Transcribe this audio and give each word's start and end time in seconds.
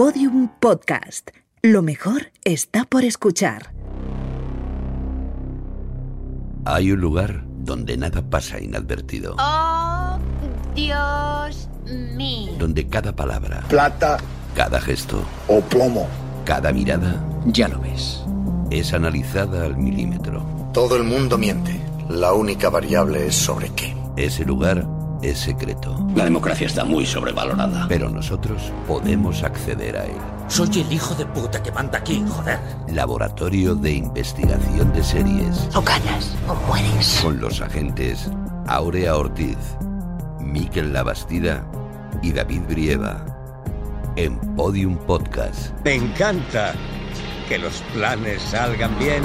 Podium 0.00 0.48
Podcast. 0.60 1.28
Lo 1.60 1.82
mejor 1.82 2.32
está 2.42 2.86
por 2.86 3.04
escuchar. 3.04 3.70
Hay 6.64 6.90
un 6.90 7.02
lugar 7.02 7.44
donde 7.58 7.98
nada 7.98 8.22
pasa 8.22 8.58
inadvertido, 8.58 9.36
Oh, 9.38 10.16
Dios 10.74 11.68
mío. 12.16 12.52
donde 12.58 12.86
cada 12.88 13.14
palabra, 13.14 13.62
plata 13.68 14.16
cada 14.54 14.80
gesto, 14.80 15.22
o 15.48 15.60
plomo. 15.60 16.08
cada 16.46 16.72
mirada 16.72 17.22
Ya 17.44 17.68
lo 17.68 17.78
ves. 17.80 18.24
es 18.70 18.94
analizada 18.94 19.66
al 19.66 19.76
milímetro. 19.76 20.42
Todo 20.72 20.96
el 20.96 21.04
mundo 21.04 21.36
miente. 21.36 21.78
La 22.08 22.32
única 22.32 22.70
variable 22.70 23.26
es 23.26 23.34
sobre 23.34 23.68
qué. 23.74 23.94
Ese 24.16 24.46
lugar 24.46 24.86
es 25.22 25.38
secreto, 25.38 25.96
La 26.14 26.24
democracia 26.24 26.66
está 26.66 26.84
muy 26.84 27.04
sobrevalorada. 27.06 27.86
pero 27.88 28.08
nosotros 28.10 28.72
podemos 28.86 29.42
acceder 29.42 29.96
a 29.96 30.04
él. 30.06 30.16
Soy 30.48 30.68
el 30.80 30.92
hijo 30.92 31.14
de 31.14 31.26
puta 31.26 31.62
que 31.62 31.70
manda 31.72 31.98
aquí, 31.98 32.24
joder. 32.28 32.58
Laboratorio 32.88 33.74
de 33.74 33.92
Investigación 33.92 34.92
de 34.92 35.04
Series, 35.04 35.68
O 35.74 35.82
ganas 35.82 36.34
o 36.48 36.54
mueres. 36.66 37.20
con 37.22 37.40
los 37.40 37.60
agentes 37.60 38.30
Aurea 38.66 39.16
Ortiz, 39.16 39.56
Miquel 40.40 40.92
Labastida 40.92 41.64
y 42.22 42.32
David 42.32 42.62
Brieva. 42.68 43.24
En 44.16 44.38
Podium 44.56 44.96
Podcast. 45.06 45.72
Me 45.84 45.94
encanta 45.94 46.74
que 47.48 47.58
los 47.58 47.80
planes 47.94 48.42
salgan 48.42 48.98
bien. 48.98 49.22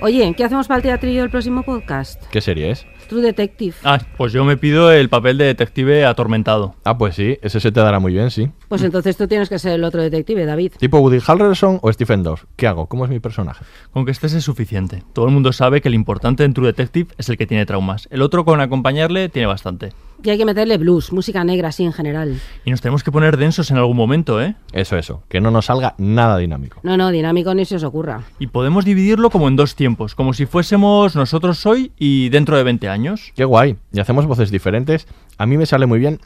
Oye, 0.00 0.32
¿qué 0.36 0.44
hacemos 0.44 0.68
para 0.68 0.76
el 0.76 0.82
teatrillo 0.82 1.22
del 1.22 1.30
próximo 1.30 1.64
podcast? 1.64 2.22
¿Qué 2.30 2.40
serie 2.40 2.70
es? 2.70 2.86
True 3.08 3.22
Detective. 3.22 3.74
Ah, 3.84 3.98
pues 4.16 4.32
yo 4.32 4.44
me 4.44 4.56
pido 4.56 4.92
el 4.92 5.08
papel 5.08 5.38
de 5.38 5.46
detective 5.46 6.04
atormentado. 6.04 6.74
Ah, 6.84 6.98
pues 6.98 7.14
sí, 7.14 7.38
ese 7.42 7.58
se 7.58 7.72
te 7.72 7.80
dará 7.80 7.98
muy 7.98 8.12
bien, 8.12 8.30
sí. 8.30 8.50
Pues 8.68 8.82
entonces 8.82 9.16
tú 9.16 9.26
tienes 9.26 9.48
que 9.48 9.58
ser 9.58 9.72
el 9.72 9.84
otro 9.84 10.02
detective, 10.02 10.44
David. 10.44 10.72
¿Tipo 10.78 10.98
Woody 10.98 11.18
Harrelson 11.26 11.78
o 11.82 11.92
Stephen 11.92 12.22
Dorff? 12.22 12.44
¿Qué 12.56 12.66
hago? 12.66 12.86
¿Cómo 12.86 13.04
es 13.04 13.10
mi 13.10 13.18
personaje? 13.18 13.64
Con 13.90 14.04
que 14.04 14.10
estés 14.10 14.34
es 14.34 14.44
suficiente. 14.44 15.02
Todo 15.14 15.26
el 15.26 15.32
mundo 15.32 15.52
sabe 15.52 15.80
que 15.80 15.88
el 15.88 15.94
importante 15.94 16.44
en 16.44 16.52
True 16.52 16.66
Detective 16.66 17.14
es 17.16 17.28
el 17.28 17.38
que 17.38 17.46
tiene 17.46 17.64
traumas. 17.64 18.08
El 18.10 18.20
otro 18.20 18.44
con 18.44 18.60
acompañarle 18.60 19.30
tiene 19.30 19.46
bastante. 19.46 19.92
Y 20.22 20.30
hay 20.30 20.38
que 20.38 20.44
meterle 20.44 20.78
blues, 20.78 21.12
música 21.12 21.44
negra 21.44 21.68
así 21.68 21.84
en 21.84 21.92
general. 21.92 22.40
Y 22.64 22.72
nos 22.72 22.80
tenemos 22.80 23.04
que 23.04 23.12
poner 23.12 23.36
densos 23.36 23.70
en 23.70 23.76
algún 23.76 23.96
momento, 23.96 24.42
¿eh? 24.42 24.56
Eso, 24.72 24.96
eso. 24.96 25.22
Que 25.28 25.40
no 25.40 25.52
nos 25.52 25.66
salga 25.66 25.94
nada 25.96 26.36
dinámico. 26.38 26.80
No, 26.82 26.96
no, 26.96 27.10
dinámico 27.10 27.54
ni 27.54 27.64
se 27.64 27.76
os 27.76 27.84
ocurra. 27.84 28.22
Y 28.40 28.48
podemos 28.48 28.84
dividirlo 28.84 29.30
como 29.30 29.46
en 29.46 29.54
dos 29.54 29.76
tiempos, 29.76 30.16
como 30.16 30.32
si 30.34 30.46
fuésemos 30.46 31.14
nosotros 31.14 31.64
hoy 31.66 31.92
y 31.96 32.30
dentro 32.30 32.56
de 32.56 32.64
20 32.64 32.88
años. 32.88 32.97
Qué 33.34 33.44
guay. 33.44 33.76
Y 33.92 34.00
hacemos 34.00 34.26
voces 34.26 34.50
diferentes. 34.50 35.06
A 35.36 35.46
mí 35.46 35.56
me 35.56 35.66
sale 35.66 35.86
muy 35.86 35.98
bien 35.98 36.20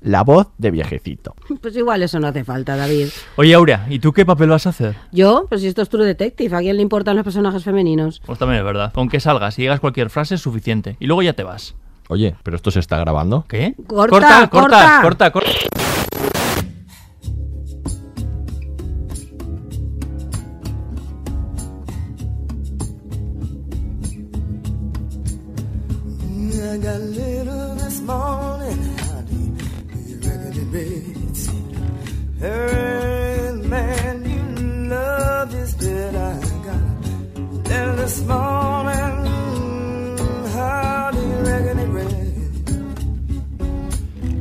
la 0.00 0.22
voz 0.22 0.48
de 0.58 0.70
viejecito. 0.70 1.34
Pues 1.60 1.76
igual 1.76 2.02
eso 2.02 2.18
no 2.20 2.26
hace 2.26 2.44
falta, 2.44 2.76
David. 2.76 3.08
Oye, 3.36 3.54
Aurea, 3.54 3.86
¿y 3.88 3.98
tú 3.98 4.12
qué 4.12 4.26
papel 4.26 4.48
vas 4.50 4.66
a 4.66 4.70
hacer? 4.70 4.96
Yo, 5.12 5.46
pues 5.48 5.60
si 5.60 5.68
esto 5.68 5.82
es 5.82 5.88
True 5.88 6.04
Detective, 6.04 6.56
¿a 6.56 6.60
quién 6.60 6.76
le 6.76 6.82
importan 6.82 7.16
los 7.16 7.24
personajes 7.24 7.62
femeninos? 7.64 8.20
Pues 8.26 8.38
también 8.38 8.58
es 8.58 8.64
verdad. 8.64 8.92
Con 8.92 9.08
que 9.08 9.20
salgas 9.20 9.58
y 9.58 9.62
digas 9.62 9.80
cualquier 9.80 10.10
frase 10.10 10.34
es 10.34 10.40
suficiente. 10.40 10.96
Y 11.00 11.06
luego 11.06 11.22
ya 11.22 11.34
te 11.34 11.44
vas. 11.44 11.74
Oye, 12.08 12.34
pero 12.42 12.56
esto 12.56 12.70
se 12.70 12.80
está 12.80 12.98
grabando. 12.98 13.44
¿Qué? 13.48 13.74
Corta, 13.86 14.48
corta, 14.48 14.50
corta. 14.50 15.00
corta, 15.02 15.30
corta. 15.30 15.81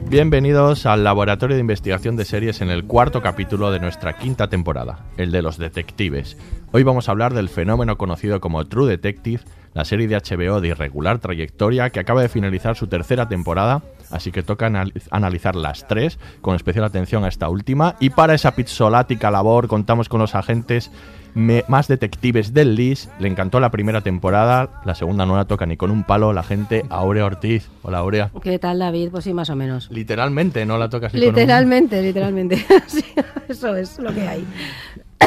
Bienvenidos 0.09 0.85
al 0.85 1.03
Laboratorio 1.03 1.55
de 1.55 1.61
Investigación 1.61 2.15
de 2.15 2.25
Series 2.25 2.61
en 2.61 2.69
el 2.69 2.85
cuarto 2.85 3.21
capítulo 3.21 3.71
de 3.71 3.79
nuestra 3.79 4.17
quinta 4.17 4.49
temporada, 4.49 5.05
el 5.17 5.31
de 5.31 5.41
los 5.41 5.57
detectives. 5.57 6.37
Hoy 6.71 6.83
vamos 6.83 7.07
a 7.07 7.11
hablar 7.11 7.33
del 7.33 7.49
fenómeno 7.49 7.97
conocido 7.97 8.39
como 8.41 8.65
True 8.65 8.89
Detective, 8.89 9.41
la 9.73 9.85
serie 9.85 10.07
de 10.07 10.15
HBO 10.17 10.59
de 10.61 10.69
irregular 10.69 11.19
trayectoria 11.19 11.89
que 11.89 11.99
acaba 11.99 12.21
de 12.21 12.29
finalizar 12.29 12.75
su 12.75 12.87
tercera 12.87 13.27
temporada, 13.29 13.81
así 14.11 14.31
que 14.31 14.43
toca 14.43 14.65
anal- 14.67 14.93
analizar 15.11 15.55
las 15.55 15.87
tres, 15.87 16.19
con 16.41 16.55
especial 16.55 16.83
atención 16.85 17.23
a 17.23 17.29
esta 17.29 17.47
última, 17.49 17.95
y 17.99 18.09
para 18.09 18.33
esa 18.33 18.51
pizzolática 18.55 19.31
labor 19.31 19.67
contamos 19.67 20.09
con 20.09 20.19
los 20.19 20.35
agentes 20.35 20.91
me- 21.33 21.63
más 21.69 21.87
detectives 21.87 22.53
del 22.53 22.75
LIS. 22.75 23.09
Le 23.19 23.29
encantó 23.29 23.61
la 23.61 23.71
primera 23.71 24.01
temporada, 24.01 24.81
la 24.83 24.95
segunda 24.95 25.25
no 25.25 25.37
la 25.37 25.45
toca 25.45 25.65
ni 25.65 25.77
con 25.77 25.89
un 25.89 26.03
palo, 26.03 26.33
la 26.33 26.43
gente 26.43 26.83
Aurea 26.89 27.23
Ortiz. 27.25 27.69
Hola 27.83 27.99
Aurea. 27.99 28.31
¿Qué 28.43 28.59
tal, 28.59 28.79
David? 28.79 29.09
Pues 29.11 29.23
sí, 29.23 29.33
más 29.33 29.49
o 29.49 29.55
menos. 29.55 29.89
Literalmente, 29.91 30.65
no 30.65 30.77
la 30.77 30.89
tocas 30.89 31.13
ni 31.13 31.21
con 31.21 31.29
un- 31.29 31.35
Literalmente, 31.35 32.01
literalmente. 32.01 32.65
Sí, 32.87 33.05
eso 33.47 33.73
es 33.77 33.97
lo 33.99 34.13
que 34.13 34.27
hay. 34.27 34.45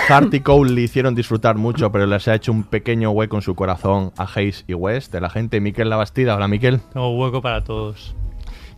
Hart 0.08 0.34
y 0.34 0.40
Cole 0.40 0.72
le 0.72 0.82
hicieron 0.82 1.14
disfrutar 1.14 1.56
mucho, 1.56 1.90
pero 1.90 2.06
les 2.06 2.28
ha 2.28 2.34
hecho 2.34 2.52
un 2.52 2.64
pequeño 2.64 3.10
hueco 3.10 3.36
en 3.36 3.42
su 3.42 3.54
corazón 3.54 4.12
a 4.18 4.26
Hayes 4.34 4.64
y 4.66 4.74
West, 4.74 5.12
de 5.12 5.20
la 5.20 5.30
gente 5.30 5.60
Miquel 5.60 5.88
Labastida. 5.88 6.36
Hola 6.36 6.48
Miquel. 6.48 6.80
Tengo 6.92 7.16
hueco 7.16 7.40
para 7.40 7.64
todos. 7.64 8.14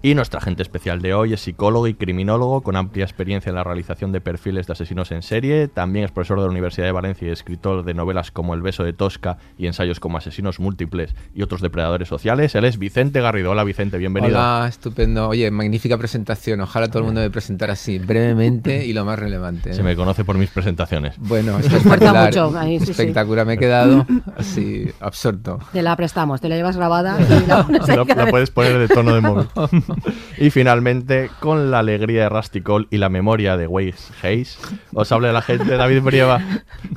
Y 0.07 0.15
nuestra 0.15 0.39
agente 0.39 0.63
especial 0.63 1.03
de 1.03 1.15
hoy 1.15 1.33
es 1.33 1.41
psicólogo 1.41 1.89
y 1.89 1.95
criminólogo 1.95 2.61
con 2.61 2.77
amplia 2.77 3.05
experiencia 3.05 3.51
en 3.51 3.57
la 3.57 3.65
realización 3.65 4.13
de 4.13 4.21
perfiles 4.21 4.69
de 4.69 4.75
asesinos 4.75 5.11
en 5.11 5.21
serie. 5.21 5.67
También 5.67 6.05
es 6.05 6.13
profesor 6.13 6.39
de 6.39 6.45
la 6.45 6.53
Universidad 6.53 6.87
de 6.87 6.93
Valencia 6.93 7.27
y 7.27 7.33
escritor 7.33 7.85
de 7.85 7.93
novelas 7.93 8.31
como 8.31 8.55
El 8.55 8.63
beso 8.63 8.85
de 8.85 8.93
Tosca 8.93 9.39
y 9.59 9.67
ensayos 9.67 9.99
como 9.99 10.17
Asesinos 10.17 10.61
múltiples 10.61 11.13
y 11.35 11.43
otros 11.43 11.61
depredadores 11.61 12.07
sociales. 12.07 12.55
Él 12.55 12.67
es 12.67 12.79
Vicente 12.79 13.21
Garrido. 13.21 13.51
Hola 13.51 13.65
Vicente, 13.65 13.99
bienvenido. 13.99 14.39
Hola, 14.39 14.67
estupendo. 14.69 15.27
Oye, 15.27 15.51
magnífica 15.51 15.99
presentación. 15.99 16.61
Ojalá 16.61 16.87
todo 16.87 17.01
el 17.01 17.07
mundo 17.07 17.21
me 17.21 17.31
presentara 17.31 17.73
así, 17.73 17.99
brevemente 17.99 18.87
y 18.87 18.93
lo 18.93 19.05
más 19.05 19.19
relevante. 19.19 19.71
¿eh? 19.71 19.75
Se 19.75 19.83
me 19.83 19.97
conoce 19.97 20.25
por 20.25 20.39
mis 20.39 20.51
presentaciones. 20.51 21.17
Bueno, 21.19 21.59
espectacular. 21.59 22.27
mucho, 22.27 22.57
ahí, 22.57 22.79
sí, 22.79 22.85
sí. 22.85 22.91
espectacular. 22.93 23.45
Me 23.45 23.55
he 23.55 23.59
quedado 23.59 24.07
así, 24.37 24.89
absorto. 25.01 25.59
Te 25.73 25.83
la 25.83 25.97
prestamos, 25.97 26.41
te 26.41 26.49
la 26.49 26.55
llevas 26.55 26.77
grabada 26.77 27.19
y 27.21 27.49
la 27.49 27.63
pones 27.67 27.89
ahí 27.89 27.97
La, 27.97 28.15
la 28.15 28.27
puedes 28.31 28.53
poner 28.53 28.79
de 28.79 28.87
tono 28.87 29.13
de 29.13 29.21
móvil. 29.21 29.49
y 30.39 30.51
finalmente, 30.51 31.31
con 31.41 31.71
la 31.71 31.81
alegría 31.81 32.23
de 32.25 32.29
Rusty 32.29 32.61
Cole 32.61 32.87
y 32.91 32.99
la 32.99 33.09
memoria 33.09 33.57
de 33.57 33.67
Wes 33.67 34.11
Hayes, 34.23 34.59
os 34.95 35.11
habla 35.13 35.33
la 35.33 35.43
gente 35.43 35.77
David 35.77 36.03
Brieva. 36.03 36.41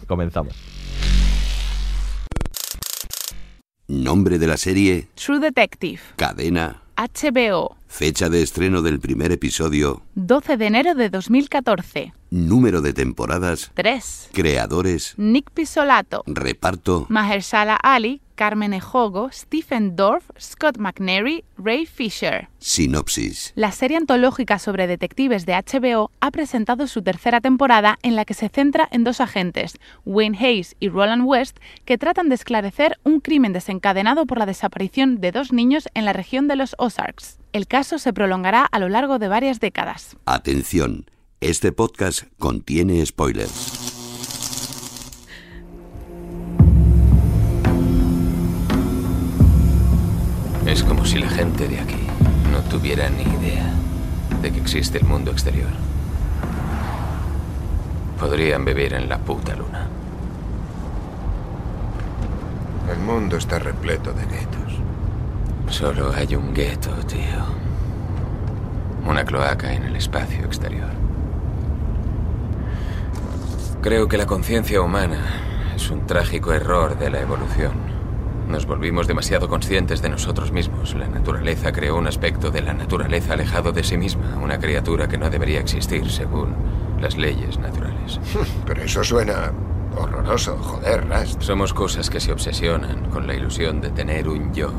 Comenzamos. 0.07 0.55
Nombre 3.87 4.37
de 4.37 4.45
la 4.47 4.57
serie, 4.57 5.07
True 5.15 5.39
Detective. 5.39 5.99
cadena, 6.15 6.81
HBO. 6.95 7.75
fecha 7.87 8.29
de 8.29 8.43
estreno 8.43 8.83
del 8.83 8.99
primer 8.99 9.31
episodio, 9.31 10.03
12 10.13 10.57
de 10.57 10.67
enero 10.67 10.93
de 10.93 11.09
2014. 11.09 12.13
número 12.29 12.81
de 12.83 12.93
temporadas, 12.93 13.71
3. 13.73 14.29
creadores, 14.31 15.15
Nick 15.17 15.49
Pisolato. 15.51 16.23
reparto, 16.27 17.07
Mahershala 17.09 17.75
Ali. 17.77 18.21
Carmen 18.39 18.73
Ejogo. 18.73 19.29
Stephen 19.33 19.97
Dorff. 19.97 20.29
Scott 20.39 20.77
McNary. 20.77 21.43
Ray 21.57 21.85
Fisher. 21.85 22.47
sinopsis. 22.59 23.51
La 23.55 23.73
serie 23.73 23.97
antológica 23.97 24.59
sobre 24.59 24.87
detectives 24.87 25.45
de 25.45 25.55
HBO 25.55 26.09
ha 26.21 26.31
presentado 26.31 26.87
su 26.87 27.01
tercera 27.01 27.41
temporada 27.41 27.99
en 28.01 28.15
la 28.15 28.23
que 28.23 28.33
se 28.33 28.47
centra 28.47 28.87
en 28.93 29.03
dos 29.03 29.19
agentes, 29.19 29.77
Wayne 30.05 30.37
Hayes 30.39 30.77
y 30.79 30.87
Roland 30.87 31.23
West, 31.25 31.57
que 31.83 31.97
tratan 31.97 32.29
de 32.29 32.35
esclarecer 32.35 32.97
un 33.03 33.19
crimen 33.19 33.51
desencadenado 33.51 34.25
por 34.25 34.37
la 34.37 34.45
desaparición 34.45 35.19
de 35.19 35.33
dos 35.33 35.51
niños 35.51 35.89
en 35.93 36.05
la 36.05 36.13
región 36.13 36.47
de 36.47 36.55
los 36.55 36.75
Ozarks. 36.77 37.39
El 37.51 37.67
caso 37.67 37.99
se 37.99 38.13
prolongará 38.13 38.63
a 38.63 38.79
lo 38.79 38.87
largo 38.87 39.19
de 39.19 39.27
varias 39.27 39.59
décadas. 39.59 40.15
Atención, 40.23 41.11
este 41.41 41.73
podcast 41.73 42.23
contiene 42.37 43.05
spoilers. 43.05 43.78
Es 50.69 50.83
como 50.83 51.03
si 51.03 51.17
la 51.17 51.27
gente 51.27 51.67
de 51.67 51.79
aquí 51.79 52.05
no 52.51 52.59
tuviera 52.61 53.09
ni 53.09 53.23
idea 53.23 53.73
de 54.39 54.51
que 54.51 54.59
existe 54.59 54.99
el 54.99 55.05
mundo 55.05 55.31
exterior. 55.31 55.71
Podrían 58.19 58.63
vivir 58.65 58.93
en 58.93 59.09
la 59.09 59.17
puta 59.17 59.55
luna. 59.55 59.87
El 62.87 62.99
mundo 62.99 63.37
está 63.37 63.57
repleto 63.57 64.13
de 64.13 64.21
guetos. 64.25 64.79
Solo 65.69 66.13
hay 66.13 66.35
un 66.35 66.53
gueto, 66.53 66.91
tío. 67.07 67.45
Una 69.07 69.25
cloaca 69.25 69.73
en 69.73 69.85
el 69.85 69.95
espacio 69.95 70.45
exterior. 70.45 70.91
Creo 73.81 74.07
que 74.07 74.19
la 74.19 74.27
conciencia 74.27 74.81
humana 74.81 75.73
es 75.75 75.89
un 75.89 76.05
trágico 76.05 76.53
error 76.53 76.95
de 76.99 77.09
la 77.09 77.21
evolución. 77.21 77.98
Nos 78.49 78.65
volvimos 78.65 79.05
demasiado 79.05 79.47
conscientes 79.47 80.01
de 80.01 80.09
nosotros 80.09 80.51
mismos. 80.51 80.95
La 80.95 81.07
naturaleza 81.07 81.71
creó 81.71 81.97
un 81.97 82.07
aspecto 82.07 82.49
de 82.49 82.63
la 82.63 82.73
naturaleza 82.73 83.33
alejado 83.33 83.71
de 83.71 83.83
sí 83.83 83.95
misma, 83.95 84.39
una 84.41 84.57
criatura 84.57 85.07
que 85.07 85.19
no 85.19 85.29
debería 85.29 85.59
existir 85.59 86.09
según 86.09 86.55
las 86.99 87.15
leyes 87.15 87.59
naturales. 87.59 88.19
Pero 88.65 88.81
eso 88.81 89.03
suena 89.03 89.51
horroroso, 89.95 90.57
joder, 90.57 91.07
Rast. 91.07 91.43
Somos 91.43 91.75
cosas 91.75 92.09
que 92.09 92.19
se 92.19 92.31
obsesionan 92.31 93.11
con 93.11 93.27
la 93.27 93.35
ilusión 93.35 93.81
de 93.81 93.91
tener 93.91 94.27
un 94.27 94.51
yo. 94.51 94.73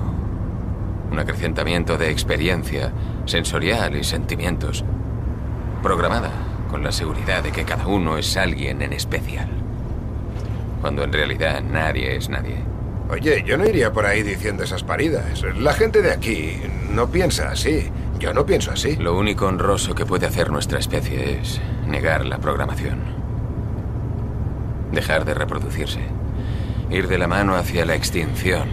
Un 1.12 1.20
acrecentamiento 1.20 1.96
de 1.96 2.11
experiencia 2.11 2.90
sensorial 3.25 3.94
y 3.94 4.02
sentimientos. 4.02 4.84
Programada 5.81 6.32
con 6.69 6.82
la 6.82 6.90
seguridad 6.90 7.44
de 7.44 7.52
que 7.52 7.64
cada 7.64 7.87
uno 7.87 8.19
es 8.19 8.37
alguien 8.37 8.82
en 8.82 8.93
especial. 8.94 9.49
Cuando 10.81 11.05
en 11.05 11.12
realidad 11.12 11.62
nadie 11.62 12.17
es 12.17 12.28
nadie. 12.28 12.80
Oye, 13.10 13.42
yo 13.44 13.58
no 13.58 13.66
iría 13.66 13.92
por 13.92 14.06
ahí 14.06 14.22
diciendo 14.22 14.62
esas 14.62 14.84
paridas. 14.84 15.42
La 15.58 15.72
gente 15.72 16.00
de 16.00 16.12
aquí 16.12 16.60
no 16.92 17.10
piensa 17.10 17.50
así. 17.50 17.90
Yo 18.20 18.32
no 18.32 18.46
pienso 18.46 18.70
así. 18.70 18.96
Lo 18.96 19.18
único 19.18 19.46
honroso 19.46 19.94
que 19.96 20.06
puede 20.06 20.26
hacer 20.26 20.50
nuestra 20.50 20.78
especie 20.78 21.40
es 21.40 21.60
negar 21.88 22.24
la 22.24 22.38
programación. 22.38 23.00
Dejar 24.92 25.24
de 25.24 25.34
reproducirse. 25.34 26.00
Ir 26.90 27.08
de 27.08 27.18
la 27.18 27.26
mano 27.26 27.56
hacia 27.56 27.84
la 27.84 27.96
extinción. 27.96 28.68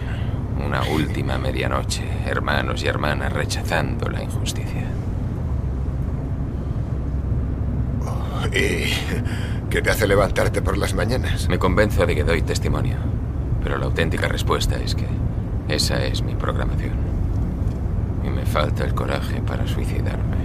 Una 0.64 0.82
última 0.82 1.36
medianoche, 1.38 2.04
hermanos 2.26 2.84
y 2.84 2.86
hermanas 2.86 3.32
rechazando 3.32 4.08
la 4.08 4.22
injusticia. 4.22 4.84
¿Y 8.52 8.92
qué 9.68 9.82
te 9.82 9.90
hace 9.90 10.06
levantarte 10.06 10.62
por 10.62 10.78
las 10.78 10.94
mañanas? 10.94 11.48
Me 11.48 11.58
convenzo 11.58 12.06
de 12.06 12.14
que 12.14 12.24
doy 12.24 12.42
testimonio. 12.42 12.96
Pero 13.62 13.78
la 13.78 13.86
auténtica 13.86 14.28
respuesta 14.28 14.76
es 14.76 14.94
que 14.94 15.06
esa 15.68 16.04
es 16.04 16.22
mi 16.22 16.34
programación. 16.34 16.94
Y 18.24 18.30
me 18.30 18.46
falta 18.46 18.84
el 18.84 18.94
coraje 18.94 19.40
para 19.42 19.66
suicidarme. 19.66 20.36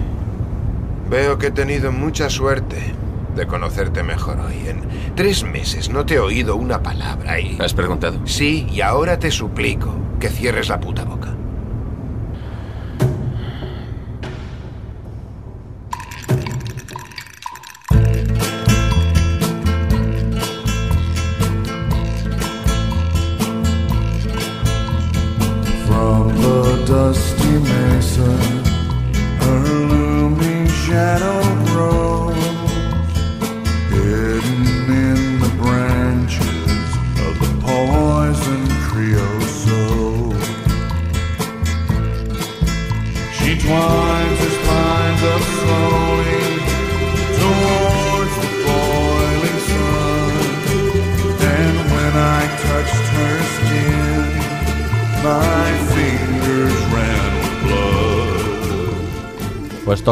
Veo 1.08 1.38
que 1.38 1.48
he 1.48 1.50
tenido 1.50 1.92
mucha 1.92 2.30
suerte 2.30 2.94
de 3.34 3.46
conocerte 3.46 4.02
mejor 4.02 4.40
hoy. 4.40 4.68
En 4.68 4.82
tres 5.14 5.44
meses 5.44 5.90
no 5.90 6.06
te 6.06 6.14
he 6.14 6.18
oído 6.18 6.56
una 6.56 6.82
palabra 6.82 7.40
y... 7.40 7.58
¿Has 7.60 7.74
preguntado? 7.74 8.18
Sí, 8.26 8.66
y 8.70 8.80
ahora 8.80 9.18
te 9.18 9.30
suplico 9.30 9.94
que 10.20 10.28
cierres 10.28 10.68
la 10.68 10.80
puta 10.80 11.04
boca. 11.04 11.23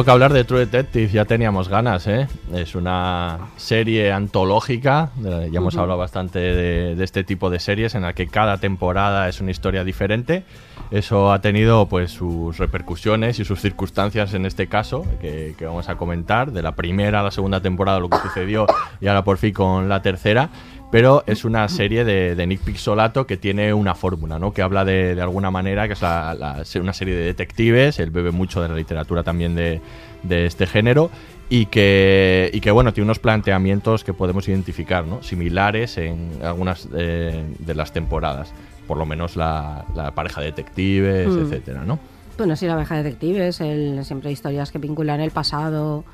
Toca 0.03 0.13
hablar 0.15 0.33
de 0.33 0.43
True 0.43 0.67
Detective, 0.67 1.13
ya 1.13 1.27
teníamos 1.27 1.69
ganas, 1.69 2.09
¿eh? 2.09 2.27
Es 2.53 2.75
una 2.75 3.39
serie 3.57 4.11
antológica, 4.11 5.11
ya 5.23 5.45
hemos 5.47 5.75
Ujú. 5.75 5.83
hablado 5.83 6.01
bastante 6.01 6.41
de, 6.41 6.97
de 6.97 7.05
este 7.05 7.23
tipo 7.23 7.51
de 7.51 7.61
series 7.61 7.95
en 7.95 8.03
la 8.03 8.13
que 8.13 8.27
cada 8.27 8.59
temporada 8.59 9.29
es 9.29 9.41
una 9.41 9.53
historia 9.53 9.85
diferente. 9.85 10.43
Eso 10.91 11.33
ha 11.33 11.41
tenido 11.41 11.87
pues 11.87 12.11
sus 12.11 12.59
repercusiones 12.59 13.39
y 13.39 13.45
sus 13.45 13.61
circunstancias 13.61 14.35
en 14.35 14.45
este 14.45 14.67
caso, 14.67 15.07
que, 15.21 15.55
que 15.57 15.67
vamos 15.67 15.89
a 15.89 15.95
comentar, 15.95 16.51
de 16.51 16.63
la 16.63 16.73
primera 16.73 17.21
a 17.21 17.23
la 17.23 17.31
segunda 17.31 17.61
temporada 17.61 18.01
lo 18.01 18.11
que 18.11 18.19
sucedió 18.19 18.67
y 19.01 19.07
ahora 19.07 19.23
por 19.23 19.39
fin 19.39 19.53
con 19.55 19.89
la 19.89 20.03
tercera. 20.03 20.51
Pero 20.93 21.25
es 21.27 21.44
una 21.44 21.69
serie 21.69 22.05
de, 22.05 22.37
de 22.37 22.47
Nick 22.47 22.61
Pixolato 22.61 23.27
que 23.27 23.37
tiene 23.39 23.73
una 23.75 23.94
fórmula, 23.97 24.39
¿no? 24.39 24.53
Que 24.53 24.62
habla 24.62 24.85
de, 24.85 25.15
de 25.17 25.23
alguna 25.23 25.50
manera, 25.50 25.89
que 25.89 25.94
es 25.94 26.03
la- 26.03 26.35
la- 26.35 26.62
una 26.81 26.93
serie 26.93 27.17
de 27.17 27.25
detectives, 27.25 27.99
él 27.99 28.11
bebe 28.11 28.31
mucho 28.31 28.62
de 28.62 28.69
la 28.69 28.75
literatura 28.77 29.23
también 29.25 29.55
de, 29.56 29.81
de 30.23 30.47
este 30.47 30.67
género, 30.67 31.11
y 31.49 31.67
que, 31.67 32.50
y 32.53 32.61
que, 32.61 32.71
bueno, 32.71 32.93
tiene 32.93 33.06
unos 33.06 33.19
planteamientos 33.19 34.05
que 34.05 34.12
podemos 34.12 34.47
identificar, 34.49 35.05
¿no? 35.06 35.23
Similares 35.23 35.97
en 35.99 36.31
algunas 36.44 36.87
eh, 36.94 37.43
de 37.59 37.75
las 37.75 37.93
temporadas. 37.93 38.53
Por 38.87 38.99
lo 38.99 39.06
menos 39.06 39.35
la, 39.37 39.85
la 39.97 40.11
pareja 40.12 40.41
de 40.43 40.49
detectives, 40.49 41.27
Mm. 41.29 41.43
etcétera, 41.43 41.85
¿no? 41.85 41.99
Bueno, 42.37 42.55
sí, 42.56 42.67
la 42.67 42.75
abeja 42.75 42.97
de 42.97 43.03
detectives, 43.05 43.61
el, 43.62 44.05
siempre 44.05 44.29
hay 44.29 44.35
historias 44.35 44.71
que 44.71 44.79
vinculan 44.79 45.21
el 45.21 45.31
pasado 45.31 46.05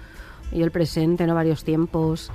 y 0.52 0.62
el 0.62 0.70
presente, 0.70 1.26
¿no? 1.26 1.34
Varios 1.34 1.62
tiempos. 1.64 2.30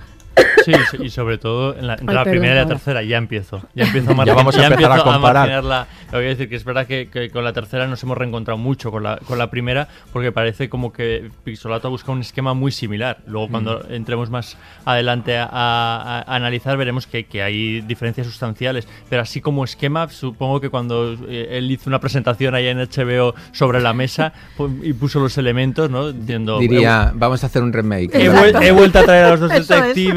Sí, 0.66 0.72
y 1.00 1.10
sobre 1.10 1.38
todo 1.38 1.76
en 1.78 1.88
la, 1.88 1.94
entre 1.96 2.08
Ay, 2.10 2.16
la 2.16 2.24
perdón, 2.24 2.40
primera 2.40 2.54
y 2.56 2.64
la 2.64 2.68
tercera 2.68 3.04
ya 3.04 3.18
empiezo. 3.18 3.62
Ya 3.76 3.84
empiezo 3.86 4.12
a, 4.12 4.26
Ya 4.26 4.34
vamos 4.34 4.58
a 4.58 4.66
empezar 4.66 4.92
a 4.94 5.04
comparar. 5.04 5.64
Lo 5.64 6.18
voy 6.20 6.26
a 6.26 6.30
decir 6.30 6.48
que 6.48 6.56
es 6.56 6.64
verdad 6.64 6.88
que, 6.88 7.10
que 7.12 7.30
con 7.30 7.44
la 7.44 7.52
tercera 7.54 7.86
nos 7.88 8.02
hemos 8.04 8.18
reencontrado 8.18 8.58
mucho 8.58 8.90
con 8.92 9.04
la, 9.04 9.18
con 9.18 9.38
la 9.38 9.50
primera 9.50 9.88
porque 10.14 10.32
parece 10.32 10.70
como 10.70 10.94
que 10.94 11.30
Pixolato 11.44 11.90
busca 11.90 12.12
un 12.12 12.22
esquema 12.22 12.54
muy 12.54 12.72
similar. 12.72 13.18
Luego 13.28 13.50
cuando 13.50 13.86
entremos 13.90 14.30
más 14.30 14.58
adelante 14.86 15.38
a, 15.38 15.50
a- 15.52 16.20
a 16.22 16.36
analizar 16.36 16.78
veremos 16.78 17.08
que, 17.08 17.26
que 17.26 17.44
hay 17.44 17.82
diferencias 17.82 18.26
sustanciales. 18.28 18.88
Pero 19.10 19.22
así 19.22 19.42
como 19.42 19.64
esquema, 19.66 20.08
supongo 20.10 20.62
que 20.62 20.70
cuando 20.70 21.14
eh, 21.28 21.50
él 21.52 21.70
hizo 21.72 21.90
una 21.90 22.00
presentación 22.00 22.56
ahí 22.56 22.68
en 22.68 22.78
HBO 22.80 23.36
sobre 23.52 23.82
la 23.82 23.94
mesa 23.94 24.34
y 24.82 24.94
puso 24.94 25.20
los 25.20 25.38
elementos, 25.38 25.90
¿no? 25.90 26.12
Diciendo... 26.12 26.58
Diría, 26.60 27.12
vamos 27.14 27.44
a 27.44 27.48
hacer 27.48 27.62
un 27.64 27.74
remake. 27.74 28.12
He, 28.16 28.30
vuel- 28.32 28.64
he 28.64 28.72
vuelto 28.72 29.00
a 29.00 29.04
traer 29.04 29.26
a 29.26 29.30
los 29.32 29.40
dos 29.42 29.52
Eso 29.64 29.74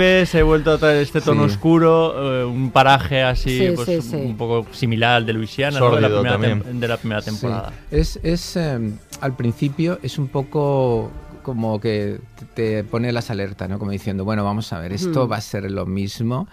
es. 0.06 0.12
detectives, 0.32 0.34
he 0.34 0.42
vuelto 0.42 0.72
a 0.72 0.78
traer 0.78 0.98
este 1.02 1.20
tono 1.20 1.44
Sí. 1.48 1.54
oscuro, 1.54 2.42
eh, 2.42 2.44
un 2.44 2.70
paraje 2.70 3.22
así, 3.22 3.58
Sí, 3.58 3.72
pues, 3.74 3.86
sí, 3.88 3.96
un, 3.96 4.02
sí. 4.02 4.16
un 4.16 4.36
poco 4.36 4.66
similar 4.72 5.16
al 5.16 5.26
de 5.26 5.32
Luisiana, 5.32 5.78
¿no? 5.78 5.94
de, 5.94 6.00
la 6.00 6.08
primera 6.08 6.30
también. 6.32 6.62
tem- 6.64 6.78
de 6.80 6.88
la 6.88 6.96
primera 6.96 7.20
Sí. 7.22 7.30
temporada. 7.30 7.72
Es, 7.90 8.18
es 8.22 8.56
eh, 8.56 8.78
al 9.20 9.36
principio 9.36 9.98
es 10.02 10.18
un 10.18 10.28
poco 10.28 11.10
como 11.42 11.78
que 11.80 12.18
te 12.54 12.82
pone 12.82 13.12
las 13.12 13.30
alertas, 13.30 13.68
¿no? 13.68 13.78
Como 13.78 13.92
diciendo, 13.92 14.24
bueno, 14.24 14.42
vamos 14.44 14.72
a 14.72 14.80
ver, 14.80 14.92
esto 14.92 15.28
va 15.28 15.36
a 15.36 15.40
ser 15.40 15.70
lo 15.70 15.86
mismo, 15.86 16.48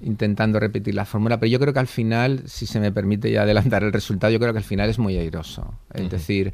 intentando 0.00 0.60
repetir 0.60 0.94
la 0.94 1.04
fórmula, 1.04 1.40
pero 1.40 1.50
yo 1.50 1.58
creo 1.58 1.72
que 1.72 1.80
al 1.80 1.86
final, 1.88 2.42
si 2.46 2.66
se 2.66 2.78
me 2.78 2.92
permite 2.92 3.30
ya 3.32 3.42
adelantar 3.42 3.82
el 3.82 3.92
resultado, 3.92 4.32
yo 4.32 4.38
creo 4.38 4.52
que 4.52 4.58
al 4.58 4.64
final 4.64 4.88
es 4.88 4.98
muy 5.00 5.16
airoso. 5.16 5.74
Es 5.92 6.10
decir, 6.10 6.52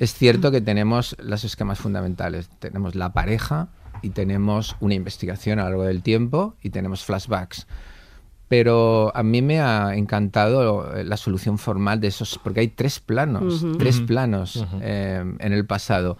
es 0.00 0.14
cierto 0.14 0.50
que 0.52 0.60
tenemos 0.60 1.16
los 1.18 1.42
esquemas 1.44 1.78
fundamentales. 1.78 2.48
Tenemos 2.60 2.94
la 2.94 3.12
pareja 3.12 3.68
y 4.02 4.10
tenemos 4.10 4.76
una 4.80 4.94
investigación 4.94 5.58
a 5.58 5.64
lo 5.64 5.68
largo 5.70 5.84
del 5.84 6.02
tiempo 6.02 6.54
y 6.62 6.70
tenemos 6.70 7.04
flashbacks. 7.04 7.66
Pero 8.48 9.14
a 9.14 9.22
mí 9.22 9.42
me 9.42 9.60
ha 9.60 9.94
encantado 9.94 10.96
eh, 10.96 11.04
la 11.04 11.18
solución 11.18 11.58
formal 11.58 12.00
de 12.00 12.08
esos, 12.08 12.40
porque 12.42 12.60
hay 12.60 12.68
tres 12.68 12.98
planos, 12.98 13.64
tres 13.78 14.00
planos 14.00 14.64
eh, 14.80 15.22
en 15.38 15.52
el 15.52 15.66
pasado. 15.66 16.16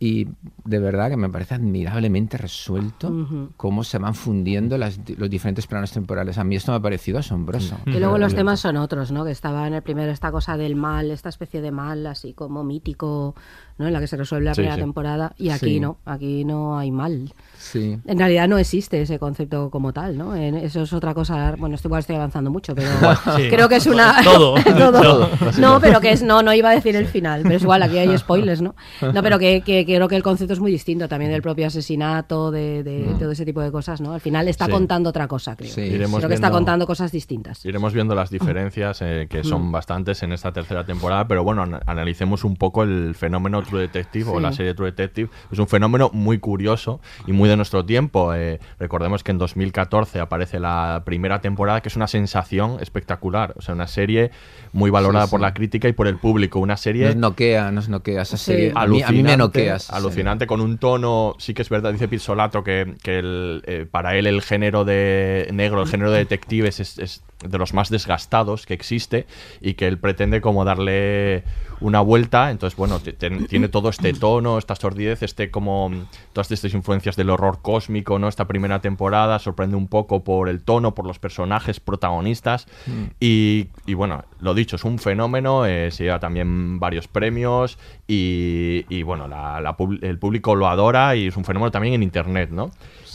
Y 0.00 0.28
de 0.64 0.78
verdad 0.78 1.10
que 1.10 1.16
me 1.16 1.28
parece 1.28 1.54
admirablemente 1.56 2.38
resuelto 2.38 3.08
Ujú. 3.08 3.50
cómo 3.56 3.82
se 3.82 3.98
van 3.98 4.14
fundiendo 4.14 4.78
las 4.78 5.00
los 5.16 5.28
diferentes 5.28 5.66
planos 5.66 5.90
temporales. 5.90 6.38
A 6.38 6.44
mí 6.44 6.54
esto 6.54 6.70
me 6.70 6.78
ha 6.78 6.80
parecido 6.80 7.18
asombroso. 7.18 7.76
Y 7.86 7.98
luego 7.98 8.16
los 8.16 8.32
temas 8.34 8.60
son 8.60 8.76
otros, 8.76 9.10
¿no? 9.10 9.24
Que 9.24 9.32
estaba 9.32 9.66
en 9.66 9.74
el 9.74 9.82
primero 9.82 10.12
esta 10.12 10.30
cosa 10.30 10.56
del 10.56 10.76
mal, 10.76 11.10
esta 11.10 11.28
especie 11.30 11.60
de 11.60 11.72
mal 11.72 12.06
así 12.06 12.32
como 12.32 12.62
mítico, 12.62 13.34
¿no? 13.76 13.88
En 13.88 13.92
la 13.92 13.98
que 13.98 14.06
se 14.06 14.16
resuelve 14.16 14.44
la 14.44 14.54
Sí, 14.54 14.60
primera 14.60 14.76
sí. 14.76 14.80
temporada. 14.82 15.32
Y 15.36 15.50
aquí 15.50 15.66
Sí. 15.74 15.80
no, 15.80 15.98
aquí 16.04 16.44
no 16.44 16.78
hay 16.78 16.92
mal. 16.92 17.32
Sí. 17.58 17.98
En 18.06 18.18
realidad 18.18 18.46
no 18.46 18.56
existe 18.58 19.02
ese 19.02 19.18
concepto 19.18 19.68
como 19.70 19.92
tal, 19.92 20.16
¿no? 20.16 20.36
En- 20.36 20.54
Eso 20.54 20.82
es 20.82 20.92
otra 20.92 21.12
cosa. 21.12 21.56
Bueno, 21.58 21.74
esto 21.74 21.88
igual 21.88 22.00
estoy 22.00 22.14
avanzando 22.16 22.52
mucho, 22.52 22.72
pero 22.74 22.88
Sí. 23.36 23.48
creo 23.50 23.68
que 23.68 23.76
es 23.76 23.86
una. 23.86 24.14
Todo. 24.22 24.54
Todo. 24.64 25.02
Todo. 25.02 25.28
No, 25.58 25.80
pero 25.80 26.00
que 26.00 26.12
es. 26.12 26.22
No, 26.22 26.42
no 26.44 26.54
iba 26.54 26.70
a 26.70 26.74
decir 26.74 26.94
el 26.94 27.06
final, 27.06 27.42
pero 27.42 27.56
es 27.56 27.62
igual, 27.62 27.82
aquí 27.82 27.98
hay 27.98 28.16
spoilers, 28.16 28.62
¿no? 28.62 28.76
No, 29.12 29.22
pero 29.24 29.40
que, 29.40 29.62
que, 29.62 29.84
creo 29.96 30.08
que 30.08 30.16
el 30.16 30.22
concepto 30.22 30.52
es 30.52 30.60
muy 30.60 30.70
distinto 30.70 31.08
también 31.08 31.30
del 31.30 31.42
propio 31.42 31.66
asesinato, 31.66 32.50
de, 32.50 32.82
de 32.82 33.14
todo 33.18 33.32
ese 33.32 33.44
tipo 33.44 33.60
de 33.60 33.70
cosas, 33.72 34.00
¿no? 34.00 34.12
Al 34.14 34.20
final 34.20 34.48
está 34.48 34.66
Sí. 34.66 34.70
contando 34.72 35.10
otra 35.10 35.26
cosa, 35.28 35.56
creo. 35.56 35.70
Sí. 35.70 35.90
Creo 35.90 36.28
que 36.28 36.34
está 36.34 36.50
contando 36.50 36.86
cosas 36.86 37.10
distintas. 37.12 37.64
Iremos 37.64 37.92
viendo 37.92 38.14
las 38.14 38.30
diferencias, 38.30 39.00
eh, 39.02 39.26
que 39.28 39.44
son 39.44 39.68
Mm. 39.68 39.72
bastantes 39.72 40.22
en 40.22 40.32
esta 40.32 40.52
tercera 40.52 40.84
temporada, 40.84 41.26
pero 41.28 41.44
bueno, 41.44 41.62
ana- 41.62 41.80
analicemos 41.86 42.44
un 42.44 42.56
poco 42.56 42.82
el 42.82 43.14
fenómeno 43.14 43.62
True 43.62 43.80
Detective 43.82 44.30
o 44.30 44.40
la 44.40 44.52
serie 44.52 44.74
True 44.74 44.90
Detective. 44.90 45.30
Es 45.50 45.58
un 45.58 45.68
fenómeno 45.68 46.10
muy 46.12 46.38
curioso 46.38 47.00
y 47.26 47.32
muy 47.32 47.48
de 47.48 47.56
nuestro 47.56 47.84
tiempo. 47.84 48.34
Eh, 48.34 48.60
recordemos 48.78 49.22
que 49.24 49.30
en 49.32 49.38
2014 49.38 50.20
aparece 50.20 50.60
la 50.60 51.02
primera 51.04 51.40
temporada, 51.40 51.80
que 51.80 51.88
es 51.88 51.96
una 51.96 52.06
sensación 52.06 52.78
espectacular. 52.80 53.54
O 53.56 53.62
sea, 53.62 53.74
una 53.74 53.86
serie 53.86 54.30
muy 54.72 54.90
valorada 54.90 55.26
Sí, 55.26 55.30
por 55.30 55.40
sí. 55.40 55.42
la 55.42 55.54
crítica 55.54 55.88
y 55.88 55.92
por 55.92 56.06
el 56.08 56.16
público. 56.18 56.58
Una 56.60 56.76
serie 56.76 57.06
Nos 57.06 57.16
noquea, 57.16 57.70
nos 57.70 57.88
noquea 57.88 58.22
esa 58.22 58.36
Sí. 58.36 58.44
serie. 58.52 58.72
A 58.74 58.86
mí, 58.86 59.02
a 59.02 59.10
mí 59.10 59.22
me 59.22 59.36
noquea. 59.36 59.76
esa 59.76 59.92
serie. 59.94 59.98
alucinante 59.98 60.46
con 60.46 60.60
un 60.60 60.78
tono, 60.78 61.34
sí 61.38 61.54
que 61.54 61.62
es 61.62 61.68
verdad, 61.68 61.92
dice 61.92 62.08
Pizzolato 62.08 62.62
que, 62.64 62.94
que 63.02 63.18
el, 63.18 63.62
eh, 63.66 63.86
para 63.90 64.16
él 64.16 64.26
el 64.26 64.42
género 64.42 64.84
de 64.84 65.48
negro, 65.52 65.82
el 65.82 65.88
género 65.88 66.10
de 66.10 66.18
detectives 66.18 66.80
es, 66.80 66.98
es 66.98 67.22
de 67.48 67.56
los 67.58 67.72
más 67.74 67.88
desgastados 67.88 68.66
que 68.66 68.74
existe 68.74 69.26
y 69.60 69.74
que 69.74 69.86
él 69.86 69.98
pretende 69.98 70.40
como 70.40 70.64
darle 70.64 71.44
una 71.80 72.00
vuelta, 72.00 72.50
entonces 72.50 72.76
bueno, 72.76 72.98
te- 73.00 73.12
te- 73.12 73.30
tiene 73.46 73.68
todo 73.68 73.88
este 73.88 74.12
tono, 74.12 74.58
esta 74.58 74.74
sordidez, 74.74 75.22
este 75.22 75.50
como 75.50 75.90
todas 76.32 76.50
estas 76.50 76.74
influencias 76.74 77.16
del 77.16 77.30
horror 77.30 77.60
cósmico, 77.62 78.18
¿no? 78.18 78.28
Esta 78.28 78.46
primera 78.46 78.80
temporada 78.80 79.38
sorprende 79.38 79.76
un 79.76 79.88
poco 79.88 80.24
por 80.24 80.48
el 80.48 80.62
tono, 80.62 80.94
por 80.94 81.06
los 81.06 81.18
personajes 81.18 81.80
protagonistas 81.80 82.66
Mm. 82.86 83.04
y, 83.20 83.68
y 83.86 83.94
bueno, 83.94 84.24
lo 84.40 84.54
dicho, 84.54 84.76
es 84.76 84.84
un 84.84 84.98
fenómeno, 84.98 85.66
eh, 85.66 85.90
se 85.90 86.04
lleva 86.04 86.18
también 86.20 86.78
varios 86.80 87.08
premios 87.08 87.78
y, 88.06 88.84
y, 88.88 89.02
bueno, 89.02 89.28
la- 89.28 89.76
el 90.02 90.18
público 90.18 90.54
lo 90.54 90.66
adora 90.68 91.14
y 91.16 91.28
es 91.28 91.36
un 91.36 91.44
fenómeno 91.44 91.70
también 91.70 91.94
en 91.94 92.02
Internet, 92.02 92.50
¿no? 92.50 92.70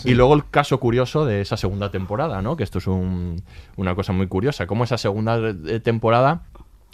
Y 0.05 0.15
luego 0.15 0.33
el 0.33 0.45
caso 0.49 0.79
curioso 0.81 1.25
de 1.25 1.39
esa 1.39 1.55
segunda 1.55 1.89
temporada, 1.89 2.41
¿no? 2.41 2.57
Que 2.57 2.63
esto 2.63 2.79
es 2.79 2.87
un- 2.87 3.41
una 3.77 3.95
cosa 3.95 4.11
muy 4.11 4.27
curiosa, 4.27 4.67
cómo 4.67 4.83
esa 4.83 4.97
segunda 4.97 5.37
eh, 5.67 5.79
temporada 5.79 6.41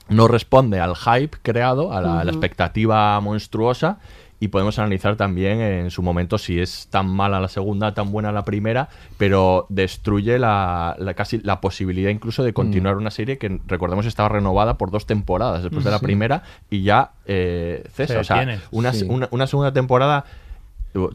no 0.10 0.28
responde 0.28 0.80
al 0.80 0.96
hype 0.96 1.38
creado, 1.42 1.94
a 1.94 2.02
la, 2.02 2.24
expectativa 2.32 3.20
monstruosa. 3.20 3.98
Y 4.42 4.48
podemos 4.48 4.80
analizar 4.80 5.18
también 5.18 5.60
en 5.60 5.92
su 5.92 6.02
momento 6.02 6.38
si 6.38 6.62
es 6.62 6.88
tan 6.90 7.10
mala 7.10 7.42
la 7.42 7.50
segunda, 7.50 7.94
tan 7.94 8.10
buena 8.14 8.32
la 8.32 8.46
primera, 8.46 8.88
pero 9.18 9.66
destruye 9.68 10.40
la, 10.40 10.96
la- 10.98 11.14
casi 11.14 11.40
la 11.40 11.60
posibilidad 11.60 12.10
incluso 12.10 12.42
de 12.44 12.54
continuar 12.54 12.96
una 12.96 13.12
serie 13.12 13.38
que 13.38 13.60
recordemos 13.68 14.06
estaba 14.06 14.30
renovada 14.30 14.78
por 14.78 14.92
dos 14.92 15.06
temporadas 15.06 15.62
después 15.64 15.84
de 15.84 15.92
la 15.92 16.00
Sí. 16.00 16.06
primera 16.06 16.44
y 16.70 16.84
ya 16.84 17.12
eh, 17.26 17.84
cesa. 17.94 18.14
Se 18.14 18.20
o 18.20 18.24
sea, 18.24 18.60
una, 18.72 18.94
Sí. 18.94 19.06
una, 19.10 19.28
una 19.32 19.46
segunda 19.46 19.74
temporada 19.74 20.24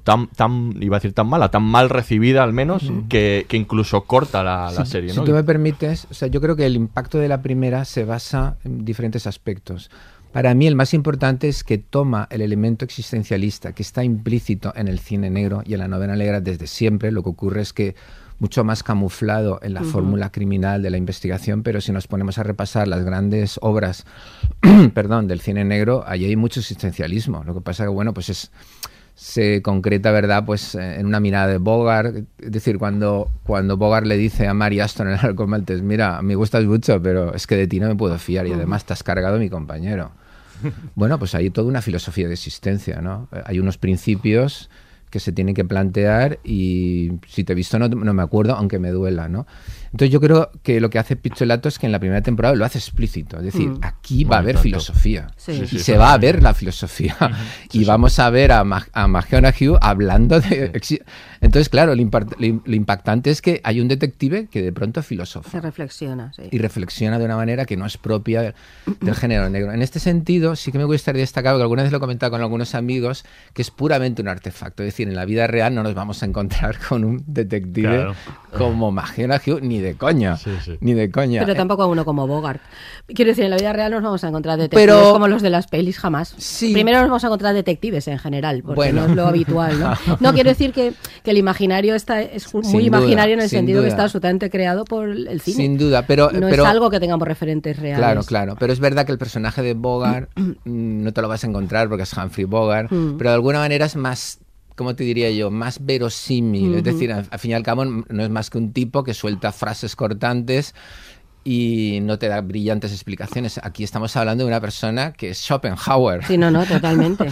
tan, 0.04 0.28
tan, 0.28 0.74
iba 0.80 0.96
a 0.96 1.00
decir 1.00 1.12
tan 1.12 1.26
mala, 1.28 1.50
tan 1.50 1.62
mal 1.62 1.90
recibida 1.90 2.42
al 2.44 2.52
menos, 2.52 2.90
que, 3.08 3.44
que 3.48 3.56
incluso 3.56 4.02
corta 4.04 4.42
la, 4.42 4.70
la 4.70 4.84
Si- 4.84 4.92
serie, 4.92 5.10
Si 5.12 5.20
tú 5.24 5.32
me 5.32 5.42
permites, 5.44 6.06
o 6.10 6.14
sea, 6.14 6.28
yo 6.28 6.40
creo 6.40 6.56
que 6.56 6.64
el 6.66 6.76
impacto 6.76 7.18
de 7.18 7.28
la 7.28 7.42
primera 7.42 7.84
se 7.84 8.04
basa 8.04 8.56
en 8.64 8.84
diferentes 8.84 9.26
aspectos. 9.26 9.90
Para 10.32 10.52
mí 10.54 10.66
el 10.66 10.74
más 10.74 10.94
importante 10.94 11.48
es 11.48 11.62
que 11.62 11.78
toma 11.78 12.26
el 12.30 12.40
elemento 12.42 12.84
existencialista 12.84 13.72
que 13.72 13.82
está 13.84 14.02
implícito 14.02 14.72
en 14.74 14.88
el 14.88 14.98
cine 14.98 15.30
negro 15.30 15.62
y 15.64 15.74
en 15.74 15.80
la 15.80 15.86
novela 15.88 16.16
negra 16.16 16.40
desde 16.40 16.66
siempre. 16.66 17.12
Lo 17.12 17.22
que 17.22 17.28
ocurre 17.28 17.60
es 17.62 17.72
que 17.72 17.94
mucho 18.40 18.64
más 18.64 18.82
camuflado 18.82 19.60
en 19.62 19.74
la 19.74 19.82
Ujú. 19.82 19.90
fórmula 19.90 20.30
criminal 20.32 20.82
de 20.82 20.90
la 20.90 20.96
investigación, 20.96 21.62
pero 21.62 21.80
si 21.80 21.92
nos 21.92 22.08
ponemos 22.08 22.36
a 22.38 22.42
repasar 22.42 22.88
las 22.88 23.04
grandes 23.04 23.58
obras 23.62 24.06
perdón, 24.94 25.28
del 25.28 25.40
cine 25.40 25.64
negro, 25.64 26.02
ahí 26.06 26.24
hay 26.24 26.34
mucho 26.36 26.58
existencialismo. 26.60 27.44
Lo 27.44 27.54
que 27.54 27.60
pasa 27.60 27.84
que, 27.84 27.90
bueno, 27.90 28.12
pues 28.12 28.28
es 28.30 28.50
se 29.14 29.62
concreta, 29.62 30.10
¿verdad? 30.10 30.44
Pues 30.44 30.74
eh, 30.74 30.98
en 30.98 31.06
una 31.06 31.20
mirada 31.20 31.46
de 31.46 31.58
Bogart. 31.58 32.16
Es 32.38 32.52
decir, 32.52 32.78
cuando, 32.78 33.30
cuando 33.44 33.76
Bogart 33.76 34.06
le 34.06 34.16
dice 34.16 34.48
a 34.48 34.54
Mary 34.54 34.80
Aston 34.80 35.08
en 35.08 35.14
Arco 35.14 35.46
Maltés, 35.46 35.82
mira, 35.82 36.20
me 36.22 36.34
gustas 36.34 36.64
mucho, 36.64 37.00
pero 37.02 37.34
es 37.34 37.46
que 37.46 37.56
de 37.56 37.66
ti 37.66 37.80
no 37.80 37.88
me 37.88 37.94
puedo 37.94 38.18
fiar 38.18 38.46
y 38.46 38.52
además 38.52 38.84
te 38.84 38.92
has 38.92 39.02
cargado 39.02 39.36
a 39.36 39.38
mi 39.38 39.48
compañero. 39.48 40.12
Bueno, 40.94 41.18
pues 41.18 41.34
hay 41.34 41.50
toda 41.50 41.66
una 41.68 41.82
filosofía 41.82 42.26
de 42.26 42.32
existencia, 42.34 43.02
¿no? 43.02 43.28
Eh, 43.32 43.42
Hay 43.44 43.58
unos 43.58 43.76
principios 43.76 44.70
que 45.10 45.20
se 45.20 45.30
tienen 45.32 45.54
que 45.54 45.64
plantear 45.64 46.38
y 46.42 47.12
si 47.28 47.44
te 47.44 47.52
he 47.52 47.56
visto 47.56 47.78
no, 47.78 47.88
no 47.88 48.14
me 48.14 48.22
acuerdo, 48.22 48.54
aunque 48.54 48.78
me 48.78 48.90
duela, 48.90 49.28
¿no? 49.28 49.46
Entonces 49.94 50.10
yo 50.12 50.20
creo 50.20 50.50
que 50.64 50.80
lo 50.80 50.90
que 50.90 50.98
hace 50.98 51.14
Pizzolato 51.14 51.68
es 51.68 51.78
que 51.78 51.86
en 51.86 51.92
la 51.92 52.00
primera 52.00 52.20
temporada 52.20 52.56
lo 52.56 52.64
hace 52.64 52.78
explícito, 52.78 53.36
es 53.38 53.44
decir, 53.44 53.68
Mm. 53.68 53.78
aquí 53.82 54.24
va 54.24 54.36
a 54.36 54.38
haber 54.40 54.58
filosofía 54.58 55.28
Sí. 55.36 55.52
y 55.52 55.56
Sí, 55.58 55.66
sí, 55.68 55.78
se 55.78 55.96
va 55.96 56.12
a 56.12 56.18
ver 56.18 56.42
la 56.42 56.52
filosofía 56.52 57.16
y 57.72 57.84
vamos 57.84 58.18
a 58.18 58.28
ver 58.28 58.50
a, 58.50 58.64
Ma 58.64 58.84
a 58.92 59.08
hablando 59.80 60.40
de... 60.40 60.72
Entonces, 61.40 61.68
claro, 61.68 61.94
lo, 61.94 62.02
impactante 62.74 63.30
es 63.30 63.40
que 63.40 63.60
hay 63.62 63.80
un 63.80 63.86
detective 63.86 64.48
que 64.50 64.62
de 64.62 64.72
pronto 64.72 65.00
filosofa 65.00 65.48
Se 65.48 65.60
reflexiona, 65.60 66.32
sí. 66.32 66.42
y 66.50 66.58
reflexiona 66.58 67.20
de 67.20 67.26
una 67.26 67.36
manera 67.36 67.64
que 67.64 67.76
no 67.76 67.86
es 67.86 67.96
propia 67.96 68.42
del, 68.42 69.14
género 69.14 69.48
negro. 69.48 69.70
En 69.72 69.80
este 69.82 70.00
sentido, 70.00 70.56
sí 70.56 70.72
que 70.72 70.78
me 70.78 70.84
gustaría 70.84 71.20
destacar, 71.20 71.54
que 71.54 71.62
alguna 71.62 71.84
vez 71.84 71.92
lo 71.92 71.98
he 71.98 72.00
comentado 72.00 72.32
con 72.32 72.40
algunos 72.40 72.74
amigos, 72.74 73.24
que 73.52 73.62
es 73.62 73.70
puramente 73.70 74.22
un 74.22 74.28
artefacto. 74.28 74.82
Es 74.82 74.88
decir, 74.88 75.06
en 75.06 75.14
la 75.14 75.24
vida 75.24 75.46
real 75.46 75.72
no 75.72 75.84
nos 75.84 75.94
vamos 75.94 76.20
a 76.24 76.26
encontrar 76.26 76.78
con 76.88 77.04
un 77.04 77.22
detective 77.28 77.84
Claro. 77.84 78.14
como 78.58 78.90
McConaughey 78.90 79.60
ni 79.60 79.83
de 79.84 79.94
coña. 79.96 80.36
Ni 80.80 80.94
de 80.94 81.10
coña. 81.10 81.40
Pero 81.40 81.52
Eh, 81.52 81.56
tampoco 81.56 81.82
a 81.82 81.86
uno 81.86 82.04
como 82.04 82.26
Bogart. 82.26 82.60
Quiero 83.06 83.30
decir, 83.30 83.44
en 83.44 83.50
la 83.50 83.56
vida 83.56 83.72
real 83.72 83.92
nos 83.92 84.02
vamos 84.02 84.24
a 84.24 84.28
encontrar 84.28 84.58
detectives 84.58 84.86
Pero- 84.96 85.12
como 85.12 85.28
los 85.28 85.42
de 85.42 85.50
las 85.50 85.66
pelis 85.66 85.98
jamás. 85.98 86.34
Primero 86.72 86.98
nos 87.00 87.08
vamos 87.08 87.24
a 87.24 87.26
encontrar 87.28 87.54
detectives 87.54 88.08
en 88.08 88.18
general, 88.18 88.62
porque 88.62 88.76
Bueno. 88.76 89.02
no 89.02 89.08
es 89.10 89.16
lo 89.16 89.26
habitual, 89.26 89.78
¿no? 89.78 89.92
No, 90.20 90.32
quiero 90.32 90.50
decir 90.50 90.72
que, 90.72 90.92
que 91.22 91.30
el 91.30 91.38
imaginario 91.38 91.94
está, 91.94 92.20
es 92.22 92.52
muy 92.54 92.64
Sin 92.64 92.72
duda, 92.72 92.82
imaginario 92.98 93.34
en 93.34 93.40
el 93.42 93.48
sentido 93.48 93.82
que 93.82 93.88
está 93.88 94.04
absolutamente 94.04 94.50
creado 94.50 94.84
por 94.84 95.08
el 95.08 95.40
cine. 95.40 95.56
Sin 95.56 95.78
duda, 95.78 96.06
pero- 96.06 96.30
No 96.32 96.48
pero- 96.48 96.62
es 96.64 96.68
algo 96.68 96.90
que 96.90 96.98
tengamos 97.00 97.28
referentes 97.28 97.78
reales. 97.78 97.98
Claro, 97.98 98.22
claro. 98.24 98.56
Pero 98.58 98.72
es 98.72 98.80
verdad 98.80 99.04
que 99.06 99.12
el 99.12 99.18
personaje 99.18 99.62
de 99.62 99.74
Bogart 99.74 100.30
mm, 100.36 101.02
no 101.04 101.12
te 101.12 101.20
lo 101.22 101.28
vas 101.28 101.44
a 101.44 101.46
encontrar 101.46 101.88
porque 101.88 102.04
es 102.04 102.12
Humphrey 102.16 102.44
Bogart, 102.46 102.90
Mm. 102.90 103.16
pero 103.18 103.30
de 103.30 103.34
alguna 103.34 103.58
manera 103.58 103.86
es 103.86 103.96
más, 103.96 104.38
¿cómo 104.74 104.94
te 104.96 105.04
diría 105.04 105.30
yo? 105.30 105.50
Más 105.50 105.84
verosímil. 105.84 106.74
Es 106.74 106.84
decir, 106.84 107.12
al, 107.12 107.26
al 107.30 107.38
fin 107.38 107.52
y 107.52 107.54
al 107.54 107.62
cabo 107.62 107.84
no 107.84 108.22
es 108.22 108.30
más 108.30 108.50
que 108.50 108.58
un 108.58 108.72
tipo 108.72 109.04
que 109.04 109.14
suelta 109.14 109.52
frases 109.52 109.96
cortantes 109.96 110.74
y 111.46 111.98
no 112.02 112.18
te 112.18 112.28
da 112.28 112.40
brillantes 112.40 112.90
explicaciones. 112.92 113.60
Aquí 113.62 113.84
estamos 113.84 114.16
hablando 114.16 114.44
de 114.44 114.48
una 114.48 114.60
persona 114.62 115.12
que 115.12 115.30
es 115.30 115.38
Schopenhauer. 115.38 116.24
Sí, 116.24 116.38
no, 116.38 116.50
no, 116.50 116.64
totalmente. 116.66 117.26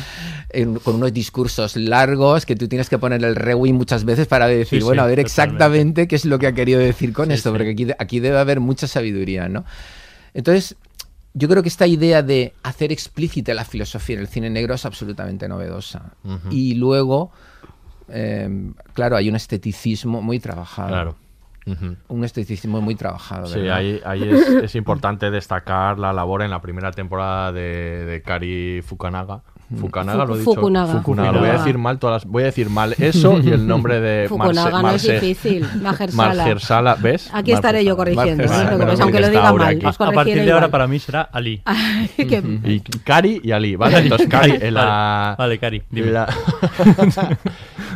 En- 0.50 0.74
con 0.80 0.96
unos 0.96 1.14
discursos 1.14 1.76
largos 1.76 2.44
que 2.44 2.54
tú 2.54 2.68
tienes 2.68 2.90
que 2.90 2.98
poner 2.98 3.24
el 3.24 3.34
rewind 3.36 3.76
muchas 3.78 4.04
veces 4.04 4.26
para 4.26 4.46
decir, 4.48 4.80
Sí, 4.80 4.84
bueno, 4.84 5.02
sí, 5.02 5.04
a 5.04 5.06
ver 5.08 5.16
totalmente. 5.24 5.30
exactamente 5.32 6.08
qué 6.08 6.16
es 6.16 6.26
lo 6.26 6.38
que 6.38 6.46
ha 6.46 6.52
querido 6.52 6.78
decir 6.78 7.14
con 7.14 7.28
Sí, 7.28 7.32
esto, 7.34 7.50
sí. 7.50 7.58
porque 7.58 7.94
aquí 7.98 8.20
debe 8.20 8.38
haber 8.38 8.60
mucha 8.60 8.86
sabiduría, 8.86 9.48
¿no? 9.48 9.64
Entonces, 10.34 10.76
yo 11.34 11.48
creo 11.48 11.62
que 11.62 11.68
esta 11.68 11.86
idea 11.86 12.22
de 12.22 12.54
hacer 12.62 12.92
explícita 12.92 13.54
la 13.54 13.64
filosofía 13.64 14.16
en 14.16 14.22
el 14.22 14.28
cine 14.28 14.50
negro 14.50 14.74
es 14.74 14.84
absolutamente 14.84 15.48
novedosa. 15.48 16.14
Y 16.50 16.74
luego, 16.74 17.32
eh, 18.08 18.72
claro, 18.92 19.16
hay 19.16 19.28
un 19.28 19.36
esteticismo 19.36 20.20
muy 20.20 20.40
trabajado. 20.40 20.88
Claro. 20.88 21.16
Un 22.08 22.24
esteticismo 22.24 22.80
muy 22.80 22.96
trabajado. 22.96 23.46
Sí, 23.46 23.68
ahí, 23.68 24.00
ahí 24.04 24.28
es, 24.28 24.48
es 24.48 24.74
importante 24.74 25.30
destacar 25.30 25.98
la 25.98 26.12
labor 26.12 26.42
en 26.42 26.50
la 26.50 26.60
primera 26.60 26.90
temporada 26.90 27.52
de, 27.52 28.04
de 28.04 28.22
Kari 28.22 28.82
Fukunaga. 28.82 29.42
Fukunaga, 29.76 30.22
Fu- 30.22 30.28
lo 30.28 30.34
he 30.34 30.38
dicho. 30.38 30.54
Fukunaga. 30.54 30.92
Fukunaga. 30.94 31.32
Lo 31.32 31.38
voy 31.40 31.48
a 31.48 31.52
decir 31.54 31.78
mal 31.78 31.98
todas 31.98 32.22
las- 32.24 32.30
voy 32.32 32.42
a 32.42 32.46
decir 32.46 32.70
mal 32.70 32.94
eso 32.98 33.38
y 33.42 33.48
el 33.50 33.66
nombre 33.66 34.00
de 34.00 34.28
Fukunaga 34.28 34.80
Marce- 34.82 34.82
no 34.82 34.90
es 35.14 35.20
difícil. 35.20 35.66
Mahershala. 35.80 36.44
Mahershala, 36.44 36.94
¿ves? 36.96 37.30
Aquí 37.32 37.52
estaré 37.52 37.84
yo 37.84 37.96
corrigiendo. 37.96 38.44
¿eh? 38.44 38.96
Aunque 39.00 39.20
lo 39.20 39.28
diga 39.28 39.52
mal, 39.52 39.76
aquí. 39.76 39.86
A 39.86 40.12
partir 40.12 40.44
de 40.44 40.52
ahora 40.52 40.68
para 40.68 40.86
mí 40.86 40.98
será 40.98 41.22
Ali. 41.32 41.62
Y 42.64 42.80
Cari 42.80 43.40
y 43.42 43.52
Ali, 43.52 43.76
¿vale? 43.76 43.98
Entonces, 44.02 44.28
Cari, 44.28 44.58
en 44.60 44.74
la, 44.74 45.34
Vale, 45.38 45.58
Cari, 45.58 45.82
dime. 45.90 46.10
La, 46.10 46.26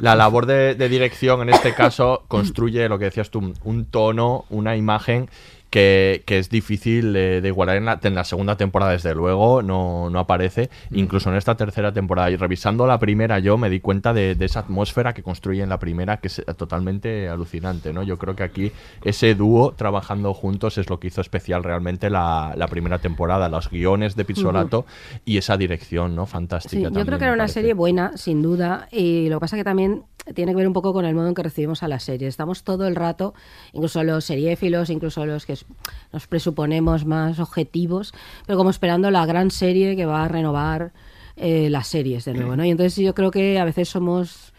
la 0.00 0.14
labor 0.14 0.46
de, 0.46 0.74
de 0.74 0.88
dirección 0.88 1.42
en 1.42 1.50
este 1.50 1.74
caso 1.74 2.24
construye 2.28 2.88
lo 2.88 2.98
que 2.98 3.06
decías 3.06 3.30
tú, 3.30 3.52
un 3.64 3.84
tono, 3.86 4.44
una 4.50 4.76
imagen 4.76 5.28
que, 5.70 6.22
que 6.26 6.38
es 6.38 6.48
difícil 6.48 7.12
de, 7.12 7.40
de 7.40 7.48
igualar 7.48 7.76
en 7.76 7.84
la, 7.84 7.98
en 8.02 8.14
la 8.14 8.24
segunda 8.24 8.56
temporada, 8.56 8.92
desde 8.92 9.14
luego, 9.14 9.62
no, 9.62 10.10
no 10.10 10.18
aparece. 10.18 10.70
Incluso 10.90 11.30
en 11.30 11.36
esta 11.36 11.56
tercera 11.56 11.92
temporada. 11.92 12.30
Y 12.30 12.36
revisando 12.36 12.86
la 12.86 12.98
primera, 12.98 13.38
yo 13.38 13.58
me 13.58 13.68
di 13.68 13.80
cuenta 13.80 14.12
de, 14.12 14.34
de 14.34 14.44
esa 14.44 14.60
atmósfera 14.60 15.12
que 15.14 15.22
construye 15.22 15.62
en 15.62 15.68
la 15.68 15.78
primera, 15.78 16.18
que 16.18 16.28
es 16.28 16.42
totalmente 16.56 17.28
alucinante, 17.28 17.92
¿no? 17.92 18.02
Yo 18.02 18.18
creo 18.18 18.36
que 18.36 18.42
aquí 18.42 18.72
ese 19.04 19.34
dúo 19.34 19.72
trabajando 19.72 20.32
juntos 20.34 20.78
es 20.78 20.88
lo 20.88 21.00
que 21.00 21.08
hizo 21.08 21.20
especial 21.20 21.64
realmente 21.64 22.10
la, 22.10 22.54
la 22.56 22.68
primera 22.68 22.98
temporada. 22.98 23.48
Los 23.48 23.70
guiones 23.70 24.16
de 24.16 24.24
Pizzolato 24.24 24.86
y 25.24 25.38
esa 25.38 25.56
dirección, 25.56 26.14
¿no? 26.14 26.26
Fantástica. 26.26 26.70
Sí, 26.70 26.82
yo 26.82 26.84
también, 26.84 27.06
creo 27.06 27.18
que 27.18 27.24
era 27.24 27.34
una 27.34 27.42
parece. 27.42 27.54
serie 27.54 27.74
buena, 27.74 28.16
sin 28.16 28.42
duda, 28.42 28.88
y 28.90 29.28
lo 29.28 29.36
que 29.36 29.40
pasa 29.40 29.56
que 29.56 29.64
también 29.64 30.04
tiene 30.34 30.52
que 30.52 30.56
ver 30.56 30.66
un 30.66 30.72
poco 30.72 30.92
con 30.92 31.04
el 31.04 31.14
modo 31.14 31.28
en 31.28 31.34
que 31.34 31.42
recibimos 31.42 31.82
a 31.84 31.88
la 31.88 32.00
serie. 32.00 32.26
Estamos 32.26 32.64
todo 32.64 32.86
el 32.88 32.96
rato, 32.96 33.32
incluso 33.72 34.02
los 34.02 34.24
seriéfilos, 34.24 34.90
incluso 34.90 35.24
los 35.24 35.46
que 35.46 35.55
s- 35.56 35.66
nos 36.12 36.26
presuponemos 36.26 37.04
más 37.04 37.38
objetivos, 37.40 38.12
pero 38.46 38.56
como 38.58 38.70
esperando 38.70 39.10
la 39.10 39.26
gran 39.26 39.50
serie 39.50 39.96
que 39.96 40.06
va 40.06 40.24
a 40.24 40.28
renovar 40.28 40.92
eh, 41.36 41.68
las 41.70 41.88
series 41.88 42.24
de 42.24 42.32
nuevo, 42.34 42.56
¿no? 42.56 42.64
Y 42.64 42.70
entonces 42.70 42.96
yo 42.96 43.14
creo 43.14 43.30
que 43.30 43.58
a 43.58 43.64
veces 43.64 43.88
somos 43.88 44.54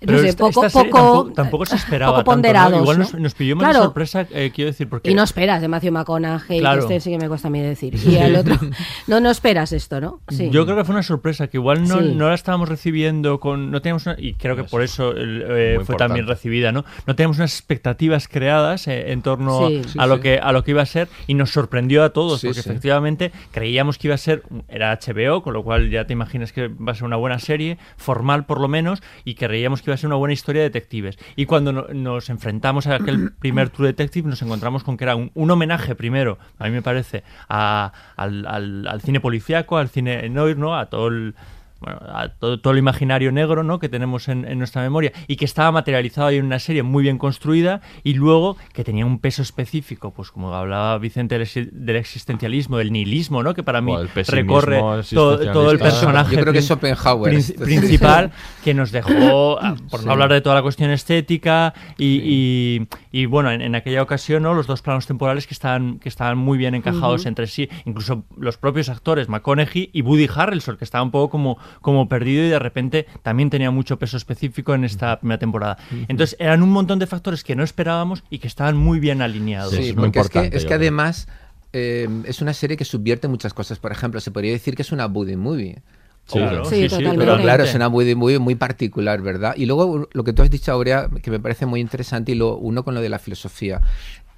no 0.00 0.06
Pero 0.06 0.18
sé, 0.20 0.28
esta- 0.28 0.44
poco, 0.44 0.64
esta 0.66 0.78
serie 0.80 0.92
poco, 0.92 1.02
tampoco, 1.04 1.32
tampoco 1.34 1.66
se 1.66 1.76
esperaba 1.76 2.12
poco 2.12 2.18
tanto, 2.18 2.30
¿no? 2.30 2.34
ponderados, 2.36 2.80
Igual 2.80 2.98
¿no? 2.98 3.04
nos, 3.04 3.14
nos 3.14 3.34
pilló 3.34 3.56
más 3.56 3.68
Claro. 3.70 3.84
sorpresa, 3.84 4.26
eh, 4.30 4.50
quiero 4.54 4.70
decir, 4.70 4.88
porque... 4.88 5.10
Y 5.10 5.14
no 5.14 5.22
esperas 5.22 5.60
de 5.60 5.68
Matthew 5.68 5.92
McConaughey, 5.92 6.60
Claro. 6.60 6.86
que 6.88 6.96
este 6.96 7.00
sí 7.00 7.10
que 7.10 7.18
me 7.22 7.28
cuesta 7.28 7.48
a 7.48 7.50
mí 7.50 7.60
decir. 7.60 7.94
Y 8.06 8.16
el 8.16 8.36
otro, 8.36 8.56
no, 9.06 9.20
no 9.20 9.30
esperas 9.30 9.72
esto, 9.72 10.00
¿no? 10.00 10.20
Sí. 10.28 10.48
Yo 10.50 10.64
creo 10.64 10.76
que 10.76 10.84
fue 10.84 10.94
una 10.94 11.02
sorpresa 11.02 11.48
que 11.48 11.58
igual 11.58 11.86
no, 11.86 12.00
Sí. 12.00 12.14
no 12.14 12.28
la 12.28 12.34
estábamos 12.34 12.68
recibiendo 12.68 13.40
con 13.40 13.70
no 13.70 13.82
teníamos 13.82 14.06
una- 14.06 14.16
y 14.18 14.34
creo 14.34 14.56
que 14.56 14.64
por 14.64 14.82
eso 14.82 15.10
el, 15.12 15.42
eh, 15.48 15.74
fue 15.84 15.96
también 15.96 16.20
importante. 16.20 16.22
recibida, 16.22 16.72
¿no? 16.72 16.84
No 17.06 17.14
teníamos 17.14 17.36
unas 17.38 17.52
expectativas 17.54 18.26
creadas 18.28 18.88
eh, 18.88 19.12
en 19.12 19.22
torno 19.22 19.68
Sí. 19.68 19.82
a, 19.84 19.88
Sí, 19.88 19.98
a 19.98 20.06
lo 20.06 20.16
sí. 20.16 20.22
que 20.22 20.38
a 20.38 20.52
lo 20.52 20.64
que 20.64 20.70
iba 20.70 20.82
a 20.82 20.86
ser 20.86 21.08
y 21.26 21.34
nos 21.34 21.50
sorprendió 21.50 22.04
a 22.04 22.10
todos 22.10 22.40
Sí, 22.40 22.46
porque 22.48 22.62
sí. 22.62 22.68
efectivamente 22.70 23.32
creíamos 23.52 23.98
que 23.98 24.08
iba 24.08 24.14
a 24.14 24.18
ser 24.18 24.42
era 24.68 24.92
HBO, 24.92 25.42
con 25.42 25.52
lo 25.52 25.62
cual 25.62 25.90
ya 25.90 26.06
te 26.06 26.12
imaginas 26.12 26.52
que 26.52 26.68
va 26.68 26.92
a 26.92 26.94
ser 26.94 27.04
una 27.04 27.16
buena 27.16 27.38
serie, 27.38 27.76
formal 27.96 28.46
por 28.46 28.60
lo 28.60 28.68
menos, 28.68 29.02
y 29.24 29.34
que 29.34 29.46
creíamos 29.46 29.82
que 29.82 29.89
iba 29.90 29.94
a 29.94 29.98
ser 29.98 30.06
una 30.08 30.16
buena 30.16 30.32
historia 30.32 30.62
de 30.62 30.68
detectives. 30.70 31.18
Y 31.36 31.46
cuando 31.46 31.72
no- 31.72 31.86
nos 31.92 32.30
enfrentamos 32.30 32.86
a 32.86 32.96
aquel 32.96 33.32
primer 33.40 33.68
True 33.70 33.88
Detective 33.88 34.28
nos 34.28 34.40
encontramos 34.42 34.84
con 34.84 34.96
que 34.96 35.04
era 35.04 35.16
un, 35.16 35.30
un 35.34 35.50
homenaje 35.50 35.94
primero, 35.94 36.38
a 36.58 36.64
mí 36.64 36.70
me 36.70 36.82
parece, 36.82 37.22
a- 37.48 37.92
al, 38.16 38.46
al- 38.46 38.86
al 38.86 39.00
cine 39.02 39.20
policíaco, 39.20 39.76
al 39.78 39.88
cine 39.88 40.28
noir, 40.28 40.56
¿no? 40.56 40.76
A 40.78 40.86
todo 40.86 41.08
el 41.08 41.34
bueno, 41.80 41.98
a 42.02 42.28
todo, 42.28 42.60
todo 42.60 42.72
el 42.72 42.78
imaginario 42.78 43.32
negro 43.32 43.62
¿no? 43.62 43.78
que 43.78 43.88
tenemos 43.88 44.28
en, 44.28 44.44
en 44.46 44.58
nuestra 44.58 44.82
memoria 44.82 45.12
y 45.26 45.36
que 45.36 45.44
estaba 45.44 45.72
materializado 45.72 46.28
ahí 46.28 46.36
en 46.36 46.44
una 46.46 46.58
serie 46.58 46.82
muy 46.82 47.02
bien 47.02 47.18
construida 47.18 47.80
y 48.04 48.14
luego 48.14 48.56
que 48.72 48.84
tenía 48.84 49.06
un 49.06 49.18
peso 49.18 49.42
específico, 49.42 50.12
pues 50.12 50.30
como 50.30 50.54
hablaba 50.54 50.98
Vicente 50.98 51.36
del, 51.38 51.46
exi- 51.46 51.70
del 51.70 51.96
existencialismo, 51.96 52.76
del 52.78 52.92
nihilismo, 52.92 53.42
¿no? 53.42 53.54
que 53.54 53.62
para 53.62 53.80
mí 53.80 53.92
recorre 54.28 54.78
todo, 55.12 55.38
todo 55.52 55.70
el 55.70 55.78
personaje 55.78 56.36
Yo 56.36 56.42
creo 56.42 56.52
que 56.52 56.58
es 56.58 56.66
prin- 56.70 56.76
Schopenhauer. 56.94 57.30
prin- 57.32 57.38
este. 57.40 57.64
principal 57.64 58.30
que 58.64 58.74
nos 58.74 58.92
dejó, 58.92 59.58
ah, 59.60 59.74
por 59.90 60.00
Sí. 60.00 60.06
no 60.06 60.12
hablar 60.12 60.32
de 60.32 60.40
toda 60.40 60.54
la 60.56 60.62
cuestión 60.62 60.90
estética 60.90 61.72
y, 61.98 62.20
y- 62.24 62.88
y, 63.12 63.26
bueno, 63.26 63.50
en, 63.50 63.60
en 63.62 63.74
aquella 63.74 64.02
ocasión 64.02 64.42
¿no? 64.42 64.54
los 64.54 64.66
dos 64.66 64.82
planos 64.82 65.06
temporales 65.06 65.46
que 65.46 65.54
estaban, 65.54 65.98
que 65.98 66.08
estaban 66.08 66.38
muy 66.38 66.58
bien 66.58 66.74
encajados 66.74 67.26
entre 67.26 67.46
sí, 67.46 67.68
incluso 67.84 68.24
los 68.36 68.56
propios 68.56 68.88
actores, 68.88 69.28
McConaughey 69.28 69.90
y 69.92 70.02
Woody 70.02 70.28
Harrelson, 70.34 70.76
que 70.76 70.84
estaba 70.84 71.02
un 71.02 71.10
poco 71.10 71.30
como, 71.30 71.58
como 71.80 72.08
perdido 72.08 72.44
y 72.44 72.48
de 72.48 72.58
repente 72.58 73.06
también 73.22 73.50
tenía 73.50 73.70
mucho 73.70 73.98
peso 73.98 74.16
específico 74.16 74.74
en 74.74 74.84
esta 74.84 75.18
primera 75.20 75.38
temporada. 75.38 75.78
Entonces 76.08 76.36
eran 76.38 76.62
un 76.62 76.70
montón 76.70 76.98
de 76.98 77.06
factores 77.06 77.44
que 77.44 77.56
no 77.56 77.62
esperábamos 77.64 78.22
y 78.30 78.38
que 78.38 78.46
estaban 78.48 78.76
muy 78.76 79.00
bien 79.00 79.22
alineados. 79.22 79.72
Sí, 79.74 79.90
es 79.90 79.96
muy 79.96 80.10
porque 80.10 80.20
es 80.20 80.28
que, 80.30 80.38
importante, 80.38 80.56
es 80.56 80.62
yo 80.64 80.68
que 80.68 80.74
creo. 80.74 80.80
además 80.80 81.28
eh, 81.72 82.08
es 82.24 82.40
una 82.42 82.52
serie 82.52 82.76
que 82.76 82.84
subvierte 82.84 83.28
muchas 83.28 83.54
cosas. 83.54 83.78
Por 83.78 83.92
ejemplo, 83.92 84.20
se 84.20 84.30
podría 84.30 84.52
decir 84.52 84.74
que 84.74 84.82
es 84.82 84.92
una 84.92 85.06
buddy 85.06 85.36
movie. 85.36 85.82
Sí, 86.26 86.38
Claro, 86.38 86.64
Sí, 86.64 86.86
totalmente. 86.88 87.18
Pero 87.24 87.38
claro, 87.38 87.64
es 87.64 87.74
una 87.74 87.88
buddy 87.88 88.14
movie 88.14 88.38
muy 88.38 88.54
particular, 88.54 89.20
¿verdad? 89.22 89.54
Y 89.56 89.66
luego 89.66 90.08
lo 90.12 90.22
que 90.24 90.32
tú 90.32 90.42
has 90.42 90.50
dicho, 90.50 90.70
Aurea, 90.72 91.08
que 91.22 91.30
me 91.30 91.40
parece 91.40 91.66
muy 91.66 91.80
interesante, 91.80 92.32
y 92.32 92.34
lo 92.36 92.56
uno 92.56 92.84
con 92.84 92.94
lo 92.94 93.00
de 93.00 93.08
la 93.08 93.18
filosofía. 93.18 93.80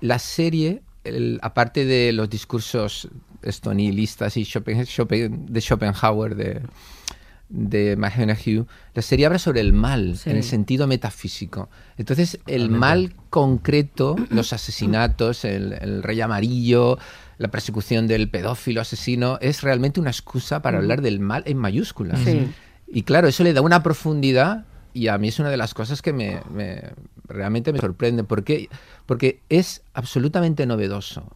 La 0.01 0.19
serie, 0.19 0.83
el- 1.05 1.39
aparte 1.43 1.85
de 1.85 2.13
los 2.13 2.31
discursos 2.31 3.09
estonilistas 3.43 4.37
y 4.37 4.43
Schopen- 4.45 4.87
Schopen- 4.87 5.47
de 5.47 5.61
Schopenhauer, 5.61 6.35
de, 6.35 6.63
de 7.55 7.97
McConaughey, 7.97 8.65
la 8.95 9.03
serie 9.03 9.27
habla 9.27 9.39
sobre 9.39 9.61
el 9.61 9.75
mal 9.75 10.17
Sí. 10.17 10.31
en 10.31 10.37
el 10.37 10.43
sentido 10.43 10.87
metafísico. 10.87 11.69
Entonces, 11.99 12.39
el 12.47 12.71
mal 12.71 13.15
concreto, 13.29 14.17
los 14.31 14.53
asesinatos, 14.55 15.45
el, 15.45 15.75
el 15.75 16.03
rey 16.03 16.21
amarillo, 16.23 16.99
la 17.37 17.49
persecución 17.49 18.07
del 18.07 18.31
pedófilo 18.31 18.81
asesino, 18.81 19.39
es 19.43 19.63
realmente 19.63 20.01
una 20.01 20.11
excusa 20.11 20.63
para 20.63 20.79
hablar 20.79 21.03
del 21.03 21.21
mal 21.21 21.43
en 21.47 21.59
mayúsculas. 21.59 22.21
Sí. 22.21 22.49
Y 22.87 23.03
claro, 23.03 23.29
eso 23.29 23.45
le 23.45 23.53
da 23.53 23.61
una 23.61 23.83
profundidad 23.83 24.65
y 24.95 25.09
a 25.09 25.19
mí 25.19 25.29
es 25.29 25.39
una 25.39 25.51
de 25.51 25.57
las 25.59 25.75
cosas 25.75 26.01
que 26.03 26.13
me, 26.13 26.41
me- 26.55 26.91
realmente 27.29 27.73
me 27.73 27.79
sorprende. 27.81 28.25
porque 28.25 28.69
Porque 29.07 29.41
es 29.51 29.83
absolutamente 29.95 30.65
novedoso. 30.67 31.27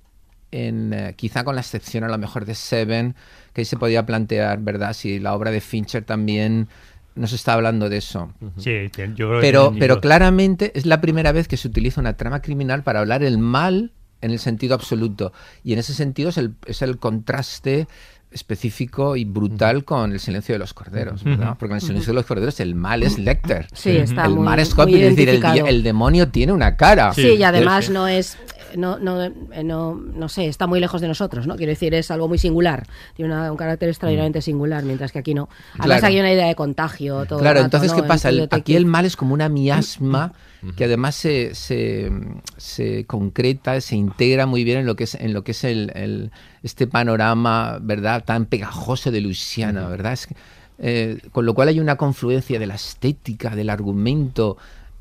En, 0.52 0.92
eh, 0.92 1.14
quizá 1.16 1.42
con 1.44 1.54
la 1.56 1.60
excepción 1.60 2.04
a 2.04 2.08
lo 2.08 2.18
mejor 2.18 2.44
de 2.44 2.54
Seven, 2.54 3.14
que 3.52 3.62
ahí 3.62 3.64
se 3.64 3.76
podía 3.76 4.06
plantear, 4.06 4.60
¿verdad? 4.60 4.92
Si 4.92 5.18
la 5.18 5.34
obra 5.34 5.50
de 5.50 5.60
Fincher 5.60 6.04
también 6.04 6.68
nos 7.14 7.32
está 7.32 7.54
hablando 7.54 7.88
de 7.88 7.96
eso. 7.96 8.32
Sí, 8.58 8.72
yo 8.94 9.28
creo 9.28 9.32
que 9.32 9.40
Pero, 9.40 9.74
pero 9.78 10.00
claramente 10.00 10.70
es 10.74 10.86
la 10.86 11.00
primera 11.00 11.32
vez 11.32 11.48
que 11.48 11.56
se 11.56 11.66
utiliza 11.66 12.00
una 12.00 12.16
trama 12.16 12.42
criminal 12.42 12.82
para 12.82 13.00
hablar 13.00 13.22
el 13.24 13.38
mal 13.38 13.90
en 14.20 14.30
el 14.30 14.38
sentido 14.38 14.74
absoluto. 14.74 15.32
Y 15.64 15.72
en 15.72 15.78
ese 15.78 15.94
sentido 15.94 16.28
es 16.28 16.36
el, 16.38 16.54
es 16.66 16.80
el 16.82 16.98
contraste 16.98 17.86
específico 18.30 19.16
y 19.16 19.24
brutal 19.24 19.84
con 19.84 20.12
el 20.12 20.20
silencio 20.20 20.54
de 20.54 20.58
los 20.58 20.74
corderos, 20.74 21.24
¿verdad? 21.24 21.56
Porque 21.58 21.72
en 21.72 21.76
el 21.76 21.80
silencio 21.80 22.12
de 22.12 22.16
los 22.16 22.26
corderos 22.26 22.60
el 22.60 22.74
mal 22.74 23.02
es 23.02 23.18
Lecter. 23.18 23.66
Sí, 23.72 23.96
está 23.96 24.26
el 24.26 24.32
muy- 24.34 24.44
mal 24.44 24.58
es 24.58 24.74
Coppola, 24.74 24.98
es 24.98 25.16
decir, 25.16 25.28
el, 25.30 25.66
el 25.66 25.82
demonio 25.82 26.28
tiene 26.28 26.52
una 26.52 26.76
cara. 26.76 27.12
Sí, 27.14 27.34
y 27.38 27.42
además 27.42 27.86
Sí. 27.86 27.92
no 27.92 28.06
es, 28.08 28.36
no, 28.76 28.98
no, 28.98 29.22
eh, 29.22 29.32
no, 29.64 29.94
no 29.94 30.28
sé, 30.28 30.46
está 30.46 30.66
muy 30.66 30.80
lejos 30.80 31.00
de 31.00 31.08
nosotros, 31.08 31.46
¿no? 31.46 31.56
Quiero 31.56 31.70
decir, 31.70 31.94
es 31.94 32.10
algo 32.10 32.28
muy 32.28 32.38
singular, 32.38 32.86
tiene 33.14 33.32
una- 33.32 33.50
un 33.50 33.56
carácter 33.56 33.88
extraordinariamente 33.88 34.42
singular, 34.42 34.82
mientras 34.84 35.12
que 35.12 35.18
aquí 35.18 35.34
no. 35.34 35.48
Además 35.74 35.78
Mm. 35.78 35.82
Claro. 35.84 36.06
aquí 36.06 36.14
hay 36.14 36.20
una 36.20 36.32
idea 36.32 36.46
de 36.48 36.54
contagio. 36.54 37.26
Todo 37.26 37.38
Claro, 37.38 37.54
rato, 37.60 37.64
entonces. 37.76 37.92
¿qué 37.92 38.02
pasa? 38.02 38.28
El- 38.30 38.48
aquí 38.50 38.74
el 38.76 38.86
mal 38.86 39.04
es 39.04 39.16
como 39.16 39.34
una 39.34 39.48
miasma 39.48 40.32
que 40.76 40.84
además 40.84 41.14
se, 41.14 41.54
se, 41.54 42.10
se 42.56 43.04
concreta, 43.06 43.80
se 43.80 43.94
integra 43.96 44.46
muy 44.46 44.64
bien 44.64 44.78
en 44.78 44.86
lo 44.86 44.96
que 44.96 45.04
es, 45.04 45.14
en 45.14 45.32
lo 45.32 45.44
que 45.44 45.52
es 45.52 45.62
el, 45.64 45.92
el- 45.94 46.30
este 46.62 46.86
panorama, 46.86 47.78
¿verdad? 47.80 48.24
Tan 48.24 48.46
pegajoso 48.46 49.10
de 49.12 49.20
Luisiana, 49.20 49.86
¿verdad? 49.88 50.14
Es 50.14 50.26
que, 50.26 50.34
eh, 50.78 51.18
con 51.32 51.46
lo 51.46 51.54
cual 51.54 51.68
hay 51.68 51.78
una 51.80 51.96
confluencia 51.96 52.58
de 52.58 52.66
la 52.66 52.74
estética, 52.74 53.54
del 53.54 53.70
argumento, 53.70 54.56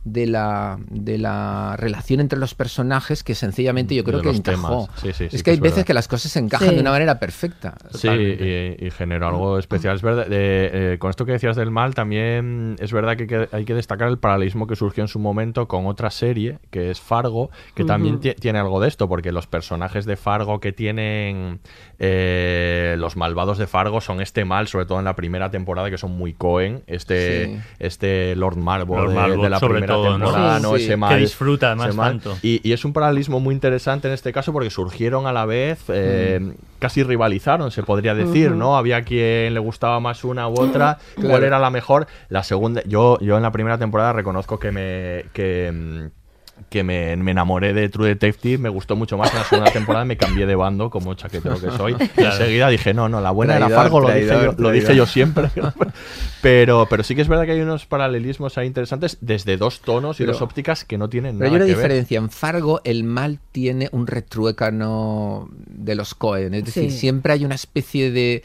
de 0.05 0.27
la, 0.27 0.77
de 0.89 1.17
la 1.17 1.75
relación 1.77 2.19
entre 2.21 2.39
los 2.39 2.53
personajes 2.55 3.23
que 3.23 3.35
sencillamente 3.35 3.93
yo 3.95 4.03
creo 4.03 4.19
De 4.21 4.29
que 4.31 4.37
encajó. 4.37 4.85
temas. 4.87 5.01
Sí, 5.01 5.07
sí, 5.13 5.29
sí 5.29 5.35
es 5.35 5.41
que 5.41 5.43
que 5.43 5.49
hay 5.51 5.55
es 5.55 5.61
veces 5.61 5.75
verdad. 5.77 5.87
que 5.87 5.93
las 5.95 6.07
cosas 6.07 6.31
se 6.31 6.39
encajan 6.39 6.69
Sí. 6.69 6.75
de 6.75 6.81
una 6.81 6.91
manera 6.91 7.19
perfecta. 7.19 7.75
Sí, 7.93 8.07
y, 8.07 8.85
y 8.85 8.91
generó 8.91 9.27
algo 9.27 9.59
especial. 9.59 9.95
Es 9.95 10.01
verdad, 10.01 10.27
de- 10.27 10.93
eh, 10.93 10.97
con 10.99 11.09
esto 11.09 11.25
que 11.25 11.33
decías 11.33 11.55
del 11.55 11.71
mal, 11.71 11.95
también 11.95 12.75
es 12.79 12.93
verdad 12.93 13.17
que 13.17 13.23
hay 13.23 13.27
que 13.27 13.49
hay 13.51 13.65
que 13.65 13.73
destacar 13.73 14.07
el 14.07 14.17
paralelismo 14.19 14.67
que 14.67 14.75
surgió 14.75 15.03
en 15.03 15.07
su 15.07 15.17
momento 15.19 15.67
con 15.67 15.87
otra 15.87 16.11
serie, 16.11 16.59
que 16.69 16.91
es 16.91 17.01
Fargo, 17.01 17.49
que 17.73 17.83
también 17.83 18.19
tiene 18.19 18.59
algo 18.59 18.79
de 18.79 18.87
esto, 18.87 19.09
porque 19.09 19.31
los 19.31 19.47
personajes 19.47 20.05
de 20.05 20.15
Fargo 20.17 20.59
que 20.59 20.71
tienen 20.71 21.59
eh, 21.99 22.95
los 22.99 23.15
malvados 23.17 23.57
de 23.57 23.67
Fargo 23.67 24.01
son 24.01 24.21
este 24.21 24.45
mal, 24.45 24.67
sobre 24.67 24.85
todo 24.85 24.99
en 24.99 25.05
la 25.05 25.15
primera 25.15 25.49
temporada, 25.49 25.89
que 25.89 25.97
son 25.97 26.11
muy 26.11 26.33
Cohen, 26.33 26.83
este, 26.87 27.45
Sí. 27.45 27.57
este 27.79 28.35
Lord 28.35 28.57
Marvo 28.57 28.95
Lord 28.97 29.41
de, 29.41 29.49
la 29.49 29.59
primera 29.59 29.94
todo, 29.95 30.17
¿no? 30.17 30.25
temporada, 30.25 30.57
Sí, 30.57 30.63
¿no? 30.63 30.69
sí. 30.69 30.75
Ese 30.83 30.87
Que 30.89 30.97
mal, 30.97 31.19
disfruta 31.19 31.67
además 31.71 31.95
tanto. 31.95 32.37
Y, 32.41 32.61
y 32.67 32.73
es 32.73 32.85
un 32.85 32.93
paralelismo 32.93 33.39
muy 33.39 33.53
interesante 33.53 34.07
en 34.07 34.13
este 34.13 34.31
caso 34.31 34.53
porque 34.53 34.69
surgieron 34.69 35.27
a 35.27 35.33
la 35.33 35.45
vez, 35.45 35.79
eh, 35.89 36.53
casi 36.79 37.03
rivalizaron, 37.03 37.71
se 37.71 37.83
podría 37.83 38.13
decir. 38.13 38.51
¿no? 38.51 38.77
Había 38.77 39.01
quien 39.03 39.53
le 39.53 39.59
gustaba 39.59 39.99
más 39.99 40.23
una 40.23 40.47
u 40.47 40.59
otra, 40.59 40.97
cuál 41.19 41.43
era 41.43 41.59
la 41.59 41.69
mejor. 41.69 42.07
La 42.29 42.43
segunda, 42.43 42.81
yo, 42.85 43.17
yo 43.19 43.37
en 43.37 43.43
la 43.43 43.51
primera 43.51 43.77
temporada 43.77 44.13
reconozco 44.13 44.59
que 44.59 44.71
me... 44.71 45.25
Que, 45.33 45.71
mm, 45.73 46.24
que 46.69 46.83
me, 46.83 47.15
me 47.17 47.31
enamoré 47.31 47.73
de 47.73 47.89
True 47.89 48.07
Detective, 48.09 48.57
me 48.57 48.69
gustó 48.69 48.95
mucho 48.95 49.17
más 49.17 49.31
en 49.31 49.39
la 49.39 49.43
segunda 49.45 49.71
temporada, 49.71 50.03
me 50.05 50.17
cambié 50.17 50.45
de 50.45 50.55
bando 50.55 50.89
como 50.89 51.13
chaquetero 51.13 51.59
que 51.59 51.69
soy. 51.71 51.95
Y 52.17 52.23
enseguida 52.23 52.69
dije, 52.69 52.93
no, 52.93 53.07
no, 53.09 53.21
la 53.21 53.31
buena 53.31 53.55
era 53.57 53.67
Traidor, 53.67 53.83
Fargo, 53.83 53.99
lo, 54.01 54.09
dije, 54.13 54.27
yo, 54.27 54.55
lo 54.57 54.71
dije 54.71 54.85
traidor. 54.85 55.07
yo 55.07 55.11
siempre. 55.11 55.49
pero, 56.41 56.87
pero 56.89 57.03
sí 57.03 57.15
que 57.15 57.21
es 57.21 57.27
verdad 57.27 57.45
que 57.45 57.51
hay 57.51 57.61
unos 57.61 57.85
paralelismos 57.85 58.57
ahí 58.57 58.67
interesantes 58.67 59.17
desde 59.21 59.57
dos 59.57 59.81
tonos 59.81 60.19
y 60.19 60.23
Pero- 60.23 60.33
dos 60.33 60.41
ópticas 60.41 60.85
que 60.85 60.97
no 60.97 61.09
tienen 61.09 61.37
Pero 61.37 61.45
hay 61.47 61.51
nada 61.53 61.65
una 61.65 61.73
que 61.73 61.77
ver. 61.77 61.85
diferencia. 61.87 62.17
En 62.17 62.29
Fargo 62.29 62.81
el 62.83 63.03
mal 63.03 63.39
tiene 63.51 63.89
un 63.91 64.07
retruécano 64.07 65.49
de 65.67 65.95
los 65.95 66.15
Cohen. 66.15 66.53
Es 66.53 66.65
decir, 66.65 66.91
Sí. 66.91 66.97
siempre 66.97 67.33
hay 67.33 67.45
una 67.45 67.55
especie 67.55 68.11
de... 68.11 68.43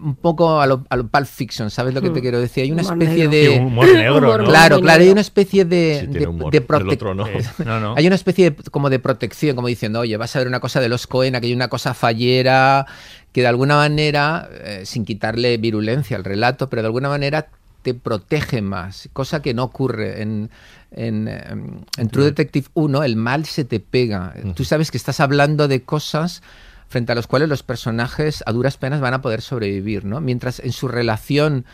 Un 0.00 0.14
poco 0.14 0.60
a 0.60 0.66
lo, 0.68 0.84
a 0.88 0.94
lo 0.96 1.08
Pulp 1.08 1.26
Fiction, 1.26 1.68
¿sabes 1.68 1.94
lo 1.94 2.00
que 2.00 2.10
te 2.10 2.20
Hmm. 2.20 2.22
quiero 2.22 2.40
decir? 2.40 2.62
Hay 2.64 2.70
una 2.70 2.82
Humor 2.82 2.92
especie 3.02 3.28
negro. 3.28 3.30
de... 3.30 3.46
Sí, 3.46 3.58
humor 3.64 3.86
negro, 3.92 4.18
Humor 4.18 4.38
¿no? 4.42 4.48
Claro, 4.48 4.80
claro, 4.80 5.02
hay 5.02 5.08
una 5.10 5.20
especie 5.20 5.64
de, 5.64 5.96
Sí, 6.00 6.06
de, 6.06 6.12
tiene 6.12 6.26
humor, 6.28 6.52
de 6.52 6.60
del 6.60 6.68
protec- 6.68 6.92
otro 6.92 7.14
no. 7.14 7.26
Eh, 7.26 7.42
no, 7.64 7.80
no. 7.80 7.94
Hay 7.96 8.06
una 8.06 8.14
especie 8.14 8.50
de, 8.52 8.56
como 8.70 8.88
de 8.88 9.00
protección, 9.00 9.56
como 9.56 9.66
diciendo, 9.66 9.98
oye, 10.00 10.16
vas 10.16 10.36
a 10.36 10.38
ver 10.38 10.46
una 10.46 10.60
cosa 10.60 10.80
de 10.80 10.88
los 10.88 11.08
Cohen, 11.08 11.34
aquí 11.34 11.48
hay 11.48 11.54
una 11.54 11.66
cosa 11.68 11.92
fallera, 11.92 12.86
que 13.32 13.40
de 13.40 13.48
alguna 13.48 13.74
manera, 13.76 14.48
eh, 14.52 14.82
sin 14.84 15.04
quitarle 15.04 15.56
virulencia 15.56 16.16
al 16.16 16.22
relato, 16.22 16.68
pero 16.70 16.82
de 16.82 16.86
alguna 16.86 17.08
manera 17.08 17.48
te 17.82 17.94
protege 17.94 18.62
más, 18.62 19.08
cosa 19.12 19.42
que 19.42 19.54
no 19.54 19.64
ocurre 19.64 20.22
en, 20.22 20.50
en, 20.92 21.26
em, 21.28 21.80
en 21.98 22.08
True 22.10 22.26
Detective 22.26 22.68
1, 22.74 23.02
el 23.02 23.16
mal 23.16 23.44
se 23.44 23.64
te 23.64 23.80
pega. 23.80 24.32
Tú 24.54 24.64
sabes 24.64 24.90
que 24.92 24.96
estás 24.96 25.18
hablando 25.20 25.66
de 25.68 25.82
cosas 25.82 26.42
frente 26.88 27.12
a 27.12 27.14
las 27.14 27.26
cuales 27.26 27.48
los 27.48 27.62
personajes 27.62 28.42
a 28.46 28.52
duras 28.52 28.76
penas 28.76 29.00
van 29.00 29.14
a 29.14 29.22
poder 29.22 29.40
sobrevivir, 29.42 30.04
¿no? 30.04 30.20
Mientras 30.20 30.60
en 30.60 30.72
su 30.72 30.88
relación 30.88 31.64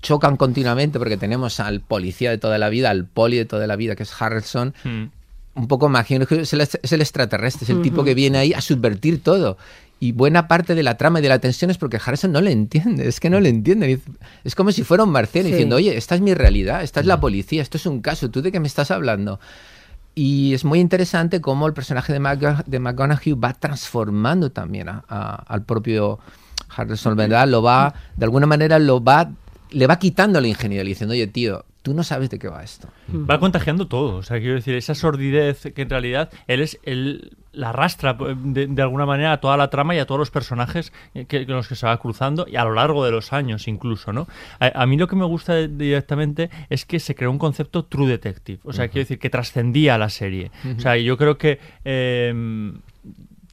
chocan 0.00 0.36
continuamente 0.36 0.98
porque 0.98 1.16
tenemos 1.16 1.60
al 1.60 1.80
policía 1.80 2.30
de 2.30 2.38
toda 2.38 2.58
la 2.58 2.68
vida, 2.70 2.90
al 2.90 3.04
poli 3.04 3.36
de 3.36 3.44
toda 3.44 3.66
la 3.66 3.76
vida, 3.76 3.94
que 3.96 4.02
es 4.02 4.12
Harrelson, 4.20 4.74
Mm. 4.84 5.04
un 5.54 5.68
poco 5.68 5.86
imagino 5.86 6.26
que 6.26 6.40
es 6.40 6.52
el, 6.52 6.60
es 6.62 6.92
el 6.92 7.00
extraterrestre, 7.00 7.64
es 7.64 7.70
el 7.70 7.82
tipo 7.82 8.02
que 8.04 8.14
viene 8.14 8.38
ahí 8.38 8.52
a 8.54 8.60
subvertir 8.60 9.22
todo. 9.22 9.58
Y 10.00 10.10
buena 10.10 10.48
parte 10.48 10.74
de 10.74 10.82
la 10.82 10.96
trama 10.96 11.20
y 11.20 11.22
de 11.22 11.28
la 11.28 11.38
tensión 11.38 11.70
es 11.70 11.78
porque 11.78 12.00
Harrison 12.04 12.32
no 12.32 12.40
le 12.40 12.50
entiende, 12.50 13.06
es 13.06 13.20
que 13.20 13.30
no 13.30 13.38
le 13.38 13.50
entiende. 13.50 13.92
Es- 13.92 14.00
Es 14.42 14.54
como 14.56 14.72
si 14.72 14.82
fuera 14.82 15.04
un 15.04 15.10
marciano 15.10 15.46
Sí. 15.46 15.52
diciendo, 15.52 15.76
oye, 15.76 15.96
esta 15.96 16.16
es 16.16 16.20
mi 16.20 16.34
realidad, 16.34 16.82
esta 16.82 16.98
es 16.98 17.06
la 17.06 17.20
policía, 17.20 17.62
esto 17.62 17.76
es 17.76 17.86
un 17.86 18.00
caso, 18.00 18.28
¿tú 18.28 18.42
de 18.42 18.50
qué 18.50 18.58
me 18.58 18.66
estás 18.66 18.90
hablando? 18.90 19.38
Y 20.14 20.52
es 20.54 20.64
muy 20.64 20.78
interesante 20.80 21.40
cómo 21.40 21.66
el 21.66 21.72
personaje 21.72 22.12
de, 22.12 22.20
McGon- 22.20 22.64
de 22.64 22.78
McGonaghy 22.78 23.32
va 23.32 23.54
transformando 23.54 24.50
también 24.50 24.88
a- 24.88 25.04
a- 25.08 25.34
al 25.46 25.62
propio 25.64 26.18
Harrison, 26.74 27.16
¿verdad? 27.16 27.48
Lo 27.48 27.62
va, 27.62 27.94
de 28.16 28.24
alguna 28.24 28.46
manera, 28.46 28.78
lo 28.78 29.02
va, 29.02 29.30
le 29.70 29.86
va 29.86 29.98
quitando 29.98 30.40
la 30.40 30.48
ingenuidad, 30.48 30.84
diciendo, 30.84 31.12
oye, 31.12 31.26
tío, 31.26 31.64
tú 31.82 31.94
no 31.94 32.02
sabes 32.04 32.28
de 32.30 32.38
qué 32.38 32.48
va 32.48 32.62
esto. 32.62 32.88
Va 33.28 33.38
contagiando 33.40 33.88
todo. 33.88 34.16
O 34.16 34.22
sea, 34.22 34.38
quiero 34.38 34.54
decir, 34.54 34.74
esa 34.74 34.94
sordidez 34.94 35.62
que 35.74 35.82
en 35.82 35.90
realidad 35.90 36.30
él 36.46 36.60
es 36.60 36.78
él 36.84 37.36
la 37.52 37.68
arrastra 37.70 38.16
pues, 38.16 38.36
de, 38.42 38.66
de 38.66 38.82
alguna 38.82 39.04
manera 39.06 39.32
a 39.32 39.40
toda 39.40 39.56
la 39.56 39.68
trama 39.70 39.94
y 39.94 39.98
a 39.98 40.06
todos 40.06 40.18
los 40.18 40.30
personajes 40.30 40.92
eh, 41.14 41.26
que, 41.26 41.44
con 41.46 41.56
los 41.56 41.68
que 41.68 41.74
se 41.74 41.86
va 41.86 41.96
cruzando 41.98 42.46
y 42.48 42.56
a 42.56 42.64
lo 42.64 42.72
largo 42.74 43.04
de 43.04 43.10
los 43.10 43.32
años 43.32 43.68
incluso, 43.68 44.12
¿no? 44.12 44.26
A, 44.58 44.82
a 44.82 44.86
mí 44.86 44.96
lo 44.96 45.06
que 45.06 45.16
me 45.16 45.24
gusta 45.26 45.54
de- 45.54 45.68
directamente 45.68 46.48
es 46.70 46.84
que 46.86 46.98
se 46.98 47.14
creó 47.14 47.30
un 47.30 47.38
concepto 47.38 47.84
True 47.84 48.08
Detective. 48.08 48.58
O 48.64 48.72
sea, 48.72 48.88
quiero 48.88 49.02
decir, 49.04 49.18
que 49.18 49.28
trascendía 49.30 49.96
a 49.96 49.98
la 49.98 50.08
serie. 50.08 50.50
O 50.76 50.80
sea, 50.80 50.96
yo 50.96 51.16
creo 51.18 51.36
que... 51.38 51.58
eh, 51.84 52.72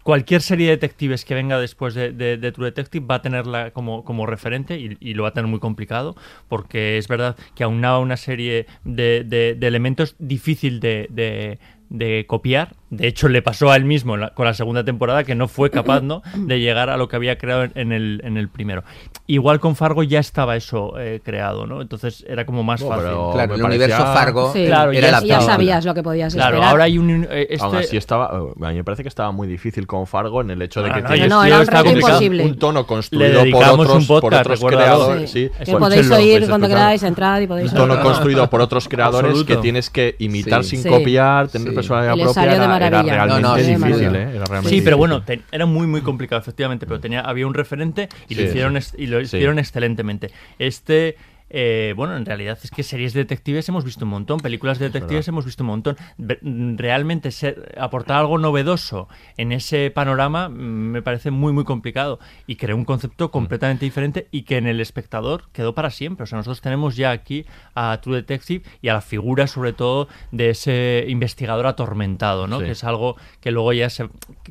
cualquier 0.02 0.42
serie 0.42 0.68
de 0.68 0.72
detectives 0.72 1.24
que 1.24 1.36
venga 1.36 1.60
después 1.60 1.94
de, 1.94 2.12
de- 2.12 2.38
de 2.38 2.52
True 2.52 2.68
Detective 2.68 3.06
va 3.06 3.16
a 3.16 3.22
tenerla 3.22 3.72
como, 3.72 4.04
como 4.04 4.26
referente 4.26 4.80
y, 4.80 4.98
y 5.00 5.14
lo 5.14 5.24
va 5.24 5.30
a 5.30 5.34
tener 5.34 5.48
muy 5.50 5.60
complicado 5.60 6.16
porque 6.48 6.98
es 6.98 7.08
verdad 7.08 7.36
que 7.54 7.64
aunaba 7.64 8.00
una 8.00 8.18
serie 8.18 8.66
de, 8.86 9.58
elementos 9.62 10.16
difícil 10.18 10.80
de 10.80 12.26
copiar. 12.28 12.74
De 12.92 13.08
hecho, 13.08 13.30
le 13.30 13.42
pasó 13.42 13.70
a 13.72 13.76
él 13.76 13.86
mismo 13.86 14.18
la- 14.18 14.30
con 14.32 14.46
la 14.46 14.54
segunda 14.54 14.84
temporada 14.84 15.24
que 15.24 15.36
no 15.36 15.48
fue 15.48 15.70
capaz 15.70 16.02
¿no? 16.02 16.22
de 16.36 16.60
llegar 16.60 16.90
a 16.90 16.98
lo 16.98 17.08
que 17.08 17.16
había 17.18 17.38
creado 17.38 17.64
en, 17.64 17.72
en 17.76 17.92
el, 17.92 18.22
en 18.24 18.38
el 18.38 18.50
primero. 18.50 18.84
Igual 19.28 19.60
con 19.60 19.76
Fargo 19.76 20.02
ya 20.02 20.20
estaba 20.20 20.56
eso 20.56 20.94
eh, 21.00 21.22
creado, 21.24 21.68
¿no? 21.68 21.82
Entonces 21.82 22.26
era 22.28 22.46
como 22.46 22.64
más 22.64 22.82
Bueno, 22.82 22.96
fácil. 22.96 23.10
pero 23.12 23.32
Claro, 23.34 23.56
el 23.56 23.64
universo 23.64 23.98
Fargo 24.04 24.54
Sí, 24.54 24.66
Claro, 24.66 24.92
era 24.92 25.22
ya 25.24 25.40
sabías 25.42 25.86
lo 25.86 25.94
que 25.94 26.02
podías 26.02 26.34
Claro, 26.34 26.56
esperar. 26.56 26.72
ahora 26.72 26.84
hay 26.86 26.98
un... 26.98 27.28
eh, 27.30 27.48
este- 27.52 27.64
Aún 27.66 27.76
así 27.76 27.96
estaba, 27.98 28.28
a 28.30 28.70
mí 28.70 28.76
me 28.76 28.84
parece 28.84 29.04
que 29.04 29.10
estaba 29.10 29.32
muy 29.32 29.48
difícil 29.48 29.86
con 29.86 30.08
Fargo 30.08 30.42
en 30.42 30.50
el 30.50 30.62
hecho 30.62 30.82
de 30.82 30.90
Ah, 30.90 30.94
que 30.96 31.02
no, 31.28 31.28
No, 31.28 31.44
era 31.46 31.60
un 31.60 32.58
tono 32.58 32.80
Le 32.82 32.86
construido 32.88 33.44
por 33.52 33.64
otros, 33.64 33.96
un 33.96 34.08
podcast, 34.08 34.22
por 34.22 34.34
otros 34.34 34.48
recuérdalo. 34.60 34.86
creadores. 34.86 35.32
Sí. 35.32 35.50
sí. 35.60 35.66
Que 35.66 35.78
podéis 35.78 36.10
oír 36.12 36.48
cuando 36.48 36.68
queráis, 36.68 37.04
entrar 37.04 37.42
y 37.42 37.48
podéis 37.48 37.72
Un 37.72 37.78
tono 37.78 38.02
construido 38.02 38.50
por 38.50 38.62
otros 38.62 38.88
creadores 38.90 39.44
que 39.44 39.58
tienes 39.58 39.90
que 39.90 40.16
imitar 40.20 40.64
sin 40.64 40.84
copiar, 40.84 41.48
tener 41.50 41.70
Sí. 41.70 41.76
personalidad 41.76 42.14
propia. 42.16 42.79
Era, 42.88 43.02
realmente 43.04 43.42
No, 43.42 43.56
no, 43.56 43.56
sí, 43.64 43.72
difícil, 43.76 43.96
sí. 44.12 44.16
¿eh? 44.16 44.22
Era 44.36 44.46
realmente 44.46 44.70
Sí, 44.70 44.82
pero 44.82 44.98
bueno, 44.98 45.22
te- 45.24 45.42
era 45.52 45.66
muy 45.66 45.88
muy 45.88 46.02
complicado 46.02 46.42
efectivamente, 46.42 46.86
pero 46.86 47.00
tenía 47.00 47.22
había 47.22 47.46
un 47.48 47.54
referente 47.54 48.10
y 48.28 48.36
lo 48.36 48.44
hicieron 48.44 48.82
sí. 48.82 48.96
y 48.98 49.08
lo 49.08 49.20
Sí. 49.20 49.26
hicieron 49.38 49.60
excelentemente. 49.60 50.32
Este 50.58 51.16
eh, 51.50 51.94
bueno, 51.96 52.16
en 52.16 52.26
realidad 52.26 52.58
es 52.64 52.72
que 52.72 52.84
series 52.84 53.14
de 53.14 53.22
detectives 53.22 53.68
hemos 53.70 53.84
visto 53.86 54.06
un 54.06 54.12
montón, 54.12 54.40
películas 54.40 54.80
de 54.80 54.86
detectives 54.90 55.28
hemos 55.28 55.46
visto 55.46 55.64
un 55.64 55.68
montón. 55.68 55.98
Ve- 56.18 56.40
Realmente 56.78 57.32
ser, 57.32 57.76
aportar 57.80 58.18
algo 58.18 58.38
novedoso 58.38 59.08
en 59.38 59.52
ese 59.52 59.92
panorama 59.92 60.50
mm, 60.50 60.54
me 60.54 61.02
parece 61.02 61.32
muy 61.32 61.52
muy 61.54 61.64
complicado 61.64 62.20
y 62.48 62.56
creó 62.56 62.76
un 62.76 62.86
concepto 62.86 63.32
completamente 63.32 63.86
diferente 63.86 64.28
y 64.32 64.44
que 64.44 64.58
en 64.58 64.68
el 64.68 64.80
espectador 64.80 65.44
quedó 65.52 65.74
para 65.74 65.90
siempre. 65.90 66.24
O 66.24 66.28
sea, 66.28 66.38
nosotros 66.38 66.62
tenemos 66.62 66.96
ya 66.96 67.12
aquí 67.12 67.46
a 67.76 68.00
True 68.02 68.18
Detective 68.18 68.64
y 68.82 68.90
a 68.90 68.94
la 68.94 69.02
figura 69.02 69.48
sobre 69.48 69.74
todo 69.74 70.08
de 70.32 70.52
ese 70.52 71.06
investigador 71.08 71.66
atormentado, 71.68 72.48
¿no? 72.48 72.60
Sí. 72.60 72.66
Que 72.66 72.72
es 72.72 72.84
algo 72.84 73.16
que 73.42 73.52
luego 73.52 73.74
ya 73.74 73.90
se 73.90 74.08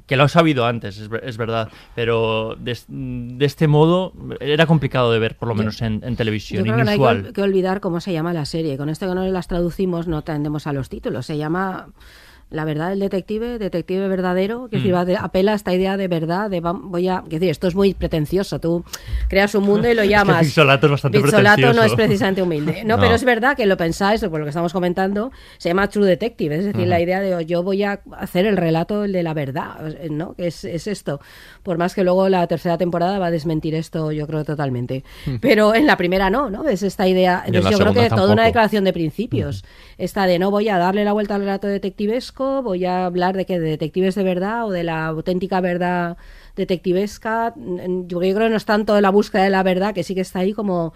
que 0.06 0.16
lo 0.16 0.24
ha 0.24 0.28
sabido 0.28 0.66
antes, 0.66 0.98
es, 0.98 1.08
ver- 1.08 1.22
es 1.24 1.36
verdad, 1.36 1.68
pero 1.94 2.56
de, 2.58 2.72
es- 2.72 2.86
de 2.88 3.44
este 3.44 3.68
modo 3.68 4.12
era 4.40 4.66
complicado 4.66 5.12
de 5.12 5.18
ver, 5.18 5.36
por 5.36 5.48
lo 5.48 5.54
menos 5.54 5.80
en, 5.82 6.00
en 6.04 6.16
televisión, 6.16 6.58
Yo 6.64 6.72
creo 6.74 6.84
que 6.84 6.87
no 6.96 7.08
hay 7.08 7.22
que, 7.22 7.32
que 7.32 7.42
olvidar 7.42 7.80
cómo 7.80 8.00
se 8.00 8.12
llama 8.12 8.32
la 8.32 8.44
serie. 8.44 8.76
Con 8.76 8.88
esto 8.88 9.08
que 9.08 9.14
no 9.14 9.24
las 9.26 9.48
traducimos 9.48 10.06
no 10.08 10.22
tendemos 10.22 10.66
a 10.66 10.72
los 10.72 10.88
títulos. 10.88 11.26
Se 11.26 11.36
llama 11.36 11.88
La 12.50 12.64
verdad 12.64 12.88
del 12.88 12.98
detective, 13.00 13.58
detective 13.58 14.08
verdadero, 14.08 14.68
que 14.70 14.78
Mm. 14.78 15.04
decir, 15.04 15.18
apela 15.20 15.52
a 15.52 15.54
esta 15.54 15.74
idea 15.74 15.96
de 15.98 16.08
verdad, 16.08 16.48
de 16.48 16.60
voy 16.60 17.06
a, 17.08 17.22
que 17.28 17.38
decir, 17.38 17.50
esto 17.50 17.68
es 17.68 17.74
muy 17.74 17.92
pretencioso. 17.92 18.58
Tú 18.58 18.84
creas 19.28 19.54
un 19.54 19.64
mundo 19.64 19.86
y 19.90 19.94
lo 19.94 20.00
Es 20.02 20.08
que 20.08 20.14
llamas. 20.14 20.40
Pizzolato 20.46 20.86
es 20.86 20.90
bastante 20.92 21.20
Pizzolato 21.20 21.60
no 21.60 21.68
es 21.68 21.72
pretencioso. 21.74 21.96
precisamente 21.96 22.42
humilde. 22.42 22.84
No, 22.84 22.96
No. 22.96 23.02
pero 23.02 23.14
es 23.14 23.24
verdad 23.24 23.54
que 23.56 23.66
lo 23.66 23.76
pensáis, 23.76 24.20
por 24.22 24.38
lo 24.38 24.44
que 24.46 24.48
estamos 24.48 24.72
comentando, 24.72 25.30
se 25.58 25.68
llama 25.68 25.88
True 25.88 26.06
Detective, 26.06 26.56
es 26.56 26.64
decir, 26.64 26.86
la 26.88 27.00
idea 27.00 27.20
de 27.20 27.44
yo 27.44 27.62
voy 27.62 27.82
a 27.84 28.00
hacer 28.18 28.46
el 28.46 28.56
relato 28.56 29.04
el 29.04 29.12
de 29.12 29.22
la 29.22 29.34
verdad, 29.34 29.94
¿no? 30.10 30.32
Que 30.34 30.46
es, 30.46 30.64
es 30.64 30.86
esto. 30.86 31.20
Por 31.62 31.76
más 31.76 31.94
que 31.94 32.02
luego 32.02 32.28
la 32.30 32.46
tercera 32.46 32.78
temporada 32.78 33.18
va 33.18 33.26
a 33.26 33.30
desmentir 33.30 33.74
esto, 33.74 34.10
yo 34.10 34.26
creo 34.26 34.44
totalmente. 34.44 35.04
Pero 35.42 35.74
en 35.74 35.86
la 35.86 35.96
primera 35.98 36.30
no, 36.30 36.48
¿no? 36.48 36.66
Es 36.66 36.82
esta 36.82 37.06
idea. 37.06 37.42
en 37.46 37.54
Entonces 37.54 37.72
yo 37.72 37.78
creo 37.78 37.92
que 37.92 38.00
segunda 38.00 38.16
toda 38.16 38.26
una 38.28 38.34
tampoco. 38.36 38.46
declaración 38.46 38.84
de 38.84 38.92
principios. 38.94 39.64
Esta 39.98 40.26
de 40.26 40.38
no 40.38 40.52
voy 40.52 40.68
a 40.68 40.78
darle 40.78 41.04
la 41.04 41.12
vuelta 41.12 41.34
al 41.34 41.40
relato 41.40 41.66
detectivesco, 41.66 42.62
voy 42.62 42.84
a 42.84 43.04
hablar 43.04 43.36
de 43.36 43.44
que 43.46 43.58
de 43.58 43.68
detectives 43.68 44.14
de 44.14 44.22
verdad 44.22 44.64
o 44.64 44.70
de 44.70 44.84
la 44.84 45.06
auténtica 45.06 45.60
verdad 45.60 46.16
detectivesca. 46.54 47.52
Mm, 47.56 48.06
Yo 48.06 48.20
creo 48.20 48.38
que 48.38 48.48
no 48.50 48.56
es 48.56 48.64
tanto 48.64 49.00
la 49.00 49.10
búsqueda 49.10 49.42
de 49.42 49.50
la 49.50 49.64
verdad, 49.64 49.94
que 49.94 50.04
sí 50.04 50.14
que 50.14 50.20
está 50.20 50.38
ahí 50.38 50.52
como 50.52 50.92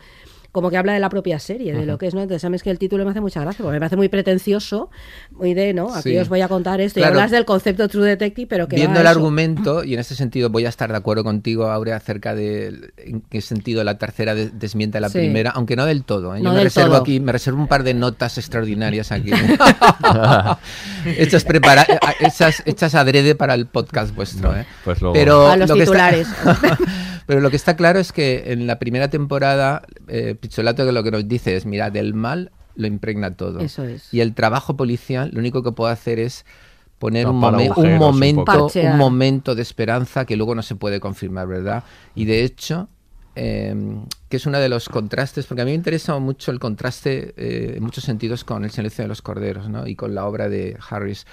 como 0.53 0.69
que 0.71 0.77
habla 0.77 0.93
de 0.93 1.01
la 1.01 1.09
propia 1.09 1.39
serie, 1.39 1.73
de 1.73 1.87
lo 1.87 1.97
que 1.99 2.07
es, 2.07 2.15
¿no? 2.15 2.21
Entonces, 2.21 2.43
sabes 2.43 2.63
que 2.63 2.69
el 2.71 2.79
título 2.79 3.05
me 3.05 3.11
hace 3.11 3.21
mucha 3.23 3.41
gracia, 3.41 3.63
porque 3.63 3.73
me 3.77 3.81
parece 3.81 3.97
muy 3.97 4.09
pretencioso, 4.11 4.91
muy 5.31 5.55
de, 5.55 5.73
¿no? 5.73 5.95
Aquí 5.95 6.11
Sí. 6.11 6.19
os 6.19 6.29
voy 6.29 6.43
a 6.43 6.49
contar 6.49 6.81
esto. 6.83 7.01
y 7.01 7.03
hablas 7.05 7.31
del 7.31 7.45
concepto 7.47 7.89
True 7.89 8.07
Detective, 8.07 8.47
pero 8.49 8.69
que 8.69 8.77
Viendo 8.77 8.97
va 8.97 9.01
el 9.01 9.07
a 9.07 9.11
eso. 9.13 9.19
argumento, 9.19 9.83
y 9.83 9.95
en 9.95 10.01
ese 10.01 10.15
sentido 10.15 10.51
voy 10.51 10.67
a 10.67 10.69
estar 10.69 10.91
de 10.91 10.97
acuerdo 10.99 11.25
contigo, 11.25 11.67
Aurea, 11.71 11.97
acerca 11.97 12.35
de 12.35 12.93
en 12.99 13.23
qué 13.31 13.41
sentido 13.41 13.83
la 13.83 13.97
tercera 13.97 14.35
de- 14.35 14.51
desmiente 14.51 14.99
a 14.99 15.01
la 15.01 15.09
Sí. 15.09 15.19
primera, 15.19 15.51
aunque 15.53 15.75
no 15.75 15.87
del 15.87 16.05
todo. 16.05 16.35
¿eh? 16.35 16.39
Yo 16.39 16.45
No 16.45 16.51
me 16.51 16.57
del 16.57 16.65
reservo 16.67 16.91
todo. 16.91 17.01
aquí, 17.01 17.19
me 17.19 17.33
reservo 17.33 17.59
un 17.61 17.67
par 17.69 17.83
de 17.83 17.95
notas 17.95 18.37
extraordinarias 18.37 19.11
aquí. 19.11 19.31
hechas, 21.17 21.45
prepara 21.45 21.87
hechas, 22.21 22.63
hechas 22.67 22.95
adrede 22.95 23.35
para 23.35 23.55
el 23.55 23.67
podcast 23.67 24.15
vuestro. 24.15 24.55
¿eh? 24.55 24.67
Pues 24.85 25.01
luego- 25.01 25.15
Pero 25.15 25.49
A 25.49 25.57
los 25.57 25.69
lo 25.71 25.77
que 25.77 25.83
está- 25.85 26.11
titulares. 26.11 26.29
Pero 27.27 27.41
lo 27.41 27.51
que 27.51 27.57
está 27.57 27.77
claro 27.77 27.99
es 27.99 28.13
que 28.13 28.45
en 28.53 28.67
la 28.67 28.79
primera 28.79 29.09
temporada, 29.09 29.83
eh, 30.09 30.35
Pizzolato 30.39 30.85
que 30.85 30.93
lo 30.93 31.03
que 31.03 31.11
nos 31.11 31.29
dice 31.29 31.57
es, 31.57 31.67
mira, 31.67 31.91
del 31.91 32.15
mal 32.15 32.51
lo 32.75 32.87
impregna 32.87 33.35
todo. 33.37 33.61
Eso 33.61 33.85
es. 33.85 34.13
Y 34.13 34.21
el 34.21 34.35
trabajo 34.35 34.77
policial 34.77 35.31
lo 35.33 35.41
único 35.41 35.63
que 35.63 35.73
puede 35.73 35.93
hacer 35.93 36.19
es 36.19 36.45
poner 36.99 37.27
un, 37.27 37.41
momen- 37.41 37.73
un 37.77 37.87
un 37.87 37.99
momento. 37.99 38.45
Parchear. 38.45 38.93
un 38.93 38.99
momento 38.99 39.55
de 39.55 39.63
esperanza 39.63 40.25
que 40.25 40.37
luego 40.37 40.55
no 40.55 40.63
se 40.63 40.75
puede 40.77 41.01
confirmar, 41.01 41.47
¿verdad? 41.49 41.85
Y 42.15 42.25
de 42.25 42.45
hecho, 42.45 42.89
eh, 43.35 43.75
que 44.29 44.37
es 44.37 44.47
uno 44.47 44.59
de 44.59 44.69
los 44.69 44.89
contrastes, 44.89 45.47
porque 45.47 45.63
a 45.63 45.65
mí 45.65 45.73
me 45.73 45.77
interesa 45.77 46.19
mucho 46.19 46.51
el 46.51 46.59
contraste 46.61 47.35
eh, 47.37 47.75
en 47.77 47.83
muchos 47.83 48.05
sentidos 48.05 48.45
con 48.45 48.65
El 48.65 48.71
silencio 48.71 49.03
de 49.05 49.09
los 49.09 49.21
corderos, 49.23 49.69
¿no? 49.69 49.87
Y 49.87 49.97
con 49.97 50.15
la 50.15 50.27
obra 50.27 50.49
de 50.49 50.77
Harris. 50.91 51.27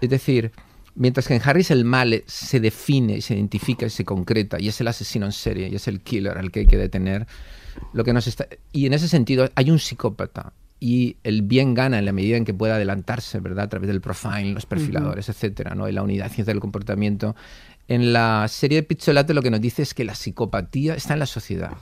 Es 0.00 0.10
decir, 0.10 0.52
mientras 0.94 1.28
que 1.28 1.34
en 1.34 1.42
Harris 1.44 1.70
el 1.70 1.84
mal 1.84 2.22
se 2.26 2.60
define, 2.60 3.16
y 3.18 3.20
se 3.22 3.34
identifica 3.34 3.86
y 3.86 3.90
se 3.90 4.04
concreta, 4.04 4.60
y 4.60 4.68
es 4.68 4.80
el 4.80 4.88
asesino 4.88 5.26
en 5.26 5.32
serie, 5.32 5.68
y 5.68 5.74
es 5.74 5.88
el 5.88 6.00
killer 6.00 6.38
al 6.38 6.50
que 6.50 6.60
hay 6.60 6.66
que 6.66 6.76
detener, 6.76 7.26
lo 7.92 8.04
que 8.04 8.12
nos 8.12 8.26
está... 8.26 8.46
Y 8.72 8.86
en 8.86 8.92
ese 8.92 9.08
sentido 9.08 9.48
hay 9.54 9.70
un 9.70 9.78
psicópata, 9.78 10.52
y 10.80 11.16
el 11.22 11.42
bien 11.42 11.74
gana 11.74 12.00
en 12.00 12.04
la 12.04 12.12
medida 12.12 12.36
en 12.36 12.44
que 12.44 12.52
pueda 12.52 12.74
adelantarse, 12.74 13.38
¿verdad? 13.38 13.66
A 13.66 13.68
través 13.68 13.86
del 13.86 14.00
profiling, 14.00 14.52
los 14.52 14.66
perfiladores, 14.66 15.28
etcétera, 15.28 15.76
¿no? 15.76 15.88
Y 15.88 15.92
la 15.92 16.02
unidad 16.02 16.26
ciencia 16.26 16.52
del 16.52 16.60
comportamiento. 16.60 17.36
En 17.86 18.12
la 18.12 18.48
serie 18.48 18.78
de 18.78 18.82
Pizzolato 18.82 19.32
lo 19.32 19.42
que 19.42 19.50
nos 19.50 19.60
dice 19.60 19.82
es 19.82 19.94
que 19.94 20.04
la 20.04 20.16
psicopatía 20.16 20.94
está 20.94 21.12
en 21.12 21.20
la 21.20 21.26
sociedad. 21.26 21.74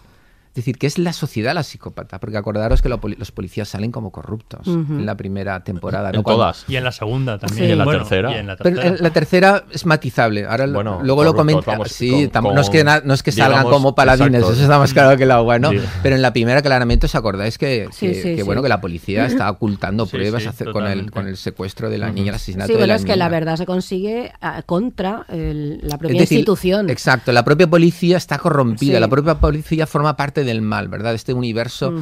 Es 0.50 0.54
decir, 0.56 0.78
que 0.78 0.88
es 0.88 0.98
la 0.98 1.12
sociedad 1.12 1.54
la 1.54 1.62
psicópata, 1.62 2.18
porque 2.18 2.36
acordaros 2.36 2.82
que 2.82 2.88
lo 2.88 3.00
los 3.18 3.30
policías 3.30 3.68
salen 3.68 3.92
como 3.92 4.10
corruptos 4.10 4.66
en 4.66 5.06
la 5.06 5.16
primera 5.16 5.62
temporada. 5.62 6.10
En 6.10 6.16
¿no? 6.16 6.22
Cuando- 6.24 6.42
todas. 6.42 6.64
Y 6.68 6.74
en 6.76 6.82
la 6.84 6.90
segunda 6.92 7.38
también. 7.38 7.64
Sí. 7.64 7.68
¿Y 7.68 7.72
en 7.72 7.78
la 7.78 7.84
Bueno, 7.84 8.00
tercera? 8.00 8.32
y 8.32 8.38
en 8.38 8.46
la 8.48 8.56
Pero 8.56 8.74
tercera. 8.76 8.96
en 8.96 9.02
la 9.04 9.10
tercera 9.10 9.64
es 9.70 9.86
matizable. 9.86 10.44
Ahora 10.46 10.66
Bueno, 10.66 11.00
luego 11.04 11.22
lo 11.22 11.34
corruptos, 11.34 11.36
comenta. 11.64 11.70
vamos, 11.70 11.92
sí, 11.92 12.28
con- 12.32 12.44
tam- 12.44 12.54
no, 12.54 12.60
es 12.60 12.68
que 12.70 12.82
na- 12.82 13.00
no 13.04 13.14
es 13.14 13.22
que 13.22 13.30
salgan 13.30 13.60
digamos, 13.60 13.72
como 13.72 13.94
paladines, 13.94 14.28
exacto. 14.40 14.52
eso 14.54 14.62
está 14.62 14.78
más 14.78 14.92
claro 14.92 15.16
que 15.16 15.22
el 15.22 15.30
agua, 15.30 15.58
¿no? 15.60 15.70
Sí. 15.70 15.80
Pero 16.02 16.16
en 16.16 16.22
la 16.22 16.32
primera 16.32 16.62
claramente 16.62 17.06
os 17.06 17.14
acordáis 17.14 17.56
que, 17.56 17.88
Sí, 17.92 18.08
que, 18.08 18.14
sí, 18.14 18.22
que, 18.22 18.36
sí. 18.38 18.42
bueno 18.42 18.60
que 18.62 18.68
la 18.68 18.80
policía 18.80 19.26
está 19.26 19.48
ocultando 19.50 20.04
Sí, 20.10 20.16
pruebas 20.16 20.42
sí, 20.42 20.64
con, 20.64 20.86
el, 20.86 21.10
con 21.12 21.28
el 21.28 21.36
secuestro 21.36 21.88
de 21.90 21.98
la 21.98 22.10
niña, 22.10 22.30
el 22.30 22.34
asesinato 22.34 22.66
Sí, 22.66 22.72
de 22.72 22.78
bueno, 22.78 22.92
la 22.92 22.96
es 22.96 23.04
que 23.04 23.16
la 23.16 23.26
niña. 23.26 23.28
verdad 23.38 23.56
se 23.56 23.66
consigue 23.66 24.32
ah, 24.40 24.62
contra 24.66 25.26
el- 25.28 25.78
la 25.82 25.94
Es 25.94 25.98
propia 25.98 26.20
decir, 26.22 26.38
institución. 26.38 26.90
Exacto, 26.90 27.30
la 27.30 27.44
propia 27.44 27.68
policía 27.68 28.16
está 28.16 28.38
corrompida, 28.38 28.94
Sí. 28.94 29.00
la 29.00 29.08
propia 29.08 29.36
policía 29.36 29.86
forma 29.86 30.16
parte 30.16 30.39
del 30.44 30.62
mal, 30.62 30.88
¿verdad? 30.88 31.10
De 31.10 31.16
este 31.16 31.32
universo. 31.34 31.92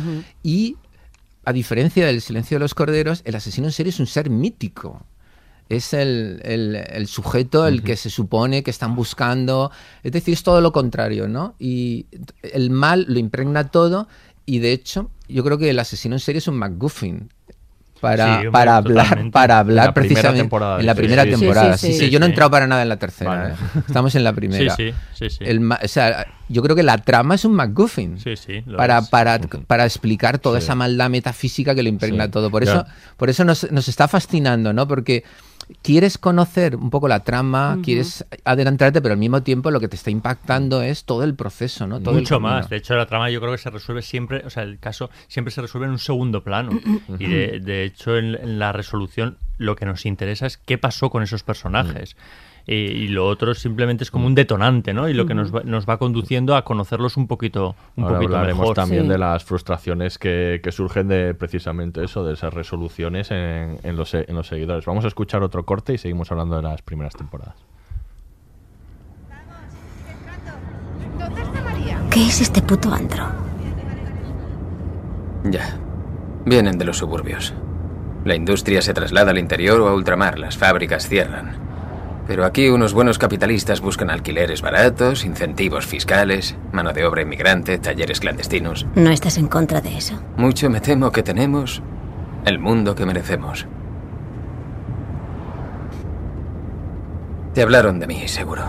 Y 0.43 0.77
a 1.45 1.53
diferencia 1.53 2.07
del 2.07 2.21
silencio 2.21 2.57
de 2.57 2.61
los 2.61 2.75
corderos, 2.75 3.23
el 3.25 3.35
asesino 3.35 3.67
en 3.69 3.73
serie 3.73 3.91
es 3.91 4.01
un 4.01 4.07
ser 4.07 4.31
mítico. 4.31 5.05
Es 5.69 5.93
el, 5.93 6.41
el- 6.45 6.77
el 6.77 7.07
sujeto 7.09 7.67
el 7.67 7.83
que 7.83 7.97
se 7.97 8.09
supone 8.11 8.63
que 8.63 8.71
están 8.71 8.95
buscando. 8.97 9.71
Es 10.03 10.13
decir, 10.13 10.33
es 10.35 10.43
todo 10.43 10.61
lo 10.61 10.73
contrario, 10.73 11.29
¿no? 11.29 11.55
Y 11.59 12.07
el 12.43 12.71
mal 12.71 13.05
lo 13.09 13.19
impregna 13.19 13.71
todo. 13.71 14.09
Y 14.47 14.61
de 14.61 14.73
hecho, 14.73 15.11
yo 15.29 15.45
creo 15.45 15.59
que 15.59 15.69
el 15.71 15.79
asesino 15.79 16.15
en 16.17 16.21
serie 16.21 16.39
es 16.39 16.49
un 16.49 16.57
MacGuffin. 16.57 17.31
Para, 18.01 18.25
Sí, 18.25 18.31
hombre, 18.33 18.51
para 18.51 18.77
hablar, 18.77 19.05
totalmente. 19.05 19.33
para 19.33 19.55
En 19.55 19.61
hablar 19.61 19.87
la 19.87 19.95
precisamente 19.95 20.41
temporada, 20.41 20.81
en 20.81 20.87
la 20.87 20.93
sí, 20.95 20.99
primera 20.99 21.23
sí, 21.25 21.31
sí. 21.33 21.37
temporada. 21.41 21.77
Sí, 21.79 21.87
Sí, 21.87 21.93
sí, 21.93 21.99
sí, 21.99 22.05
sí. 22.07 22.11
yo 22.11 22.21
no 22.21 22.27
he 22.27 22.29
entrado 22.29 22.51
para 22.51 22.67
nada 22.67 22.83
en 22.83 22.89
la 22.89 22.97
tercera. 22.97 23.31
Vale. 23.31 23.55
¿eh? 23.55 23.83
Estamos 23.87 24.15
en 24.15 24.25
la 24.25 24.33
primera. 24.33 24.75
Sí, 24.77 24.93
sí, 25.15 25.29
sí, 25.29 25.31
sí. 25.31 25.45
El 25.45 25.61
ma- 25.61 25.79
o 25.83 25.89
sea, 25.89 26.27
yo 26.49 26.63
creo 26.63 26.75
que 26.77 26.83
la 26.83 26.99
trama 26.99 27.35
es 27.35 27.45
un 27.45 27.55
MacGuffin. 27.55 28.19
Sí, 28.19 28.37
sí, 28.37 28.63
lo 28.67 28.77
para, 28.77 28.99
es. 28.99 29.09
para, 29.09 29.39
para 29.67 29.85
explicar 29.85 30.39
toda 30.39 30.61
Sí. 30.61 30.65
esa 30.65 30.75
maldad 30.75 31.11
metafísica 31.11 31.75
que 31.75 31.83
lo 31.83 31.89
impregna 31.89 32.25
Sí. 32.27 32.31
todo. 32.31 32.51
Por 32.51 32.63
eso, 32.63 32.85
por 33.17 33.31
eso 33.31 33.45
nos, 33.45 33.71
nos 33.71 33.89
está 33.89 34.09
fascinando, 34.09 34.73
¿no? 34.73 34.87
Porque 34.89 35.25
quieres 35.83 36.19
conocer 36.19 36.77
un 36.77 36.91
poco 36.91 37.09
la 37.09 37.21
trama, 37.21 37.79
quieres 37.83 38.25
adelantarte, 38.45 39.01
pero 39.01 39.13
al 39.13 39.19
mismo 39.19 39.43
tiempo 39.43 39.71
lo 39.71 39.81
que 39.81 39.89
te 39.89 39.97
está 39.97 40.11
impactando 40.11 40.83
es 40.83 41.05
todo 41.05 41.25
el 41.25 41.35
proceso, 41.35 41.87
¿no? 41.87 42.01
Todo 42.01 42.15
Mucho 42.15 42.41
más. 42.41 42.69
De 42.69 42.77
hecho, 42.77 42.95
la 42.95 43.07
trama 43.07 43.31
yo 43.31 43.41
creo 43.41 43.53
que 43.53 43.59
se 43.59 43.71
resuelve 43.71 44.03
siempre, 44.03 44.43
o 44.45 44.51
sea, 44.51 44.63
el 44.63 44.79
caso 44.79 45.11
siempre 45.29 45.51
se 45.53 45.61
resuelve 45.61 45.87
en 45.87 45.93
un 45.93 45.99
segundo 45.99 46.43
plano. 46.43 46.79
y 47.19 47.27
de, 47.27 47.61
de 47.61 47.85
hecho, 47.85 48.17
en, 48.17 48.35
en 48.35 48.59
la 48.59 48.73
resolución 48.73 49.37
lo 49.59 49.77
que 49.77 49.87
nos 49.87 50.07
interesa 50.07 50.47
es 50.47 50.57
qué 50.57 50.79
pasó 50.79 51.11
con 51.11 51.23
esos 51.23 51.43
personajes. 51.43 52.17
Y, 52.71 52.75
y 52.75 53.09
lo 53.09 53.27
otro 53.27 53.55
simplemente 53.55 54.05
es 54.05 54.11
como 54.11 54.27
un 54.27 54.35
detonante, 54.35 54.93
¿no? 54.93 55.09
Y 55.09 55.15
lo 55.15 55.25
que 55.25 55.33
nos 55.35 55.55
va, 55.55 55.63
nos 55.65 55.89
va 55.89 55.97
conduciendo 55.99 56.55
a 56.55 56.65
conocerlos 56.65 57.17
un 57.17 57.27
poquito, 57.27 57.75
un 57.97 58.05
Ahora 58.05 58.17
poquito 58.17 58.35
hablaremos 58.37 58.61
mejor. 58.61 58.77
también 58.77 59.05
Sí. 59.05 59.09
de 59.09 59.17
las 59.17 59.43
frustraciones 59.43 60.19
que, 60.19 60.61
que 60.63 60.71
surgen 60.71 61.09
de 61.09 61.33
precisamente 61.33 62.05
eso, 62.05 62.25
de 62.25 62.35
esas 62.35 62.53
resoluciones 62.53 63.31
en, 63.31 63.79
en 63.83 63.97
los, 63.97 64.13
en 64.13 64.35
los 64.35 64.47
seguidores. 64.49 64.85
Vamos 64.85 65.07
a 65.07 65.09
escuchar 65.09 65.43
otro 65.43 65.65
corte 65.65 65.95
y 65.95 65.99
seguimos 65.99 66.31
hablando 66.31 66.57
de 66.57 66.63
las 66.63 66.83
primeras 66.83 67.15
temporadas. 67.15 67.57
¿Qué 72.11 72.27
es 72.27 72.41
este 72.41 72.61
puto 72.63 72.93
antro? 72.93 73.25
Ya. 75.45 75.79
Vienen 76.45 76.79
de 76.79 76.85
los 76.85 76.99
suburbios. 76.99 77.55
La 78.25 78.35
industria 78.35 78.83
se 78.83 78.93
traslada 78.93 79.31
al 79.31 79.39
interior 79.39 79.81
o 79.81 79.89
a 79.89 79.95
ultramar, 79.95 80.39
las 80.39 80.57
fábricas 80.59 81.09
cierran. 81.09 81.68
Pero 82.29 82.45
aquí 82.45 82.69
unos 82.69 82.93
buenos 82.93 83.19
capitalistas 83.19 83.81
buscan 83.81 84.11
alquileres 84.11 84.61
baratos, 84.61 85.25
incentivos 85.25 85.87
fiscales, 85.87 86.57
mano 86.73 86.93
de 86.93 87.07
obra 87.07 87.23
inmigrante, 87.23 87.79
talleres 87.79 88.21
clandestinos. 88.21 88.87
¿No 88.95 89.09
estás 89.09 89.39
en 89.39 89.49
contra 89.49 89.81
de 89.81 89.97
eso? 89.97 90.21
Mucho 90.37 90.69
me 90.69 90.83
temo 90.83 91.11
que 91.11 91.23
tenemos 91.23 91.83
el 92.45 92.59
mundo 92.59 92.95
que 92.95 93.07
merecemos. 93.07 93.67
Te 97.55 97.63
hablaron 97.63 97.99
de 97.99 98.07
mí, 98.07 98.29
seguro. 98.29 98.63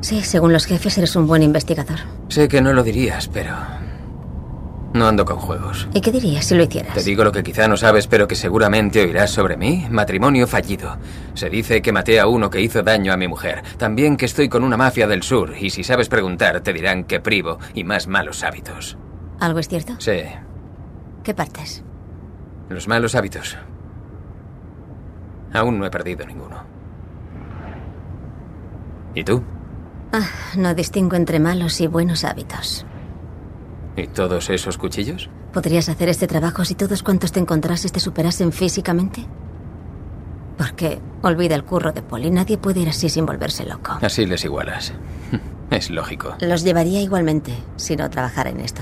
Sí, 0.00 0.22
según 0.22 0.54
los 0.54 0.64
jefes 0.64 0.96
eres 0.96 1.14
un 1.14 1.26
buen 1.26 1.42
investigador. 1.42 1.98
Sé 2.28 2.48
que 2.48 2.62
no 2.62 2.72
lo 2.72 2.82
dirías, 2.82 3.28
pero... 3.28 3.54
No 4.94 5.06
ando 5.06 5.24
con 5.26 5.36
juegos. 5.36 5.86
¿Y 5.92 6.00
qué 6.00 6.10
dirías 6.10 6.46
si 6.46 6.54
lo 6.54 6.62
hicieras? 6.62 6.94
Te 6.94 7.02
digo 7.02 7.22
lo 7.22 7.30
que 7.30 7.42
quizá 7.42 7.68
no 7.68 7.76
sabes, 7.76 8.06
pero 8.06 8.26
que 8.26 8.34
seguramente 8.34 9.02
oirás 9.02 9.30
sobre 9.30 9.56
mí. 9.56 9.86
Matrimonio 9.90 10.46
fallido. 10.46 10.96
Se 11.34 11.50
dice 11.50 11.82
que 11.82 11.92
maté 11.92 12.18
a 12.18 12.26
uno 12.26 12.48
que 12.48 12.60
hizo 12.62 12.82
daño 12.82 13.12
a 13.12 13.16
mi 13.18 13.28
mujer. 13.28 13.62
También 13.76 14.16
que 14.16 14.24
estoy 14.24 14.48
con 14.48 14.64
una 14.64 14.78
mafia 14.78 15.06
del 15.06 15.22
sur. 15.22 15.52
Y 15.60 15.70
si 15.70 15.84
sabes 15.84 16.08
preguntar, 16.08 16.60
te 16.62 16.72
dirán 16.72 17.04
que 17.04 17.20
privo 17.20 17.58
y 17.74 17.84
más 17.84 18.06
malos 18.08 18.42
hábitos. 18.42 18.96
¿Algo 19.40 19.58
es 19.58 19.68
cierto? 19.68 19.94
Sí, 19.98 20.22
¿Qué 21.22 21.34
partes? 21.34 21.84
los 22.70 22.88
malos 22.88 23.14
hábitos. 23.14 23.56
Aún 25.52 25.78
no 25.78 25.86
he 25.86 25.90
perdido 25.90 26.26
ninguno. 26.26 26.64
¿Y 29.14 29.24
tú? 29.24 29.42
Ah, 30.12 30.28
no 30.56 30.74
distingo 30.74 31.16
entre 31.16 31.40
malos 31.40 31.80
y 31.80 31.86
buenos 31.86 32.24
hábitos. 32.24 32.84
¿Y 33.98 34.06
todos 34.06 34.48
esos 34.48 34.78
cuchillos? 34.78 35.28
¿Podrías 35.52 35.88
hacer 35.88 36.08
este 36.08 36.28
trabajo 36.28 36.64
si 36.64 36.76
todos 36.76 37.02
cuantos 37.02 37.32
te 37.32 37.40
encontrases 37.40 37.90
te 37.90 37.98
superasen 37.98 38.52
físicamente? 38.52 39.26
Porque, 40.56 41.00
olvida 41.22 41.56
el 41.56 41.64
curro 41.64 41.90
de 41.90 42.02
Poli, 42.02 42.30
nadie 42.30 42.58
puede 42.58 42.80
ir 42.80 42.88
así 42.88 43.08
sin 43.08 43.26
volverse 43.26 43.64
loco. 43.64 43.98
Así 44.00 44.24
les 44.24 44.44
igualas. 44.44 44.92
Es 45.70 45.90
lógico. 45.90 46.34
Los 46.40 46.62
llevaría 46.62 47.02
igualmente 47.02 47.52
si 47.76 47.94
no 47.94 48.08
trabajara 48.08 48.48
en 48.48 48.60
esto. 48.60 48.80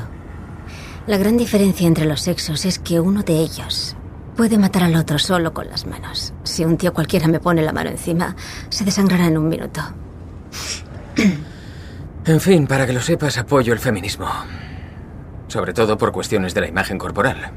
La 1.09 1.17
gran 1.17 1.37
diferencia 1.37 1.89
entre 1.89 2.05
los 2.05 2.21
sexos 2.21 2.65
es 2.65 2.79
que 2.79 3.01
uno 3.01 3.25
de 3.25 3.41
ellos 3.41 3.97
puede 4.37 4.57
matar 4.57 4.85
al 4.85 4.95
otro 4.95 5.19
solo 5.19 5.53
con 5.53 5.69
las 5.69 5.85
manos. 5.85 6.33
Si 6.45 6.65
un 6.65 6.77
tío 6.77 6.93
cualquiera 6.93 7.27
me 7.27 7.41
pone 7.41 7.63
la 7.63 7.73
mano 7.73 7.91
encima, 7.91 8.37
se 8.69 8.85
desangrará 8.85 9.27
en 9.27 9.39
un 9.39 9.49
minuto. 9.49 9.81
En 12.25 12.41
fin, 12.41 12.69
para 12.69 12.87
que 12.87 12.93
lo 12.93 13.01
sepas, 13.01 13.37
apoyo 13.39 13.73
el 13.73 13.81
feminismo. 13.81 14.29
Sobre 15.57 15.73
todo 15.73 15.97
por 15.97 16.13
cuestiones 16.13 16.53
de 16.53 16.61
la 16.61 16.69
imagen 16.69 16.99
corporal. 16.99 17.51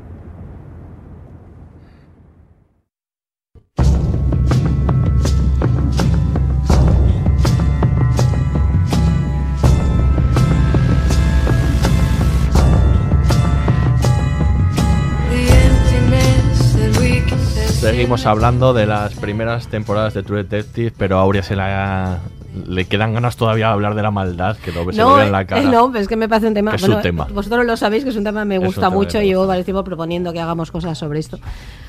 Seguimos 17.82 18.26
hablando 18.26 18.74
de 18.74 18.86
las 18.86 19.14
primeras 19.16 19.68
temporadas 19.68 20.14
de 20.14 20.24
True 20.24 20.44
Detective, 20.44 20.94
pero 20.98 21.18
Aurea 21.18 21.44
se 21.44 21.58
la, 21.58 22.22
le 22.68 22.86
quedan 22.86 23.14
ganas 23.14 23.36
todavía 23.38 23.68
de 23.68 23.74
hablar 23.74 23.96
de 23.96 24.02
la 24.02 24.12
maldad, 24.12 24.58
que 24.58 24.72
se 24.72 24.84
le 24.84 24.94
No, 24.98 25.22
en 25.22 25.32
la 25.32 25.42
eh, 25.42 25.46
cara. 25.46 25.62
no, 25.62 25.96
es 25.96 26.08
que 26.08 26.16
me 26.16 26.28
parece 26.28 26.48
un 26.48 26.54
tema. 26.54 26.76
Es 26.76 26.82
bueno, 26.82 26.98
su 26.98 27.02
tema. 27.02 27.28
Vosotros 27.34 27.66
lo 27.66 27.78
sabéis 27.78 28.04
que 28.04 28.10
es 28.10 28.16
un 28.16 28.24
tema 28.24 28.42
que 28.42 28.48
me 28.48 28.60
un 28.60 28.66
gusta 28.66 28.82
tema 28.82 28.96
mucho 28.96 29.22
y 29.22 29.28
llevo 29.28 29.46
varios 29.48 29.66
tiempo 29.66 29.84
proponiendo 29.84 30.34
que 30.34 30.40
hagamos 30.40 30.72
cosas 30.72 30.98
sobre 30.98 31.20
esto. 31.20 31.40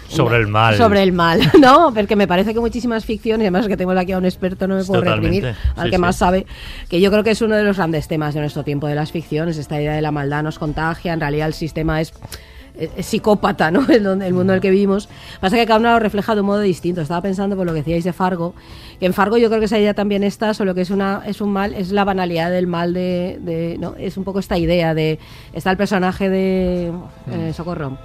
Sobre 0.08 0.38
el 0.38 0.48
mal. 0.48 0.76
Sobre 0.76 1.02
el 1.02 1.12
mal, 1.12 1.40
¿no? 1.60 1.92
Porque 1.94 2.16
me 2.16 2.26
parece 2.26 2.52
que 2.52 2.60
muchísimas 2.60 3.04
ficciones, 3.04 3.44
además 3.44 3.68
que 3.68 3.76
tengo 3.76 3.92
aquí 3.92 4.12
a 4.12 4.18
un 4.18 4.24
experto, 4.24 4.66
no 4.66 4.74
me 4.74 4.84
puedo 4.84 5.00
Totalmente, 5.00 5.40
reprimir, 5.40 5.56
al 5.76 5.84
sí, 5.84 5.90
que 5.90 5.96
sí. 5.96 6.00
más 6.00 6.16
sabe, 6.16 6.46
que 6.88 7.00
yo 7.00 7.10
creo 7.10 7.22
que 7.22 7.30
es 7.30 7.42
uno 7.42 7.54
de 7.54 7.62
los 7.62 7.76
grandes 7.76 8.08
temas 8.08 8.34
de 8.34 8.40
nuestro 8.40 8.64
tiempo 8.64 8.86
de 8.88 8.96
las 8.96 9.12
ficciones, 9.12 9.56
esta 9.56 9.80
idea 9.80 9.92
de 9.92 10.02
la 10.02 10.10
maldad 10.10 10.42
nos 10.42 10.58
contagia, 10.58 11.12
en 11.12 11.20
realidad 11.20 11.46
el 11.46 11.54
sistema 11.54 12.00
es 12.00 12.12
es- 12.78 12.90
es 12.96 13.06
psicópata, 13.06 13.70
¿no? 13.70 13.80
El, 13.88 14.06
el 14.06 14.32
mundo 14.34 14.52
en 14.52 14.56
el 14.56 14.60
que 14.60 14.70
vivimos. 14.70 15.08
Pasa 15.40 15.56
que 15.56 15.66
cada 15.66 15.78
uno 15.80 15.90
lo 15.92 15.98
refleja 15.98 16.34
de 16.34 16.40
un 16.40 16.46
modo 16.48 16.60
distinto. 16.60 17.00
Estaba 17.00 17.20
pensando 17.22 17.56
por 17.56 17.66
lo 17.66 17.72
que 17.72 17.78
decíais 17.80 18.04
de 18.04 18.12
Fargo, 18.12 18.54
que 18.98 19.06
en 19.06 19.14
Fargo 19.14 19.36
yo 19.38 19.48
creo 19.48 19.60
que 19.60 19.66
esa 19.66 19.78
idea 19.78 19.94
también 19.94 20.22
está, 20.24 20.54
solo 20.54 20.74
que 20.74 20.82
es 20.82 20.90
una 20.90 21.22
es 21.26 21.40
un 21.40 21.52
mal, 21.52 21.74
es 21.74 21.90
la 21.92 22.04
banalidad 22.04 22.50
del 22.50 22.66
mal 22.66 22.92
de, 22.94 23.38
de- 23.42 23.76
¿no? 23.78 23.94
Es 23.98 24.16
un 24.16 24.24
poco 24.24 24.38
esta 24.38 24.58
idea 24.58 24.94
de 24.94 25.18
está 25.52 25.70
el 25.70 25.76
personaje 25.76 26.28
de 26.28 26.92
eh, 27.30 27.52
socorro. 27.54 27.98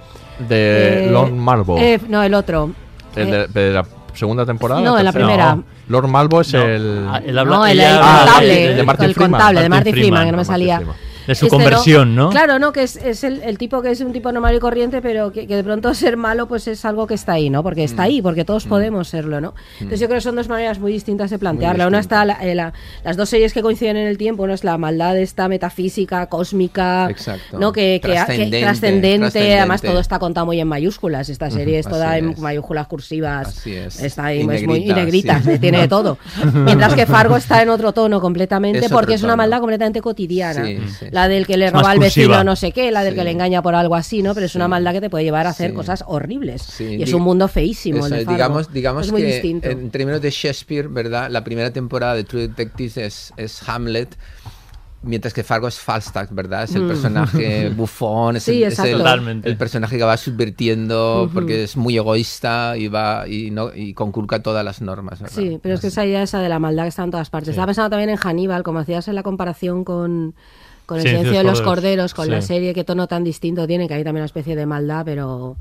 De 0.48 1.06
Eh, 1.06 1.10
Lord 1.10 1.32
Marlborough. 1.32 1.80
eh, 1.82 2.00
no, 2.08 2.22
el 2.22 2.34
otro. 2.34 2.70
¿El 3.14 3.28
Eh, 3.32 3.46
de, 3.52 3.60
de 3.68 3.72
la 3.72 3.86
segunda 4.14 4.44
temporada? 4.44 4.80
No, 4.82 4.98
en 4.98 5.04
la 5.04 5.12
primera. 5.12 5.54
No. 5.56 5.64
Lord 5.88 6.08
Marlborough 6.08 6.42
es 6.42 6.52
No. 6.54 6.62
el... 6.62 7.06
Ah, 7.08 7.22
él 7.24 7.38
habla- 7.38 7.56
no, 7.56 7.66
el, 7.66 7.80
el 7.80 7.96
contable, 7.98 8.64
el- 8.64 8.78
el 8.80 9.14
contable 9.14 9.62
de 9.62 9.68
Martin 9.68 9.92
Freeman, 9.94 10.24
que 10.26 10.32
no 10.32 10.38
me 10.38 10.44
salía. 10.44 10.76
Freeman. 10.76 10.96
De 11.26 11.34
su 11.34 11.48
conversión, 11.48 12.14
¿no? 12.14 12.30
Claro, 12.30 12.58
no, 12.58 12.72
que 12.72 12.82
es, 12.82 12.96
es 12.96 13.24
el, 13.24 13.42
el 13.42 13.58
tipo 13.58 13.82
que 13.82 13.90
es 13.90 14.00
un 14.00 14.12
tipo 14.12 14.30
normal 14.32 14.54
y 14.54 14.58
corriente, 14.58 15.00
pero 15.02 15.32
que, 15.32 15.46
que 15.46 15.56
de 15.56 15.64
pronto 15.64 15.92
ser 15.94 16.16
malo 16.16 16.46
pues 16.48 16.66
es 16.68 16.84
algo 16.84 17.06
que 17.06 17.14
está 17.14 17.32
ahí, 17.32 17.50
¿no? 17.50 17.62
Porque 17.62 17.82
Mm. 17.82 17.84
está 17.84 18.02
ahí, 18.04 18.22
porque 18.22 18.44
todos 18.44 18.64
podemos 18.66 19.08
serlo, 19.08 19.40
¿no? 19.40 19.54
Entonces 19.74 20.00
yo 20.00 20.06
creo 20.06 20.18
que 20.18 20.22
son 20.22 20.36
dos 20.36 20.48
maneras 20.48 20.78
muy 20.78 20.92
distintas 20.92 21.30
de 21.30 21.38
plantearla. 21.38 21.86
Una 21.86 21.98
está 22.00 22.24
la- 22.24 22.34
eh, 22.42 22.54
la- 22.54 22.72
las 23.04 23.16
dos 23.16 23.28
series 23.28 23.52
que 23.52 23.62
coinciden 23.62 23.96
en 23.96 24.06
el 24.06 24.18
tiempo, 24.18 24.42
una 24.44 24.54
es 24.54 24.64
la 24.64 24.78
maldad 24.78 25.16
esta 25.18 25.48
metafísica, 25.48 26.26
cósmica, 26.26 27.08
Exacto. 27.10 27.58
¿no? 27.58 27.72
Que, 27.72 28.00
que- 28.02 28.08
que- 28.08 28.12
Trascendente, 28.14 28.60
trascendente, 28.60 29.18
trascendente. 29.18 29.58
además 29.58 29.82
todo 29.82 30.00
está 30.00 30.18
contado 30.18 30.46
muy 30.46 30.60
en 30.60 30.68
mayúsculas. 30.68 31.28
Esta 31.28 31.50
serie 31.50 31.78
es 31.78 31.86
toda 31.88 32.16
en 32.18 32.30
es. 32.30 32.38
mayúsculas 32.38 32.86
cursivas. 32.86 33.48
Así 33.48 33.74
es. 33.74 34.02
Está 34.02 34.26
ahí, 34.26 34.38
Y 34.38 34.40
es 34.54 34.66
muy 34.66 34.78
y 34.78 34.86
negritas, 34.92 34.96
negritas, 34.96 35.44
sí. 35.44 35.58
tiene 35.58 35.80
de 35.80 35.88
todo. 35.88 36.18
Mientras 36.54 36.94
que 36.94 37.06
Fargo 37.06 37.36
está 37.36 37.62
en 37.62 37.68
otro 37.70 37.92
tono 37.92 38.20
completamente, 38.20 38.88
porque 38.88 39.14
es 39.14 39.22
una 39.22 39.36
maldad 39.36 39.58
completamente 39.60 40.00
cotidiana. 40.00 40.64
Sí, 40.64 40.78
sí. 40.98 41.06
La 41.16 41.28
del 41.28 41.46
que 41.46 41.56
le 41.56 41.70
roba 41.70 41.90
al 41.90 41.98
vecino 41.98 42.44
no 42.44 42.54
sé 42.56 42.72
qué, 42.72 42.90
la 42.92 43.02
del 43.02 43.14
que 43.14 43.20
Sí. 43.20 43.24
le 43.24 43.30
engaña 43.32 43.62
por 43.62 43.74
algo 43.74 43.94
así, 43.96 44.22
¿no? 44.22 44.34
Pero 44.34 44.46
es 44.46 44.54
una 44.54 44.66
Sí. 44.66 44.70
maldad 44.70 44.92
que 44.92 45.00
te 45.00 45.10
puede 45.10 45.24
llevar 45.24 45.46
a 45.46 45.50
hacer 45.50 45.70
Sí. 45.70 45.76
cosas 45.76 46.04
horribles. 46.06 46.62
Sí, 46.62 46.84
y 46.98 47.02
es 47.02 47.12
un 47.12 47.22
mundo 47.22 47.48
feísimo. 47.48 47.98
el 48.00 48.12
Eso, 48.12 48.14
de 48.14 48.24
Fargo. 48.24 48.32
digamos 48.36 48.72
digamos 48.72 49.06
es 49.06 49.12
muy 49.12 49.22
que 49.22 49.26
distinto. 49.32 49.68
en 49.68 49.90
términos 49.90 50.20
de 50.20 50.30
Shakespeare, 50.30 50.88
¿verdad? 50.88 51.30
La 51.30 51.42
primera 51.42 51.72
temporada 51.72 52.14
de 52.14 52.24
True 52.24 52.42
Detectives 52.48 52.96
es, 52.98 53.32
es 53.36 53.68
Hamlet. 53.68 54.16
Mientras 55.02 55.32
que 55.34 55.44
Fargo 55.44 55.68
es 55.68 55.78
Falstaff, 55.78 56.30
¿verdad? 56.32 56.64
Es 56.64 56.74
el 56.74 56.82
Mm. 56.82 56.88
personaje 56.88 57.68
bufón, 57.76 58.36
es, 58.36 58.42
Sí, 58.42 58.62
el, 58.62 58.72
es 58.72 58.78
el- 58.80 58.86
exacto. 58.86 58.98
Totalmente. 58.98 59.48
el 59.48 59.56
personaje 59.56 59.96
que 59.98 60.02
va 60.04 60.16
subvirtiendo 60.16 61.30
porque 61.32 61.62
es 61.64 61.76
muy 61.76 61.96
egoísta 61.96 62.76
y 62.76 62.88
va 62.88 63.28
y 63.28 63.50
no 63.50 63.70
y 63.74 63.94
conculca 63.94 64.42
todas 64.42 64.64
las 64.64 64.80
normas. 64.80 65.20
¿verdad? 65.20 65.34
Sí, 65.36 65.58
pero 65.62 65.74
es 65.76 65.80
que 65.80 65.88
esa 65.88 66.04
idea 66.04 66.22
esa 66.22 66.40
de 66.40 66.48
la 66.48 66.58
maldad 66.58 66.84
que 66.84 66.88
está 66.88 67.04
en 67.04 67.10
todas 67.12 67.30
partes. 67.30 67.50
Estaba 67.50 67.66
pensando 67.66 67.90
también 67.90 68.10
en 68.10 68.16
Hannibal, 68.16 68.62
como 68.64 68.80
hacías 68.80 69.06
en 69.06 69.14
la 69.14 69.22
comparación 69.22 69.84
con, 69.84 70.34
con 70.86 70.98
el 70.98 71.02
Silencio 71.02 71.30
silencio 71.30 71.38
de 71.38 71.50
los 71.50 71.60
Corderos. 71.62 72.14
con 72.14 72.30
la 72.30 72.40
serie, 72.40 72.72
qué 72.72 72.84
tono 72.84 73.06
tan 73.06 73.24
distinto 73.24 73.66
tiene, 73.66 73.88
que 73.88 73.94
hay 73.94 74.04
también 74.04 74.22
una 74.22 74.26
especie 74.26 74.56
de 74.56 74.66
maldad, 74.66 75.04
pero 75.04 75.56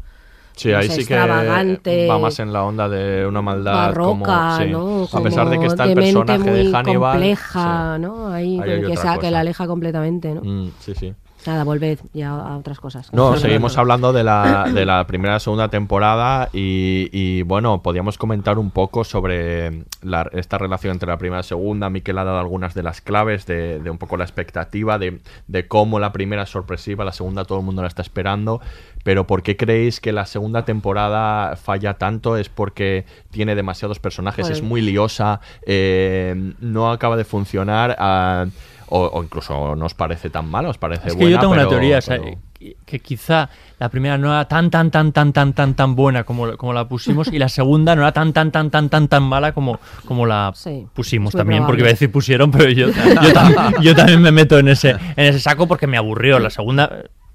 Sí, 0.55 0.71
ahí 0.71 0.87
sí 0.87 1.05
que 1.05 1.15
extravagante, 1.15 2.07
va 2.07 2.17
más 2.17 2.39
en 2.39 2.53
la 2.53 2.63
onda 2.63 2.87
de 2.87 3.25
una 3.27 3.41
maldad 3.41 3.73
barroca, 3.73 4.57
como... 4.57 4.57
sí. 4.57 4.71
¿no? 4.71 5.19
A 5.19 5.21
pesar 5.21 5.49
de 5.49 5.59
que 5.59 5.65
está 5.65 5.83
el 5.83 5.95
personaje 5.95 6.39
muy 6.39 6.63
de 6.65 6.71
Hannibal... 6.71 7.11
compleja, 7.11 7.95
sí. 7.95 8.01
¿no? 8.01 8.27
Ahí, 8.29 8.59
Ahí 8.61 8.69
hay 8.69 8.81
que, 8.83 9.19
que 9.19 9.31
la 9.31 9.39
aleja 9.41 9.67
completamente, 9.67 10.33
¿no? 10.33 10.41
Mm, 10.41 10.71
sí, 10.79 10.93
sí. 10.95 11.13
Nada, 11.45 11.63
volved 11.63 11.99
ya 12.13 12.31
a 12.31 12.57
otras 12.57 12.79
cosas. 12.79 13.13
No, 13.13 13.37
seguimos 13.37 13.77
hablando 13.77 14.11
de 14.13 14.23
la, 14.23 14.65
de 14.73 14.85
la 14.85 15.05
primera 15.05 15.37
y 15.37 15.39
segunda 15.39 15.69
temporada 15.69 16.49
y, 16.53 17.09
y, 17.11 17.43
bueno, 17.43 17.81
podíamos 17.83 18.17
comentar 18.17 18.57
un 18.57 18.71
poco 18.71 19.03
sobre 19.03 19.83
la- 20.01 20.27
esta 20.33 20.57
relación 20.57 20.93
entre 20.93 21.07
la 21.09 21.17
primera 21.17 21.37
y 21.37 21.39
la 21.39 21.43
segunda. 21.43 21.89
Miquel 21.89 22.17
ha 22.17 22.23
dado 22.23 22.39
algunas 22.39 22.73
de 22.73 22.83
las 22.83 23.01
claves 23.01 23.45
de, 23.45 23.79
de 23.79 23.89
un 23.89 23.97
poco 23.97 24.17
la 24.17 24.23
expectativa, 24.23 24.97
de, 24.97 25.19
de 25.47 25.67
cómo 25.67 25.99
la 25.99 26.11
primera 26.11 26.43
es 26.43 26.49
sorpresiva, 26.49 27.05
la 27.05 27.11
segunda 27.13 27.45
todo 27.45 27.59
el 27.59 27.65
mundo 27.65 27.81
la 27.83 27.87
está 27.89 28.01
esperando. 28.01 28.59
Pero 29.03 29.27
¿por 29.27 29.43
qué 29.43 29.55
creéis 29.55 29.99
que 29.99 30.11
la 30.11 30.25
segunda 30.25 30.65
temporada 30.65 31.55
falla 31.57 31.93
tanto? 31.95 32.37
¿Es 32.37 32.49
porque 32.49 33.05
tiene 33.29 33.53
demasiados 33.53 33.99
personajes? 33.99 34.47
Pues- 34.47 34.57
¿Es 34.57 34.63
muy 34.63 34.81
liosa? 34.81 35.41
eh, 35.67 36.53
¿No 36.59 36.91
acaba 36.91 37.15
de 37.17 37.23
funcionar? 37.25 37.95
ah, 37.99 38.45
o, 38.87 39.05
o 39.05 39.23
incluso 39.23 39.75
no 39.75 39.85
os 39.85 39.93
parece 39.93 40.29
tan 40.29 40.47
mal, 40.49 40.65
os 40.65 40.77
parece 40.77 41.07
Es 41.09 41.13
que 41.13 41.19
buena, 41.21 41.35
yo 41.35 41.39
tengo 41.39 41.53
una 41.53 41.61
pero- 41.63 41.69
teoría, 41.71 41.97
o 41.97 42.01
sea, 42.01 42.19
que, 42.19 42.77
que 42.85 42.99
quizá 42.99 43.49
la 43.79 43.89
primera 43.89 44.17
no 44.17 44.27
era 44.31 44.45
tan, 44.47 44.69
tan, 44.71 44.89
tan, 44.89 45.11
tan, 45.11 45.33
tan, 45.33 45.53
tan, 45.53 45.73
tan 45.75 45.95
buena 45.95 46.23
como, 46.23 46.55
como 46.57 46.73
la 46.73 46.87
pusimos 46.87 47.27
y 47.31 47.37
la 47.37 47.49
segunda 47.49 47.95
no 47.95 48.01
era 48.03 48.11
tan, 48.11 48.31
tan, 48.33 48.51
tan, 48.51 48.71
tan, 48.71 48.89
tan, 48.89 49.07
tan 49.07 49.23
mala 49.23 49.51
como, 49.53 49.79
como 50.05 50.25
la 50.25 50.53
pusimos 50.93 51.33
también, 51.33 51.65
porque 51.65 51.81
iba 51.81 51.89
a 51.89 51.91
decir 51.93 52.11
pusieron, 52.11 52.51
pero 52.51 52.69
yo, 52.69 52.87
yo, 52.87 52.93
tam- 53.33 53.81
yo 53.81 53.95
también 53.95 54.21
me 54.21 54.31
meto 54.31 54.57
en 54.57 54.69
ese, 54.69 54.91
en 54.91 55.25
ese 55.25 55.39
saco 55.39 55.67
porque 55.67 55.85
me 55.87 55.97
aburrió. 55.97 56.39
La 56.39 56.49
segunda, 56.49 56.89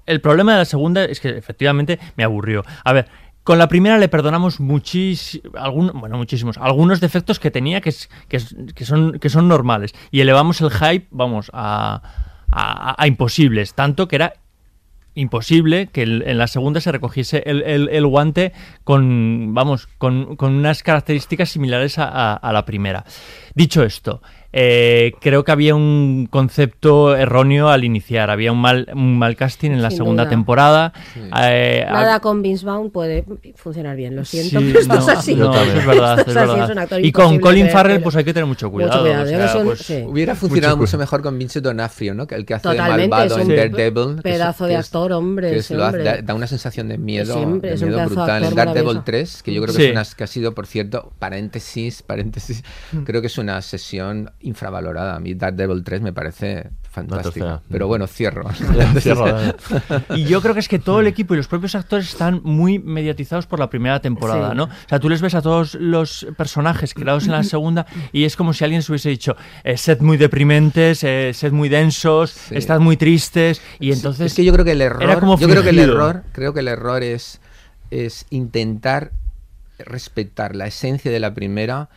el 0.05 0.21
problema 0.21 0.53
de 0.53 0.57
la 0.59 0.65
segunda 0.65 1.03
es 1.05 1.19
que 1.19 1.29
efectivamente 1.37 1.99
me 2.17 2.23
aburrió. 2.23 2.63
A 2.83 2.91
ver, 2.91 3.07
con 3.43 3.57
la 3.57 3.67
primera 3.67 3.97
le 3.97 4.07
perdonamos 4.07 4.59
muchísimos, 4.59 5.51
bueno, 5.93 6.17
muchísimos, 6.17 6.57
algunos 6.57 6.99
defectos 6.99 7.39
que 7.39 7.49
tenía 7.51 7.81
que, 7.81 7.93
que, 8.27 8.85
son, 8.85 9.13
que 9.19 9.29
son 9.29 9.47
normales. 9.47 9.93
Y 10.11 10.21
elevamos 10.21 10.61
el 10.61 10.69
hype, 10.71 11.07
vamos, 11.11 11.49
a, 11.53 12.01
a- 12.49 12.95
a 13.01 13.07
imposibles. 13.07 13.73
Tanto 13.73 14.07
que 14.07 14.17
era 14.17 14.33
imposible 15.15 15.87
que 15.87 16.03
en 16.03 16.37
la 16.37 16.47
segunda 16.47 16.79
se 16.81 16.91
recogiese 16.91 17.43
el, 17.45 17.63
el- 17.63 18.05
guante 18.07 18.53
con, 18.83 19.53
vamos, 19.53 19.87
con, 19.97 20.35
con 20.35 20.53
unas 20.53 20.83
características 20.83 21.49
similares 21.49 21.95
a 21.97 22.49
la 22.53 22.65
primera. 22.65 23.03
Dicho 23.55 23.83
esto, 23.83 24.21
eh, 24.53 25.13
creo 25.21 25.43
que 25.43 25.51
había 25.51 25.75
un 25.75 26.27
concepto 26.29 27.15
erróneo 27.15 27.69
al 27.69 27.83
iniciar. 27.83 28.29
Había 28.29 28.51
un 28.51 28.59
mal, 28.59 28.87
un 28.93 29.17
mal 29.17 29.35
casting 29.35 29.71
en 29.71 29.81
la 29.81 29.89
Sin 29.89 29.97
segunda 29.97 30.23
duda. 30.23 30.29
temporada. 30.29 30.93
Eh, 31.41 31.85
Nada 31.89 32.19
con 32.19 32.41
Vince 32.41 32.65
Vaughn 32.65 32.91
puede 32.91 33.23
funcionar 33.55 33.95
bien, 33.95 34.15
lo 34.15 34.25
siento, 34.25 34.59
Sí, 34.59 34.65
pero 34.67 34.79
esto 34.81 34.93
es 34.97 35.05
no, 35.07 35.11
así. 35.13 35.35
no, 35.35 35.53
eso 35.53 35.77
es 35.77 35.85
verdad, 35.85 36.19
Esto 36.19 36.31
es 36.31 36.37
así, 36.37 36.47
verdad. 36.49 36.71
un 36.71 36.77
actor 36.79 37.05
Y 37.05 37.11
con 37.11 37.39
Colin 37.39 37.65
de 37.67 37.71
Farrell, 37.71 38.01
pues 38.01 38.15
hay 38.15 38.23
que 38.23 38.33
tener 38.33 38.45
mucho 38.47 38.69
cuidado. 38.71 39.01
cuidado, 39.01 39.23
o 39.23 39.27
sea, 39.27 39.47
son- 39.47 39.65
pues, 39.65 39.79
sí. 39.79 40.03
Hubiera 40.05 40.35
funcionado 40.35 40.75
Mucho 40.75 40.81
mucho 40.91 40.97
mejor 40.97 41.21
con 41.21 41.37
Vincent 41.39 41.63
D'Onofrio, 41.65 42.13
¿no? 42.13 42.27
Que 42.27 42.35
el 42.35 42.45
que 42.45 42.53
hace 42.55 42.67
de 42.69 42.75
Totalmente, 42.75 43.07
malvado 43.09 43.37
es 43.41 43.47
en 43.49 43.55
Daredevil. 43.55 44.21
pedazo 44.21 44.65
es- 44.65 44.69
de 44.69 44.75
es- 44.79 44.85
actor, 44.85 45.11
hombre, 45.13 45.55
es 45.55 45.69
da, 45.69 46.21
da 46.21 46.33
una 46.33 46.47
sensación 46.47 46.89
de 46.89 46.97
miedo, 46.97 47.33
Siempre, 47.35 47.69
de 47.69 47.75
es 47.75 47.81
un 47.81 47.87
miedo 47.89 48.01
de 48.01 48.05
brutal. 48.07 48.43
En 48.43 48.55
Daredevil 48.55 48.83
maravilloso. 48.83 49.03
3, 49.05 49.43
que 49.43 49.53
yo 49.53 49.61
creo 49.61 49.73
Sí. 49.73 49.79
que, 49.81 49.85
es 49.87 49.91
una, 49.91 50.03
que 50.17 50.23
ha 50.23 50.27
sido, 50.27 50.53
por 50.53 50.67
cierto, 50.67 51.13
paréntesis, 51.19 52.01
paréntesis, 52.03 52.63
Mm. 52.91 53.03
creo 53.03 53.21
que 53.21 53.27
es 53.27 53.37
una 53.37 53.61
sesión 53.61 54.31
infravalorada. 54.43 55.15
A 55.15 55.19
mí 55.19 55.33
Daredevil 55.33 55.83
3 55.83 56.01
me 56.01 56.13
parece 56.13 56.69
fantástica. 56.89 57.61
Pero 57.69 57.87
bueno, 57.87 58.05
cierro. 58.07 58.49
Cierro. 58.99 59.25
Y 60.15 60.25
yo 60.25 60.41
creo 60.41 60.53
que 60.53 60.59
es 60.59 60.67
que 60.67 60.79
todo 60.79 60.99
el 60.99 61.07
equipo 61.07 61.33
y 61.33 61.37
los 61.37 61.47
propios 61.47 61.75
actores 61.75 62.09
están 62.09 62.41
muy 62.43 62.79
mediatizados 62.79 63.45
por 63.45 63.59
la 63.59 63.69
primera 63.69 64.01
temporada, 64.01 64.51
Sí. 64.51 64.57
¿no? 64.57 64.65
O 64.65 64.69
sea, 64.89 64.99
tú 64.99 65.09
les 65.09 65.21
ves 65.21 65.33
a 65.35 65.41
todos 65.41 65.75
los 65.75 66.27
personajes 66.37 66.93
creados 66.93 67.25
en 67.25 67.31
la 67.31 67.43
segunda 67.55 67.85
y 68.11 68.25
es 68.25 68.35
como 68.35 68.53
si 68.53 68.63
alguien 68.63 68.81
se 68.81 68.91
hubiese 68.91 69.09
dicho, 69.09 69.35
eh, 69.63 69.77
sed 69.77 70.01
muy 70.01 70.17
deprimentes, 70.17 71.03
eh, 71.03 71.31
sed 71.33 71.51
muy 71.53 71.69
densos, 71.69 72.51
estad 72.51 72.79
muy 72.79 72.97
tristes 72.97 73.61
y 73.79 73.91
entonces... 73.91 74.27
es 74.27 74.33
que 74.35 74.43
yo 74.43 74.51
creo 74.51 74.65
que 74.65 74.73
el 74.73 74.81
error, 74.81 75.03
era 75.03 75.19
como 75.19 75.37
yo 75.39 75.47
creo 75.47 75.63
que 75.63 75.69
el 75.69 75.79
error, 75.79 76.23
creo 76.33 76.53
que 76.53 76.59
el 76.59 76.67
error 76.67 77.03
es, 77.03 77.39
es 77.89 78.25
intentar 78.29 79.11
respetar 79.79 80.55
la 80.55 80.67
esencia 80.67 81.11
de 81.11 81.19
la 81.19 81.33
primera 81.33 81.89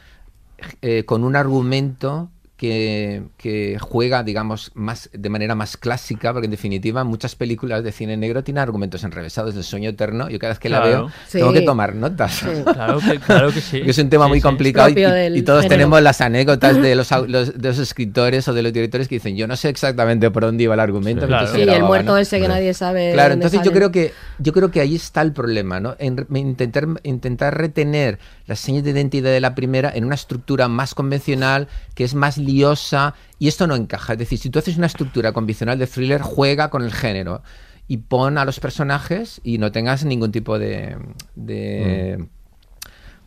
eh, 0.82 1.04
con 1.04 1.24
un 1.24 1.36
argumento 1.36 2.30
que, 2.56 3.24
que 3.36 3.78
juega, 3.80 4.22
digamos, 4.22 4.70
más 4.74 5.10
de 5.12 5.28
manera 5.28 5.56
más 5.56 5.76
clásica, 5.76 6.32
porque 6.32 6.44
en 6.46 6.52
definitiva 6.52 7.02
muchas 7.02 7.34
películas 7.34 7.82
de 7.82 7.90
cine 7.90 8.16
negro 8.16 8.44
tienen 8.44 8.62
argumentos 8.62 9.02
enrevesados 9.02 9.56
del 9.56 9.64
sueño 9.64 9.90
eterno. 9.90 10.30
Yo 10.30 10.38
cada 10.38 10.52
vez 10.52 10.60
que 10.60 10.68
la 10.68 10.80
Claro. 10.80 10.90
veo 11.06 11.08
Sí. 11.26 11.38
tengo 11.38 11.52
que 11.52 11.62
tomar 11.62 11.96
notas. 11.96 12.32
Sí. 12.34 12.46
Claro 12.64 13.00
que, 13.00 13.18
claro 13.18 13.52
que 13.52 13.60
sí. 13.60 13.78
Porque 13.78 13.90
es 13.90 13.98
un 13.98 14.08
tema 14.08 14.26
Sí, 14.26 14.28
muy 14.30 14.38
sí. 14.38 14.42
complicado 14.42 14.88
y, 14.88 14.92
y- 15.38 15.42
todos 15.42 15.62
género. 15.62 15.68
tenemos 15.68 16.00
las 16.02 16.20
anécdotas 16.20 16.80
de 16.80 16.94
los, 16.94 17.10
los- 17.26 17.58
de 17.58 17.68
los 17.68 17.78
escritores 17.80 18.46
o 18.46 18.54
de 18.54 18.62
los 18.62 18.72
directores 18.72 19.08
que 19.08 19.16
dicen 19.16 19.36
yo 19.36 19.46
no 19.48 19.56
sé 19.56 19.68
exactamente 19.68 20.30
por 20.30 20.44
dónde 20.44 20.62
iba 20.62 20.74
el 20.74 20.80
argumento. 20.80 21.26
Claro. 21.26 21.48
Sí, 21.52 21.60
el 21.60 21.66
grababa", 21.66 21.86
muerto 21.88 22.12
¿no? 22.12 22.18
ese 22.18 22.40
que 22.40 22.48
nadie 22.48 22.72
sabe. 22.72 23.12
Claro, 23.14 23.30
dónde 23.30 23.46
entonces 23.46 23.66
yo 23.68 23.72
creo 23.76 23.90
que 23.90 24.12
yo 24.38 24.52
creo 24.52 24.70
que 24.70 24.80
ahí 24.80 24.94
está 24.94 25.22
el 25.22 25.32
problema, 25.32 25.80
¿no? 25.80 25.96
En 25.98 26.24
intentar 26.34 26.86
intentar 27.02 27.58
retener 27.58 28.20
las 28.46 28.60
señas 28.60 28.84
de 28.84 28.90
identidad 28.90 29.30
de 29.30 29.40
la 29.40 29.54
primera 29.54 29.90
en 29.94 30.04
una 30.04 30.14
estructura 30.14 30.68
más 30.68 30.94
convencional, 30.94 31.68
que 31.94 32.04
es 32.04 32.14
más 32.14 32.38
liosa 32.38 33.14
y 33.38 33.48
esto 33.48 33.66
no 33.66 33.74
encaja. 33.74 34.14
Es 34.14 34.18
decir, 34.18 34.38
si 34.38 34.50
tú 34.50 34.58
haces 34.58 34.76
una 34.76 34.86
estructura 34.86 35.32
convencional 35.32 35.78
de 35.78 35.86
thriller, 35.86 36.20
juega 36.22 36.70
con 36.70 36.82
el 36.82 36.92
género 36.92 37.42
y 37.88 37.98
pon 37.98 38.38
a 38.38 38.44
los 38.44 38.60
personajes 38.60 39.40
y 39.44 39.58
no 39.58 39.72
tengas 39.72 40.04
ningún 40.04 40.32
tipo 40.32 40.58
de, 40.58 40.96
de 41.34 42.26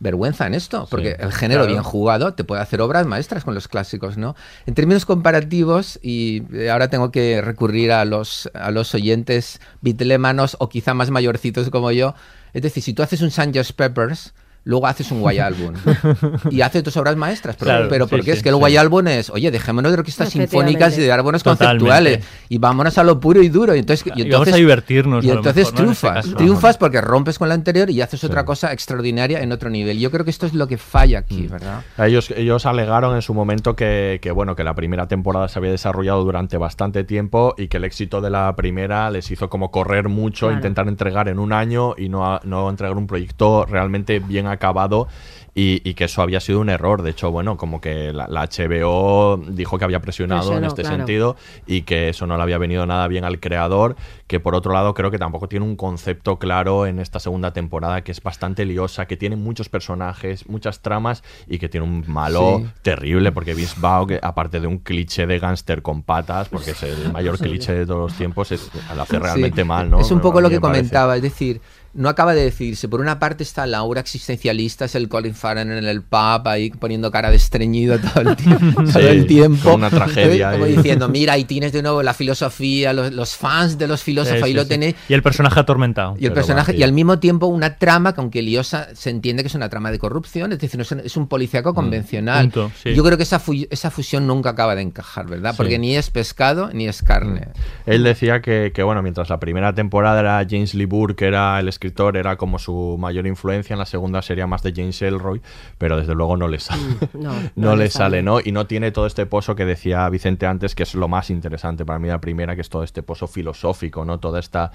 vergüenza 0.00 0.46
en 0.46 0.54
esto, 0.54 0.86
porque 0.90 1.16
el 1.18 1.32
género 1.32 1.62
claro. 1.62 1.72
bien 1.72 1.82
jugado 1.82 2.34
te 2.34 2.44
puede 2.44 2.62
hacer 2.62 2.80
obras 2.80 3.06
maestras 3.06 3.44
con 3.44 3.54
los 3.54 3.68
clásicos, 3.68 4.16
¿no? 4.16 4.36
En 4.66 4.74
términos 4.74 5.04
comparativos, 5.04 5.98
y 6.02 6.42
ahora 6.68 6.88
tengo 6.88 7.10
que 7.10 7.40
recurrir 7.42 7.92
a 7.92 8.04
los, 8.04 8.48
a 8.54 8.70
los 8.70 8.94
oyentes 8.94 9.60
bitlemanos 9.80 10.56
o 10.60 10.68
quizá 10.68 10.94
más 10.94 11.10
mayorcitos 11.10 11.70
como 11.70 11.90
yo, 11.90 12.14
es 12.52 12.62
decir, 12.62 12.82
si 12.82 12.94
tú 12.94 13.02
haces 13.02 13.22
un 13.22 13.30
Sanjos 13.30 13.72
Peppers, 13.72 14.34
luego 14.64 14.86
haces 14.86 15.10
un 15.10 15.20
Guay 15.20 15.38
Album 15.38 15.74
y 16.50 16.60
haces 16.60 16.82
tus 16.82 16.96
obras 16.96 17.16
maestras, 17.16 17.56
pero, 17.56 17.70
Claro, 17.70 17.88
pero 17.88 18.06
porque 18.06 18.24
sí, 18.26 18.30
es 18.32 18.42
que 18.42 18.48
el. 18.50 18.56
Guay 18.56 18.76
Album 18.76 19.06
es, 19.08 19.30
oye, 19.30 19.50
dejémonos 19.50 19.92
de 19.92 19.98
orquestas 19.98 20.28
sinfónicas 20.30 20.96
y 20.98 21.00
de 21.00 21.12
árboles 21.12 21.42
conceptuales 21.42 22.24
y 22.48 22.58
vámonos 22.58 22.98
a 22.98 23.04
lo 23.04 23.20
puro 23.20 23.42
y 23.42 23.48
duro. 23.48 23.74
Y 23.74 23.78
entonces, 23.78 24.04
y 24.06 24.10
Y 24.10 24.12
vamos 24.12 24.26
entonces- 24.48 24.54
a 24.54 24.56
divertirnos, 24.56 25.24
Y 25.24 25.30
entonces 25.30 25.72
mejor, 25.72 25.74
¿no? 25.74 25.84
En 25.86 25.90
ese 25.92 26.00
triunfas, 26.02 26.24
caso. 26.26 26.36
triunfas 26.36 26.76
porque 26.78 27.00
rompes 27.00 27.38
con 27.38 27.48
la 27.48 27.54
anterior 27.54 27.88
y 27.90 28.00
haces 28.00 28.24
otra 28.24 28.44
cosa 28.44 28.72
extraordinaria 28.72 29.40
en 29.42 29.52
otro 29.52 29.70
nivel. 29.70 29.98
Yo 29.98 30.10
creo 30.10 30.24
que 30.24 30.30
esto 30.30 30.46
es 30.46 30.54
lo 30.54 30.66
que 30.66 30.76
falla 30.78 31.20
aquí, 31.20 31.42
Mm. 31.42 31.50
¿verdad? 31.50 31.82
Ellos, 31.98 32.30
ellos 32.36 32.66
alegaron 32.66 33.14
en 33.14 33.22
su 33.22 33.34
momento 33.34 33.76
que, 33.76 34.18
que, 34.20 34.30
bueno, 34.32 34.56
que 34.56 34.64
la 34.64 34.74
primera 34.74 35.06
temporada 35.08 35.48
se 35.48 35.58
había 35.58 35.70
desarrollado 35.70 36.24
durante 36.24 36.56
bastante 36.58 37.04
tiempo 37.04 37.54
y 37.56 37.68
que 37.68 37.76
el 37.76 37.84
éxito 37.84 38.20
de 38.20 38.30
la 38.30 38.54
primera 38.56 39.10
les 39.10 39.30
hizo 39.30 39.48
como 39.48 39.70
correr 39.70 40.08
mucho, 40.08 40.46
Claro. 40.46 40.56
intentar 40.56 40.88
entregar 40.88 41.28
en 41.28 41.38
un 41.38 41.52
año 41.52 41.94
y 41.96 42.08
no, 42.08 42.26
a- 42.26 42.40
no 42.44 42.68
entregar 42.68 42.96
un 42.96 43.06
proyecto 43.06 43.64
realmente 43.66 44.18
bien 44.18 44.46
acabado. 44.48 45.08
Y, 45.54 45.80
y 45.82 45.94
que 45.94 46.04
eso 46.04 46.22
había 46.22 46.38
sido 46.38 46.60
un 46.60 46.68
error. 46.68 47.02
De 47.02 47.10
hecho, 47.10 47.32
bueno, 47.32 47.56
como 47.56 47.80
que 47.80 48.12
la, 48.12 48.28
la 48.28 48.44
HBO 48.48 49.38
dijo 49.48 49.76
que 49.76 49.84
había 49.84 50.00
presionado 50.00 50.56
en 50.56 50.62
este 50.64 50.82
claro. 50.82 50.96
sentido 50.98 51.36
y 51.66 51.82
que 51.82 52.10
eso 52.10 52.28
no 52.28 52.36
le 52.36 52.42
había 52.44 52.58
venido 52.58 52.86
nada 52.86 53.08
bien 53.08 53.24
al 53.24 53.40
creador. 53.40 53.96
Que 54.28 54.38
por 54.38 54.54
otro 54.54 54.72
lado, 54.72 54.94
creo 54.94 55.10
que 55.10 55.18
tampoco 55.18 55.48
tiene 55.48 55.64
un 55.66 55.74
concepto 55.74 56.38
claro 56.38 56.86
en 56.86 57.00
esta 57.00 57.18
segunda 57.18 57.52
temporada, 57.52 58.02
que 58.04 58.12
es 58.12 58.22
bastante 58.22 58.64
liosa, 58.66 59.06
que 59.06 59.16
tiene 59.16 59.34
muchos 59.34 59.68
personajes, 59.68 60.48
muchas 60.48 60.80
tramas 60.80 61.24
y 61.48 61.58
que 61.58 61.68
tiene 61.68 61.86
un 61.86 62.04
malo 62.06 62.58
Sí. 62.62 62.70
terrible. 62.82 63.32
Porque 63.32 63.54
Vince 63.54 63.74
que 64.06 64.20
aparte 64.22 64.60
de 64.60 64.66
un 64.68 64.78
cliché 64.78 65.26
de 65.26 65.40
gángster 65.40 65.82
con 65.82 66.02
patas, 66.02 66.48
porque 66.50 66.70
es 66.70 66.82
el 66.84 67.12
mayor 67.12 67.36
cliché 67.36 67.72
de 67.72 67.84
todos 67.86 68.10
los 68.10 68.14
tiempos, 68.14 68.52
es, 68.52 68.70
lo 68.94 69.02
hace 69.02 69.18
realmente 69.18 69.62
Sí. 69.62 69.66
mal, 69.66 69.90
¿no? 69.90 69.98
Es 70.00 70.10
un 70.12 70.20
poco 70.20 70.40
lo 70.40 70.48
que 70.50 70.60
parece. 70.60 70.78
comentaba, 70.82 71.16
es 71.16 71.22
decir, 71.22 71.60
no 71.98 72.08
acaba 72.08 72.34
de 72.34 72.42
decidirse. 72.44 72.88
Por 72.88 73.00
una 73.00 73.18
parte 73.18 73.42
está 73.42 73.66
la 73.66 73.78
aura 73.78 74.00
existencialista, 74.00 74.84
es 74.86 74.94
el 74.94 75.08
Colin 75.08 75.34
Farrell 75.34 75.70
en 75.70 75.84
el 75.84 76.02
pub 76.02 76.46
ahí 76.46 76.70
poniendo 76.70 77.10
cara 77.10 77.30
de 77.30 77.36
estreñido 77.36 77.98
todo 77.98 78.22
el, 78.30 78.36
tiempo 78.36 78.82
todo 78.84 78.92
Sí, 78.92 79.06
el 79.06 79.26
tiempo. 79.26 79.74
una 79.74 79.90
tragedia 79.90 80.52
Como 80.52 80.64
ahí. 80.64 80.76
diciendo, 80.76 81.08
mira, 81.08 81.34
ahí 81.34 81.44
tienes 81.44 81.72
de 81.72 81.82
nuevo 81.82 82.02
la 82.02 82.14
filosofía, 82.14 82.92
los, 82.92 83.12
los 83.12 83.36
fans 83.36 83.78
de 83.78 83.86
los 83.88 84.02
filósofos, 84.02 84.38
Sí, 84.38 84.44
ahí 84.44 84.50
sí, 84.52 84.56
lo 84.56 84.62
sí. 84.62 84.68
tenéis. 84.68 84.94
Y 85.08 85.14
el 85.14 85.22
personaje 85.22 85.58
atormentado. 85.60 86.14
Y 86.18 86.26
el 86.26 86.32
personaje, 86.32 86.74
y 86.76 86.82
al 86.82 86.92
mismo 86.92 87.18
tiempo 87.18 87.46
una 87.46 87.76
trama 87.76 88.14
que 88.14 88.20
aunque 88.20 88.42
liosa 88.42 88.88
se 88.94 89.10
entiende 89.10 89.42
que 89.42 89.48
es 89.48 89.54
una 89.54 89.68
trama 89.68 89.90
de 89.90 89.98
corrupción, 89.98 90.52
es 90.52 90.58
decir, 90.58 90.78
no 90.78 91.00
es, 91.02 91.16
un- 91.16 91.26
policíaco 91.28 91.74
convencional. 91.74 92.46
Mm, 92.46 92.50
punto, 92.50 92.72
sí. 92.82 92.94
Yo 92.94 93.02
creo 93.04 93.16
que 93.16 93.24
esa, 93.24 93.42
esa 93.70 93.90
fusión 93.90 94.26
nunca 94.26 94.50
acaba 94.50 94.74
de 94.74 94.82
encajar, 94.82 95.26
¿verdad? 95.26 95.54
Porque 95.56 95.78
ni 95.78 95.96
es 95.96 96.10
pescado 96.10 96.70
ni 96.72 96.86
es 96.88 97.02
carne. 97.02 97.48
Él 97.86 98.02
decía 98.04 98.40
que, 98.40 98.70
que, 98.74 98.82
bueno, 98.82 99.02
mientras 99.02 99.28
la 99.28 99.40
primera 99.40 99.74
temporada 99.74 100.20
era 100.20 100.46
James 100.48 100.74
Lee 100.74 100.84
Burke, 100.86 101.16
que 101.16 101.24
era 101.26 101.58
el 101.58 101.68
escritor 101.68 101.87
escritor 101.88 102.16
era 102.16 102.36
como 102.36 102.58
su 102.58 102.96
mayor 102.98 103.26
influencia, 103.26 103.72
en 103.74 103.78
la 103.78 103.86
segunda 103.86 104.20
sería 104.22 104.46
más 104.46 104.62
de 104.62 104.72
James 104.74 105.00
Elroy, 105.02 105.40
pero 105.78 105.96
desde 105.96 106.14
luego 106.14 106.36
no 106.36 106.46
le 106.48 106.58
sale. 106.60 106.82
Mm, 106.82 107.22
no, 107.22 107.32
no, 107.32 107.50
no 107.56 107.76
le 107.76 107.84
le 107.84 107.90
sale. 107.90 108.22
¿no? 108.22 108.40
Y 108.44 108.52
no 108.52 108.66
tiene 108.66 108.90
todo 108.90 109.06
este 109.06 109.24
pozo 109.26 109.54
que 109.54 109.64
decía 109.64 110.08
Vicente 110.10 110.46
antes, 110.46 110.74
que 110.74 110.82
es 110.82 110.94
lo 110.94 111.08
más 111.08 111.30
interesante 111.30 111.84
para 111.84 111.98
mí 111.98 112.08
la 112.08 112.20
primera, 112.20 112.54
que 112.54 112.60
es 112.60 112.68
todo 112.68 112.82
este 112.82 113.02
pozo 113.02 113.26
filosófico, 113.26 114.04
¿no? 114.04 114.18
Toda 114.18 114.40
esta, 114.40 114.70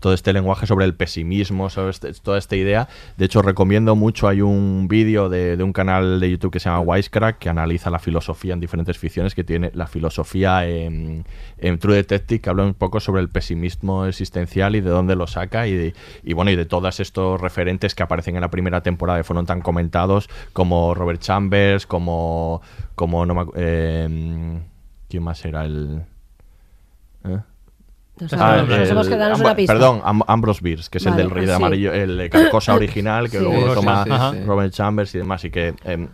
todo 0.00 0.12
este 0.12 0.32
lenguaje 0.32 0.66
sobre 0.66 0.84
el 0.84 0.94
pesimismo, 0.94 1.68
sobre 1.70 1.90
este- 1.90 2.12
toda 2.14 2.38
esta 2.38 2.54
idea. 2.56 2.88
De 3.16 3.24
hecho, 3.24 3.42
recomiendo 3.42 3.96
mucho, 3.96 4.28
hay 4.28 4.40
un 4.40 4.86
vídeo 4.88 5.28
de, 5.28 5.56
de 5.56 5.62
un 5.64 5.72
canal 5.72 6.20
de 6.20 6.30
YouTube 6.30 6.52
que 6.52 6.60
se 6.60 6.68
llama 6.68 6.80
Wisecrack, 6.80 7.38
que 7.38 7.48
analiza 7.48 7.90
la 7.90 7.98
filosofía 7.98 8.52
en 8.54 8.60
diferentes 8.60 8.98
ficciones, 8.98 9.34
que 9.34 9.44
tiene 9.44 9.70
la 9.74 9.86
filosofía 9.86 10.66
en, 10.68 11.24
en 11.58 11.78
True 11.78 11.96
Detective, 11.96 12.40
que 12.40 12.50
habla 12.50 12.64
un 12.64 12.74
poco 12.74 13.00
sobre 13.00 13.20
el 13.22 13.28
pesimismo 13.28 14.06
existencial 14.06 14.76
y 14.76 14.80
de 14.80 14.90
dónde 14.90 15.16
lo 15.16 15.26
saca, 15.26 15.66
y, 15.66 15.92
y 16.22 16.32
bueno, 16.34 16.41
y 16.50 16.56
de 16.56 16.64
todos 16.66 16.98
estos 17.00 17.40
referentes 17.40 17.94
que 17.94 18.02
aparecen 18.02 18.34
en 18.36 18.40
la 18.40 18.50
primera 18.50 18.82
temporada 18.82 19.18
que 19.18 19.24
fueron 19.24 19.46
tan 19.46 19.60
comentados, 19.60 20.28
como 20.52 20.94
Robert 20.94 21.20
Chambers, 21.20 21.86
como, 21.86 22.60
como 22.94 23.24
no 23.26 23.34
me 23.34 23.44
eh, 23.56 24.60
¿quién 25.08 25.22
más 25.22 25.44
era 25.44 25.64
el...? 25.64 26.02
¿Eh? 27.24 27.38
Nos 28.20 28.32
hemos 28.90 29.08
quedado 29.08 29.36
una 29.36 29.56
pista. 29.56 29.72
Perdón, 29.72 30.00
Am- 30.04 30.22
Ambrose 30.26 30.60
Bierce, 30.62 30.88
que 30.90 30.98
es 30.98 31.04
Vale, 31.04 31.22
el 31.22 31.28
del 31.28 31.34
Rey 31.34 31.46
de 31.46 31.52
sí. 31.52 31.56
Amarillo, 31.56 31.92
el 31.92 32.18
de 32.18 32.30
Carcosa 32.30 32.74
original, 32.76 33.30
que 33.30 33.38
Sí. 33.38 33.44
luego 33.44 33.66
lo 33.68 33.74
toma 33.74 34.04
sí. 34.32 34.44
Robert 34.44 34.72
Chambers 34.72 35.14
y 35.14 35.18
demás, 35.18 35.44
y 35.44 35.50
que... 35.50 35.74
em, 35.84 36.08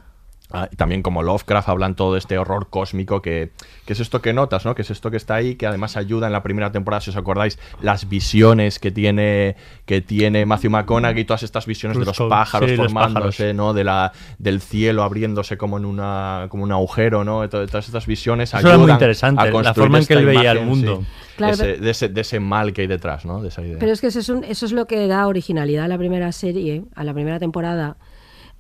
ah, 0.53 0.69
y 0.71 0.77
también 0.77 1.03
como 1.03 1.23
Lovecraft 1.23 1.69
hablan 1.69 1.95
todo 1.95 2.13
de 2.15 2.19
este 2.19 2.39
horror 2.39 2.69
cósmico 2.71 3.23
que, 3.23 3.51
que 3.87 3.93
es 3.93 4.01
esto 4.01 4.21
que 4.23 4.33
notas, 4.33 4.65
¿no? 4.65 4.75
Que 4.75 4.83
es 4.83 4.91
esto 4.91 5.11
que 5.11 5.17
está 5.17 5.35
ahí, 5.37 5.55
que 5.57 5.67
además 5.67 5.97
ayuda 5.97 6.27
en 6.27 6.33
la 6.33 6.43
primera 6.43 6.73
temporada, 6.73 7.01
si 7.01 7.11
os 7.11 7.17
acordáis, 7.17 7.59
las 7.83 8.09
visiones 8.09 8.79
que 8.79 8.91
tiene 8.91 9.57
que 9.87 10.01
tiene 10.01 10.45
Matthew 10.47 10.71
McConaughey, 10.71 11.25
todas 11.25 11.43
estas 11.43 11.67
visiones 11.67 11.99
de 11.99 12.05
los 12.05 12.19
pájaros 12.19 12.71
sí, 12.71 12.77
los 12.77 12.87
formándose, 12.93 13.55
¿no? 13.55 13.73
De 13.75 13.85
la 13.85 14.13
del 14.39 14.61
cielo 14.61 15.03
abriéndose 15.03 15.57
como 15.57 15.79
en 15.79 15.85
una 15.85 16.47
como 16.51 16.65
un 16.65 16.73
agujero, 16.73 17.25
¿no? 17.25 17.43
De 17.43 17.49
to- 17.49 17.67
Todas 17.67 17.87
estas 17.87 18.07
visiones 18.07 18.51
Eso 18.51 18.59
era 18.59 18.69
ayudan 18.71 18.81
muy 18.83 18.93
interesante, 18.93 19.43
a 19.43 19.51
la 19.63 19.75
forma 19.75 19.99
en 19.99 20.07
que 20.07 20.15
él 20.15 20.27
veía 20.27 20.53
el 20.53 20.63
mundo. 20.63 21.01
sí, 21.03 21.07
Claro, 21.37 21.55
ese- 21.55 21.65
pero- 21.65 21.81
de, 21.85 21.91
ese, 21.91 22.09
de 22.09 22.21
ese 22.21 22.41
mal 22.41 22.73
que 22.73 22.81
hay 22.83 22.87
detrás, 22.89 23.25
¿no? 23.25 23.41
De 23.43 23.49
esa 23.49 23.63
idea. 23.63 23.77
Pero 23.79 23.93
es 23.93 24.01
que 24.01 24.09
eso 24.09 24.19
es, 24.19 24.29
un- 24.29 24.43
eso 24.45 24.67
es 24.67 24.73
lo 24.73 24.87
que 24.87 25.07
da 25.07 25.27
originalidad 25.27 25.85
a 25.85 25.89
la 25.89 25.97
primera 25.99 26.33
serie, 26.33 26.83
a 26.95 27.05
la 27.05 27.15
primera 27.15 27.39
temporada. 27.39 27.97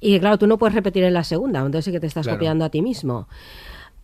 Y 0.00 0.18
claro, 0.20 0.38
tú 0.38 0.46
no 0.46 0.58
puedes 0.58 0.74
repetir 0.74 1.02
en 1.04 1.14
la 1.14 1.24
segunda, 1.24 1.58
entonces 1.60 1.84
sí 1.86 1.92
que 1.92 2.00
te 2.00 2.06
estás 2.06 2.24
Claro. 2.24 2.38
copiando 2.38 2.64
a 2.64 2.68
ti 2.70 2.82
mismo. 2.82 3.28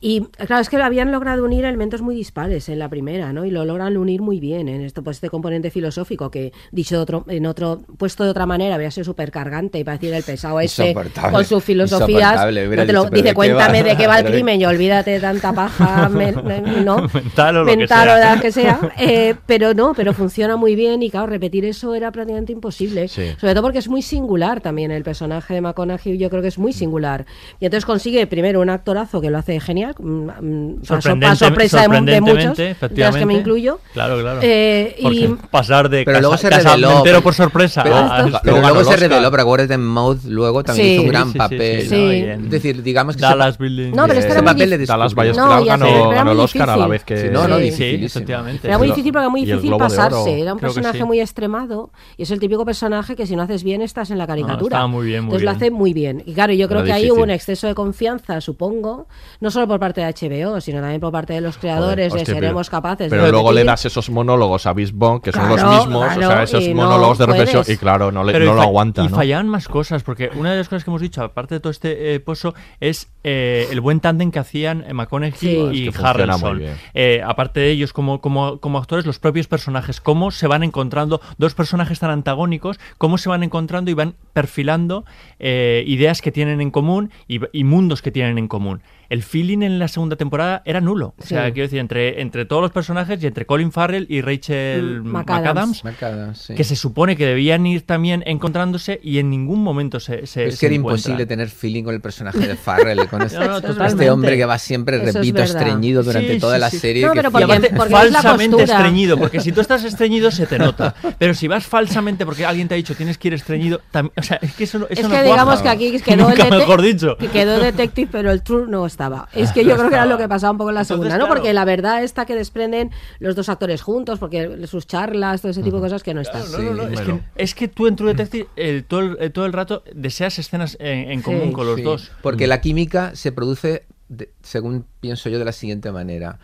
Y 0.07 0.20
claro, 0.20 0.61
es 0.61 0.68
que 0.68 0.76
habían 0.76 1.11
logrado 1.11 1.42
unir 1.46 1.64
elementos 1.64 2.02
muy 2.02 2.14
dispares 2.14 2.68
en 2.68 2.78
la 2.78 2.90
primera, 2.90 3.32
¿no? 3.32 3.46
Y 3.46 3.50
lo 3.50 3.64
logran 3.64 3.96
unir 3.96 4.20
muy 4.20 4.38
bien 4.38 4.68
en 4.68 4.82
esto, 4.82 5.02
pues 5.02 5.16
este 5.16 5.30
componente 5.30 5.70
filosófico 5.70 6.30
que, 6.30 6.52
dicho 6.72 6.96
de 6.96 7.00
otro, 7.00 7.24
en 7.26 7.46
otro, 7.46 7.80
puesto 7.96 8.22
de 8.22 8.28
otra 8.28 8.44
manera, 8.44 8.74
había 8.74 8.90
sido 8.90 9.05
súper 9.07 9.30
cargante 9.30 9.78
y 9.78 9.84
parecía 9.84 10.14
el 10.14 10.22
pesado 10.22 10.61
este 10.61 10.92
con 11.32 11.42
sus 11.46 11.64
filosofías. 11.64 12.34
No 12.34 12.84
te 12.86 12.92
lo- 12.92 13.05
dice, 13.05 13.22
¿de 13.22 13.22
qué 13.30 13.34
cuéntame 13.34 13.82
de 13.82 13.96
qué 13.96 14.07
va 14.07 14.18
el 14.18 14.26
crimen 14.26 14.61
y 14.61 14.66
olvídate 14.66 15.12
de 15.12 15.20
tanta 15.20 15.55
paja, 15.55 16.09
men- 16.11 16.84
¿no? 16.84 17.09
Mental 17.14 17.57
o 17.57 17.64
lo 17.64 17.72
que 17.72 17.86
sea. 17.86 18.34
o 18.36 18.40
que 18.42 18.52
sea. 18.52 18.80
Eh, 18.98 19.34
pero 19.46 19.72
no, 19.72 19.94
pero 19.94 20.12
funciona 20.12 20.57
muy 20.57 20.74
bien 20.74 21.02
y 21.02 21.09
claro, 21.09 21.28
repetir 21.28 21.64
eso 21.64 21.94
era 21.94 22.12
prácticamente 22.12 22.52
imposible. 22.52 23.09
Sí. 23.09 23.30
Sobre 23.40 23.55
todo 23.55 23.62
porque 23.62 23.78
es 23.78 23.88
muy 23.88 24.02
singular 24.02 24.61
también 24.61 24.90
el 24.90 25.02
personaje 25.02 25.55
de 25.55 25.62
McConaughey, 25.62 26.18
yo 26.18 26.28
creo 26.28 26.42
que 26.42 26.48
es 26.48 26.59
muy 26.59 26.74
singular. 26.74 27.24
Y 27.59 27.64
entonces 27.64 27.86
consigue 27.86 28.26
primero 28.26 28.61
un 28.61 28.68
actorazo 28.68 29.22
que 29.22 29.30
lo 29.30 29.38
hace 29.38 29.59
genial, 29.61 29.93
mm, 29.99 30.30
mm, 30.40 30.76
para 30.88 31.36
sorpresa 31.36 31.88
de, 31.88 32.01
de 32.12 32.20
muchos, 32.20 32.57
de 32.57 32.76
las 32.97 33.16
que 33.16 33.26
me 33.26 33.34
incluyo. 33.34 33.78
Claro, 33.92 34.20
claro. 34.20 34.40
Eh, 34.42 34.97
y 34.99 35.26
pasar 35.51 35.88
de 35.88 36.05
Pero 36.05 36.18
casa, 36.18 36.20
luego 36.20 36.36
se 36.36 36.51
reveló. 36.51 37.22
por 37.22 37.34
sorpresa 37.34 37.82
Pero, 37.82 37.97
a- 37.97 38.16
a 38.18 38.40
pero 38.42 38.57
ganó 38.57 38.68
luego 38.74 38.80
el 38.80 38.86
se 38.86 39.09
reveló, 39.09 39.30
pero 39.30 39.42
acuérdate, 39.42 39.78
Mouth 39.78 40.24
luego 40.24 40.62
también 40.64 40.86
Sí. 40.86 40.92
hizo 40.95 41.03
un 41.03 41.09
gran 41.09 41.32
sí, 41.32 41.38
papel. 41.38 41.80
sí, 41.82 41.88
Sí. 41.88 41.95
no, 41.97 42.09
bien. 42.09 42.45
Es 42.45 42.51
decir, 42.51 42.82
digamos 42.82 43.16
que 43.16 43.22
Dallas 43.22 43.59
Building. 43.59 43.92
No, 43.95 44.07
pero 44.07 44.18
este 44.20 44.32
era 44.32 44.42
papel 44.42 44.70
difícil. 44.70 44.86
Dallas. 44.86 45.14
Buyers 45.14 45.36
No, 45.36 45.64
ganó, 45.64 45.86
pero 45.86 46.07
era 46.07 46.14
ganó 46.16 46.30
el 46.32 46.36
muy 46.36 46.45
Oscar 46.45 46.62
a 46.70 46.76
la 46.76 46.86
difícil. 46.86 46.90
vez 46.90 47.05
que... 47.05 47.16
Sí, 47.18 47.28
no, 47.32 47.49
no, 47.49 47.59
Sí. 47.59 48.05
Efectivamente. 48.05 48.66
Era 48.68 48.78
muy 48.78 48.86
Pero- 48.88 48.95
difícil 48.97 49.12
porque 49.12 49.22
era 49.22 49.30
muy 49.30 49.45
difícil 49.45 49.70
de 49.70 49.76
pasarse. 49.78 50.40
Era 50.40 50.53
un 50.55 50.59
personaje 50.61 51.05
muy 51.05 51.20
extremado 51.20 51.90
y 52.16 52.22
es 52.22 52.30
el 52.30 52.38
típico 52.40 52.64
personaje 52.64 53.16
que 53.16 53.26
si 53.26 53.36
no 53.36 53.42
haces 53.42 53.62
bien 53.64 53.82
estás 53.82 54.11
en 54.11 54.18
la 54.18 54.26
caricatura. 54.26 54.76
estaba 54.76 54.86
muy 54.86 55.07
bien, 55.07 55.24
muy 55.24 55.28
Entonces 55.34 55.45
lo 55.45 55.51
bien. 55.53 55.57
hace 55.57 55.70
muy 55.70 55.92
bien. 55.92 56.22
Y 56.26 56.34
claro, 56.34 56.53
yo 56.53 56.68
creo 56.68 56.84
que 56.84 56.92
ahí 56.92 57.11
hubo 57.11 57.22
un 57.22 57.30
exceso 57.30 57.66
de 57.66 57.74
confianza, 57.74 58.40
supongo, 58.40 59.07
no 59.40 59.51
solo 59.51 59.66
por 59.68 59.74
parte 59.81 60.01
de 60.01 60.07
HBO, 60.12 60.61
sino 60.61 60.81
también 60.81 61.01
por 61.01 61.12
parte 61.12 61.33
de 61.35 61.41
los 61.41 61.57
creadores 61.59 62.11
Joder, 62.11 62.12
de 62.12 62.20
hostia, 62.22 62.35
seremos 62.35 62.68
pero- 62.68 62.77
capaces 62.83 63.11
Pero 63.11 63.25
de 63.25 63.31
luego 63.33 63.53
le 63.53 63.64
das 63.64 63.85
esos 63.85 64.11
monólogos 64.11 64.66
a 64.66 64.72
Bisbon, 64.72 65.20
que 65.20 65.33
son 65.33 65.49
los 65.49 65.61
Claro, 65.61 65.77
mismos, 65.85 66.16
o 66.16 66.20
sea, 66.20 66.43
esos 66.43 66.68
no 66.68 66.75
monólogos 66.75 67.18
de 67.18 67.27
reflexión, 67.27 67.62
puedes. 67.64 67.77
y 67.77 67.81
claro, 67.81 68.12
no, 68.12 68.25
le, 68.25 68.33
no 68.33 68.39
y 68.39 68.45
lo 68.47 68.61
aguanta, 68.62 69.03
Y 69.05 69.09
¿no? 69.09 69.16
fallaban 69.16 69.49
más 69.49 69.68
cosas, 69.68 70.03
porque 70.03 70.31
una 70.35 70.53
de 70.53 70.59
las 70.59 70.68
cosas 70.68 70.85
que 70.85 70.91
hemos 70.91 71.01
dicho, 71.01 71.22
aparte 71.22 71.55
de 71.55 71.61
todo 71.61 71.70
este 71.70 72.14
eh, 72.14 72.20
pozo, 72.20 72.55
es 72.81 73.09
eh, 73.25 73.68
el 73.70 73.81
buen 73.81 74.01
tándem 74.01 74.31
que 74.31 74.39
hacían 74.39 74.85
McConaughey 74.93 75.39
Sí. 75.39 75.57
y 75.85 75.89
Es 75.89 75.97
que 75.97 76.05
Harrelson. 76.07 76.62
Eh, 76.95 77.22
aparte 77.25 77.61
de 77.61 77.70
ellos, 77.70 77.93
como, 77.93 78.20
como, 78.20 78.59
como 78.61 78.79
actores, 78.79 79.07
los 79.07 79.18
propios 79.18 79.47
personajes, 79.47 80.01
cómo 80.01 80.31
se 80.31 80.47
van 80.47 80.62
encontrando, 80.62 81.20
dos 81.39 81.55
personajes 81.55 81.99
tan 81.99 82.11
antagónicos, 82.11 82.79
cómo 82.99 83.18
se 83.18 83.29
van 83.29 83.43
encontrando 83.43 83.91
y 83.91 83.95
van 83.95 84.14
perfilando 84.33 85.05
eh, 85.39 85.85
ideas 85.87 86.20
que 86.22 86.31
tienen 86.33 86.61
en 86.61 86.70
común 86.70 87.11
y, 87.29 87.41
y 87.57 87.64
mundos 87.64 88.03
que 88.03 88.11
tienen 88.11 88.39
en 88.39 88.49
común. 88.49 88.83
El 89.09 89.22
feeling 89.22 89.62
en 89.62 89.78
la 89.78 89.88
segunda 89.88 90.16
temporada 90.16 90.62
era 90.64 90.80
nulo. 90.80 91.14
O 91.18 91.22
sea, 91.26 91.46
Sí. 91.46 91.52
quiero 91.52 91.66
decir, 91.66 91.78
entre, 91.78 92.20
entre 92.20 92.44
todos 92.44 92.62
los 92.62 92.70
personajes 92.72 93.22
y 93.22 93.26
entre 93.26 93.46
Colin 93.46 93.70
Farrell 93.72 94.07
y 94.09 94.20
Rachel 94.20 95.00
Mm, 95.02 95.07
McAdams. 95.07 95.44
McAdams, 95.44 95.84
McAdams, 95.84 96.38
sí. 96.38 96.55
que 96.55 96.64
se 96.64 96.76
supone 96.76 97.16
que 97.16 97.26
debían 97.26 97.66
ir 97.66 97.82
también 97.82 98.22
encontrándose 98.26 99.00
y 99.02 99.18
en 99.18 99.30
ningún 99.30 99.62
momento 99.62 100.00
se, 100.00 100.26
se 100.26 100.46
Es 100.46 100.55
se 100.55 100.61
que 100.61 100.66
era 100.66 100.74
encuentran. 100.76 100.98
imposible 100.98 101.26
tener 101.26 101.48
feeling 101.48 101.84
con 101.84 101.94
el 101.94 102.00
personaje 102.00 102.38
de 102.46 102.57
Farrell, 102.57 103.07
con 103.09 103.22
este, 103.26 103.38
No, 103.38 103.61
no, 103.61 103.84
este 103.86 104.11
hombre 104.11 104.36
que 104.36 104.44
va 104.44 104.59
siempre, 104.59 104.96
Eso 104.96 105.09
es 105.09 105.14
repito, 105.14 105.38
verdad. 105.38 105.57
estreñido 105.57 106.02
durante 106.02 106.34
Sí, 106.34 106.40
toda 106.40 106.55
sí, 106.57 106.61
la 106.61 106.70
sí. 106.70 106.78
serie. 106.78 107.07
No, 107.07 107.12
que 107.12 107.16
pero 107.18 107.30
porque- 107.30 107.44
aparte, 107.44 107.70
porque 107.76 107.94
es 107.94 108.12
la 108.12 108.22
falsamente 108.22 108.62
estreñido, 108.62 109.18
porque 109.18 109.40
si 109.40 109.52
tú 109.52 109.61
estás 109.61 109.84
estreñido 109.84 110.30
se 110.30 110.46
te 110.46 110.59
nota. 110.59 110.94
Pero 111.18 111.34
si 111.34 111.48
vas 111.48 111.66
falsamente 111.66 112.24
porque 112.24 112.44
alguien 112.44 112.68
te 112.68 112.74
ha 112.74 112.76
dicho 112.76 112.94
tienes 112.94 113.18
que 113.18 113.28
ir 113.28 113.34
estreñido, 113.34 113.80
o 114.16 114.22
sea, 114.22 114.36
es 114.42 114.55
que 114.55 114.64
eso, 114.64 114.78
no- 114.78 114.86
eso 114.86 114.92
Es 114.94 115.02
no 115.02 115.09
que 115.09 115.14
cuaja. 115.16 115.22
digamos 115.24 115.62
que 115.62 115.68
aquí 115.68 116.00
quedó 116.00 116.30
el 116.30 116.50
mejor 116.50 116.82
dicho. 116.82 117.16
que 117.18 117.28
quedó 117.28 117.59
Detective, 117.59 118.09
pero 118.11 118.30
el 118.30 118.42
True 118.42 118.66
no 118.68 118.84
estaba. 118.95 119.28
Es 119.32 119.53
que 119.53 119.64
yo 119.64 119.76
creo 119.76 119.88
que 119.88 119.95
era 119.97 120.07
lo 120.07 120.16
que 120.16 120.28
pasaba 120.28 120.53
un 120.53 120.59
poco 120.59 120.70
en 120.70 120.76
la 120.76 120.80
Entonces, 120.82 120.97
segunda, 120.97 121.18
¿no? 121.18 121.24
claro. 121.26 121.34
Porque 121.34 121.53
la 121.53 121.64
verdad 121.64 122.03
está 122.03 122.24
que 122.26 122.34
desprenden 122.34 122.90
los 123.18 123.34
dos 123.36 123.49
actores 123.49 123.82
juntos, 123.82 124.18
porque 124.18 124.66
sus 124.68 124.86
charlas, 124.86 125.40
todo 125.42 125.51
ese 125.51 125.62
tipo 125.62 125.76
de 125.76 125.82
cosas 125.82 126.03
que 126.03 126.14
no 126.14 126.20
están. 126.20 126.42
No, 126.53 126.59
no, 126.59 126.72
no, 126.74 126.82
es, 126.88 127.01
que, 127.01 127.20
es 127.36 127.55
que 127.55 127.68
tú 127.68 127.86
en 127.86 127.97
True 127.97 128.14
Detective 128.14 128.47
el- 128.57 128.84
todo, 128.84 129.01
el, 129.01 129.16
eh, 129.20 129.30
todo 129.30 129.47
el 129.47 129.53
rato 129.53 129.82
deseas 129.92 130.38
escenas 130.38 130.76
en, 130.80 131.11
en 131.11 131.22
común 131.22 131.49
Sí. 131.49 131.53
con 131.53 131.66
los 131.66 131.76
Sí, 131.76 131.82
dos. 131.82 132.12
Porque 132.22 132.47
la 132.47 132.61
química 132.61 133.14
se 133.16 133.32
produce, 133.32 133.84
de- 134.09 134.30
según 134.42 134.86
pienso 135.01 135.28
yo, 135.28 135.38
de 135.38 135.45
la 135.45 135.53
siguiente 135.53 135.90
manera. 135.92 136.38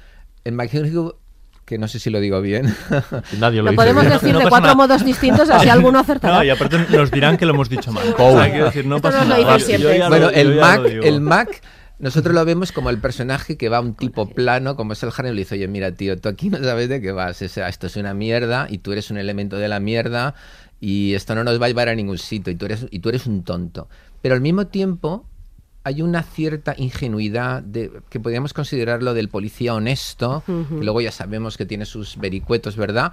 En 0.45 0.57
McHugh, 0.57 1.15
que 1.67 1.79
no 1.79 1.87
sé 1.87 2.01
si 2.01 2.11
lo 2.11 2.19
digo 2.19 2.41
bien, 2.41 2.65
Nadie 3.39 3.59
lo, 3.59 3.65
Lo 3.67 3.71
dice 3.71 3.77
podemos 3.77 4.03
bien. 4.03 4.13
decir 4.15 4.33
No 4.33 4.39
de 4.41 4.45
pasa 4.47 4.51
cuatro 4.51 4.67
nada. 4.67 4.75
modos 4.75 5.05
distintos, 5.05 5.49
así 5.51 5.69
alguno 5.77 6.01
acertará. 6.01 6.39
No, 6.39 6.45
y 6.45 6.51
aparte 6.51 6.79
nos 6.91 7.11
dirán 7.13 7.37
que 7.37 7.47
lo 7.47 7.53
hemos 7.55 7.69
dicho 7.69 7.93
mal. 7.93 8.03
O 8.19 8.33
sea, 8.33 8.51
quiero 8.51 8.65
decir, 8.65 8.87
no 8.87 8.97
Esto 8.97 9.09
pasa 9.09 9.23
lo 9.25 9.31
nada. 9.37 9.59
Yo 9.59 9.79
lo- 9.79 10.09
bueno, 10.09 10.31
yo 10.33 10.37
el 10.37 10.57
Mac, 10.57 10.81
lo 10.81 11.03
el 11.05 11.21
Mac, 11.21 11.63
nosotros 12.01 12.35
lo 12.35 12.45
vemos 12.45 12.73
como 12.73 12.91
el 12.91 12.99
personaje 12.99 13.57
que 13.57 13.69
va 13.69 13.79
a 13.79 13.81
un 13.81 13.95
tipo 13.95 14.29
plano, 14.29 14.77
como 14.77 14.95
es 14.95 15.03
el 15.03 15.11
Harry, 15.17 15.29
y 15.29 15.33
le 15.33 15.39
dice, 15.41 15.55
oye, 15.55 15.69
mira, 15.69 15.93
tío, 15.93 16.19
tú 16.19 16.29
aquí 16.29 16.51
no 16.51 16.59
sabes 16.59 16.89
de 16.89 17.01
qué 17.01 17.13
vas, 17.13 17.41
o 17.43 17.49
sea, 17.49 17.69
esto 17.69 17.87
es 17.87 17.97
una 17.97 18.15
mierda 18.15 18.67
y 18.71 18.79
tú 18.79 18.93
eres 18.93 19.11
un 19.11 19.19
elemento 19.19 19.57
de 19.57 19.69
la 19.69 19.81
mierda 19.81 20.35
y 20.81 21.15
esto 21.15 21.35
no 21.35 21.45
nos 21.45 21.61
va 21.61 21.67
a 21.67 21.69
llevar 21.69 21.89
a 21.89 21.95
ningún 21.95 22.19
sitio 22.19 22.53
y 22.53 22.57
tú 22.57 22.65
eres, 22.67 22.87
y 22.91 23.01
tú 23.01 23.11
eres 23.11 23.27
un 23.27 23.43
tonto. 23.43 23.89
Pero 24.23 24.35
al 24.35 24.41
mismo 24.41 24.67
tiempo 24.67 25.27
hay 25.85 26.03
una 26.03 26.23
cierta 26.23 26.75
ingenuidad 26.77 27.63
de, 27.63 27.91
que 28.09 28.21
podríamos 28.21 28.53
considerarlo 28.53 29.15
del 29.15 29.29
policía 29.29 29.75
honesto, 29.75 30.43
que 30.47 30.85
luego 30.85 31.01
ya 31.01 31.13
sabemos 31.13 31.57
que 31.57 31.67
tiene 31.67 31.85
sus 31.85 32.17
vericuetos, 32.17 32.77
¿verdad? 32.77 33.13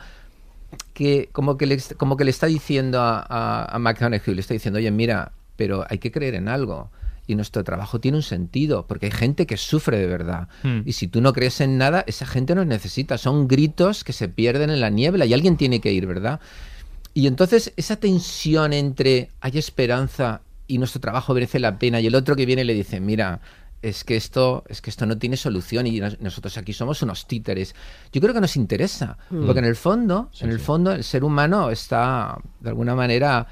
que 0.94 1.30
como 1.32 1.58
que 1.58 1.66
le, 1.66 1.80
como 1.98 2.18
que 2.18 2.26
le 2.26 2.32
está 2.32 2.48
diciendo 2.48 3.00
a, 3.02 3.26
a, 3.28 3.76
a 3.76 3.80
McConaughey, 3.80 4.34
le 4.34 4.42
está 4.42 4.54
diciendo, 4.54 4.80
oye, 4.80 4.92
mira, 4.92 5.32
pero 5.56 5.86
hay 5.90 5.98
que 5.98 6.12
creer 6.12 6.36
en 6.36 6.48
algo. 6.48 6.90
Y 7.28 7.36
nuestro 7.36 7.64
trabajo 7.64 8.00
tiene 8.00 8.18
un 8.18 8.24
sentido, 8.24 8.88
porque 8.88 9.08
hay 9.08 9.12
gente 9.12 9.46
que 9.46 9.58
sufre 9.58 9.98
de 10.00 10.08
verdad. 10.08 10.48
Hmm. 10.64 10.82
Y 10.86 10.94
si 10.94 11.08
tú 11.08 11.20
no 11.22 11.34
crees 11.34 11.60
en 11.62 11.78
nada, 11.78 12.04
esa 12.08 12.26
gente 12.26 12.56
nos 12.56 12.66
necesita. 12.66 13.18
Son 13.18 13.48
gritos 13.48 14.04
que 14.06 14.14
se 14.14 14.30
pierden 14.30 14.70
en 14.70 14.80
la 14.80 14.90
niebla 14.90 15.26
y 15.26 15.34
alguien 15.34 15.58
tiene 15.58 15.82
que 15.82 15.92
ir, 15.92 16.08
¿verdad? 16.08 16.40
Y 17.14 17.28
entonces 17.28 17.74
esa 17.76 17.98
tensión 17.98 18.74
entre 18.74 19.30
hay 19.42 19.58
esperanza 19.58 20.42
y 20.68 20.78
nuestro 20.78 21.02
trabajo 21.02 21.34
merece 21.34 21.60
la 21.60 21.78
pena 21.80 22.00
y 22.00 22.08
el 22.08 22.16
otro 22.16 22.36
que 22.36 22.46
viene 22.46 22.64
le 22.64 22.74
dice, 22.74 23.00
mira, 23.00 23.42
es 23.82 24.04
que 24.04 24.16
esto, 24.16 24.64
es 24.70 24.82
que 24.82 24.90
esto 24.90 25.06
no 25.06 25.18
tiene 25.18 25.38
solución 25.38 25.86
y 25.88 26.00
nos- 26.00 26.20
nosotros 26.20 26.58
aquí 26.58 26.74
somos 26.74 27.02
unos 27.04 27.28
títeres. 27.28 27.76
Yo 28.12 28.22
creo 28.22 28.34
que 28.34 28.42
nos 28.42 28.56
interesa, 28.56 29.18
porque 29.30 29.60
en 29.60 29.66
el 29.66 29.76
fondo, 29.76 30.30
en 30.42 30.50
el 30.50 30.60
fondo, 30.60 30.92
el 30.94 31.04
ser 31.04 31.24
humano 31.24 31.70
está 31.72 32.38
de 32.60 32.70
alguna 32.70 32.96
manera 32.96 33.48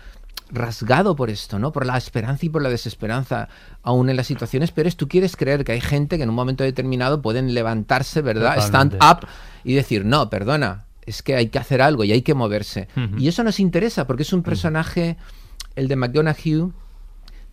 rasgado 0.51 1.15
por 1.15 1.29
esto, 1.29 1.57
¿no? 1.59 1.71
Por 1.71 1.85
la 1.85 1.97
esperanza 1.97 2.45
y 2.45 2.49
por 2.49 2.61
la 2.61 2.69
desesperanza. 2.69 3.49
Aún 3.83 4.09
en 4.09 4.15
las 4.15 4.27
situaciones 4.27 4.71
peores, 4.71 4.95
tú 4.95 5.07
quieres 5.07 5.35
creer 5.35 5.63
que 5.63 5.71
hay 5.71 5.81
gente 5.81 6.17
que 6.17 6.23
en 6.23 6.29
un 6.29 6.35
momento 6.35 6.63
determinado 6.63 7.21
pueden 7.21 7.53
levantarse, 7.53 8.21
¿verdad? 8.21 8.55
Totalmente. 8.55 8.97
Stand 8.97 9.23
up 9.23 9.27
y 9.63 9.73
decir, 9.73 10.05
no, 10.05 10.29
perdona, 10.29 10.85
es 11.05 11.21
que 11.23 11.35
hay 11.35 11.49
que 11.49 11.59
hacer 11.59 11.81
algo 11.81 12.03
y 12.03 12.11
hay 12.11 12.21
que 12.21 12.33
moverse. 12.33 12.87
Y 13.17 13.27
eso 13.27 13.43
nos 13.43 13.59
interesa 13.59 14.05
porque 14.07 14.23
es 14.23 14.33
un 14.33 14.43
personaje, 14.43 15.17
el 15.75 15.87
de 15.87 15.95
McGonaghy, 15.95 16.71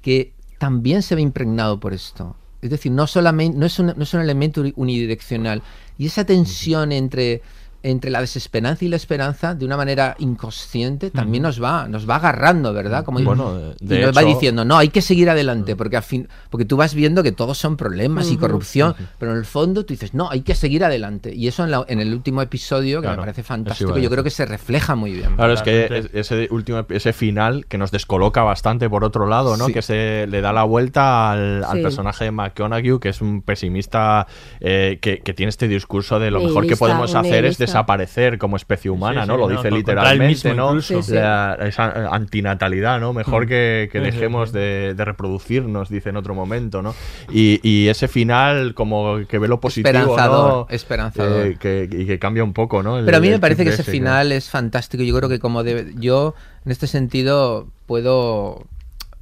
que 0.01 0.35
también 0.59 1.03
se 1.03 1.15
ve 1.15 1.23
impregnado 1.23 1.81
por 1.81 1.93
esto. 1.93 2.37
Es 2.61 2.71
decir, 2.71 2.93
no 2.93 3.07
solamente 3.09 3.59
no 3.59 3.67
es 3.67 3.79
un, 3.79 3.87
no 3.87 4.03
es 4.03 4.15
un 4.15 4.21
elemento 4.21 4.61
uni- 4.61 4.73
unidireccional. 4.77 5.63
Y 5.99 6.07
esa 6.07 6.25
tensión 6.25 6.93
entre, 6.93 7.43
entre 7.83 8.11
la 8.11 8.21
desesperanza 8.21 8.85
y 8.85 8.89
la 8.89 8.97
esperanza, 8.97 9.55
de 9.55 9.65
una 9.65 9.77
manera 9.77 10.15
inconsciente, 10.19 11.11
también 11.11 11.43
nos 11.43 11.63
va, 11.63 11.89
nos 11.89 12.09
va 12.09 12.17
agarrando, 12.17 12.73
¿verdad? 12.73 13.05
Como 13.05 13.21
Bueno, 13.21 13.73
y 13.81 13.87
de 13.87 14.01
nos 14.03 14.17
va 14.17 14.23
diciendo, 14.23 14.65
no, 14.65 14.77
hay 14.79 14.89
que 14.89 15.03
seguir 15.03 15.29
adelante, 15.31 15.77
porque 15.77 15.97
al 15.97 16.03
fin, 16.03 16.29
porque 16.51 16.65
tú 16.65 16.77
vas 16.77 16.95
viendo 16.95 17.23
que 17.23 17.33
todos 17.33 17.59
son 17.59 17.77
problemas 17.77 18.31
y 18.31 18.37
corrupción, 18.37 18.95
pero 19.19 19.33
en 19.33 19.39
el 19.39 19.45
fondo 19.45 19.85
tú 19.85 19.95
dices, 19.95 20.15
no, 20.15 20.31
hay 20.31 20.43
que 20.43 20.55
seguir 20.55 20.85
adelante. 20.85 21.35
Y 21.35 21.49
eso 21.49 21.65
en, 21.65 21.71
la- 21.71 21.85
en 21.89 22.01
el 22.01 22.13
último 22.13 22.43
episodio, 22.43 23.01
que 23.01 23.07
Claro, 23.07 23.17
me 23.23 23.27
parece 23.27 23.43
fantástico, 23.43 23.99
yo 23.99 24.11
creo 24.11 24.25
que 24.25 24.31
se 24.31 24.47
refleja 24.47 24.95
muy 24.95 25.13
bien. 25.13 25.35
Claro, 25.37 25.53
es 25.53 25.63
que 25.63 25.87
es- 25.91 26.11
ese 26.13 26.49
último 26.51 26.85
ese 26.89 27.13
final 27.13 27.67
que 27.67 27.79
nos 27.79 27.91
descoloca 27.91 28.43
bastante 28.43 28.89
por 28.89 29.05
otro 29.05 29.27
lado, 29.27 29.57
¿no? 29.57 29.67
Sí. 29.67 29.73
Que 29.73 29.83
se 29.83 30.27
le 30.29 30.41
da 30.41 30.53
la 30.53 30.65
vuelta 30.65 31.33
al, 31.33 31.83
personaje 31.83 32.25
de 32.25 32.31
McConaughey, 32.31 32.99
que 33.01 33.09
es 33.09 33.21
un 33.21 33.43
pesimista 33.43 34.27
eh, 34.61 34.99
que, 35.01 35.19
que 35.19 35.35
tiene 35.35 35.51
este 35.51 35.67
discurso 35.69 36.19
de 36.19 36.31
lo 36.31 36.41
mejor 36.41 36.67
que 36.67 36.77
podemos 36.77 37.15
hacer 37.15 37.45
es. 37.45 37.59
Desaparecer 37.73 38.39
como 38.39 38.57
especie 38.57 38.91
humana, 38.91 39.23
Sí, 39.23 39.29
¿no? 39.29 39.37
Lo 39.37 39.49
no, 39.49 39.57
dice 39.57 39.69
él 39.69 39.75
literalmente, 39.75 40.27
mismo 40.27 40.55
¿no? 40.55 40.69
incluso. 40.71 41.03
Sí, 41.03 41.11
sí. 41.11 41.15
La- 41.15 41.57
esa 41.61 42.15
antinatalidad, 42.15 43.01
¿no? 43.01 43.13
Mejor 43.13 43.45
Mm. 43.45 43.49
que, 43.49 43.89
que 43.93 44.01
dejemos 44.01 44.53
de, 44.53 44.95
de 44.95 45.05
reproducirnos, 45.05 45.89
dice 45.89 46.11
en 46.11 46.17
otro 46.17 46.35
momento, 46.35 46.83
¿no? 46.83 46.95
Y, 47.31 47.61
y 47.63 47.89
ese 47.89 48.09
final 48.09 48.75
como 48.75 49.27
que 49.29 49.39
ve 49.39 49.49
lo 49.49 49.61
positivo, 49.61 49.89
Esperanzador, 49.99 50.53
¿no? 50.53 50.67
esperanzador. 50.71 51.47
Eh, 51.47 51.57
que, 51.59 51.89
y 51.91 52.07
que 52.07 52.19
cambia 52.19 52.45
un 52.45 52.53
poco, 52.53 52.83
¿no? 52.83 52.99
El- 52.99 53.05
Pero 53.05 53.17
a 53.17 53.21
mí 53.21 53.29
me 53.31 53.39
parece 53.39 53.65
que 53.65 53.71
ese 53.71 53.83
ese 53.83 53.91
final 53.91 54.33
es 54.33 54.49
fantástico. 54.51 55.03
Yo 55.03 55.17
creo 55.17 55.29
que 55.29 55.39
como 55.39 55.63
debe- 55.65 55.93
yo 55.99 56.35
en 56.65 56.73
este 56.73 56.87
sentido 56.87 57.69
puedo 57.87 58.65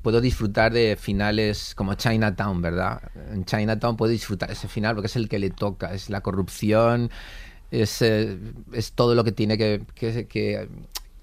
puedo 0.02 0.22
disfrutar 0.22 0.72
de 0.72 0.96
finales 0.98 1.74
como 1.76 1.92
Chinatown, 1.92 2.62
¿verdad? 2.62 3.02
En 3.34 3.44
Chinatown 3.44 3.98
puedo 3.98 4.10
disfrutar 4.10 4.50
ese 4.50 4.66
final 4.66 4.94
porque 4.94 5.08
es 5.08 5.16
el 5.16 5.28
que 5.28 5.38
le 5.38 5.50
toca, 5.50 5.92
es 5.92 6.08
la 6.08 6.22
corrupción, 6.22 7.10
es, 7.70 8.02
eh, 8.02 8.38
es 8.72 8.92
todo 8.92 9.14
lo 9.14 9.24
que 9.24 9.32
tiene 9.32 9.56
que, 9.58 9.82
que, 9.94 10.26
que- 10.26 10.68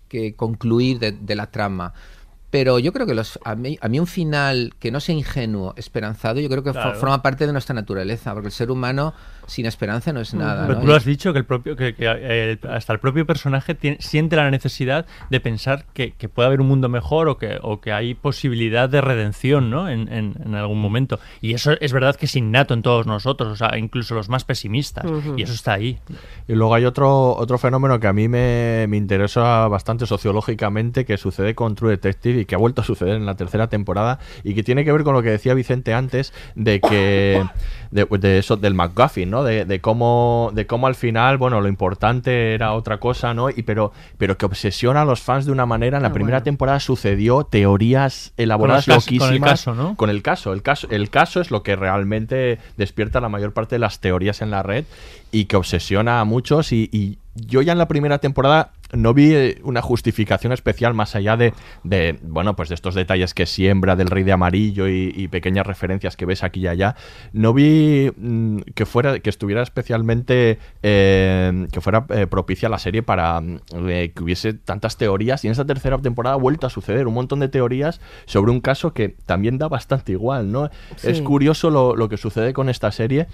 que 0.07 0.35
concluir 0.35 0.99
de, 0.99 1.11
de 1.11 1.35
la 1.35 1.47
trama. 1.51 1.93
Pero 2.49 2.79
yo 2.79 2.93
creo 2.93 3.05
que 3.05 3.13
los, 3.13 3.37
a, 3.43 3.55
mí, 3.55 3.77
a 3.81 3.89
mí 3.89 3.99
un 3.99 4.07
final 4.07 4.73
que 4.79 4.89
no 4.89 5.01
sea 5.01 5.13
ingenuo, 5.13 5.73
esperanzado, 5.75 6.39
yo 6.39 6.47
creo 6.47 6.63
que 6.63 6.71
Claro. 6.71 6.97
forma 6.97 7.21
parte 7.21 7.45
de 7.45 7.51
nuestra 7.51 7.75
naturaleza, 7.75 8.33
porque 8.33 8.47
el 8.47 8.53
ser 8.53 8.71
humano 8.71 9.13
sin 9.47 9.65
esperanza 9.65 10.13
no 10.13 10.19
es 10.21 10.33
nada. 10.33 10.67
Pero 10.67 10.75
¿no? 10.75 10.81
tú 10.81 10.87
lo 10.87 10.95
has 10.95 11.05
dicho, 11.05 11.33
que, 11.33 11.39
el 11.39 11.45
propio, 11.45 11.75
que, 11.75 11.95
que, 11.95 12.05
eh, 12.05 12.59
hasta 12.69 12.93
el 12.93 12.99
propio 12.99 13.25
personaje 13.25 13.73
tiene- 13.73 13.97
siente 13.99 14.35
la 14.35 14.51
necesidad 14.51 15.05
de 15.29 15.39
pensar 15.39 15.85
que, 15.93 16.11
que 16.11 16.29
puede 16.29 16.47
haber 16.47 16.61
un 16.61 16.67
mundo 16.67 16.89
mejor 16.89 17.27
o 17.29 17.37
que, 17.37 17.57
o 17.61 17.81
que 17.81 17.91
hay 17.93 18.13
posibilidad 18.13 18.87
de 18.89 19.01
redención 19.01 19.69
¿no? 19.71 19.89
en, 19.89 20.11
en- 20.13 20.35
en 20.45 20.53
algún 20.55 20.79
momento. 20.79 21.19
Y 21.41 21.53
eso 21.53 21.71
es 21.79 21.93
verdad 21.93 22.15
que 22.15 22.25
es 22.27 22.35
innato 22.35 22.73
en 22.73 22.81
todos 22.83 23.07
nosotros, 23.07 23.51
o 23.51 23.55
sea, 23.55 23.77
incluso 23.77 24.13
los 24.15 24.29
más 24.29 24.43
pesimistas. 24.43 25.05
Y 25.35 25.41
eso 25.41 25.53
está 25.53 25.73
ahí. 25.73 25.97
Y 26.47 26.53
luego 26.53 26.75
hay 26.75 26.85
otro, 26.85 27.35
otro 27.35 27.57
fenómeno 27.57 27.99
que 27.99 28.07
a 28.07 28.13
mí 28.13 28.27
me, 28.27 28.85
me 28.87 28.97
interesa 28.97 29.67
bastante 29.67 30.05
sociológicamente 30.05 31.05
que 31.05 31.17
sucede 31.17 31.55
con 31.55 31.75
True 31.75 31.91
Detective 31.91 32.41
y 32.41 32.45
que 32.45 32.55
ha 32.55 32.57
vuelto 32.57 32.81
a 32.81 32.83
suceder 32.83 33.15
en 33.15 33.25
la 33.25 33.35
tercera 33.35 33.67
temporada 33.67 34.19
y 34.43 34.53
que 34.53 34.63
tiene 34.63 34.83
que 34.85 34.91
ver 34.91 35.03
con 35.03 35.13
lo 35.13 35.21
que 35.23 35.29
decía 35.29 35.53
Vicente 35.53 35.93
antes 35.93 36.33
de 36.55 36.79
que 36.81 37.43
de, 37.91 38.05
de 38.05 38.37
eso 38.39 38.57
del 38.57 38.73
McGuffin, 38.73 39.29
¿no? 39.29 39.43
De, 39.43 39.65
de 39.65 39.79
cómo 39.81 40.51
de 40.53 40.65
cómo 40.67 40.87
al 40.87 40.95
final, 40.95 41.37
bueno, 41.37 41.61
lo 41.61 41.67
importante 41.67 42.53
era 42.53 42.73
otra 42.73 42.99
cosa, 42.99 43.33
¿no? 43.33 43.49
Y 43.49 43.63
pero 43.63 43.91
pero 44.17 44.37
que 44.37 44.45
obsesiona 44.45 45.01
a 45.01 45.05
los 45.05 45.21
fans 45.21 45.45
de 45.45 45.51
una 45.51 45.65
manera. 45.65 45.97
En 45.97 46.03
la 46.03 46.09
Ah, 46.09 46.13
primera 46.13 46.37
bueno. 46.37 46.43
temporada 46.45 46.79
sucedió 46.79 47.43
teorías 47.43 48.33
elaboradas 48.37 48.85
Con 48.85 48.95
cas- 48.95 49.05
con 49.05 49.13
el 49.13 49.19
loquísimas 49.21 49.49
caso, 49.51 49.75
¿no? 49.75 49.95
con 49.95 50.09
el 50.09 50.21
caso. 50.21 50.53
El 50.53 50.61
caso, 50.61 50.87
el 50.89 51.09
caso 51.09 51.41
es 51.41 51.51
lo 51.51 51.63
que 51.63 51.75
realmente 51.75 52.59
despierta 52.77 53.19
la 53.21 53.29
mayor 53.29 53.53
parte 53.53 53.75
de 53.75 53.79
las 53.79 53.99
teorías 53.99 54.41
en 54.41 54.51
la 54.51 54.63
red 54.63 54.85
y 55.31 55.45
que 55.45 55.55
obsesiona 55.55 56.19
a 56.19 56.23
muchos. 56.25 56.71
Y, 56.71 56.89
y 56.91 57.17
yo 57.35 57.61
ya 57.61 57.71
en 57.71 57.77
la 57.77 57.87
primera 57.87 58.17
temporada 58.19 58.71
no 58.91 59.13
vi 59.13 59.33
eh, 59.33 59.61
una 59.63 59.81
justificación 59.81 60.53
especial 60.53 60.93
más 60.93 61.15
allá 61.15 61.37
de, 61.37 61.53
de, 61.83 62.19
bueno, 62.23 62.55
pues 62.55 62.69
de 62.69 62.75
estos 62.75 62.95
detalles 62.95 63.33
que 63.33 63.45
siembra 63.45 63.95
del 63.95 64.07
rey 64.07 64.23
de 64.23 64.31
amarillo 64.31 64.87
y, 64.87 65.13
y 65.15 65.27
pequeñas 65.27 65.65
referencias 65.65 66.15
que 66.15 66.25
ves 66.25 66.43
aquí 66.43 66.61
y 66.61 66.67
allá. 66.67 66.95
No 67.33 67.53
vi 67.53 68.11
mm, 68.15 68.59
que 68.75 68.85
fuera, 68.85 69.19
que 69.19 69.29
estuviera 69.29 69.61
especialmente, 69.61 70.59
eh, 70.83 71.67
que 71.71 71.81
fuera 71.81 72.05
eh, 72.09 72.27
propicia 72.27 72.69
la 72.69 72.79
serie 72.79 73.03
para 73.03 73.39
mm, 73.41 73.59
eh, 73.87 74.11
que 74.15 74.23
hubiese 74.23 74.53
tantas 74.53 74.97
teorías. 74.97 75.43
Y 75.43 75.47
en 75.47 75.51
esta 75.51 75.65
tercera 75.65 75.97
temporada 75.97 76.35
ha 76.35 76.39
vuelto 76.39 76.67
a 76.67 76.69
suceder 76.69 77.07
un 77.07 77.13
montón 77.13 77.39
de 77.39 77.49
teorías 77.49 78.01
sobre 78.25 78.51
un 78.51 78.61
caso 78.61 78.93
que 78.93 79.09
también 79.25 79.57
da 79.57 79.67
bastante 79.67 80.11
igual, 80.13 80.51
¿no? 80.51 80.69
Sí. 80.95 81.09
Es 81.09 81.21
curioso 81.21 81.69
lo, 81.69 81.95
lo 81.95 82.09
que 82.09 82.17
sucede 82.17 82.53
con 82.53 82.69
esta 82.69 82.91
serie. 82.91 83.27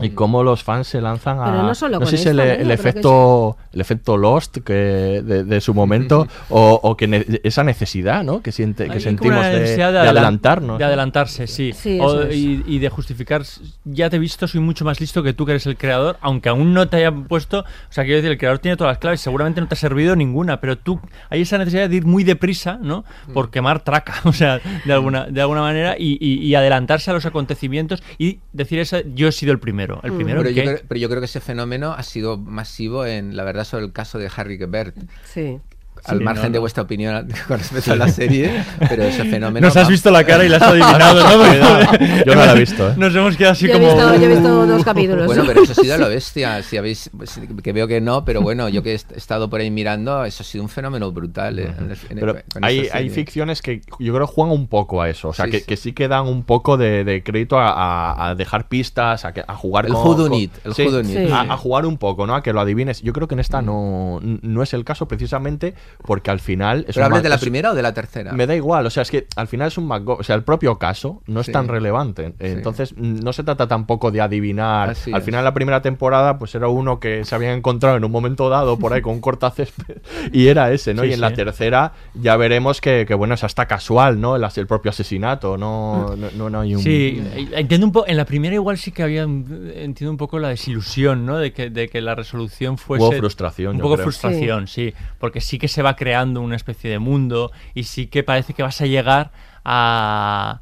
Y 0.00 0.10
cómo 0.10 0.42
los 0.42 0.64
fans 0.64 0.88
se 0.88 1.00
lanzan 1.00 1.38
a. 1.38 1.44
Pero 1.44 1.62
no 1.62 1.74
solo 1.76 1.98
con 1.98 2.08
sé 2.08 2.16
si 2.18 2.28
esta, 2.28 2.52
el, 2.54 2.70
efecto 2.72 3.56
el 3.72 3.80
efecto 3.80 4.16
Lost 4.16 4.58
que 4.58 5.22
de, 5.24 5.44
de 5.44 5.60
su 5.60 5.72
momento 5.72 6.26
o, 6.48 6.80
o 6.82 6.96
que 6.96 7.06
ne- 7.06 7.24
esa 7.44 7.62
necesidad 7.62 8.24
¿no? 8.24 8.42
que 8.42 8.50
siente 8.50 8.86
que 8.86 8.94
Hay 8.94 9.00
sentimos 9.00 9.44
de, 9.46 9.82
adelantarnos 9.84 10.78
De 10.78 10.84
adelantarse, 10.84 11.46
sí. 11.46 11.72
Sí, 11.72 11.98
O- 12.00 12.22
eso 12.22 12.22
es. 12.24 12.34
y, 12.36 12.64
y 12.66 12.78
de 12.80 12.88
justificar, 12.88 13.42
ya 13.84 14.10
te 14.10 14.16
he 14.16 14.18
visto, 14.18 14.48
soy 14.48 14.60
mucho 14.60 14.84
más 14.84 15.00
listo 15.00 15.22
que 15.22 15.32
tú 15.32 15.46
que 15.46 15.52
eres 15.52 15.66
el 15.66 15.76
creador, 15.76 16.16
aunque 16.20 16.48
aún 16.48 16.74
no 16.74 16.88
te 16.88 16.96
haya 16.96 17.12
puesto, 17.12 17.60
o 17.60 17.64
sea, 17.92 18.02
quiero 18.02 18.16
decir, 18.16 18.32
el 18.32 18.38
creador 18.38 18.58
tiene 18.58 18.76
todas 18.76 18.90
las 18.90 18.98
claves, 18.98 19.20
seguramente 19.20 19.60
no 19.60 19.68
te 19.68 19.74
ha 19.74 19.78
servido 19.78 20.16
ninguna, 20.16 20.60
pero 20.60 20.76
tú, 20.76 21.00
hay 21.30 21.42
esa 21.42 21.56
necesidad 21.58 21.88
de 21.88 21.94
ir 21.96 22.04
muy 22.04 22.24
deprisa, 22.24 22.78
¿no? 22.82 23.04
Por 23.32 23.50
quemar 23.50 23.84
traca, 23.84 24.14
o 24.24 24.32
sea, 24.32 24.60
de 24.84 24.92
alguna, 24.92 25.26
de 25.26 25.40
alguna 25.40 25.60
manera, 25.60 25.94
y, 25.98 26.18
y- 26.20 26.44
y 26.44 26.54
adelantarse 26.56 27.12
a 27.12 27.14
los 27.14 27.26
acontecimientos 27.26 28.02
y 28.18 28.40
decir 28.52 28.80
eso, 28.80 28.96
yo 29.14 29.28
he 29.28 29.32
sido 29.32 29.52
el 29.52 29.60
primero, 29.60 29.83
el 30.02 30.12
primero 30.12 30.42
pero, 30.42 30.50
yo 30.50 30.62
creo, 30.62 30.78
pero 30.88 31.00
yo 31.00 31.08
creo 31.08 31.20
que 31.20 31.26
ese 31.26 31.40
fenómeno 31.40 31.92
ha 31.92 32.02
sido 32.02 32.36
masivo 32.36 33.06
en, 33.06 33.36
la 33.36 33.44
verdad, 33.44 33.64
sobre 33.64 33.84
el 33.84 33.92
caso 33.92 34.18
de 34.18 34.30
Harry 34.34 34.58
Gebert. 34.58 34.96
Sí. 35.24 35.60
Al 36.06 36.18
Sí, 36.18 36.24
margen 36.24 36.44
no, 36.46 36.50
de 36.52 36.58
vuestra 36.58 36.82
opinión 36.82 37.28
con 37.48 37.58
respecto 37.58 37.92
a 37.92 37.96
la 37.96 38.08
serie, 38.08 38.62
pero 38.88 39.04
ese 39.04 39.24
fenómeno... 39.24 39.66
Nos 39.66 39.76
has 39.76 39.88
visto 39.88 40.10
la 40.10 40.24
cara 40.24 40.44
y 40.44 40.48
la 40.50 40.56
has 40.58 40.62
adivinado, 40.68 41.20
¿no? 41.22 42.24
Yo 42.26 42.34
no 42.34 42.44
la 42.44 42.52
he 42.52 42.58
visto, 42.58 42.90
¿eh? 42.90 42.94
Nos 42.96 43.14
hemos 43.14 43.36
quedado 43.36 43.52
así 43.52 43.66
Yo 43.66 43.72
he 43.72 43.76
como... 43.80 43.86
visto- 43.86 44.14
yo 44.16 44.22
he 44.24 44.28
visto 44.28 44.66
dos 44.66 44.84
capítulos. 44.84 45.26
Bueno, 45.26 45.44
pero 45.46 45.62
eso 45.62 45.72
ha 45.72 45.74
sido 45.76 45.94
a 45.94 45.98
lo 45.98 46.08
bestia. 46.08 46.62
Si 46.62 46.76
habéis, 46.76 47.10
pues, 47.16 47.40
que 47.62 47.72
veo 47.72 47.86
que 47.88 48.00
no, 48.00 48.24
pero 48.24 48.42
bueno, 48.42 48.68
yo 48.68 48.82
que 48.82 48.92
he 48.92 48.94
est- 48.94 49.12
estado 49.12 49.48
por 49.48 49.60
ahí 49.60 49.70
mirando, 49.70 50.24
eso 50.24 50.42
ha 50.42 50.46
sido 50.46 50.62
un 50.62 50.68
fenómeno 50.70 51.10
brutal. 51.12 51.58
eh, 51.58 51.72
en 51.78 51.90
el- 51.90 51.98
en 52.10 52.18
el- 52.18 52.20
Pero 52.20 52.38
hay, 52.62 52.88
hay 52.92 53.10
ficciones 53.10 53.62
que 53.62 53.80
yo 53.98 54.14
creo 54.14 54.26
juegan 54.26 54.52
un 54.54 54.66
poco 54.68 55.00
a 55.02 55.08
eso. 55.08 55.28
O 55.28 55.32
sea, 55.32 55.46
Sí, 55.46 55.50
que, 55.52 55.58
sí. 55.60 55.64
que 55.66 55.76
sí 55.76 55.92
que 55.92 56.08
dan 56.08 56.26
un 56.26 56.42
poco 56.44 56.76
de, 56.76 57.04
de 57.04 57.22
crédito 57.22 57.58
a, 57.58 57.70
a- 57.70 58.28
a 58.30 58.34
dejar 58.34 58.68
pistas, 58.68 59.24
a, 59.24 59.32
que- 59.32 59.44
a 59.46 59.54
jugar 59.54 59.86
El 59.86 59.92
con. 59.94 60.02
whodunit, 60.06 60.52
con- 60.62 60.72
el. 60.96 61.04
Sí. 61.06 61.28
A, 61.32 61.40
a 61.52 61.56
jugar 61.56 61.86
un 61.86 61.96
poco, 61.96 62.26
¿no? 62.26 62.34
A 62.34 62.42
que 62.42 62.52
lo 62.52 62.60
adivines. 62.60 63.00
Yo 63.02 63.12
creo 63.12 63.26
que 63.28 63.34
en 63.34 63.40
esta 63.40 63.62
no, 63.62 64.20
no 64.22 64.62
es 64.62 64.74
el 64.74 64.84
caso 64.84 65.06
precisamente 65.08 65.74
porque 66.02 66.30
al 66.30 66.40
final. 66.40 66.84
Es 66.88 66.94
¿Pero 66.96 67.10
ma- 67.10 67.20
de 67.20 67.28
la 67.28 67.34
es- 67.36 67.40
primera 67.40 67.72
o 67.72 67.74
de 67.74 67.82
la 67.82 67.94
tercera? 67.94 68.32
Me 68.32 68.46
da 68.46 68.54
igual, 68.54 68.86
o 68.86 68.90
sea, 68.90 69.02
es 69.02 69.10
que 69.10 69.26
al 69.36 69.48
final 69.48 69.68
es 69.68 69.78
un 69.78 69.88
McGo- 69.88 70.16
o 70.18 70.22
sea, 70.22 70.36
el 70.36 70.42
propio 70.44 70.78
caso 70.78 71.22
no 71.26 71.40
es 71.40 71.46
Sí. 71.46 71.52
tan 71.52 71.68
relevante. 71.68 72.34
Entonces, 72.38 72.94
mm, 72.96 73.20
no 73.20 73.32
se 73.32 73.42
trata 73.44 73.66
tampoco 73.68 74.10
de 74.10 74.20
adivinar. 74.20 74.90
Así 74.90 75.12
al 75.12 75.20
es. 75.20 75.24
final, 75.24 75.44
la 75.44 75.54
primera 75.54 75.82
temporada, 75.82 76.38
pues 76.38 76.54
era 76.54 76.68
uno 76.68 77.00
que 77.00 77.24
se 77.24 77.34
habían 77.34 77.58
encontrado 77.58 77.96
en 77.96 78.04
un 78.04 78.10
momento 78.10 78.48
dado 78.48 78.78
por 78.78 78.92
ahí 78.92 79.00
con 79.02 79.14
un 79.14 79.20
cortacésped 79.20 79.98
y 80.32 80.48
era 80.48 80.72
ese, 80.72 80.94
¿no? 80.94 81.02
Sí, 81.02 81.08
y 81.08 81.12
en 81.12 81.20
la 81.20 81.32
tercera 81.32 81.92
ya 82.14 82.36
veremos 82.36 82.80
que, 82.80 83.04
que, 83.06 83.14
bueno, 83.14 83.34
es 83.34 83.44
hasta 83.44 83.66
casual, 83.66 84.20
¿no? 84.20 84.36
El, 84.36 84.44
el 84.56 84.66
propio 84.66 84.90
asesinato, 84.90 85.56
no, 85.56 86.14
no, 86.16 86.28
no- 86.36 86.50
no 86.50 86.60
hay 86.60 86.74
un. 86.74 86.82
Sí, 86.82 87.22
entiendo 87.52 87.86
un 87.86 87.92
poco. 87.92 88.06
En 88.08 88.16
la 88.16 88.24
primera 88.24 88.54
igual 88.54 88.78
sí 88.78 88.92
que 88.92 89.02
había, 89.02 89.26
un- 89.26 89.72
entiendo 89.74 90.10
un 90.10 90.16
poco 90.18 90.38
la 90.38 90.48
desilusión, 90.48 91.24
¿no? 91.26 91.38
De 91.38 91.52
que, 91.52 91.70
de 91.70 91.88
que 91.88 92.00
la 92.00 92.14
resolución 92.14 92.78
fuese 92.78 93.04
Hubo 93.04 93.12
frustración, 93.12 93.72
un 93.72 93.76
yo 93.78 93.82
poco 93.82 93.94
creo. 93.94 94.04
frustración, 94.04 94.66
sí. 94.66 94.92
porque 95.18 95.40
sí 95.40 95.58
que 95.58 95.68
se 95.68 95.82
va 95.84 95.94
creando 95.96 96.40
una 96.40 96.56
especie 96.56 96.90
de 96.90 96.98
mundo 96.98 97.52
y 97.74 97.84
sí 97.84 98.06
que 98.08 98.22
parece 98.24 98.54
que 98.54 98.62
vas 98.64 98.80
a 98.80 98.86
llegar 98.86 99.30
a, 99.64 100.60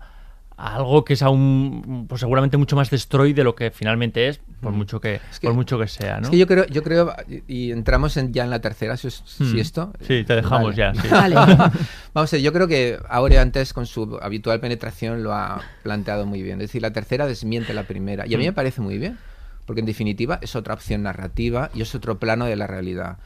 a 0.56 0.76
algo 0.76 1.04
que 1.04 1.14
es 1.14 1.22
aún, 1.22 2.06
pues 2.08 2.20
seguramente 2.20 2.56
mucho 2.56 2.76
más 2.76 2.90
destroy 2.90 3.32
de 3.32 3.42
lo 3.44 3.54
que 3.54 3.70
finalmente 3.70 4.28
es, 4.28 4.40
por 4.60 4.72
mucho 4.72 5.00
que, 5.00 5.20
que- 5.40 5.46
por 5.48 5.54
mucho 5.54 5.78
que 5.78 5.88
sea, 5.88 6.18
¿no? 6.18 6.24
Es 6.24 6.30
que 6.30 6.38
yo 6.38 6.46
creo, 6.46 6.66
yo 6.66 6.82
creo, 6.82 7.12
y 7.48 7.72
entramos 7.72 8.16
en- 8.16 8.32
ya 8.32 8.44
en 8.44 8.50
la 8.50 8.60
tercera, 8.60 8.96
si, 8.96 9.08
os- 9.08 9.22
si 9.26 9.42
Hmm. 9.44 9.58
esto. 9.58 9.92
Sí, 10.00 10.22
te 10.24 10.36
dejamos 10.36 10.76
Vale. 10.76 10.76
ya, 10.76 10.94
sí. 10.94 11.08
Vale. 11.10 11.34
Vamos 12.14 12.32
a 12.32 12.36
ver, 12.36 12.42
yo 12.42 12.52
creo 12.52 12.68
que 12.68 12.98
Aurea 13.08 13.42
antes 13.42 13.72
con 13.72 13.86
su 13.86 14.18
habitual 14.22 14.60
penetración 14.60 15.22
lo 15.24 15.32
ha 15.32 15.60
planteado 15.82 16.26
muy 16.26 16.42
bien. 16.42 16.60
Es 16.60 16.68
decir, 16.68 16.82
la 16.82 16.92
tercera 16.92 17.26
desmiente 17.26 17.74
la 17.74 17.82
primera. 17.84 18.26
Y 18.26 18.34
a 18.34 18.38
mí 18.38 18.44
Hmm. 18.44 18.48
me 18.48 18.52
parece 18.52 18.80
muy 18.82 18.98
bien, 18.98 19.18
porque 19.66 19.80
en 19.80 19.86
definitiva 19.86 20.38
es 20.42 20.54
otra 20.54 20.74
opción 20.74 21.02
narrativa 21.02 21.70
y 21.74 21.82
es 21.82 21.92
otro 21.96 22.18
plano 22.18 22.44
de 22.44 22.54
la 22.56 22.66
realidad. 22.68 23.16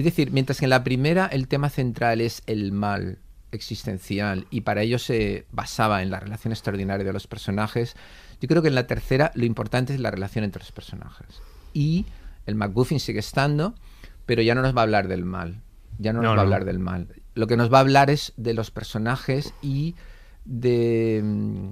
Es 0.00 0.04
decir, 0.04 0.30
mientras 0.32 0.58
que 0.58 0.64
en 0.64 0.70
la 0.70 0.82
primera 0.82 1.26
el 1.26 1.46
tema 1.46 1.68
central 1.68 2.20
es 2.22 2.42
el 2.46 2.72
mal 2.72 3.18
existencial 3.52 4.46
y 4.50 4.62
para 4.62 4.80
ello 4.82 4.98
se 4.98 5.46
basaba 5.52 6.02
en 6.02 6.10
la 6.10 6.20
relación 6.20 6.52
extraordinaria 6.52 7.04
de 7.04 7.12
los 7.12 7.26
personajes, 7.26 7.94
yo 8.40 8.48
creo 8.48 8.62
que 8.62 8.68
en 8.68 8.74
la 8.74 8.86
tercera 8.86 9.30
lo 9.34 9.44
importante 9.44 9.92
es 9.92 10.00
la 10.00 10.10
relación 10.10 10.44
entre 10.44 10.60
los 10.62 10.72
personajes. 10.72 11.42
Y 11.74 12.06
el 12.46 12.54
MacGuffin 12.54 12.98
sigue 12.98 13.18
estando, 13.20 13.74
pero 14.24 14.40
ya 14.40 14.54
no 14.54 14.62
nos 14.62 14.74
va 14.74 14.80
a 14.80 14.84
hablar 14.84 15.06
del 15.08 15.24
mal. 15.24 15.60
Ya 15.98 16.12
no 16.14 16.22
nos 16.22 16.30
No, 16.30 16.36
va 16.36 16.40
a 16.40 16.44
hablar 16.44 16.64
del 16.64 16.78
mal. 16.78 17.08
Lo 17.34 17.46
que 17.46 17.56
nos 17.58 17.70
va 17.70 17.78
a 17.78 17.80
hablar 17.82 18.08
es 18.08 18.32
de 18.38 18.54
los 18.54 18.70
personajes 18.70 19.52
y 19.60 19.96
de. 20.46 21.20
mm, 21.22 21.68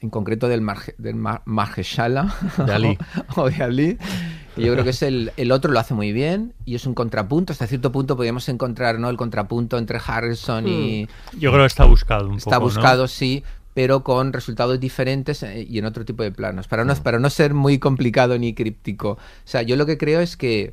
En 0.00 0.10
concreto 0.10 0.48
del, 0.48 0.62
Marge- 0.62 0.94
del 0.98 1.14
Mar- 1.16 1.42
Margeshala 1.44 2.34
De 2.66 2.72
Ali. 2.72 2.98
o, 3.36 3.42
o 3.42 3.50
de 3.50 3.62
Ali. 3.62 3.98
Yo 4.58 4.72
creo 4.72 4.84
que 4.84 4.90
es 4.90 5.02
el, 5.02 5.32
el 5.36 5.52
otro 5.52 5.72
lo 5.72 5.78
hace 5.78 5.94
muy 5.94 6.12
bien 6.12 6.54
y 6.64 6.74
es 6.74 6.86
un 6.86 6.94
contrapunto. 6.94 7.52
Hasta 7.52 7.66
cierto 7.66 7.92
punto 7.92 8.16
podríamos 8.16 8.48
encontrar 8.48 8.98
¿no? 8.98 9.08
el 9.10 9.16
contrapunto 9.16 9.78
entre 9.78 10.00
Harrison 10.04 10.66
y. 10.66 11.04
Hmm. 11.04 11.38
Yo 11.38 11.50
creo 11.50 11.62
que 11.62 11.68
está 11.68 11.84
buscado 11.84 12.28
un 12.28 12.36
Está 12.36 12.56
poco, 12.56 12.60
¿no? 12.60 12.64
buscado, 12.64 13.08
sí, 13.08 13.44
pero 13.74 14.02
con 14.02 14.32
resultados 14.32 14.80
diferentes 14.80 15.42
eh, 15.42 15.66
y 15.68 15.78
en 15.78 15.84
otro 15.84 16.04
tipo 16.04 16.22
de 16.22 16.32
planos. 16.32 16.66
Para 16.66 16.84
no, 16.84 16.94
para 16.96 17.18
no 17.18 17.30
ser 17.30 17.54
muy 17.54 17.78
complicado 17.78 18.36
ni 18.38 18.52
críptico. 18.52 19.10
O 19.10 19.18
sea, 19.44 19.62
yo 19.62 19.76
lo 19.76 19.86
que 19.86 19.98
creo 19.98 20.20
es 20.20 20.36
que 20.36 20.72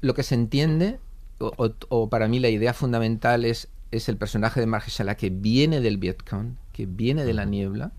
lo 0.00 0.14
que 0.14 0.22
se 0.22 0.34
entiende, 0.36 1.00
o, 1.38 2.08
para 2.08 2.28
mí 2.28 2.38
la 2.38 2.48
idea 2.48 2.74
fundamental 2.74 3.44
es, 3.44 3.68
es 3.90 4.08
el 4.08 4.16
personaje 4.16 4.60
de 4.60 4.66
Margeshala 4.66 5.16
que 5.16 5.30
viene 5.30 5.80
del 5.80 5.98
Vietcong, 5.98 6.54
que 6.72 6.86
viene 6.86 7.24
de 7.24 7.34
la 7.34 7.44
niebla 7.44 7.90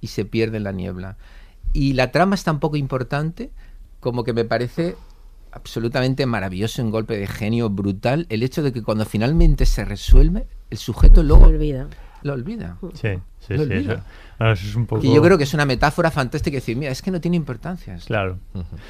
y 0.00 0.06
se 0.06 0.24
pierde 0.24 0.56
en 0.56 0.64
la 0.64 0.72
niebla. 0.72 1.16
Y 1.72 1.94
la 1.94 2.12
trama 2.12 2.34
es 2.34 2.44
tan 2.44 2.60
poco 2.60 2.76
importante 2.76 3.50
como 4.02 4.24
que 4.24 4.32
me 4.32 4.44
parece 4.44 4.96
absolutamente 5.52 6.26
maravilloso, 6.26 6.82
un 6.82 6.90
golpe 6.90 7.16
de 7.16 7.28
genio 7.28 7.70
brutal, 7.70 8.26
el 8.30 8.42
hecho 8.42 8.62
de 8.62 8.72
que 8.72 8.82
cuando 8.82 9.04
finalmente 9.04 9.64
se 9.64 9.84
resuelve, 9.84 10.48
el 10.70 10.78
sujeto 10.78 11.22
luego 11.22 11.46
olvida. 11.46 11.86
lo 12.22 12.32
olvida. 12.32 12.78
Sí, 12.94 13.10
sí, 13.46 13.54
Lo 13.54 13.64
sí. 13.64 13.72
Eso, 13.74 14.00
bueno, 14.38 14.54
eso 14.54 14.66
es 14.66 14.74
un 14.74 14.86
poco... 14.86 15.04
Y 15.06 15.14
yo 15.14 15.22
creo 15.22 15.38
que 15.38 15.44
es 15.44 15.54
una 15.54 15.64
metáfora 15.66 16.10
fantástica 16.10 16.56
decir, 16.56 16.76
mira, 16.76 16.90
es 16.90 17.00
que 17.02 17.10
no 17.10 17.20
tiene 17.20 17.36
importancia. 17.36 17.94
esto". 17.94 18.08
Claro. 18.08 18.38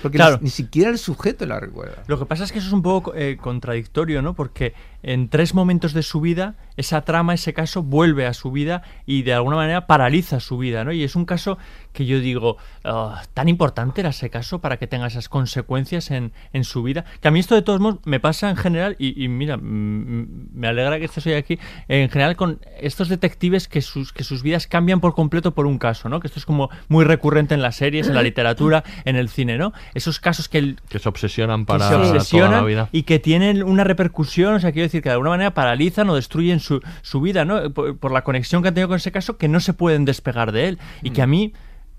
Porque 0.01 0.17
Claro. 0.17 0.37
Ni, 0.39 0.45
ni 0.45 0.51
siquiera 0.51 0.89
el 0.91 0.99
sujeto 0.99 1.45
la 1.47 1.61
recuerda. 1.61 2.03
Lo 2.07 2.19
que 2.19 2.25
pasa 2.27 2.45
es 2.45 2.53
que 2.53 2.59
eso 2.59 2.69
es 2.69 2.73
un 2.73 2.83
poco 2.83 3.13
eh, 3.15 3.37
contradictorio, 3.41 4.23
¿no? 4.23 4.35
Porque 4.35 4.73
en 5.03 5.29
tres 5.29 5.53
momentos 5.53 5.93
de 5.93 6.03
su 6.03 6.21
vida, 6.21 6.55
esa 6.77 7.03
trama, 7.03 7.35
ese 7.35 7.53
caso, 7.53 7.83
vuelve 7.83 8.25
a 8.27 8.35
su 8.35 8.51
vida 8.53 8.83
y 9.05 9.23
de 9.25 9.35
alguna 9.35 9.57
manera 9.57 9.87
paraliza 9.87 10.41
su 10.41 10.57
vida, 10.59 10.85
¿no? 10.85 10.93
Y 10.93 11.03
es 11.03 11.17
un 11.17 11.25
caso 11.27 11.59
que 11.93 12.07
yo 12.07 12.21
digo, 12.21 12.57
"Ah, 12.85 13.23
tan 13.35 13.49
importante 13.49 14.01
era 14.01 14.11
ese 14.11 14.31
caso 14.31 14.61
para 14.61 14.79
que 14.79 14.87
tenga 14.87 15.07
esas 15.09 15.29
consecuencias 15.29 16.11
en, 16.11 16.33
en 16.55 16.65
su 16.65 16.83
vida. 16.83 17.05
Que 17.21 17.29
a 17.29 17.31
mí 17.31 17.41
esto 17.41 17.55
de 17.55 17.63
todos 17.63 17.81
modos 17.81 17.99
me 18.05 18.21
pasa 18.21 18.49
en 18.49 18.57
general, 18.57 18.97
y, 18.99 19.23
y 19.23 19.29
mira, 19.29 19.59
me 19.59 20.69
alegra 20.69 20.99
que 20.99 21.05
estés 21.07 21.27
hoy 21.27 21.35
aquí, 21.35 21.59
en 21.89 22.09
general 22.09 22.37
con 22.37 22.61
estos 22.81 23.09
detectives 23.09 23.69
que 23.69 23.83
sus, 23.83 24.13
que 24.13 24.25
sus 24.25 24.42
vidas 24.43 24.67
cambian 24.67 25.01
por 25.01 25.15
completo 25.15 25.53
por 25.55 25.67
un 25.67 25.79
caso, 25.79 26.09
¿no? 26.09 26.21
Que 26.21 26.27
esto 26.27 26.39
es 26.39 26.47
como 26.47 26.71
muy 26.89 27.05
recurrente 27.05 27.55
en 27.55 27.63
las 27.63 27.77
series, 27.77 28.09
en 28.09 28.15
la 28.15 28.23
literatura, 28.23 28.85
en 29.05 29.17
el 29.17 29.29
cine, 29.29 29.59
¿no? 29.59 29.73
Esos 29.95 30.21
casos 30.21 30.49
que 30.49 30.59
el, 30.59 30.81
Que 30.89 30.99
se 30.99 31.09
obsesionan 31.09 31.61
que 31.61 31.67
para 31.67 31.89
se 31.89 31.95
toda 31.95 32.13
obsesionan 32.13 32.51
la 32.53 32.63
vida. 32.63 32.89
y 32.93 33.03
que 33.05 33.19
tienen 33.19 33.63
una 33.63 33.85
repercusión, 33.85 34.55
o 34.55 34.61
sea, 34.61 34.73
quiero 34.73 34.85
decir 34.87 35.03
que 35.03 35.09
de 35.09 35.15
alguna 35.15 35.31
manera 35.31 35.55
paralizan 35.55 36.09
o 36.11 36.15
destruyen 36.15 36.61
su, 36.61 36.81
su 37.03 37.21
vida, 37.21 37.45
¿no? 37.45 37.73
Por, 37.73 37.99
por 37.99 38.13
la 38.13 38.23
conexión 38.25 38.63
que 38.63 38.69
han 38.69 38.75
tenido 38.75 38.89
con 38.89 38.97
ese 38.97 39.13
caso, 39.13 39.37
que 39.37 39.49
no 39.49 39.61
se 39.61 39.73
pueden 39.73 40.05
despegar 40.05 40.53
de 40.53 40.69
él. 40.69 40.79
Y 41.03 41.11
que 41.11 41.23
a 41.23 41.27
mí, 41.27 41.53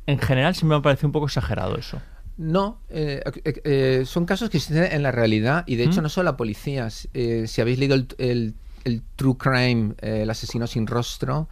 en 0.08 0.20
general, 0.20 0.56
sí 0.56 0.66
me 0.66 0.76
ha 0.76 0.82
parecido 0.82 1.08
un 1.08 1.14
poco 1.14 1.28
exagerado 1.28 1.78
eso. 1.78 2.02
No, 2.36 2.80
eh, 2.90 3.22
eh, 3.46 3.62
eh, 3.64 4.04
son 4.06 4.26
casos 4.26 4.50
que 4.50 4.58
existen 4.58 4.92
en 4.92 5.04
la 5.04 5.12
realidad 5.12 5.64
y 5.68 5.76
de 5.76 5.84
hecho 5.84 6.00
¿Mm? 6.02 6.04
no 6.04 6.10
solo 6.10 6.32
a 6.32 6.38
policías. 6.38 7.08
Eh, 7.14 7.44
si 7.48 7.62
habéis 7.62 7.78
leído 7.78 7.94
el, 7.96 8.08
el- 8.18 8.54
el 8.86 9.02
True 9.16 9.36
Crime, 9.38 9.94
eh, 10.02 10.24
El 10.24 10.30
asesino 10.30 10.68
sin 10.68 10.88
rostro, 10.88 11.48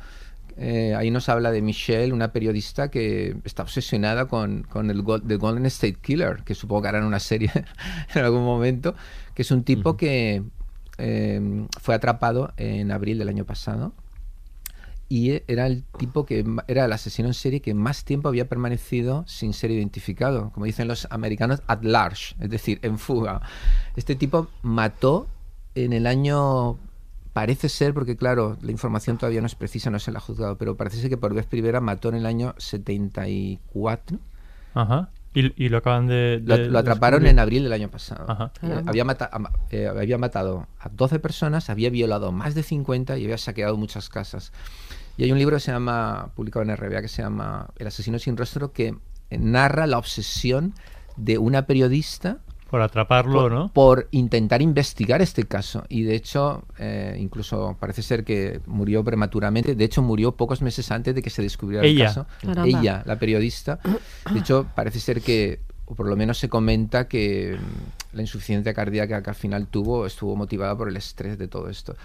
eh, 0.64 0.94
ahí 0.96 1.10
nos 1.10 1.28
habla 1.28 1.50
de 1.50 1.64
Michelle, 1.64 2.14
una 2.14 2.32
periodista 2.32 2.92
que 2.92 3.36
está 3.46 3.64
obsesionada 3.64 4.28
con, 4.28 4.62
con 4.62 4.92
el 4.92 5.04
The 5.28 5.38
Golden 5.38 5.66
State 5.66 5.98
Killer, 6.02 6.44
que 6.44 6.54
supongo 6.54 6.84
que 6.84 6.88
harán 6.90 7.04
una 7.04 7.20
serie 7.20 7.52
en 8.14 8.24
algún 8.24 8.44
momento, 8.44 8.94
que 9.34 9.42
es 9.42 9.50
un 9.50 9.64
tipo 9.64 9.98
que 9.98 10.44
eh, 11.00 11.68
fue 11.80 11.96
atrapado 11.96 12.54
en 12.58 12.92
abril 12.92 13.18
del 13.18 13.30
año 13.30 13.44
pasado 13.44 13.96
y 15.10 15.42
era 15.48 15.66
el 15.66 15.84
tipo 15.98 16.28
que 16.28 16.46
era 16.68 16.86
el 16.86 16.94
asesino 16.94 17.28
en 17.28 17.34
serie 17.34 17.60
que 17.60 17.74
más 17.74 18.06
tiempo 18.06 18.30
había 18.30 18.48
permanecido 18.48 19.26
sin 19.28 19.54
ser 19.54 19.72
identificado, 19.72 20.52
como 20.52 20.68
dicen 20.68 20.88
los 20.88 21.08
americanos, 21.10 21.64
at 21.66 21.82
large, 21.82 22.36
es 22.40 22.52
decir, 22.52 22.80
en 22.84 23.00
fuga. 23.00 23.42
Este 23.96 24.16
tipo 24.16 24.48
mató 24.62 25.28
en 25.74 25.92
el 25.92 26.06
año, 26.06 26.78
parece 27.34 27.70
ser, 27.70 27.94
porque 27.94 28.16
claro, 28.18 28.58
la 28.62 28.72
información 28.72 29.18
todavía 29.18 29.42
no 29.42 29.48
es 29.48 29.56
precisa, 29.56 29.90
no 29.90 30.00
se 30.00 30.12
la 30.12 30.18
ha 30.20 30.22
juzgado, 30.22 30.58
pero 30.58 30.76
parece 30.76 30.98
ser 30.98 31.10
que 31.10 31.18
por 31.18 31.34
vez 31.34 31.46
primera 31.46 31.80
mató 31.82 32.10
en 32.10 32.16
el 32.16 32.26
año 32.26 32.54
74. 32.58 34.18
Ajá. 34.74 35.10
Y, 35.34 35.64
y 35.64 35.70
lo 35.70 35.78
acaban 35.78 36.08
de. 36.08 36.42
Lo, 36.44 36.58
de 36.58 36.66
lo 36.68 36.78
atraparon 36.80 37.26
en 37.26 37.40
abril 37.40 37.64
del 37.64 37.72
año 37.74 37.90
pasado. 37.90 38.26
Ajá. 38.30 38.52
Eh, 38.62 38.84
había, 38.86 39.06
mata- 39.06 39.30
eh, 39.70 39.88
había 39.88 40.18
matado 40.18 40.68
a 40.80 40.90
12 40.90 41.20
personas, 41.20 41.70
había 41.70 41.90
violado 41.90 42.32
más 42.34 42.54
de 42.54 42.64
50 42.64 43.18
y 43.18 43.24
había 43.24 43.38
saqueado 43.38 43.78
muchas 43.78 44.10
casas. 44.10 44.52
Y 45.18 45.24
hay 45.24 45.32
un 45.32 45.38
libro 45.38 45.56
que 45.56 45.62
se 45.62 45.72
llama, 45.72 46.32
publicado 46.36 46.64
en 46.64 46.76
RBA, 46.76 47.02
que 47.02 47.08
se 47.08 47.22
llama 47.22 47.70
El 47.78 47.88
asesino 47.88 48.20
sin 48.20 48.36
rostro, 48.36 48.74
que 48.74 48.96
narra 49.30 49.88
la 49.88 49.98
obsesión 49.98 50.74
de 51.16 51.38
una 51.38 51.66
periodista 51.66 52.40
Por 52.72 52.82
atraparlo, 52.82 53.34
por, 53.34 53.52
¿no? 53.52 53.68
por 53.74 54.08
intentar 54.12 54.62
investigar 54.62 55.22
este 55.22 55.44
caso. 55.44 55.84
Y 55.90 56.04
de 56.04 56.16
hecho, 56.16 56.64
eh, 56.80 57.18
incluso 57.20 57.76
parece 57.78 58.02
ser 58.02 58.24
que 58.24 58.62
murió 58.66 59.04
prematuramente. 59.04 59.76
De 59.76 59.84
hecho, 59.84 60.02
murió 60.02 60.32
pocos 60.32 60.62
meses 60.62 60.90
antes 60.90 61.14
de 61.14 61.22
que 61.22 61.30
se 61.30 61.42
descubriera 61.42 61.86
Ella. 61.86 62.06
el 62.06 62.08
caso. 62.08 62.26
Caramba. 62.42 62.80
Ella, 62.80 63.04
la 63.06 63.20
periodista. 63.20 63.80
De 64.32 64.40
hecho, 64.40 64.68
parece 64.74 65.02
ser 65.02 65.22
que, 65.22 65.60
o 65.86 65.96
por 65.96 66.08
lo 66.08 66.16
menos 66.16 66.40
se 66.40 66.48
comenta 66.48 67.10
que 67.10 67.58
mm, 67.60 68.16
la 68.16 68.22
insuficiencia 68.22 68.74
cardíaca 68.74 69.22
que 69.22 69.30
al 69.30 69.36
final 69.36 69.68
tuvo 69.68 70.06
estuvo 70.06 70.38
motivada 70.38 70.76
por 70.78 70.88
el 70.88 70.96
estrés 70.96 71.38
de 71.38 71.50
todo 71.50 71.70
esto. 71.70 71.96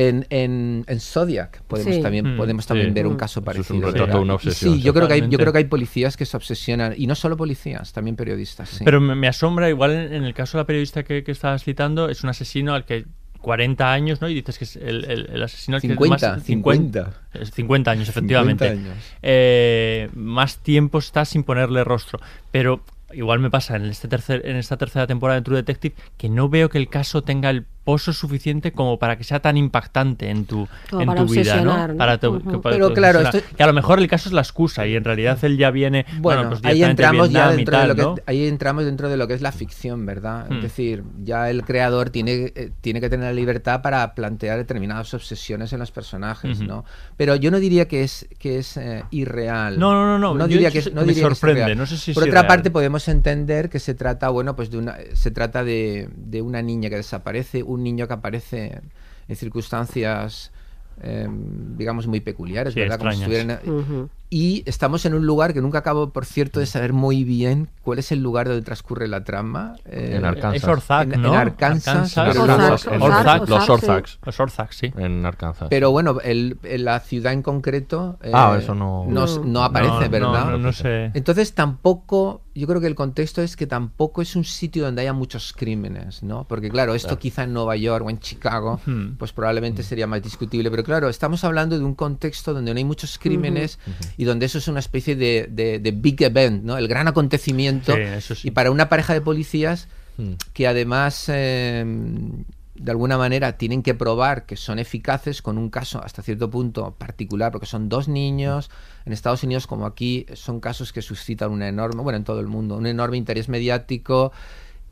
En, 0.00 0.26
en, 0.30 0.84
en 0.86 1.00
Zodiac 1.00 1.60
podemos 1.62 1.96
Sí. 1.96 2.00
también, 2.02 2.34
Mm, 2.34 2.36
podemos 2.36 2.64
sí. 2.64 2.68
también 2.68 2.94
ver 2.94 3.06
un 3.08 3.14
Mm. 3.14 3.16
caso 3.16 3.40
Eso 3.40 3.40
es 3.40 3.44
parecido. 3.46 3.76
un 3.76 3.82
retrato 3.82 4.20
una 4.22 4.34
obsesión, 4.34 4.74
Sí, 4.74 4.80
yo 4.82 4.94
creo, 4.94 5.08
que 5.08 5.14
hay, 5.14 5.28
yo 5.28 5.38
creo 5.38 5.52
que 5.52 5.58
hay 5.58 5.64
policías 5.64 6.16
que 6.16 6.24
se 6.24 6.36
obsesionan, 6.36 6.94
y 6.96 7.06
no 7.08 7.14
solo 7.16 7.36
policías, 7.36 7.92
también 7.92 8.14
periodistas. 8.14 8.68
sí. 8.68 8.84
Pero 8.84 9.00
me, 9.00 9.14
me 9.16 9.26
asombra, 9.26 9.68
igual 9.68 9.90
en, 9.92 10.12
en 10.14 10.22
el 10.24 10.34
caso 10.34 10.56
de 10.56 10.62
la 10.62 10.66
periodista 10.66 11.02
que, 11.02 11.24
que 11.24 11.32
estabas 11.32 11.64
citando, 11.64 12.08
es 12.08 12.22
un 12.22 12.30
asesino 12.30 12.74
al 12.74 12.84
que 12.84 13.06
40 13.40 13.92
años, 13.92 14.20
¿no? 14.20 14.28
Y 14.28 14.34
dices 14.34 14.58
que 14.58 14.64
es 14.64 14.76
el, 14.76 15.04
el- 15.04 15.30
el 15.32 15.42
asesino 15.42 15.76
al 15.76 15.80
que 15.80 15.88
50, 15.88 16.30
más... 16.36 16.42
50. 16.44 17.12
es 17.34 17.50
50 17.52 17.90
años, 17.90 18.08
efectivamente. 18.08 18.68
50 18.68 18.90
años. 18.92 19.04
Eh, 19.22 20.08
más 20.14 20.58
tiempo 20.58 20.98
está 20.98 21.24
sin 21.24 21.42
ponerle 21.44 21.82
rostro. 21.84 22.20
Pero 22.50 22.82
igual 23.14 23.38
me 23.38 23.48
pasa 23.50 23.76
en, 23.76 23.86
este 23.86 24.06
tercer, 24.08 24.42
en 24.44 24.56
esta 24.56 24.76
tercera 24.76 25.06
temporada 25.06 25.40
de 25.40 25.44
True 25.44 25.56
Detective 25.56 25.94
que 26.16 26.28
no 26.28 26.48
veo 26.48 26.68
que 26.68 26.78
el 26.78 26.88
caso 26.88 27.22
tenga 27.22 27.48
el 27.50 27.64
pozo 27.88 28.12
suficiente 28.12 28.70
como 28.72 28.98
para 28.98 29.16
que 29.16 29.24
sea 29.24 29.40
tan 29.40 29.56
impactante 29.56 30.28
en 30.28 30.44
tu, 30.44 30.68
Como 30.90 31.00
en 31.00 31.06
para 31.08 31.24
tu 31.24 31.32
vida, 31.32 31.62
¿no? 31.62 31.96
Para 31.96 32.18
tu- 32.18 32.34
Ujú. 32.34 32.50
que 32.50 32.58
para 32.58 32.74
Pero 32.76 32.88
tu 32.88 32.94
claro, 32.94 33.20
esto- 33.20 33.40
Que 33.56 33.62
a 33.62 33.66
lo 33.66 33.72
mejor 33.72 33.98
el 33.98 34.06
caso 34.08 34.28
es 34.28 34.34
la 34.34 34.42
excusa 34.42 34.86
y 34.86 34.94
en 34.94 35.04
realidad 35.04 35.38
él 35.42 35.56
ya 35.56 35.70
viene... 35.70 36.04
Bueno, 36.18 36.42
Bueno, 36.42 36.48
pues 36.50 36.64
ahí 36.70 36.82
entramos 36.82 37.30
ya 37.30 37.48
Vietnam 37.48 37.56
dentro 37.56 37.72
tal, 37.72 37.82
de 37.82 37.88
lo 37.88 37.94
que 37.96 38.02
¿no? 38.02 38.16
ahí 38.26 38.46
entramos 38.46 38.84
dentro 38.84 39.08
de 39.08 39.16
lo 39.16 39.26
que 39.26 39.32
es 39.32 39.40
la 39.40 39.52
ficción, 39.52 40.04
¿verdad? 40.04 40.50
Hmm. 40.50 40.56
Es 40.56 40.62
decir, 40.64 41.02
ya 41.24 41.48
el 41.48 41.62
creador 41.64 42.10
tiene, 42.10 42.52
eh, 42.54 42.70
tiene 42.82 43.00
que 43.00 43.08
tener 43.08 43.24
la 43.24 43.32
libertad 43.32 43.80
para 43.80 44.14
plantear 44.14 44.58
determinadas 44.58 45.14
obsesiones 45.14 45.72
en 45.72 45.78
los 45.78 45.90
personajes, 45.90 46.58
Ujú. 46.58 46.68
¿no? 46.68 46.84
Pero 47.16 47.36
yo 47.36 47.50
no 47.50 47.58
diría 47.58 47.88
que 47.88 48.02
es 48.04 48.28
que 48.38 48.58
es 48.58 48.76
eh, 48.76 49.02
irreal. 49.12 49.78
No, 49.78 49.92
no, 49.94 50.04
no, 50.04 50.18
no. 50.18 50.34
No 50.34 50.44
Yo 50.46 50.58
diría 50.58 50.70
que 50.70 50.82
no 50.90 51.00
me 51.00 51.06
diría 51.06 51.26
que 51.26 51.32
es 51.32 51.38
sorprende, 51.38 51.74
no 51.74 51.86
sé 51.86 51.96
si 51.96 52.10
es 52.10 52.14
Por 52.14 52.24
otra 52.24 52.40
irreal. 52.40 52.46
parte 52.48 52.70
podemos 52.70 53.08
entender 53.08 53.70
que 53.70 53.78
se 53.78 53.94
trata, 53.94 54.28
bueno, 54.28 54.54
pues 54.54 54.70
de 54.70 54.76
una 54.76 54.98
se 55.14 55.30
trata 55.30 55.64
de, 55.64 56.10
de 56.14 56.42
una 56.42 56.60
niña 56.60 56.90
que 56.90 56.96
desaparece, 56.96 57.62
un 57.62 57.77
niño 57.82 58.06
que 58.08 58.14
aparece 58.14 58.80
en 59.28 59.36
circunstancias 59.36 60.50
eh, 61.00 61.28
digamos 61.76 62.08
muy 62.08 62.18
peculiares, 62.20 62.74
Sí, 62.74 62.80
¿verdad? 62.80 62.98
Como 62.98 63.12
si 63.12 63.22
estuvieran- 63.22 63.60
y 64.30 64.64
estamos 64.66 65.06
en 65.06 65.14
un 65.14 65.24
lugar 65.24 65.54
que 65.54 65.60
nunca 65.62 65.78
acabo, 65.78 66.10
por 66.10 66.26
cierto, 66.26 66.58
de 66.60 66.66
saber 66.66 66.92
muy 66.92 67.22
bien 67.22 67.68
cuál 67.82 68.00
es 68.00 68.10
el 68.10 68.20
lugar 68.20 68.48
donde 68.48 68.62
transcurre 68.62 69.06
la 69.06 69.22
trama. 69.22 69.76
eh, 69.84 70.14
En 70.16 70.24
Arkansas. 70.24 70.56
Es 70.56 70.64
Orzac, 70.68 71.06
en- 71.06 71.14
en 71.14 71.22
¿no? 71.22 71.32
Arkansas, 71.34 72.12
pero 72.14 72.42
Orzac, 72.42 73.48
los 73.48 73.64
sí. 73.64 73.70
Orzacs 73.70 74.18
Los 74.24 74.40
sí. 74.76 74.92
en 74.96 75.24
Arkansas. 75.24 75.68
Pero 75.70 75.92
bueno, 75.92 76.18
el, 76.24 76.58
el- 76.64 76.84
la 76.84 76.98
ciudad 76.98 77.32
en 77.32 77.42
concreto 77.42 78.18
eh, 78.20 78.32
Ah, 78.34 78.56
eso 78.60 78.74
no- 78.74 79.06
no, 79.08 79.24
no 79.44 79.62
aparece, 79.64 79.92
No, 79.92 80.00
no, 80.02 80.10
¿verdad? 80.10 80.50
No, 80.50 80.58
no 80.58 80.72
sé. 80.72 81.12
Entonces 81.14 81.54
tampoco, 81.54 82.42
yo 82.58 82.66
creo 82.66 82.80
que 82.80 82.86
el 82.86 82.94
contexto 82.94 83.40
es 83.42 83.56
que 83.56 83.66
tampoco 83.66 84.20
es 84.22 84.36
un 84.36 84.44
sitio 84.44 84.84
donde 84.84 85.02
haya 85.02 85.12
muchos 85.12 85.52
crímenes, 85.52 86.22
¿no? 86.22 86.44
Porque 86.48 86.68
claro, 86.68 86.94
esto 86.94 87.08
Claro. 87.08 87.20
quizá 87.20 87.42
en 87.44 87.52
Nueva 87.52 87.76
York 87.76 88.04
o 88.04 88.10
en 88.10 88.18
Chicago, 88.18 88.80
Hmm. 88.84 89.16
pues 89.18 89.32
probablemente 89.32 89.82
sería 89.82 90.06
más 90.06 90.22
discutible. 90.22 90.70
Pero 90.70 90.84
claro, 90.84 91.08
estamos 91.08 91.44
hablando 91.44 91.78
de 91.78 91.84
un 91.84 91.94
contexto 91.94 92.52
donde 92.54 92.72
no 92.74 92.78
hay 92.78 92.84
muchos 92.84 93.18
crímenes 93.18 93.78
y 94.16 94.24
donde 94.24 94.46
eso 94.46 94.58
es 94.58 94.68
una 94.68 94.80
especie 94.80 95.16
de, 95.16 95.48
de- 95.50 95.78
de 95.78 95.90
big 95.92 96.22
event, 96.22 96.64
¿no? 96.64 96.76
El 96.76 96.88
gran 96.88 97.08
acontecimiento. 97.08 97.94
Sí, 97.94 98.00
eso 98.00 98.34
sí. 98.34 98.48
Y 98.48 98.50
para 98.50 98.70
una 98.70 98.88
pareja 98.88 99.14
de 99.14 99.20
policías 99.20 99.88
Mm. 100.18 100.32
que 100.52 100.66
además 100.66 101.26
eh, 101.28 101.84
de 102.80 102.90
alguna 102.90 103.18
manera 103.18 103.56
tienen 103.58 103.82
que 103.82 103.94
probar 103.94 104.46
que 104.46 104.56
son 104.56 104.78
eficaces 104.78 105.42
con 105.42 105.58
un 105.58 105.68
caso 105.68 106.02
hasta 106.02 106.22
cierto 106.22 106.48
punto 106.48 106.92
particular, 106.96 107.50
porque 107.52 107.66
son 107.66 107.88
dos 107.88 108.08
niños, 108.08 108.70
en 109.04 109.12
Estados 109.12 109.42
Unidos 109.42 109.66
como 109.66 109.84
aquí 109.86 110.26
son 110.34 110.60
casos 110.60 110.92
que 110.92 111.02
suscitan 111.02 111.50
una 111.50 111.68
enorme, 111.68 112.02
bueno, 112.02 112.16
en 112.16 112.24
todo 112.24 112.40
el 112.40 112.46
mundo, 112.46 112.76
un 112.76 112.86
enorme 112.86 113.16
interés 113.16 113.48
mediático. 113.48 114.32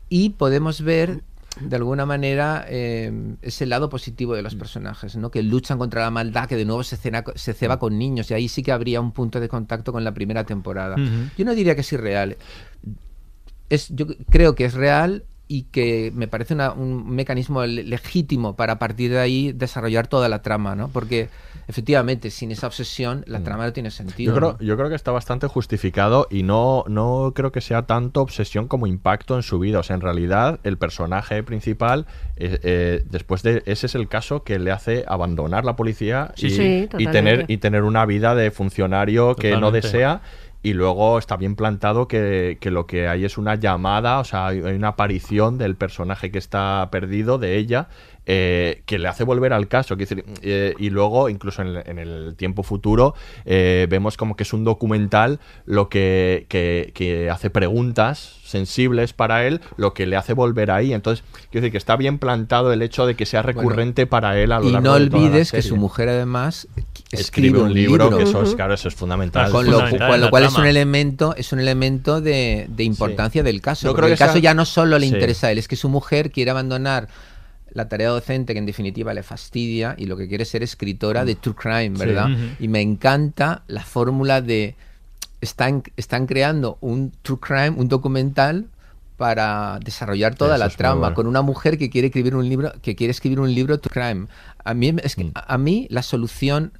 Y 0.09 0.29
podemos 0.31 0.81
ver 0.81 1.23
de 1.61 1.75
alguna 1.75 2.05
manera 2.05 2.65
eh, 2.69 3.11
ese 3.41 3.65
lado 3.65 3.89
positivo 3.89 4.35
de 4.35 4.41
los 4.43 4.53
personajes, 4.55 5.15
¿no? 5.15 5.31
que 5.31 5.41
luchan 5.41 5.77
contra 5.79 6.01
la 6.01 6.11
maldad, 6.11 6.47
que 6.47 6.55
de 6.55 6.65
nuevo 6.65 6.83
se, 6.83 6.97
cena- 6.97 7.23
se 7.35 7.53
ceba 7.53 7.79
con 7.79 7.97
niños, 7.97 8.29
y 8.29 8.33
ahí 8.35 8.47
sí 8.47 8.61
que 8.63 8.71
habría 8.71 9.01
un 9.01 9.11
punto 9.11 9.39
de 9.39 9.49
contacto 9.49 9.91
con 9.91 10.03
la 10.03 10.13
primera 10.13 10.43
temporada. 10.43 10.95
Yo 11.37 11.45
no 11.45 11.55
diría 11.55 11.73
que 11.73 11.81
es 11.81 11.91
irreal, 11.93 12.37
es, 13.69 13.89
yo 13.89 14.05
creo 14.29 14.55
que 14.55 14.65
es 14.65 14.73
real 14.73 15.23
y 15.49 15.63
que 15.63 16.11
me 16.13 16.27
parece 16.27 16.53
una- 16.53 16.71
un 16.73 17.09
mecanismo 17.09 17.65
le- 17.65 17.83
legítimo 17.83 18.55
para 18.55 18.73
a 18.73 18.79
partir 18.79 19.11
de 19.11 19.19
ahí 19.19 19.51
desarrollar 19.53 20.07
toda 20.07 20.27
la 20.29 20.41
trama, 20.41 20.75
¿no? 20.75 20.89
Porque 20.89 21.29
efectivamente 21.67 22.29
sin 22.31 22.51
esa 22.51 22.67
obsesión 22.67 23.23
la 23.27 23.41
trama 23.43 23.65
no 23.65 23.73
tiene 23.73 23.91
sentido. 23.91 24.33
Yo 24.33 24.37
creo, 24.39 24.51
¿no? 24.59 24.65
yo 24.65 24.77
creo 24.77 24.89
que 24.89 24.95
está 24.95 25.11
bastante 25.11 25.47
justificado 25.47 26.27
y 26.29 26.43
no, 26.43 26.83
no 26.87 27.33
creo 27.35 27.51
que 27.51 27.61
sea 27.61 27.83
tanto 27.85 28.21
obsesión 28.21 28.67
como 28.67 28.87
impacto 28.87 29.35
en 29.35 29.43
su 29.43 29.59
vida. 29.59 29.79
O 29.79 29.83
sea, 29.83 29.95
en 29.95 30.01
realidad, 30.01 30.59
el 30.63 30.77
personaje 30.77 31.43
principal, 31.43 32.05
eh, 32.37 32.59
eh, 32.63 33.03
después 33.09 33.43
de. 33.43 33.63
Ese 33.65 33.87
es 33.87 33.95
el 33.95 34.07
caso 34.07 34.43
que 34.43 34.59
le 34.59 34.71
hace 34.71 35.03
abandonar 35.07 35.65
la 35.65 35.75
policía 35.75 36.31
Sí, 36.35 36.47
y, 36.47 36.49
sí, 36.51 36.63
y 36.63 36.87
totalmente. 36.87 37.11
tener, 37.11 37.45
y 37.49 37.57
tener 37.57 37.83
una 37.83 38.05
vida 38.05 38.33
de 38.35 38.51
funcionario 38.51 39.35
que 39.35 39.57
no 39.57 39.71
desea. 39.71 40.21
Y 40.63 40.73
luego 40.73 41.17
está 41.17 41.37
bien 41.37 41.55
plantado 41.55 42.07
que, 42.07 42.57
que 42.59 42.71
lo 42.71 42.87
que 42.87 43.07
hay 43.07 43.25
es 43.25 43.37
una 43.37 43.55
llamada, 43.55 44.19
o 44.19 44.23
sea, 44.23 44.47
hay 44.47 44.59
una 44.59 44.89
aparición 44.89 45.57
del 45.57 45.75
personaje 45.75 46.31
que 46.31 46.39
está 46.39 46.89
perdido, 46.91 47.37
de 47.37 47.57
ella, 47.57 47.89
eh, 48.29 48.81
que 48.85 48.99
le 48.99 49.07
hace 49.07 49.23
volver 49.23 49.53
al 49.53 49.67
caso. 49.69 49.95
Quiero 49.95 50.09
decir, 50.15 50.25
eh, 50.41 50.73
y 50.77 50.89
luego, 50.89 51.29
incluso 51.29 51.61
en 51.61 51.69
el, 51.69 51.83
en 51.85 51.97
el 51.97 52.35
tiempo 52.35 52.61
futuro, 52.61 53.15
eh, 53.45 53.87
vemos 53.89 54.17
como 54.17 54.35
que 54.35 54.43
es 54.43 54.51
un 54.51 54.65
documental 54.65 55.39
lo 55.65 55.87
que, 55.87 56.45
que- 56.49 56.91
que 56.93 57.29
hace 57.29 57.49
preguntas 57.49 58.33
sensibles 58.43 59.13
para 59.13 59.45
él, 59.47 59.61
lo 59.77 59.93
que 59.93 60.05
le 60.05 60.15
hace 60.17 60.33
volver 60.33 60.71
ahí. 60.71 60.93
Entonces, 60.93 61.23
quiero 61.51 61.63
decir 61.63 61.71
que 61.71 61.77
está 61.77 61.95
bien 61.95 62.17
plantado 62.19 62.71
el 62.73 62.81
hecho 62.81 63.05
de 63.05 63.15
que 63.15 63.25
sea 63.25 63.41
recurrente 63.41 64.07
para 64.07 64.37
él 64.39 64.51
a 64.51 64.59
lo 64.59 64.67
y 64.67 64.71
largo 64.73 64.87
no 64.87 64.93
de 64.95 65.07
toda 65.09 65.19
la 65.21 65.25
olvides 65.27 65.51
que 65.51 65.61
serie. 65.61 65.69
su 65.69 65.75
mujer 65.77 66.09
además 66.09 66.67
escribe 67.11 67.59
un 67.59 67.73
libro, 67.73 68.15
que 68.17 68.23
eso 68.23 68.41
es, 68.43 68.55
claro, 68.55 68.73
eso 68.73 68.87
es 68.89 68.95
fundamental. 68.95 69.51
Con 69.51 69.65
lo, 69.65 69.71
fundamental 69.73 70.07
con 70.07 70.15
en 70.15 70.19
lo 70.21 70.25
la 70.27 70.31
cual 70.31 70.43
es 70.43 70.55
un 70.55 70.65
elemento, 70.65 71.35
es 71.35 71.51
un 71.53 71.59
elemento 71.59 72.19
de, 72.21 72.67
de 72.69 72.83
importancia 72.83 73.43
del 73.43 73.61
caso. 73.61 73.87
Yo 73.87 73.93
creo 73.93 74.07
el 74.07 74.13
que 74.13 74.19
caso 74.19 74.33
sea- 74.33 74.41
ya 74.41 74.53
no 74.53 74.65
solo 74.65 74.97
le 74.99 75.07
Sí. 75.07 75.13
interesa 75.13 75.47
a 75.47 75.51
él, 75.51 75.57
es 75.57 75.67
que 75.67 75.75
su 75.77 75.87
mujer 75.89 76.31
quiere 76.31 76.51
abandonar 76.51 77.07
la 77.77 77.87
tarea 77.87 78.09
docente 78.09 78.53
que 78.53 78.59
en 78.59 78.65
definitiva 78.65 79.13
le 79.13 79.23
fastidia 79.23 79.95
y 79.97 80.05
lo 80.07 80.17
que 80.17 80.27
quiere 80.27 80.43
es 80.43 80.49
ser 80.49 80.63
escritora 80.63 81.23
de 81.25 81.35
true 81.35 81.55
crime, 81.55 81.95
Sí. 81.95 82.05
¿verdad? 82.05 82.27
Y 82.59 82.67
me 82.67 82.81
encanta 82.81 83.63
la 83.67 83.83
fórmula 83.83 84.41
de 84.41 84.75
están, 85.41 85.83
están 85.95 86.25
creando 86.25 86.77
un 86.81 87.11
true 87.21 87.39
crime, 87.39 87.69
un 87.71 87.87
documental 87.87 88.65
para 89.17 89.79
desarrollar 89.83 90.35
toda 90.35 90.55
Eso 90.55 90.65
la 90.65 90.69
trama 90.69 90.99
bueno. 90.99 91.15
con 91.15 91.27
una 91.27 91.41
mujer 91.41 91.77
que 91.77 91.89
quiere 91.89 92.07
escribir 92.07 92.35
un 92.35 92.47
libro 92.49 92.71
que 92.81 92.95
quiere 92.95 93.11
escribir 93.11 93.39
un 93.39 93.53
libro 93.53 93.79
true 93.79 93.93
crime. 93.93 94.27
A 94.63 94.73
mí 94.73 94.93
es 95.03 95.17
Mm. 95.17 95.21
que 95.21 95.31
a 95.35 95.53
a 95.53 95.57
mí 95.57 95.87
la 95.89 96.01
solución 96.03 96.71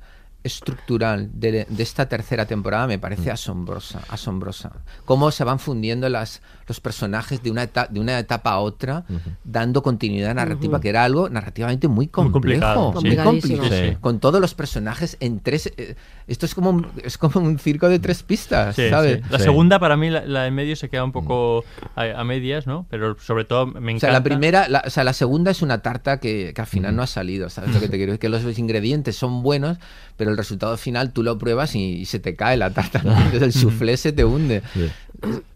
estructural 0.44 1.30
de, 1.34 1.66
de 1.70 1.84
esta 1.84 2.08
tercera 2.08 2.46
temporada 2.46 2.88
me 2.88 2.98
Mm. 2.98 3.02
parece 3.02 3.32
asombrosa, 3.32 4.02
asombrosa. 4.10 4.72
Cómo 5.06 5.32
se 5.32 5.44
van 5.44 5.60
fundiendo 5.60 6.08
las, 6.10 6.42
los 6.68 6.80
personajes 6.80 7.44
de 7.44 7.52
una, 7.52 7.64
eta- 7.64 7.88
de 7.90 8.00
una 8.00 8.18
etapa 8.20 8.52
a 8.52 8.60
otra, 8.60 9.04
dando 9.44 9.82
continuidad 9.84 10.34
narrativa, 10.36 10.80
que 10.82 10.90
era 10.90 11.04
algo 11.04 11.30
narrativamente 11.30 11.88
muy 11.88 12.06
Muy 12.06 12.08
complejo, 12.08 12.32
complicado, 12.34 12.80
muy, 12.80 12.92
sí. 12.92 12.94
Complicadísimo. 13.18 13.58
complicado. 13.60 13.92
Sí. 13.92 13.98
Con 14.02 14.20
todos 14.20 14.42
los 14.42 14.54
personajes 14.56 15.18
en 15.20 15.40
tres... 15.40 15.72
eh, 15.78 15.96
esto 16.28 16.46
es 16.46 16.56
como, 16.56 16.72
un- 16.72 16.88
es 17.04 17.18
como 17.18 17.40
un 17.46 17.58
circo 17.60 17.88
de 17.90 18.00
tres 18.00 18.24
pistas, 18.24 18.76
Sí, 18.76 18.90
¿sabes? 18.90 19.18
sí. 19.24 19.30
La 19.30 19.38
Sí. 19.38 19.44
segunda, 19.46 19.80
para 19.80 19.96
mí, 19.96 20.10
la, 20.10 20.26
la 20.26 20.44
de 20.44 20.52
medio 20.52 20.76
se 20.76 20.90
queda 20.90 21.04
un 21.04 21.12
poco 21.14 21.64
a, 21.96 22.04
a 22.04 22.24
medias, 22.24 22.68
¿no? 22.68 22.86
Pero 22.90 23.18
sobre 23.20 23.46
todo 23.46 23.68
me 23.68 23.74
O 23.80 23.80
encanta. 23.80 24.00
sea, 24.08 24.12
la 24.12 24.24
primera, 24.24 24.68
la, 24.68 24.84
o 24.86 24.90
sea, 24.90 25.04
la 25.04 25.14
segunda 25.14 25.52
es 25.52 25.62
una 25.62 25.82
tarta 25.82 26.20
que, 26.20 26.52
que 26.54 26.62
al 26.62 26.68
final 26.68 26.96
no 26.96 27.02
ha 27.04 27.08
salido, 27.08 27.50
¿sabes 27.50 27.74
lo 27.74 27.80
que 27.80 27.88
te 27.90 27.98
quiero 27.98 28.12
decir? 28.14 28.20
Que 28.20 28.30
los 28.30 28.60
ingredientes 28.60 29.16
son 29.16 29.42
buenos, 29.42 29.78
pero 30.18 30.27
el 30.30 30.38
resultado 30.38 30.78
final 30.78 31.12
tú 31.14 31.24
lo 31.24 31.38
pruebas 31.38 31.76
y, 31.76 31.80
y 31.96 32.06
se 32.06 32.20
te 32.20 32.36
cae 32.36 32.58
la 32.58 32.72
tarta, 32.72 33.02
¿no? 33.04 33.12
Entonces 33.18 33.42
el 33.42 33.54
soufflé 33.54 33.98
se 33.98 34.12
te 34.14 34.26
hunde. 34.26 34.62
Sí. 34.74 34.90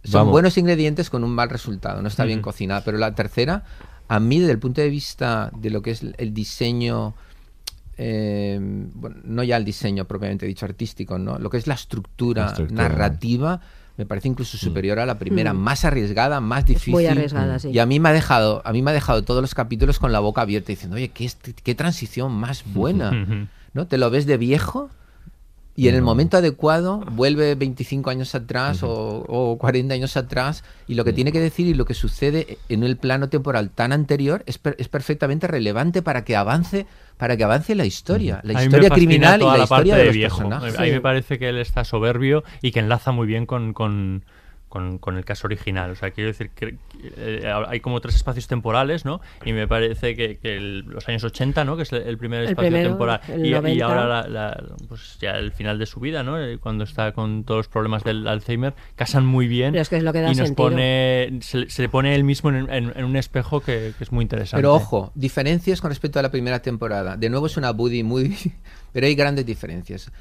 Son 0.03 0.13
Vamos. 0.13 0.31
buenos 0.31 0.57
ingredientes 0.57 1.09
con 1.09 1.23
un 1.23 1.31
mal 1.31 1.49
resultado, 1.49 2.01
no 2.01 2.07
está 2.07 2.25
bien 2.25 2.41
cocinada. 2.41 2.83
Pero 2.83 2.97
la 2.97 3.13
tercera, 3.13 3.63
a 4.07 4.19
mí 4.19 4.39
desde 4.39 4.53
el 4.53 4.59
punto 4.59 4.81
de 4.81 4.89
vista 4.89 5.51
de 5.55 5.69
lo 5.69 5.81
que 5.81 5.91
es 5.91 6.01
el 6.17 6.33
diseño, 6.33 7.13
eh, 7.97 8.57
bueno, 8.95 9.17
no 9.23 9.43
ya 9.43 9.57
el 9.57 9.65
diseño 9.65 10.05
propiamente 10.05 10.45
dicho 10.45 10.65
artístico, 10.65 11.19
¿no? 11.19 11.37
Lo 11.37 11.49
que 11.49 11.57
es 11.57 11.67
la 11.67 11.75
estructura, 11.75 12.43
La 12.45 12.49
estructura. 12.49 12.83
narrativa, 12.83 13.61
me 13.97 14.05
parece 14.07 14.29
incluso 14.29 14.57
superior 14.57 14.97
a 14.99 15.05
la 15.05 15.19
primera, 15.19 15.53
Mm. 15.53 15.57
más 15.57 15.85
arriesgada, 15.85 16.39
más 16.41 16.65
difícil. 16.65 16.93
muy 16.93 17.05
arriesgada, 17.05 17.59
sí. 17.59 17.69
Y 17.69 17.77
a 17.79 17.85
mí 17.85 17.99
me 17.99 18.09
ha 18.09 18.13
dejado, 18.13 18.61
a 18.65 18.71
mí 18.71 18.81
me 18.81 18.89
ha 18.91 18.93
dejado 18.95 19.23
todos 19.23 19.41
los 19.41 19.53
capítulos 19.53 19.99
con 19.99 20.11
la 20.11 20.19
boca 20.19 20.41
abierta 20.41 20.67
diciendo, 20.69 20.95
oye, 20.95 21.09
qué, 21.09 21.29
qué 21.63 21.75
transición 21.75 22.31
más 22.31 22.63
buena. 22.65 23.47
¿No? 23.73 23.87
Te 23.87 23.97
lo 23.97 24.09
ves 24.09 24.25
de 24.25 24.37
viejo 24.37 24.89
y 25.73 25.87
en 25.87 25.95
el 25.95 26.01
momento 26.01 26.35
adecuado 26.35 26.99
vuelve 27.13 27.55
25 27.55 28.09
años 28.09 28.35
atrás 28.35 28.83
o, 28.83 29.23
o 29.27 29.57
40 29.57 29.93
años 29.93 30.17
atrás 30.17 30.65
y 30.85 30.95
lo 30.95 31.05
que 31.05 31.13
tiene 31.13 31.31
que 31.31 31.39
decir 31.39 31.65
y 31.67 31.73
lo 31.73 31.85
que 31.85 31.93
sucede 31.93 32.57
en 32.67 32.83
el 32.83 32.97
plano 32.97 33.29
temporal 33.29 33.69
tan 33.69 33.93
anterior 33.93 34.43
es, 34.47 34.57
per- 34.57 34.75
es 34.79 34.89
perfectamente 34.89 35.47
relevante 35.47 36.01
para 36.01 36.25
que 36.25 36.35
avance 36.35 36.85
para 37.17 37.37
que 37.37 37.45
avance 37.45 37.73
la 37.75 37.85
historia, 37.85 38.41
la 38.43 38.53
historia 38.65 38.89
criminal 38.89 39.41
y 39.41 39.45
la, 39.45 39.57
la 39.59 39.63
historia 39.63 39.67
parte 39.77 39.91
de 39.91 39.97
de 39.99 40.05
los 40.07 40.15
viejo. 40.15 40.37
personajes. 40.39 40.77
A 40.77 40.81
mí 40.81 40.91
me 40.91 41.01
parece 41.01 41.39
que 41.39 41.49
él 41.49 41.57
está 41.59 41.85
soberbio 41.85 42.43
y 42.61 42.71
que 42.71 42.79
enlaza 42.79 43.11
muy 43.13 43.25
bien 43.27 43.45
con, 43.45 43.73
con, 43.73 44.25
con- 44.71 44.97
con 44.97 45.17
el 45.17 45.25
caso 45.25 45.45
original. 45.45 45.91
O 45.91 45.95
sea, 45.95 46.09
quiero 46.11 46.29
decir 46.29 46.49
que 46.49 46.77
eh, 47.17 47.53
hay 47.67 47.79
como 47.81 47.99
tres 48.01 48.15
espacios 48.15 48.47
temporales, 48.47 49.05
¿no? 49.05 49.21
Y 49.45 49.51
me 49.53 49.67
parece 49.67 50.15
que, 50.15 50.37
que 50.37 50.55
el- 50.57 50.79
los 50.79 51.07
años 51.09 51.23
80, 51.23 51.63
¿no? 51.65 51.75
Que 51.75 51.83
es 51.83 51.91
el, 51.91 52.01
el 52.03 52.17
primer 52.17 52.39
El 52.41 52.49
espacio 52.49 52.69
primero, 52.71 52.89
temporal. 52.89 53.19
el 53.27 53.45
Y, 53.45 53.49
y 53.49 53.51
90. 53.51 53.85
ahora 53.85 54.07
la- 54.07 54.27
la- 54.27 54.63
pues 54.87 55.17
ya 55.19 55.31
el 55.31 55.51
final 55.51 55.77
de 55.77 55.85
su 55.85 55.99
vida, 55.99 56.23
¿no? 56.23 56.41
Eh, 56.41 56.57
Cuando 56.57 56.85
está 56.85 57.11
con 57.11 57.43
todos 57.43 57.59
los 57.59 57.67
problemas 57.67 58.03
del 58.03 58.27
Alzheimer, 58.27 58.73
casan 58.95 59.25
muy 59.25 59.47
bien. 59.47 59.73
Pero 59.73 59.81
es 59.81 59.89
que 59.89 59.97
es 59.97 60.03
lo 60.03 60.13
que 60.13 60.21
da 60.21 60.27
y 60.31 60.35
nos 60.35 60.47
sentido. 60.47 60.55
pone, 60.69 61.39
se, 61.41 61.69
se 61.69 61.81
le 61.81 61.89
pone 61.89 62.15
él 62.15 62.23
mismo 62.23 62.49
en, 62.49 62.69
en- 62.71 62.93
en 62.95 63.03
un 63.05 63.17
espejo 63.17 63.59
que, 63.59 63.93
que 63.97 64.03
es 64.03 64.11
muy 64.11 64.23
interesante. 64.23 64.61
Pero 64.61 64.73
ojo, 64.73 65.11
diferencias 65.15 65.81
con 65.81 65.89
respecto 65.91 66.17
a 66.19 66.21
la 66.21 66.31
primera 66.31 66.61
temporada. 66.61 67.17
De 67.17 67.29
nuevo 67.29 67.45
es 67.47 67.57
una 67.57 67.71
Buddy 67.71 68.03
muy... 68.03 68.35
Pero 68.93 69.07
hay 69.07 69.15
grandes 69.15 69.45
diferencias. 69.45 70.11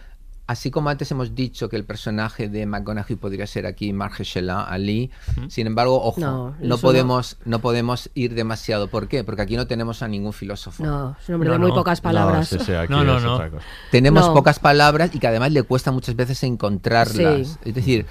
Así 0.50 0.72
como 0.72 0.88
antes 0.90 1.08
hemos 1.12 1.36
dicho 1.36 1.68
que 1.68 1.76
el 1.76 1.84
personaje 1.84 2.48
de 2.48 2.66
McGonaghy 2.66 3.14
podría 3.14 3.46
ser 3.46 3.66
aquí 3.66 3.92
Marjeshela 3.92 4.64
Ali, 4.64 5.12
sin 5.46 5.68
embargo, 5.68 6.02
ojo, 6.02 6.20
No, 6.60 6.78
podemos, 6.78 7.36
no 7.44 7.60
podemos 7.60 8.10
ir 8.14 8.34
demasiado. 8.34 8.88
¿Por 8.88 9.06
qué? 9.06 9.22
Porque 9.22 9.42
aquí 9.42 9.54
no 9.54 9.68
tenemos 9.68 10.02
a 10.02 10.08
ningún 10.08 10.32
filósofo. 10.32 10.84
No, 10.84 11.16
es 11.22 11.28
un 11.28 11.36
hombre 11.36 11.50
No, 11.50 11.52
de 11.52 11.58
muy 11.60 11.70
pocas 11.70 12.00
palabras. 12.00 12.52
No, 12.52 12.58
sí, 12.58 12.64
sí, 12.64 12.72
aquí 12.72 12.92
No, 12.92 13.04
no, 13.04 13.18
es 13.18 13.22
no. 13.22 13.34
otra 13.36 13.48
cosa. 13.48 13.64
Tenemos 13.92 14.26
No. 14.26 14.34
pocas 14.34 14.58
palabras 14.58 15.14
y 15.14 15.20
que 15.20 15.28
además 15.28 15.52
le 15.52 15.62
cuesta 15.62 15.92
muchas 15.92 16.16
veces 16.16 16.42
encontrarlas. 16.42 17.46
Sí. 17.46 17.58
Es 17.66 17.74
decir, 17.76 18.06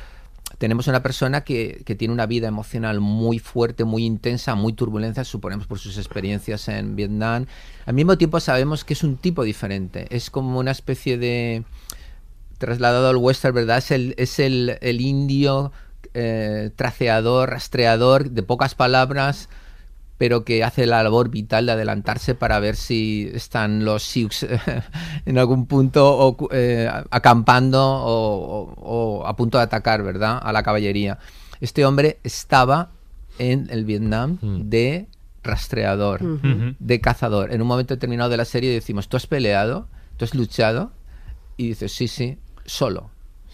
tenemos 0.60 0.88
una 0.88 1.04
persona 1.04 1.42
que, 1.42 1.84
que 1.86 1.96
tiene 1.96 2.14
una 2.14 2.26
vida 2.26 2.48
emocional 2.48 3.02
muy 3.02 3.40
fuerte, 3.40 3.84
muy 3.84 4.06
intensa, 4.06 4.56
muy 4.56 4.72
turbulenta, 4.72 5.26
suponemos 5.26 5.68
por 5.68 5.78
sus 5.80 5.98
experiencias 5.98 6.70
en 6.70 6.96
Vietnam. 6.96 7.48
Al 7.86 7.96
mismo 7.96 8.18
tiempo 8.18 8.40
sabemos 8.40 8.86
que 8.86 8.94
es 8.94 9.04
un 9.04 9.18
tipo 9.18 9.44
diferente. 9.44 10.08
Es 10.10 10.30
como 10.30 10.58
una 10.58 10.72
especie 10.72 11.18
de 11.18 11.66
trasladado 12.60 13.10
al 13.10 13.18
western, 13.18 13.56
¿verdad? 13.56 13.80
Es 13.80 13.90
el, 13.90 14.14
es 14.18 14.38
el, 14.40 14.78
el 14.82 15.02
indio 15.02 15.72
eh, 16.14 16.70
traceador, 16.76 17.50
rastreador, 17.50 18.30
de 18.30 18.44
pocas 18.44 18.76
palabras, 18.76 19.50
pero 20.18 20.44
que 20.44 20.64
hace 20.64 20.86
la 20.86 21.02
labor 21.02 21.30
vital 21.30 21.66
de 21.66 21.72
adelantarse 21.72 22.36
para 22.36 22.60
ver 22.60 22.76
si 22.76 23.32
están 23.34 23.86
los 23.86 24.04
Sioux 24.04 24.46
en 25.26 25.38
algún 25.38 25.66
punto 25.66 26.18
o, 26.18 26.50
eh, 26.52 26.90
acampando 27.10 27.82
o, 27.82 28.74
o- 28.76 29.20
o 29.22 29.26
a 29.28 29.36
punto 29.36 29.58
de 29.58 29.64
atacar, 29.64 30.04
¿verdad? 30.04 30.38
A 30.42 30.52
la 30.52 30.62
caballería. 30.62 31.18
Este 31.62 31.86
hombre 31.86 32.20
estaba 32.24 32.90
en 33.38 33.68
el 33.72 33.86
Vietnam 33.86 34.38
de 34.70 35.08
rastreador, 35.44 36.22
de 36.80 37.02
cazador. 37.02 37.54
En 37.54 37.62
un 37.62 37.68
momento 37.68 37.96
determinado 37.96 38.30
de 38.30 38.38
la 38.38 38.46
serie 38.46 38.72
decimos, 38.72 39.08
¿tú 39.08 39.16
has 39.18 39.28
peleado? 39.28 39.88
¿Tú 40.18 40.26
has 40.26 40.36
luchado? 40.36 40.92
Y 41.56 41.70
dices, 41.70 41.94
sí, 41.94 42.08
sí, 42.08 42.38
solo 42.70 43.10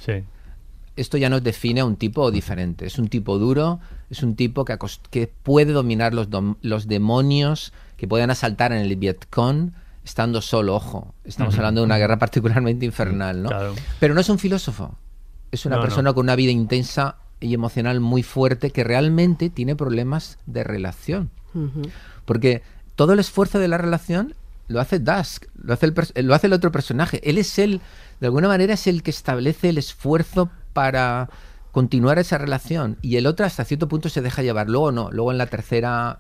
Sí. 0.06 0.24
esto 0.96 1.18
ya 1.18 1.30
nos 1.30 1.44
define 1.44 1.80
a 1.82 1.86
un 1.86 1.96
tipo 1.96 2.30
diferente. 2.32 2.86
Es 2.86 3.00
un 3.00 3.08
tipo 3.08 3.38
duro, 3.38 3.80
es 4.10 4.22
un 4.24 4.36
tipo 4.36 4.64
que, 4.66 4.78
que 5.10 5.28
puede 5.44 5.74
dominar 5.74 6.14
los, 6.14 6.30
dom- 6.30 6.58
los 6.62 6.88
demonios, 6.88 7.74
que 7.98 8.08
pueden 8.08 8.30
asaltar 8.30 8.72
en 8.72 8.80
el 8.80 8.96
Vietcong 8.96 9.72
estando 10.04 10.42
solo, 10.42 10.76
ojo. 10.76 11.14
Estamos 11.24 11.56
hablando 11.58 11.82
de 11.82 11.86
una 11.86 11.98
guerra 11.98 12.20
particularmente 12.20 12.86
infernal, 12.86 13.42
¿no? 13.44 13.50
Claro. 13.50 13.74
Pero 14.00 14.14
no 14.14 14.22
es 14.22 14.30
un 14.30 14.38
filósofo. 14.40 14.96
Es 15.52 15.66
una 15.66 15.76
No, 15.78 15.82
no. 15.82 15.88
persona 15.88 16.14
con 16.14 16.26
una 16.26 16.36
vida 16.36 16.52
intensa 16.52 17.18
y 17.40 17.54
emocional 17.54 18.00
muy 18.00 18.22
fuerte 18.24 18.70
que 18.72 18.84
realmente 18.84 19.50
tiene 19.50 19.76
problemas 19.76 20.38
de 20.46 20.64
relación. 20.64 21.30
Porque 22.26 22.62
todo 22.96 23.14
el 23.14 23.20
esfuerzo 23.20 23.60
de 23.60 23.68
la 23.68 23.78
relación 23.78 24.36
lo 24.68 24.80
hace 24.80 25.00
Dusk, 25.00 25.46
lo 25.62 25.74
hace 25.74 25.86
el, 25.88 25.94
lo 26.28 26.34
hace 26.36 26.48
el 26.48 26.54
otro 26.54 26.72
personaje. 26.72 27.22
Él 27.30 27.38
es 27.38 27.58
el, 27.60 27.82
de 28.20 28.28
alguna 28.28 28.48
manera, 28.48 28.74
es 28.74 28.88
el 28.88 29.04
que 29.04 29.12
establece 29.12 29.70
el 29.70 29.78
esfuerzo 29.78 30.50
para 30.74 31.30
continuar 31.72 32.20
esa 32.20 32.38
relación 32.38 32.98
y 33.02 33.18
el 33.18 33.28
otro 33.28 33.46
hasta 33.46 33.66
cierto 33.66 33.88
punto 33.88 34.10
se 34.10 34.22
deja 34.22 34.42
llevar. 34.42 34.70
Luego 34.70 34.92
no, 34.92 35.12
luego 35.12 35.32
en 35.32 35.38
la 35.38 35.48
tercera 35.48 36.20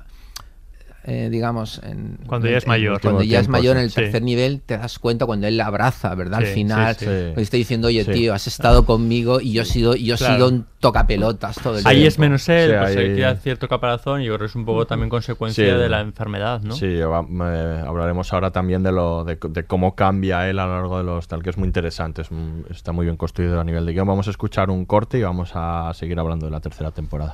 eh, 1.07 1.29
digamos, 1.31 1.79
en, 1.83 2.17
Cuando 2.25 2.47
ya 2.49 2.57
es 2.57 2.65
mayor. 2.65 2.99
cuando 2.99 3.21
ya 3.21 3.39
es 3.39 3.47
mayor 3.47 3.77
en 3.77 3.83
el 3.83 3.89
sí. 3.89 3.95
tercer 3.97 4.23
nivel, 4.23 4.61
te 4.65 4.77
das 4.77 4.97
cuenta 4.97 5.25
cuando 5.27 5.45
él 5.45 5.55
la 5.55 5.67
abraza, 5.67 6.15
¿verdad? 6.15 6.39
Sí, 6.39 6.45
Al 6.47 6.53
final, 6.53 6.95
sí, 6.95 7.05
le 7.05 7.33
diciendo, 7.51 7.87
oye, 7.89 8.03
Sí. 8.05 8.11
tío, 8.11 8.33
has 8.33 8.47
estado 8.47 8.85
conmigo 8.85 9.39
y 9.39 9.53
yo 9.53 9.61
he 9.61 9.65
sido, 9.65 9.95
yo 9.95 10.15
he 10.15 10.17
Claro. 10.17 10.33
sido 10.35 10.47
un 10.49 10.65
tocapelotas 10.79 11.57
todo 11.61 11.77
el 11.77 11.85
Ahí 11.87 11.97
tiempo. 11.97 12.07
es 12.07 12.19
menos 12.19 12.49
él, 12.49 12.69
Sí, 12.71 12.75
pues 12.77 12.89
ahí- 12.89 12.95
se 13.09 13.15
queda 13.15 13.35
cierto 13.35 13.67
caparazón 13.67 14.21
y 14.21 14.25
yo 14.25 14.31
creo 14.33 14.39
que 14.39 14.45
es 14.51 14.55
un 14.55 14.65
poco 14.65 14.85
también 14.87 15.09
consecuencia 15.09 15.63
Sí. 15.63 15.79
de 15.79 15.89
la 15.89 16.01
enfermedad, 16.01 16.61
¿no? 16.61 16.75
Sí, 16.75 16.87
va- 16.97 17.25
eh, 17.53 17.83
hablaremos 17.85 18.33
ahora 18.33 18.51
también 18.51 18.81
de 18.83 18.91
lo 18.91 19.23
de, 19.23 19.37
de 19.49 19.63
cómo 19.65 19.95
cambia 19.95 20.49
él 20.49 20.57
a 20.59 20.65
lo 20.65 20.73
largo 20.75 20.97
de 20.97 21.03
los 21.03 21.27
tal, 21.27 21.43
que 21.43 21.51
es 21.51 21.57
muy 21.57 21.67
interesante, 21.67 22.23
es 22.23 22.29
está 22.71 22.91
muy 22.91 23.05
bien 23.05 23.17
construido 23.17 23.59
a 23.59 23.63
nivel 23.63 23.85
de 23.85 23.93
guion. 23.93 24.07
Vamos 24.07 24.27
a 24.27 24.31
escuchar 24.31 24.69
un 24.69 24.85
corte 24.85 25.19
y 25.19 25.21
vamos 25.23 25.51
a 25.53 25.91
seguir 25.93 26.19
hablando 26.19 26.45
de 26.47 26.51
la 26.51 26.59
tercera 26.61 26.91
temporada. 26.91 27.33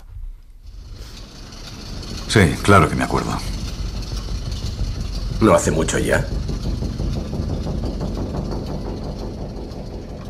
Sí, 2.28 2.40
claro 2.64 2.88
que 2.90 2.96
me 2.96 3.04
acuerdo. 3.04 3.32
¿No 5.42 5.56
hace 5.56 5.72
mucho 5.72 5.98
ya? 5.98 6.24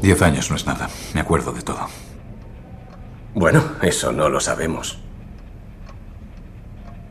Diez 0.01 0.21
años 0.21 0.49
no 0.49 0.55
es 0.55 0.65
nada. 0.65 0.89
Me 1.13 1.19
acuerdo 1.19 1.51
de 1.51 1.61
todo. 1.61 1.87
Bueno, 3.35 3.61
eso 3.81 4.13
no 4.13 4.29
lo 4.29 4.39
sabemos. 4.39 4.99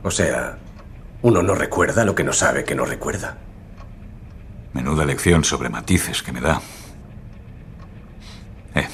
O 0.03 0.09
sea, 0.09 0.57
uno 1.21 1.43
no 1.43 1.53
recuerda 1.53 2.03
lo 2.03 2.15
que 2.15 2.23
no 2.23 2.33
sabe 2.33 2.63
que 2.63 2.73
no 2.73 2.85
recuerda. 2.85 3.37
Menuda 4.73 5.05
lección 5.05 5.43
sobre 5.43 5.69
matices 5.69 6.23
que 6.23 6.31
me 6.31 6.41
da. 6.41 6.59
Eh. 8.73 8.87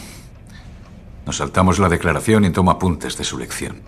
Nos 1.25 1.37
saltamos 1.37 1.79
la 1.79 1.87
declaración 1.87 2.43
y 2.43 2.49
tomo 2.49 2.71
apuntes 2.71 3.17
de 3.17 3.23
su 3.23 3.37
lección. 3.37 3.81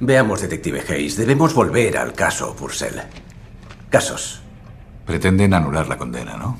Veamos, 0.00 0.40
detective 0.40 0.82
Hayes, 0.88 1.16
debemos 1.16 1.52
volver 1.52 1.98
al 1.98 2.14
caso 2.14 2.56
Purcell. 2.56 3.02
Casos. 3.90 4.40
Pretenden 5.04 5.52
anular 5.52 5.88
la 5.88 5.98
condena, 5.98 6.38
¿no? 6.38 6.56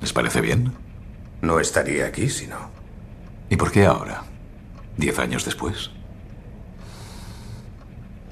¿Les 0.00 0.12
parece 0.14 0.40
bien? 0.40 0.72
No 1.42 1.60
estaría 1.60 2.06
aquí 2.06 2.30
si 2.30 2.46
no. 2.46 2.70
¿Y 3.50 3.56
por 3.56 3.70
qué 3.70 3.84
ahora? 3.84 4.22
Diez 4.96 5.18
años 5.18 5.44
después. 5.44 5.90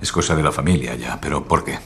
Es 0.00 0.10
cosa 0.12 0.34
de 0.34 0.42
la 0.42 0.52
familia 0.52 0.94
ya, 0.94 1.20
pero 1.20 1.46
¿por 1.46 1.62
qué? 1.62 1.78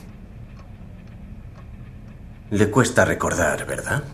Le 2.50 2.70
cuesta 2.70 3.04
recordar, 3.04 3.66
¿verdad? 3.66 4.04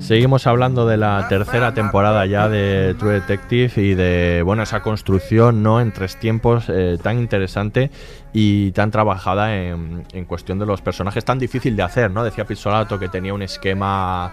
Seguimos 0.00 0.46
hablando 0.46 0.86
de 0.86 0.98
la 0.98 1.28
tercera 1.28 1.72
temporada 1.72 2.26
ya 2.26 2.48
de 2.50 2.94
True 2.98 3.14
Detective 3.14 3.72
y 3.76 3.94
de 3.94 4.42
bueno 4.44 4.64
esa 4.64 4.82
construcción 4.82 5.62
no 5.62 5.80
en 5.80 5.92
tres 5.92 6.16
tiempos 6.18 6.66
eh, 6.68 6.98
tan 7.02 7.18
interesante 7.18 7.90
y 8.34 8.72
tan 8.72 8.90
trabajada 8.90 9.56
en, 9.56 10.04
en 10.12 10.24
cuestión 10.26 10.58
de 10.58 10.66
los 10.66 10.82
personajes 10.82 11.24
tan 11.24 11.38
difícil 11.38 11.74
de 11.74 11.82
hacer, 11.84 12.10
¿no? 12.10 12.22
Decía 12.22 12.44
Pizzolato 12.44 12.98
que 12.98 13.08
tenía 13.08 13.32
un 13.32 13.42
esquema 13.42 14.30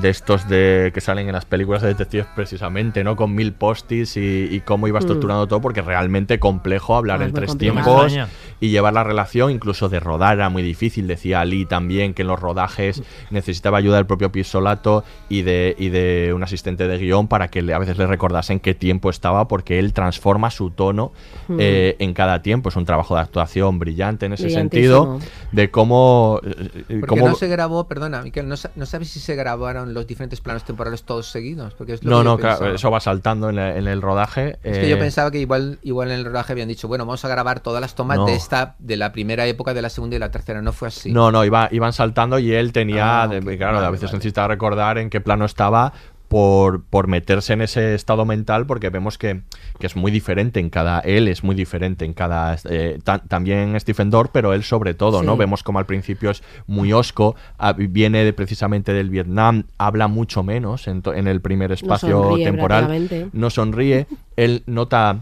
de 0.00 0.10
estos 0.10 0.48
de 0.48 0.90
que 0.92 1.00
salen 1.00 1.26
en 1.28 1.32
las 1.32 1.44
películas 1.46 1.80
de 1.82 1.88
detectives 1.88 2.26
precisamente, 2.36 3.02
¿no? 3.02 3.16
Con 3.16 3.34
mil 3.34 3.52
postis 3.52 4.16
y, 4.16 4.48
y 4.50 4.60
cómo 4.60 4.86
iba 4.88 4.98
Mm. 4.98 5.02
estructurando 5.02 5.46
todo, 5.46 5.60
porque 5.60 5.80
realmente 5.82 6.38
complejo 6.38 6.96
hablar 6.96 7.20
Ah, 7.20 7.24
en 7.24 7.28
es 7.28 7.32
muy 7.32 7.36
tres 7.38 7.48
complicado. 7.50 8.06
tiempos. 8.06 8.30
Y 8.60 8.70
llevar 8.70 8.94
la 8.94 9.04
relación, 9.04 9.50
incluso 9.50 9.88
de 9.88 10.00
rodar 10.00 10.36
era 10.36 10.48
muy 10.48 10.62
difícil. 10.62 11.06
Decía 11.06 11.40
Ali 11.40 11.66
también 11.66 12.14
que 12.14 12.22
en 12.22 12.28
los 12.28 12.40
rodajes 12.40 13.02
necesitaba 13.30 13.78
ayuda 13.78 13.96
del 13.96 14.06
propio 14.06 14.32
Pisolato 14.32 15.04
y 15.28 15.42
de, 15.42 15.74
y 15.78 15.88
de 15.90 16.32
un 16.34 16.42
asistente 16.42 16.88
de 16.88 16.98
guion 16.98 17.28
para 17.28 17.48
que 17.48 17.62
le- 17.62 17.74
a 17.74 17.78
veces 17.78 17.98
le 17.98 18.06
recordasen 18.06 18.60
qué 18.60 18.74
tiempo 18.74 19.10
estaba, 19.10 19.48
porque 19.48 19.78
él 19.78 19.92
transforma 19.92 20.50
su 20.50 20.70
tono 20.70 21.12
Mm. 21.48 21.56
eh, 21.60 21.96
en 21.98 22.12
cada 22.14 22.42
tiempo. 22.42 22.68
Es 22.70 22.76
un 22.76 22.84
trabajo 22.84 23.14
de 23.14 23.20
actuación 23.20 23.78
brillante 23.78 24.26
en 24.26 24.32
ese 24.32 24.50
sentido, 24.50 25.18
de 25.52 25.70
cómo... 25.70 26.40
eh, 26.44 26.54
eh, 26.88 26.96
Porque 27.00 27.06
cómo- 27.06 27.28
no 27.28 27.34
se 27.34 27.48
grabó, 27.48 27.86
perdona, 27.86 28.22
Miquel, 28.22 28.48
no, 28.48 28.56
no 28.74 28.86
sabes 28.86 29.10
si 29.10 29.20
se 29.20 29.34
grabaron 29.36 29.94
los 29.94 30.06
diferentes 30.06 30.40
planos 30.40 30.64
temporales 30.64 31.02
todos 31.04 31.26
seguidos. 31.30 31.74
Porque 31.74 31.92
es 31.94 32.02
lo 32.04 32.10
No, 32.10 32.18
que 32.18 32.24
no, 32.24 32.38
claro, 32.38 32.74
eso 32.74 32.90
va 32.90 33.00
saltando 33.00 33.50
en, 33.50 33.56
la- 33.56 33.76
en 33.76 33.86
el 33.86 34.02
rodaje. 34.02 34.58
Es 34.64 34.78
que 34.78 34.88
yo 34.88 34.96
eh, 34.96 34.98
pensaba 34.98 35.30
que 35.30 35.38
igual, 35.38 35.78
igual 35.82 36.10
en 36.10 36.18
el 36.18 36.24
rodaje 36.24 36.52
habían 36.52 36.68
dicho, 36.68 36.88
bueno, 36.88 37.04
vamos 37.06 37.24
a 37.24 37.28
grabar 37.28 37.60
todas 37.60 37.80
las 37.80 37.94
tomas 37.94 38.18
No. 38.18 38.26
de 38.26 38.34
esta, 38.46 38.76
de 38.78 38.96
la 38.96 39.12
primera 39.12 39.46
época, 39.46 39.74
de 39.74 39.82
la 39.82 39.90
segunda 39.90 40.16
y 40.16 40.18
la 40.18 40.30
tercera. 40.30 40.62
No 40.62 40.72
fue 40.72 40.88
así. 40.88 41.12
No, 41.12 41.30
no, 41.32 41.44
iba, 41.44 41.68
iban 41.72 41.92
saltando 41.92 42.38
y 42.38 42.52
él 42.52 42.72
tenía, 42.72 43.22
Ah, 43.22 43.28
de- 43.28 43.40
claro, 43.56 43.74
vale, 43.74 43.86
a 43.86 43.90
veces 43.90 44.10
vale. 44.10 44.18
necesitaba 44.18 44.48
recordar 44.48 44.98
en 44.98 45.10
qué 45.10 45.20
plano 45.20 45.44
estaba 45.44 45.92
por, 46.28 46.82
por 46.82 47.06
meterse 47.06 47.52
en 47.52 47.60
ese 47.60 47.94
estado 47.94 48.24
mental 48.24 48.66
porque 48.66 48.90
vemos 48.90 49.16
que, 49.16 49.42
que 49.78 49.86
es 49.86 49.94
muy 49.94 50.10
diferente 50.10 50.58
en 50.58 50.70
cada, 50.70 50.98
él 51.00 51.28
es 51.28 51.44
muy 51.44 51.54
diferente 51.54 52.04
en 52.04 52.14
cada, 52.14 52.56
eh, 52.68 52.98
ta- 53.04 53.18
también 53.20 53.78
Stephen 53.78 54.10
Dorff, 54.10 54.30
pero 54.32 54.52
él 54.52 54.64
sobre 54.64 54.94
todo, 54.94 55.22
¿no? 55.22 55.36
Vemos 55.36 55.62
como 55.62 55.78
al 55.78 55.86
principio 55.86 56.30
es 56.30 56.42
muy 56.66 56.92
osco, 56.92 57.36
ah, 57.58 57.74
viene 57.74 58.24
de- 58.24 58.32
precisamente 58.32 58.92
del 58.92 59.08
Vietnam, 59.08 59.64
habla 59.78 60.08
mucho 60.08 60.42
menos 60.42 60.88
en, 60.88 61.00
to- 61.02 61.14
en 61.14 61.28
el 61.28 61.40
primer 61.40 61.70
espacio 61.70 62.20
sonríe 62.24 62.44
temporal, 62.44 63.30
no 63.32 63.48
sonríe, 63.50 64.08
él 64.36 64.64
nota 64.66 65.20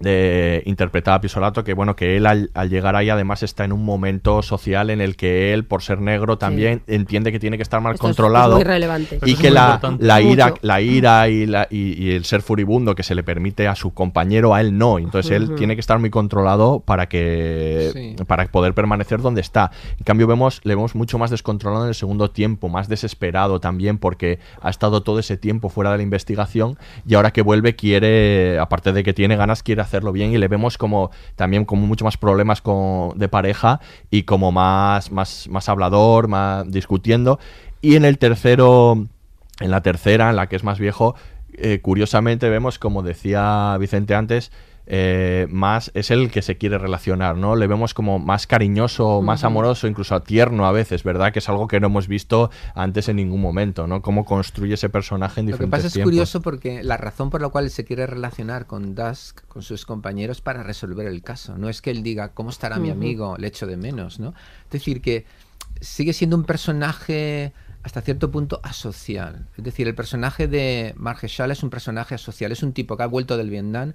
de 0.00 0.62
interpretada 0.66 1.16
a 1.16 1.20
Pisolato 1.20 1.64
que 1.64 1.74
bueno 1.74 1.96
que 1.96 2.16
él 2.16 2.26
al, 2.26 2.50
al 2.54 2.68
llegar 2.70 2.96
ahí 2.96 3.08
además 3.10 3.42
está 3.42 3.64
en 3.64 3.72
un 3.72 3.84
momento 3.84 4.42
social 4.42 4.90
en 4.90 5.00
el 5.00 5.16
que 5.16 5.52
él 5.54 5.64
por 5.64 5.82
ser 5.82 6.00
negro 6.00 6.38
también 6.38 6.82
entiende 6.86 7.32
que 7.32 7.38
tiene 7.38 7.56
que 7.56 7.62
estar 7.62 7.80
mal 7.80 7.94
Esto 7.94 8.06
controlado 8.06 8.52
es 8.52 8.56
muy 8.56 8.64
relevante. 8.64 9.18
y 9.24 9.34
que 9.36 9.48
muy 9.48 9.54
la, 9.54 9.80
la 9.98 10.20
ira 10.20 10.46
Mucho. 10.48 10.58
la 10.62 10.80
ira 10.80 11.28
y, 11.28 11.46
la, 11.46 11.66
y, 11.70 12.02
y 12.02 12.10
el 12.12 12.24
ser 12.24 12.42
furibundo 12.42 12.94
que 12.94 13.02
se 13.02 13.14
le 13.14 13.22
permite 13.22 13.68
a 13.68 13.74
su 13.74 13.92
compañero 13.94 14.54
a 14.54 14.60
él 14.60 14.76
no 14.76 14.98
entonces 14.98 15.32
él 15.32 15.54
tiene 15.56 15.74
que 15.74 15.80
estar 15.80 15.98
muy 15.98 16.10
controlado 16.10 16.80
para 16.80 17.08
que 17.08 17.90
Sí. 17.92 18.16
para 18.26 18.46
poder 18.46 18.74
permanecer 18.74 19.20
donde 19.20 19.40
está 19.40 19.70
en 19.98 20.04
cambio 20.04 20.26
vemos 20.26 20.60
le 20.64 20.74
vemos 20.74 20.94
mucho 20.94 21.18
más 21.18 21.30
descontrolado 21.30 21.84
en 21.84 21.88
el 21.90 21.94
segundo 21.94 22.30
tiempo 22.30 22.68
más 22.68 22.88
desesperado 22.88 23.60
también 23.60 23.98
porque 23.98 24.38
ha 24.60 24.70
estado 24.70 25.02
todo 25.02 25.18
ese 25.18 25.36
tiempo 25.36 25.68
fuera 25.68 25.90
de 25.92 25.98
la 25.98 26.02
investigación 26.02 26.78
y 27.06 27.14
ahora 27.14 27.32
que 27.32 27.42
vuelve 27.42 27.76
quiere 27.76 28.58
aparte 28.58 28.92
de 28.92 29.02
que 29.02 29.14
tiene 29.14 29.36
ganas 29.36 29.62
quiere 29.62 29.82
hacerlo 29.86 30.12
bien 30.12 30.32
y 30.32 30.38
le 30.38 30.48
vemos 30.48 30.78
como 30.78 31.10
también 31.34 31.64
como 31.64 31.86
mucho 31.86 32.04
más 32.04 32.16
problemas 32.16 32.60
con, 32.60 33.18
de 33.18 33.28
pareja 33.28 33.80
y 34.10 34.24
como 34.24 34.52
más 34.52 35.10
más 35.10 35.48
más 35.48 35.68
hablador 35.68 36.28
más 36.28 36.70
discutiendo. 36.70 37.38
Y 37.80 37.96
en 37.96 38.04
el 38.04 38.18
tercero 38.18 39.06
en 39.60 39.70
la 39.70 39.82
tercera, 39.82 40.30
en 40.30 40.36
la 40.36 40.48
que 40.48 40.56
es 40.56 40.64
más 40.64 40.78
viejo, 40.78 41.14
eh, 41.54 41.80
curiosamente 41.80 42.48
vemos, 42.50 42.78
como 42.78 43.02
decía 43.02 43.76
Vicente 43.80 44.14
antes, 44.14 44.52
eh, 44.86 45.48
más 45.50 45.90
es 45.94 46.10
el 46.12 46.30
que 46.30 46.42
se 46.42 46.56
quiere 46.58 46.78
relacionar, 46.78 47.36
¿no? 47.36 47.56
Le 47.56 47.66
vemos 47.66 47.92
como 47.92 48.18
más 48.18 48.46
cariñoso, 48.46 49.20
más 49.20 49.42
amoroso, 49.42 49.88
incluso 49.88 50.20
tierno 50.22 50.66
a 50.66 50.72
veces, 50.72 51.02
¿verdad? 51.02 51.32
Que 51.32 51.40
es 51.40 51.48
algo 51.48 51.66
que 51.66 51.80
no 51.80 51.88
hemos 51.88 52.06
visto 52.06 52.50
antes 52.74 53.08
en 53.08 53.16
ningún 53.16 53.40
momento, 53.40 53.86
¿no? 53.86 54.00
Cómo 54.00 54.24
construye 54.24 54.74
ese 54.74 54.88
personaje 54.88 55.40
en 55.40 55.46
Lo 55.46 55.50
que 55.50 55.64
diferentes 55.64 55.78
pasa 55.78 55.86
es 55.88 55.92
tiempos. 55.92 56.10
curioso 56.10 56.40
porque 56.42 56.84
la 56.84 56.96
razón 56.96 57.30
por 57.30 57.42
la 57.42 57.48
cual 57.48 57.68
se 57.70 57.84
quiere 57.84 58.06
relacionar 58.06 58.66
con 58.66 58.94
Dusk, 58.94 59.44
con 59.48 59.62
sus 59.62 59.84
compañeros, 59.84 60.40
para 60.40 60.62
resolver 60.62 61.06
el 61.08 61.22
caso. 61.22 61.58
No 61.58 61.68
es 61.68 61.82
que 61.82 61.90
él 61.90 62.02
diga, 62.02 62.28
¿cómo 62.28 62.50
estará 62.50 62.78
mi 62.78 62.90
amigo? 62.90 63.36
Le 63.38 63.48
echo 63.48 63.66
de 63.66 63.76
menos, 63.76 64.20
¿no? 64.20 64.34
Es 64.66 64.70
decir, 64.70 65.02
que 65.02 65.26
sigue 65.80 66.12
siendo 66.12 66.36
un 66.36 66.44
personaje 66.44 67.52
hasta 67.82 68.00
cierto 68.00 68.30
punto 68.30 68.60
asocial. 68.62 69.46
Es 69.56 69.64
decir, 69.64 69.86
el 69.86 69.94
personaje 69.94 70.48
de 70.48 70.92
Marshall 70.96 71.50
es 71.50 71.62
un 71.62 71.70
personaje 71.70 72.16
asocial, 72.16 72.50
es 72.52 72.62
un 72.62 72.72
tipo 72.72 72.96
que 72.96 73.04
ha 73.04 73.06
vuelto 73.06 73.36
del 73.36 73.50
Vietnam 73.50 73.94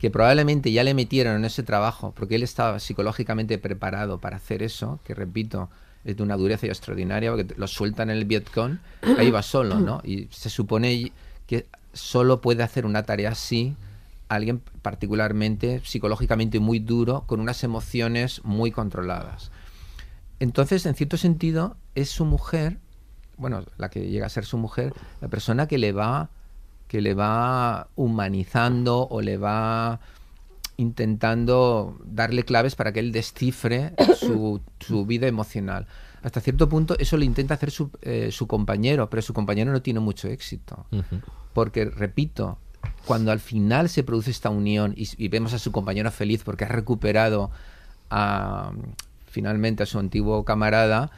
que 0.00 0.10
probablemente 0.10 0.72
ya 0.72 0.82
le 0.82 0.94
metieron 0.94 1.36
en 1.36 1.44
ese 1.44 1.62
trabajo 1.62 2.12
porque 2.16 2.36
él 2.36 2.42
estaba 2.42 2.80
psicológicamente 2.80 3.58
preparado 3.58 4.18
para 4.18 4.38
hacer 4.38 4.62
eso, 4.62 4.98
que 5.04 5.14
repito, 5.14 5.68
es 6.04 6.16
de 6.16 6.22
una 6.22 6.36
dureza 6.36 6.66
extraordinaria, 6.66 7.30
porque 7.30 7.54
lo 7.56 7.66
sueltan 7.66 8.08
en 8.08 8.16
el 8.16 8.24
Vietcong, 8.24 8.78
ahí 9.18 9.30
va 9.30 9.42
solo, 9.42 9.78
¿no? 9.78 10.00
Y 10.02 10.26
se 10.30 10.48
supone 10.48 11.12
que 11.46 11.66
solo 11.92 12.40
puede 12.40 12.62
hacer 12.62 12.86
una 12.86 13.02
tarea 13.02 13.30
así 13.30 13.76
alguien 14.30 14.62
particularmente 14.80 15.82
psicológicamente 15.84 16.60
muy 16.60 16.78
duro, 16.78 17.24
con 17.26 17.40
unas 17.40 17.62
emociones 17.64 18.40
muy 18.44 18.70
controladas. 18.70 19.50
Entonces, 20.38 20.86
en 20.86 20.94
cierto 20.94 21.16
sentido, 21.16 21.76
es 21.94 22.10
su 22.10 22.24
mujer, 22.24 22.78
bueno, 23.36 23.64
la 23.76 23.90
que 23.90 24.08
llega 24.08 24.26
a 24.26 24.30
ser 24.30 24.46
su 24.46 24.56
mujer, 24.56 24.94
la 25.20 25.28
persona 25.28 25.66
que 25.66 25.78
le 25.78 25.92
va 25.92 26.30
que 26.90 27.00
le 27.00 27.14
va 27.14 27.86
humanizando 27.94 29.06
o 29.06 29.20
le 29.20 29.36
va 29.36 30.00
intentando 30.76 31.96
darle 32.04 32.42
claves 32.42 32.74
para 32.74 32.92
que 32.92 32.98
él 32.98 33.12
descifre 33.12 33.92
su, 34.16 34.60
su 34.80 35.06
vida 35.06 35.28
emocional. 35.28 35.86
Hasta 36.24 36.40
cierto 36.40 36.68
punto 36.68 36.98
eso 36.98 37.16
lo 37.16 37.22
intenta 37.22 37.54
hacer 37.54 37.70
su, 37.70 37.92
eh, 38.02 38.30
su 38.32 38.48
compañero, 38.48 39.08
pero 39.08 39.22
su 39.22 39.32
compañero 39.32 39.70
no 39.70 39.82
tiene 39.82 40.00
mucho 40.00 40.26
éxito. 40.26 40.84
Porque, 41.52 41.84
repito, 41.84 42.58
cuando 43.06 43.30
al 43.30 43.38
final 43.38 43.88
se 43.88 44.02
produce 44.02 44.32
esta 44.32 44.50
unión 44.50 44.92
y, 44.96 45.08
y 45.16 45.28
vemos 45.28 45.52
a 45.52 45.60
su 45.60 45.70
compañero 45.70 46.10
feliz 46.10 46.42
porque 46.42 46.64
ha 46.64 46.68
recuperado 46.68 47.52
a, 48.10 48.72
finalmente 49.28 49.84
a 49.84 49.86
su 49.86 50.00
antiguo 50.00 50.44
camarada, 50.44 51.12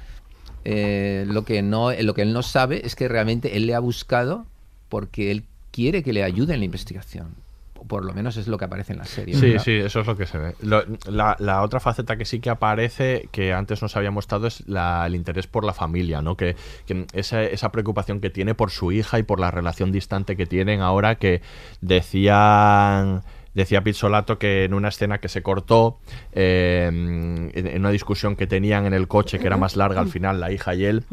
eh, 0.66 1.24
lo, 1.26 1.46
que 1.46 1.62
no, 1.62 1.92
lo 1.92 2.12
que 2.12 2.20
él 2.20 2.34
no 2.34 2.42
sabe 2.42 2.86
es 2.86 2.94
que 2.94 3.08
realmente 3.08 3.56
él 3.56 3.66
le 3.66 3.74
ha 3.74 3.80
buscado 3.80 4.44
porque 4.90 5.30
él 5.30 5.46
quiere 5.72 6.04
que 6.04 6.12
le 6.12 6.22
ayude 6.22 6.54
en 6.54 6.60
la 6.60 6.64
investigación. 6.66 7.34
O 7.78 7.84
por 7.84 8.04
lo 8.04 8.14
menos 8.14 8.36
es 8.36 8.46
lo 8.46 8.58
que 8.58 8.66
aparece 8.66 8.92
en 8.92 9.00
la 9.00 9.04
serie. 9.04 9.34
Sí, 9.34 9.48
¿verdad? 9.50 9.64
sí, 9.64 9.72
eso 9.72 10.00
es 10.02 10.06
lo 10.06 10.16
que 10.16 10.26
se 10.26 10.38
ve. 10.38 10.54
Lo- 10.62 10.84
la, 11.10 11.34
la 11.40 11.62
otra 11.62 11.80
faceta 11.80 12.16
que 12.16 12.24
sí 12.24 12.38
que 12.38 12.48
aparece, 12.50 13.28
que 13.32 13.52
antes 13.52 13.82
nos 13.82 13.96
había 13.96 14.12
mostrado, 14.12 14.46
es 14.46 14.62
la- 14.68 15.04
el 15.04 15.16
interés 15.16 15.48
por 15.48 15.64
la 15.64 15.72
familia, 15.72 16.22
¿no? 16.22 16.36
Que, 16.36 16.54
que 16.86 17.06
esa, 17.12 17.42
esa 17.42 17.72
preocupación 17.72 18.20
que 18.20 18.30
tiene 18.30 18.54
por 18.54 18.70
su 18.70 18.92
hija 18.92 19.18
y 19.18 19.24
por 19.24 19.40
la 19.40 19.50
relación 19.50 19.90
distante 19.90 20.36
que 20.36 20.46
tienen 20.46 20.80
ahora, 20.80 21.16
que 21.16 21.42
decían... 21.80 23.22
Decía 23.54 23.82
Pizzolato 23.84 24.38
que 24.38 24.64
en 24.64 24.72
una 24.72 24.88
escena 24.88 25.18
que 25.18 25.28
se 25.28 25.42
cortó, 25.42 25.98
eh, 26.32 26.86
en, 26.88 27.76
una 27.76 27.90
discusión 27.90 28.34
que 28.34 28.46
tenían 28.46 28.86
en 28.86 28.94
el 28.94 29.08
coche, 29.08 29.38
que 29.38 29.46
era 29.46 29.58
más 29.58 29.76
larga 29.76 30.00
al 30.00 30.08
final, 30.08 30.40
la 30.40 30.50
hija 30.50 30.74
y 30.74 30.86
él, 30.86 31.04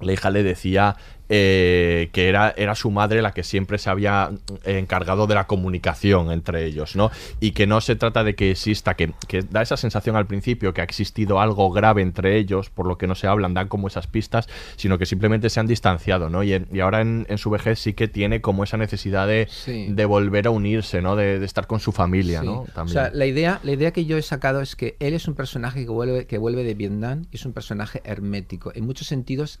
la 0.00 0.12
hija 0.12 0.30
le 0.30 0.42
decía 0.42 0.96
eh, 1.28 2.10
que 2.12 2.28
era, 2.28 2.52
era 2.56 2.74
su 2.74 2.90
madre 2.90 3.22
la 3.22 3.32
que 3.32 3.42
siempre 3.42 3.78
se 3.78 3.88
había 3.90 4.30
encargado 4.64 5.26
de 5.26 5.34
la 5.34 5.46
comunicación 5.46 6.30
entre 6.30 6.64
ellos, 6.66 6.96
¿no? 6.96 7.10
Y 7.40 7.52
que 7.52 7.66
no 7.66 7.80
se 7.80 7.96
trata 7.96 8.24
de 8.24 8.34
que 8.34 8.50
exista, 8.50 8.94
que, 8.94 9.12
que 9.26 9.42
da 9.42 9.62
esa 9.62 9.76
sensación 9.76 10.16
al 10.16 10.26
principio 10.26 10.74
que 10.74 10.80
ha 10.80 10.84
existido 10.84 11.40
algo 11.40 11.70
grave 11.70 12.02
entre 12.02 12.36
ellos, 12.36 12.70
por 12.70 12.86
lo 12.86 12.98
que 12.98 13.06
no 13.06 13.14
se 13.14 13.26
hablan, 13.26 13.54
dan 13.54 13.68
como 13.68 13.88
esas 13.88 14.06
pistas, 14.06 14.48
sino 14.76 14.98
que 14.98 15.06
simplemente 15.06 15.48
se 15.50 15.60
han 15.60 15.66
distanciado, 15.66 16.28
¿no? 16.28 16.42
Y, 16.42 16.52
en- 16.54 16.66
y 16.72 16.80
ahora 16.80 17.00
en, 17.00 17.26
en 17.28 17.38
su 17.38 17.50
vejez 17.50 17.78
sí 17.78 17.94
que 17.94 18.06
tiene 18.08 18.40
como 18.40 18.64
esa 18.64 18.76
necesidad 18.76 19.26
de, 19.26 19.48
Sí. 19.50 19.86
de 19.90 20.04
volver 20.04 20.46
a 20.46 20.50
unirse, 20.50 21.00
¿no? 21.00 21.16
De, 21.16 21.38
de 21.38 21.46
estar 21.46 21.66
con 21.66 21.80
su 21.80 21.92
familia, 21.92 22.40
Sí. 22.40 22.46
¿no? 22.46 22.60
O 22.60 22.64
También. 22.74 22.92
sea, 22.94 23.10
la 23.12 23.26
idea, 23.26 23.60
la 23.62 23.72
idea 23.72 23.92
que 23.92 24.04
yo 24.04 24.16
he 24.18 24.22
sacado 24.22 24.60
es 24.60 24.76
que 24.76 24.96
él 25.00 25.14
es 25.14 25.26
un 25.28 25.34
personaje 25.34 25.84
que 25.84 25.90
vuelve, 25.90 26.26
que 26.26 26.38
vuelve 26.38 26.64
de 26.64 26.74
Vietnam 26.74 27.24
y 27.32 27.36
es 27.36 27.46
un 27.46 27.52
personaje 27.52 28.02
hermético. 28.04 28.72
En 28.74 28.84
muchos 28.84 29.06
sentidos, 29.06 29.60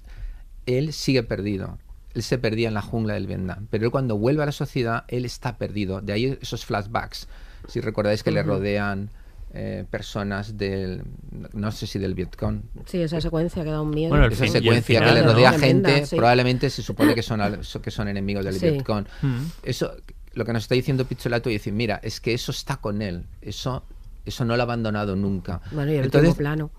él 0.66 0.92
sigue 0.92 1.22
perdido. 1.22 1.78
Él 2.14 2.22
se 2.22 2.38
perdía 2.38 2.68
en 2.68 2.74
la 2.74 2.82
jungla 2.82 3.14
del 3.14 3.26
Vietnam. 3.26 3.66
Pero 3.70 3.84
él 3.86 3.90
cuando 3.90 4.16
vuelve 4.16 4.42
a 4.42 4.46
la 4.46 4.52
sociedad, 4.52 5.04
él 5.08 5.24
está 5.24 5.58
perdido. 5.58 6.00
De 6.00 6.12
ahí 6.12 6.38
esos 6.40 6.64
flashbacks. 6.64 7.26
Si 7.68 7.80
recordáis 7.80 8.22
que 8.22 8.30
le 8.30 8.40
Ujú. 8.40 8.50
rodean 8.50 9.10
eh, 9.56 9.84
personas 9.88 10.58
del, 10.58 11.02
no 11.52 11.70
sé 11.70 11.86
si 11.86 11.98
del 12.00 12.14
Vietcong, 12.14 12.62
Sí, 12.86 13.00
esa 13.00 13.20
secuencia 13.20 13.62
que 13.62 13.70
da 13.70 13.80
un 13.80 13.90
miedo. 13.90 14.10
Bueno, 14.10 14.26
esa 14.26 14.42
fin- 14.44 14.52
secuencia 14.52 14.98
que 15.00 15.06
final, 15.06 15.14
le 15.14 15.22
¿no? 15.22 15.32
rodea 15.32 15.52
Tremenda, 15.52 15.88
gente, 15.90 16.06
sí. 16.06 16.16
probablemente 16.16 16.70
se 16.70 16.82
supone 16.82 17.14
que 17.14 17.22
son, 17.22 17.40
al- 17.40 17.60
que 17.82 17.90
son 17.92 18.08
enemigos 18.08 18.44
del 18.44 18.54
Sí. 18.54 18.68
Vietcong. 18.70 19.06
Mm. 19.22 19.44
Eso, 19.62 19.94
lo 20.34 20.44
que 20.44 20.52
nos 20.52 20.64
está 20.64 20.74
diciendo 20.74 21.04
Pizzolato 21.04 21.50
y 21.50 21.52
decir, 21.54 21.72
mira, 21.72 22.00
es 22.02 22.20
que 22.20 22.34
eso 22.34 22.50
está 22.50 22.76
con 22.78 23.00
él, 23.00 23.26
eso, 23.42 23.84
eso 24.24 24.44
no 24.44 24.56
lo 24.56 24.62
ha 24.62 24.64
abandonado 24.64 25.14
nunca. 25.14 25.60
Bueno, 25.70 25.92
y 25.92 25.96
el 25.98 26.04
Entonces, 26.06 26.30
último 26.30 26.36
plano. 26.38 26.70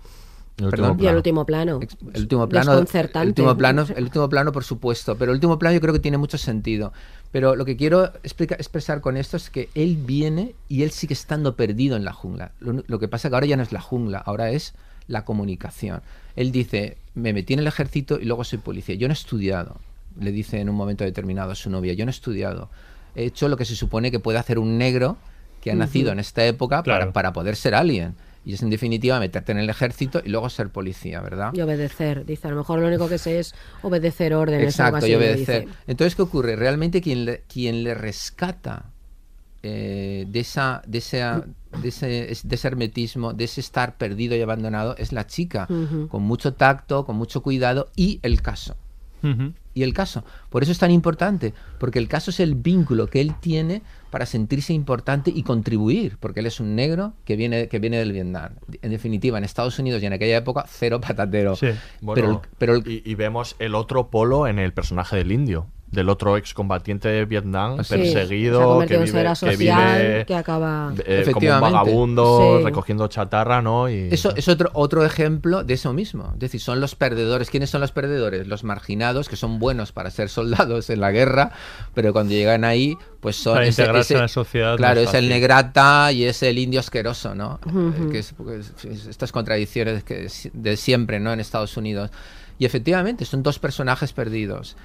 El 0.58 0.70
perdón. 0.70 0.90
último 0.92 1.04
Y 1.04 1.10
el 1.10 1.16
último 1.16 1.44
plano. 1.46 1.80
el 2.14 2.20
último 2.22 2.48
plano, 2.48 2.70
Desconcertante. 2.72 3.22
el 3.24 3.28
último 3.28 3.56
plano, 3.58 3.86
el 3.94 4.04
último 4.04 4.28
plano, 4.28 4.52
por 4.52 4.64
supuesto, 4.64 5.16
pero 5.18 5.32
el 5.32 5.36
último 5.36 5.58
plano 5.58 5.74
yo 5.74 5.80
creo 5.82 5.92
que 5.92 6.00
tiene 6.00 6.16
mucho 6.16 6.38
sentido. 6.38 6.92
Pero 7.30 7.56
lo 7.56 7.64
que 7.66 7.76
quiero 7.76 8.06
explica- 8.22 8.54
expresar 8.54 9.00
con 9.02 9.16
esto 9.18 9.36
es 9.36 9.50
que 9.50 9.68
él 9.74 9.96
viene 9.96 10.54
y 10.68 10.82
él 10.82 10.92
sigue 10.92 11.12
estando 11.12 11.56
perdido 11.56 11.96
en 11.96 12.04
la 12.04 12.12
jungla. 12.14 12.52
Lo, 12.60 12.82
lo 12.86 12.98
que 12.98 13.08
pasa 13.08 13.28
que 13.28 13.34
ahora 13.34 13.46
ya 13.46 13.56
no 13.58 13.62
es 13.62 13.72
la 13.72 13.80
jungla, 13.82 14.18
ahora 14.18 14.50
es 14.50 14.72
la 15.08 15.24
comunicación. 15.26 16.00
Él 16.36 16.52
dice, 16.52 16.96
me 17.14 17.32
metí 17.34 17.52
en 17.52 17.58
el 17.60 17.66
ejército 17.66 18.18
y 18.18 18.24
luego 18.24 18.42
soy 18.44 18.58
policía. 18.58 18.94
Yo 18.94 19.08
no 19.08 19.12
he 19.12 19.16
estudiado, 19.16 19.76
le 20.18 20.32
dice 20.32 20.58
en 20.60 20.70
un 20.70 20.76
momento 20.76 21.04
determinado 21.04 21.50
a 21.52 21.54
su 21.54 21.68
novia, 21.68 21.92
yo 21.92 22.06
no 22.06 22.10
he 22.10 22.14
estudiado. 22.14 22.70
He 23.14 23.24
hecho 23.26 23.48
lo 23.48 23.58
que 23.58 23.66
se 23.66 23.76
supone 23.76 24.10
que 24.10 24.20
puede 24.20 24.38
hacer 24.38 24.58
un 24.58 24.78
negro 24.78 25.18
que 25.60 25.70
ha 25.70 25.74
nacido 25.74 26.12
en 26.12 26.18
esta 26.18 26.46
época 26.46 26.82
Claro. 26.82 27.00
para, 27.00 27.12
para 27.12 27.32
poder 27.34 27.56
ser 27.56 27.74
alguien. 27.74 28.14
Y 28.46 28.54
es 28.54 28.62
en 28.62 28.70
definitiva 28.70 29.18
meterte 29.18 29.50
en 29.50 29.58
el 29.58 29.68
ejército 29.68 30.22
y 30.24 30.28
luego 30.30 30.48
ser 30.48 30.70
policía, 30.70 31.20
¿verdad? 31.20 31.52
Y 31.52 31.60
obedecer. 31.60 32.24
Dice, 32.24 32.46
a 32.46 32.52
lo 32.52 32.56
mejor 32.58 32.78
lo 32.78 32.86
único 32.86 33.08
que 33.08 33.18
sé 33.18 33.40
es 33.40 33.54
obedecer 33.82 34.32
órdenes. 34.34 34.78
algo 34.78 34.96
Exacto, 34.96 34.96
así, 35.06 35.10
y 35.10 35.14
obedecer. 35.16 35.62
dice. 35.62 35.74
Entonces, 35.88 36.14
¿qué 36.14 36.22
ocurre? 36.22 36.54
Realmente 36.54 37.02
quien 37.02 37.24
le, 37.24 37.42
quien 37.48 37.82
le 37.82 37.94
rescata 37.94 38.84
eh, 39.64 40.26
de, 40.28 40.40
esa, 40.40 40.80
de, 40.86 40.98
esa, 40.98 41.44
de, 41.82 41.88
ese, 41.88 42.06
de 42.06 42.54
ese 42.54 42.68
hermetismo, 42.68 43.32
de 43.32 43.44
ese 43.44 43.60
estar 43.60 43.96
perdido 43.96 44.36
y 44.36 44.40
abandonado, 44.42 44.96
es 44.96 45.12
la 45.12 45.26
chica, 45.26 45.66
con 45.66 46.22
mucho 46.22 46.54
tacto, 46.54 47.04
con 47.04 47.16
mucho 47.16 47.42
cuidado 47.42 47.90
y 47.96 48.20
el 48.22 48.42
caso. 48.42 48.76
Ujú. 49.24 49.54
Y 49.76 49.82
el 49.82 49.92
caso. 49.92 50.24
Por 50.48 50.62
eso 50.62 50.72
es 50.72 50.78
tan 50.78 50.90
importante, 50.90 51.52
porque 51.78 51.98
el 51.98 52.08
caso 52.08 52.30
es 52.30 52.40
el 52.40 52.54
vínculo 52.54 53.08
que 53.08 53.20
él 53.20 53.34
tiene 53.38 53.82
para 54.10 54.24
sentirse 54.24 54.72
importante 54.72 55.30
y 55.30 55.42
contribuir, 55.42 56.16
porque 56.18 56.40
él 56.40 56.46
es 56.46 56.60
un 56.60 56.74
negro 56.74 57.12
que 57.26 57.36
viene, 57.36 57.68
que 57.68 57.78
viene 57.78 57.98
del 57.98 58.12
Vietnam. 58.12 58.54
En 58.80 58.90
definitiva, 58.90 59.36
en 59.36 59.44
Estados 59.44 59.78
Unidos 59.78 60.02
y 60.02 60.06
en 60.06 60.14
aquella 60.14 60.38
época, 60.38 60.64
cero 60.66 60.98
patatero. 61.06 61.56
Sí. 61.56 61.68
Bueno, 62.00 62.14
pero 62.14 62.32
el- 62.32 62.48
pero 62.56 62.74
el- 62.76 62.88
y, 62.90 63.02
y 63.04 63.14
vemos 63.16 63.54
el 63.58 63.74
otro 63.74 64.08
polo 64.08 64.46
en 64.46 64.58
el 64.58 64.72
personaje 64.72 65.16
del 65.16 65.30
indio, 65.30 65.66
del 65.90 66.08
otro 66.08 66.36
excombatiente 66.36 67.08
de 67.08 67.24
Vietnam, 67.26 67.78
Sí, 67.78 67.84
se 67.84 67.94
ha 67.94 67.98
perseguido, 67.98 68.80
que 68.80 68.98
vive, 68.98 69.34
ser 69.36 69.50
que 69.50 69.56
vive, 69.56 70.24
que 70.26 70.34
acaba... 70.34 70.92
eh, 71.06 71.24
como 71.32 71.46
un 71.54 71.60
vagabundo 71.60 72.56
Sí. 72.58 72.64
recogiendo 72.64 73.06
chatarra, 73.06 73.62
¿no? 73.62 73.88
Y, 73.88 74.08
Eso 74.10 74.34
es 74.36 74.48
otro, 74.48 74.70
otro 74.74 75.04
ejemplo 75.04 75.62
de 75.62 75.74
eso 75.74 75.92
mismo. 75.92 76.30
Es 76.34 76.40
decir, 76.40 76.60
son 76.60 76.80
los 76.80 76.96
perdedores. 76.96 77.50
¿Quiénes 77.50 77.70
son 77.70 77.80
los 77.80 77.92
perdedores? 77.92 78.46
Los 78.48 78.64
marginados, 78.64 79.28
que 79.28 79.36
son 79.36 79.58
buenos 79.60 79.92
para 79.92 80.10
ser 80.10 80.28
soldados 80.28 80.90
en 80.90 81.00
la 81.00 81.12
guerra, 81.12 81.52
pero 81.94 82.12
cuando 82.12 82.32
llegan 82.32 82.64
ahí, 82.64 82.96
pues 83.20 83.36
son... 83.36 83.54
Para 83.54 83.68
integrarse 83.68 84.14
en 84.14 84.20
la 84.20 84.28
sociedad 84.28 84.72
no 84.72 84.76
Claro, 84.78 85.00
es 85.00 85.08
es 85.10 85.14
el 85.14 85.28
negrata 85.28 86.10
y 86.12 86.24
es 86.24 86.42
el 86.42 86.58
indio 86.58 86.80
asqueroso, 86.80 87.34
¿no? 87.36 87.60
Ujú. 87.64 87.92
Eh, 88.08 88.08
que 88.10 88.18
es- 88.18 88.34
pues, 88.36 88.72
es- 88.84 89.06
estas 89.06 89.30
contradicciones 89.30 90.02
que, 90.02 90.28
de 90.52 90.76
siempre, 90.76 91.20
¿no? 91.20 91.32
En 91.32 91.38
Estados 91.40 91.76
Unidos. 91.76 92.10
Y 92.58 92.64
efectivamente, 92.64 93.24
son 93.24 93.42
dos 93.42 93.58
personajes 93.58 94.12
perdidos. 94.12 94.76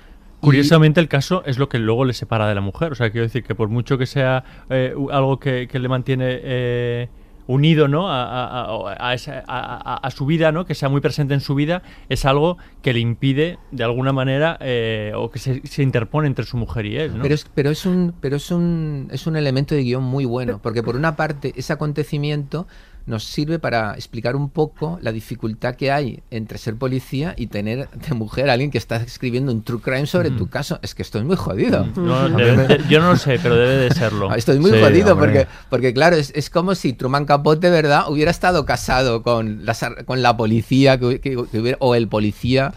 Curiosamente 0.42 1.00
el 1.00 1.08
caso 1.08 1.44
es 1.46 1.58
lo 1.58 1.70
que 1.70 1.80
luego 1.80 2.04
le 2.06 2.14
separa 2.14 2.48
de 2.48 2.56
la 2.56 2.62
mujer. 2.62 2.92
O 2.92 2.96
sea, 2.96 3.12
quiero 3.12 3.26
decir 3.26 3.44
que 3.44 3.56
por 3.56 3.70
mucho 3.70 3.98
que 3.98 4.06
sea 4.06 4.44
eh, 4.70 4.94
algo 5.12 5.40
que, 5.40 5.68
le 5.72 5.88
mantiene 5.88 6.26
eh, 6.44 7.10
unido 7.48 7.88
¿no? 7.88 8.10
a, 8.10 8.94
a- 9.00 9.14
esa- 9.14 9.44
a 9.48 10.12
su 10.12 10.26
vida, 10.26 10.52
¿no? 10.52 10.66
que 10.66 10.74
sea 10.76 10.90
muy 10.90 11.02
presente 11.02 11.34
en 11.34 11.42
su 11.42 11.54
vida, 11.56 11.82
es 12.10 12.26
algo 12.26 12.58
que 12.82 12.94
le 12.94 13.00
impide 13.00 13.60
de 13.72 13.84
alguna 13.84 14.14
manera 14.14 14.58
eh, 14.62 15.12
o 15.16 15.30
que 15.30 15.40
se, 15.40 15.62
se 15.68 15.84
interpone 15.84 16.28
entre 16.28 16.46
su 16.46 16.58
mujer 16.58 16.86
y 16.86 16.98
él. 16.98 17.18
¿no? 17.18 17.24
Pero 17.24 17.36
es, 17.36 17.46
pero 17.54 17.70
es 17.70 17.86
un, 17.86 18.14
pero 18.22 18.36
es 18.38 18.52
un, 18.52 19.10
es 19.12 19.28
un 19.28 19.36
elemento 19.36 19.76
de 19.76 19.84
guion 19.84 20.04
muy 20.04 20.26
bueno, 20.26 20.60
porque 20.64 20.82
por 20.82 20.96
una 20.96 21.16
parte 21.16 21.54
ese 21.56 21.74
acontecimiento 21.74 22.68
nos 23.06 23.24
sirve 23.24 23.60
para 23.60 23.94
explicar 23.96 24.36
un 24.36 24.50
poco 24.50 25.00
la 25.02 25.12
dificultad 25.12 25.76
que 25.76 25.92
hay 25.92 26.22
entre 26.32 26.58
ser 26.58 26.76
policía 26.76 27.34
y 27.38 27.48
tener 27.48 27.90
de 27.90 28.14
mujer 28.16 28.50
a 28.50 28.54
alguien 28.54 28.72
que 28.72 28.78
está 28.78 28.98
escribiendo 28.98 29.52
un 29.52 29.64
true 29.64 29.82
crime 29.82 30.06
sobre 30.06 30.30
tu 30.32 30.48
caso. 30.50 30.80
Es 30.82 30.94
que 30.96 31.02
esto 31.02 31.18
es 31.20 31.26
muy 31.26 31.36
jodido. 31.36 31.88
No, 31.96 32.30
debe- 32.30 32.68
de- 32.68 32.84
yo 32.90 33.00
no 33.02 33.10
lo 33.12 33.18
sé, 33.18 33.40
pero 33.42 33.56
debe 33.56 33.76
de 33.78 33.92
serlo. 33.92 34.34
Esto 34.36 34.52
es 34.54 34.60
muy 34.60 34.72
Sí, 34.72 34.80
jodido 34.82 35.14
hombre. 35.14 35.28
porque, 35.32 35.48
porque 35.70 35.94
claro, 35.94 36.16
es, 36.16 36.32
es 36.36 36.50
como 36.50 36.76
si 36.76 36.94
Truman 36.94 37.26
Capote, 37.26 37.70
¿verdad?, 37.70 38.06
hubiera 38.10 38.32
estado 38.32 38.66
casado 38.66 39.24
con, 39.24 39.64
ar- 39.68 40.06
con 40.06 40.22
la 40.22 40.38
policía 40.38 40.98
que, 41.00 41.20
que- 41.20 41.38
que 41.52 41.60
hubiera- 41.60 41.78
o 41.82 41.96
el 41.96 42.08
policía, 42.08 42.74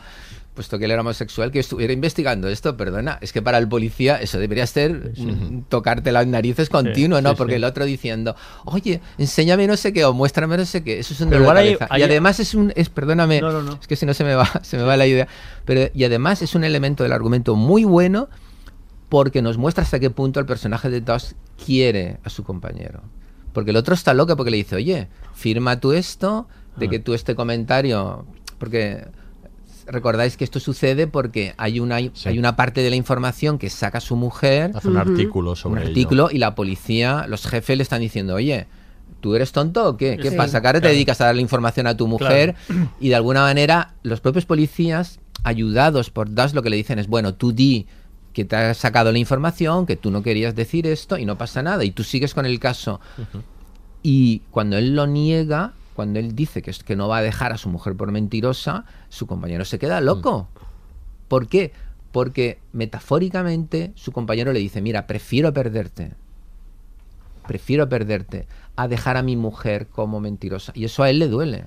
puesto 0.55 0.79
que 0.79 0.85
él 0.85 0.93
era 0.93 1.01
homosexual, 1.01 1.51
que 1.51 1.59
estuviera 1.59 1.93
investigando 1.93 2.49
esto. 2.49 2.77
Perdona, 2.77 3.19
es 3.21 3.33
que 3.33 3.43
para 3.43 3.59
el 3.59 3.67
policía 3.69 4.21
eso 4.21 4.39
debería 4.39 4.67
ser 4.67 5.13
tocarte 5.69 6.13
las 6.13 6.27
narices 6.27 6.69
continuo, 6.69 7.21
¿no? 7.21 7.31
sí, 7.31 7.35
porque 7.37 7.57
el 7.57 7.65
otro 7.65 7.85
diciendo, 7.85 8.37
oye, 8.65 9.01
enséñame 9.19 9.67
no 9.67 9.77
sé 9.77 9.93
qué 9.93 10.05
o 10.05 10.13
muéstrame 10.13 10.57
no 10.57 10.65
sé 10.65 10.85
qué. 10.85 11.01
Eso 11.01 11.13
es 11.15 11.21
un 11.21 11.31
dolor 11.31 11.55
de 11.55 11.61
hay- 11.61 11.75
cabeza. 11.77 11.87
hay- 11.91 12.01
Y 12.03 12.05
además 12.05 12.39
es 12.41 12.55
un, 12.55 12.73
es, 12.77 12.89
perdóname, 12.89 13.41
No, 13.41 13.51
no, 13.53 13.63
no. 13.63 13.73
es 13.81 13.87
que 13.89 13.97
si 13.97 14.07
no 14.07 14.15
se 14.15 14.23
me 14.25 14.35
va, 14.37 14.49
se 14.63 14.77
me 14.77 14.85
va 14.85 14.97
la 14.97 15.07
idea. 15.07 15.27
Pero, 15.65 15.91
y 15.93 16.05
además 16.05 16.41
es 16.43 16.55
un 16.55 16.63
elemento 16.65 17.03
del 17.03 17.13
argumento 17.13 17.57
muy 17.57 17.85
bueno 17.85 18.29
porque 19.09 19.43
nos 19.43 19.59
muestra 19.59 19.85
hasta 19.85 19.99
qué 20.01 20.11
punto 20.11 20.41
el 20.41 20.47
personaje 20.47 20.89
de 20.91 21.01
Dust 21.01 21.33
quiere 21.65 22.19
a 22.25 22.31
su 22.31 22.45
compañero. 22.45 23.01
Porque 23.53 23.71
el 23.71 23.77
otro 23.77 23.95
está 23.95 24.15
loco 24.15 24.37
porque 24.37 24.51
le 24.51 24.57
dice, 24.57 24.77
oye, 24.77 25.09
firma 25.35 25.79
tú 25.79 25.93
esto, 25.93 26.49
de 26.77 26.89
que 26.89 26.99
tú 26.99 27.15
este 27.15 27.37
comentario, 27.37 28.27
porque 28.59 29.05
recordáis 29.87 30.37
que 30.37 30.45
esto 30.45 30.61
sucede 30.61 31.07
porque 31.07 31.55
hay 31.57 31.81
una, 31.81 31.97
hay 31.97 32.39
una 32.39 32.57
parte 32.57 32.83
de 32.83 32.91
la 32.91 32.97
información 32.97 33.59
que 33.59 33.71
saca 33.71 34.01
su 34.01 34.17
mujer, 34.17 34.71
Hace 34.75 34.89
un 34.89 34.97
artículo 34.97 35.57
sobre 35.57 35.75
un 35.75 35.79
ello. 35.83 35.89
artículo 35.91 36.29
y 36.33 36.39
la 36.39 36.55
policía, 36.55 37.27
los 37.29 37.47
jefes 37.47 37.77
le 37.77 37.83
están 37.83 38.01
diciendo, 38.01 38.35
oye, 38.35 38.67
¿tú 39.21 39.35
eres 39.35 39.53
tonto 39.53 39.89
o 39.89 39.97
qué? 39.97 40.17
¿Qué 40.21 40.31
Sí, 40.31 40.37
pasa? 40.37 40.61
Que 40.61 40.67
ahora 40.67 40.81
te 40.81 40.89
dedicas 40.89 41.21
a 41.21 41.27
darle 41.27 41.43
información 41.43 41.87
a 41.87 41.97
tu 41.97 42.07
mujer 42.07 42.55
Claro. 42.67 42.91
y 43.01 43.09
de 43.11 43.15
alguna 43.15 43.43
manera 43.43 43.95
los 44.03 44.21
propios 44.21 44.47
policías, 44.47 45.19
ayudados 45.43 46.11
por 46.11 46.33
Das, 46.35 46.55
lo 46.55 46.63
que 46.63 46.71
le 46.71 46.77
dicen 46.77 46.99
es, 46.99 47.07
bueno, 47.07 47.35
tú 47.35 47.53
di 47.53 47.87
que 48.33 48.45
te 48.45 48.57
has 48.57 48.79
sacado 48.79 49.13
la 49.13 49.19
información, 49.19 49.87
que 49.87 49.97
tú 49.97 50.11
no 50.11 50.23
querías 50.23 50.55
decir 50.55 50.87
esto 50.87 51.19
y 51.19 51.25
no 51.25 51.39
pasa 51.39 51.63
nada 51.63 51.85
y 51.85 51.91
tú 51.93 52.03
sigues 52.03 52.35
con 52.35 52.47
el 52.47 52.59
caso. 52.59 53.01
Y 54.03 54.41
cuando 54.51 54.77
él 54.77 54.95
lo 54.97 55.07
niega, 55.07 55.73
cuando 55.95 56.19
él 56.19 56.35
dice 56.35 56.63
que, 56.63 56.71
es, 56.71 56.83
que 56.83 56.97
no 56.97 57.09
va 57.09 57.19
a 57.19 57.23
dejar 57.23 57.53
a 57.53 57.59
su 57.59 57.69
mujer 57.69 57.97
por 57.97 58.13
mentirosa, 58.13 58.85
su 59.09 59.27
compañero 59.27 59.65
se 59.65 59.79
queda 59.79 60.01
loco. 60.01 60.49
¿Por 61.29 61.49
qué? 61.49 61.73
Porque 62.13 62.59
metafóricamente 62.73 63.93
su 63.95 64.13
compañero 64.13 64.53
le 64.53 64.61
dice, 64.61 64.83
mira, 64.83 65.07
prefiero 65.07 65.53
perderte. 65.53 66.13
Prefiero 67.47 67.89
perderte 67.89 68.47
a 68.77 68.89
dejar 68.89 69.17
a 69.17 69.23
mi 69.23 69.37
mujer 69.37 69.87
como 69.87 70.19
mentirosa. 70.21 70.73
Y 70.75 70.85
eso 70.85 71.03
a 71.05 71.11
él 71.11 71.21
le 71.21 71.29
duele. 71.29 71.65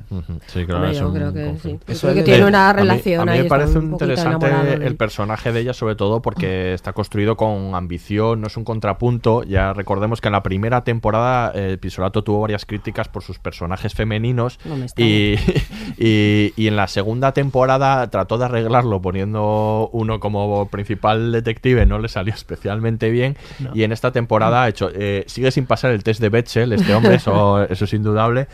Sí, 0.48 0.66
claro, 0.66 0.76
Hombre, 0.76 0.92
es 0.92 1.00
yo 1.00 1.08
un 1.08 1.14
creo 1.16 1.34
que 1.34 1.40
sí. 1.44 1.48
conflicto. 1.48 1.94
Yo 1.94 2.00
creo 2.02 2.14
que 2.16 2.24
tiene 2.24 2.46
una 2.46 2.70
A 2.70 2.74
mí- 2.74 2.80
relación 2.82 3.22
A 3.22 3.32
mí, 3.32 3.38
ahí, 3.38 3.44
me 3.44 3.50
parece 3.50 3.80
interesante 3.80 4.46
de 4.48 4.86
el 4.86 4.96
personaje 4.98 5.52
de 5.54 5.62
ella, 5.62 5.74
sobre 5.74 5.96
todo 5.96 6.22
porque 6.22 6.74
está 6.74 6.92
construido 6.94 7.38
con 7.38 7.76
ambición, 7.76 8.42
no 8.42 8.48
es 8.48 8.58
un 8.58 8.66
contrapunto. 8.66 9.44
Ya 9.44 9.72
recordemos 9.74 10.20
que 10.20 10.28
en 10.28 10.34
la 10.34 10.44
primera 10.44 10.84
temporada 10.84 11.52
eh, 11.56 11.78
Pisolato 11.80 12.24
tuvo 12.26 12.42
varias 12.42 12.66
críticas 12.66 13.08
por 13.08 13.24
sus 13.24 13.40
personajes 13.40 13.94
femeninos 13.94 14.60
No 14.66 14.76
y, 14.98 15.36
y, 15.98 16.54
y 16.58 16.68
en 16.68 16.76
la 16.76 16.88
segunda 16.88 17.32
temporada 17.32 18.10
trató 18.10 18.38
de 18.38 18.46
arreglarlo 18.46 19.02
poniendo 19.02 19.90
uno 19.94 20.20
como 20.20 20.68
principal 20.70 21.32
detective, 21.32 21.86
no 21.86 22.00
le 22.00 22.10
salió 22.10 22.34
especialmente 22.34 23.10
bien. 23.10 23.38
No. 23.60 23.72
Y 23.74 23.84
en 23.84 23.92
esta 23.92 24.12
temporada 24.12 24.64
ha 24.64 24.70
hecho, 24.70 24.90
eh, 24.94 25.24
sigue 25.28 25.52
sin 25.52 25.66
pasar 25.66 25.92
el 25.92 26.04
test 26.04 26.20
de 26.22 26.30
Betchel, 26.30 26.74
este 26.74 26.97
hombre, 26.98 27.16
eso, 27.16 27.64
eso 27.64 27.86
es 27.86 27.94
indudable. 27.94 28.48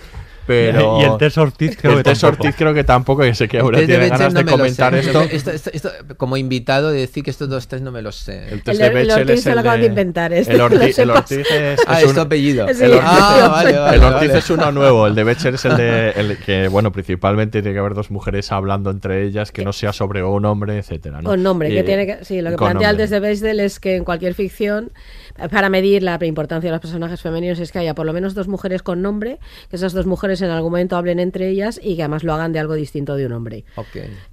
Pero 0.46 1.00
Y 1.02 1.04
el 1.06 1.18
test 1.18 1.38
Ortiz 1.38 1.78
creo 1.80 1.94
el 1.94 1.98
que 2.00 2.04
test 2.04 2.20
tampoco. 2.22 2.44
Ortiz 2.44 2.56
creo 2.58 2.74
que 2.74 2.84
tampoco, 2.84 3.22
que 3.22 3.34
sé 3.34 3.48
que 3.48 3.60
ahora 3.60 3.80
El 3.80 3.86
test 3.88 3.92
tiene 3.92 4.04
de 4.04 4.10
ganas 4.10 4.34
de 4.34 4.44
no 4.44 4.52
lo 4.52 4.58
comentar 4.58 4.94
esto. 4.94 5.22
Esto- 5.22 5.52
esto- 5.52 5.70
esto- 5.72 5.92
como 6.18 6.36
invitado 6.36 6.92
de 6.92 7.00
decir 7.00 7.24
que 7.24 7.30
estos 7.30 7.48
dos 7.48 7.66
test 7.70 7.82
no 7.82 7.94
me 7.94 8.02
los 8.02 8.18
sé. 8.18 8.50
El 8.52 8.62
test 8.62 8.68
El- 8.68 8.78
de 8.80 8.86
el 8.88 8.94
Bechdel 9.08 9.22
Ortiz 9.22 9.36
es 9.36 9.44
se 9.44 9.56
lo 9.56 9.62
el 9.62 9.64
de- 9.72 9.78
de 9.78 9.86
inventar, 9.86 10.34
este, 10.34 10.54
El 10.54 10.60
Ortiz, 10.68 11.00
el 11.00 11.10
es, 11.12 11.80
Ah, 11.88 12.02
es 12.02 12.12
un- 12.12 12.20
apellido. 12.20 12.68
Sí. 12.74 12.84
El 12.84 12.92
Ortiz, 12.92 13.08
Ah, 13.10 13.48
vale, 13.54 13.72
vale, 13.80 13.96
el 13.98 14.04
Ortiz 14.04 14.28
vale. 14.28 14.40
es 14.40 14.50
uno 14.50 14.72
nuevo. 14.74 15.08
El 15.08 15.16
de 15.16 15.24
Bechdel 15.24 15.56
es 15.56 15.64
el 15.64 15.78
de 15.78 16.10
el 16.10 16.38
que, 16.40 16.68
bueno, 16.68 16.92
principalmente 16.92 17.62
tiene 17.62 17.74
que 17.74 17.80
haber 17.80 17.94
dos 17.94 18.12
mujeres 18.12 18.52
hablando 18.52 18.92
entre 18.92 19.24
ellas, 19.24 19.54
que 19.54 19.64
no 19.64 19.72
sea 19.72 19.94
sobre 19.94 20.24
un 20.26 20.44
hombre, 20.44 20.78
etcétera. 20.78 21.22
¿no? 21.22 21.30
Con 21.30 21.42
nombre, 21.42 21.70
que 21.70 21.80
Eh, 21.80 21.84
tiene 21.84 22.06
que. 22.06 22.26
Sí, 22.26 22.42
lo 22.42 22.50
que 22.50 22.58
plantea 22.58 22.74
nombre. 22.74 22.88
antes 22.88 23.10
de 23.12 23.20
Bechdel 23.22 23.62
es 23.62 23.80
que 23.80 23.96
en 23.96 24.04
cualquier 24.04 24.34
ficción, 24.34 24.92
para 25.52 25.70
medir 25.70 26.04
la 26.04 26.18
importancia 26.24 26.70
de 26.70 26.72
los 26.74 26.82
personajes 26.82 27.22
femeninos, 27.22 27.60
es 27.60 27.72
que 27.72 27.80
haya 27.80 27.96
por 27.96 28.06
lo 28.06 28.14
menos 28.14 28.34
dos 28.36 28.48
mujeres 28.48 28.84
con 28.84 29.02
nombre, 29.02 29.40
que 29.70 29.76
esas 29.76 29.94
dos 29.94 30.06
mujeres 30.06 30.42
en 30.42 30.50
algún 30.52 30.72
momento 30.72 30.96
hablen 30.96 31.20
entre 31.20 31.50
ellas 31.50 31.80
y 31.82 31.96
que 31.96 32.04
además 32.04 32.24
lo 32.24 32.34
hagan 32.34 32.54
de 32.54 32.60
algo 32.60 32.76
distinto 32.76 33.16
de 33.16 33.26
un 33.26 33.34
hombre. 33.34 33.66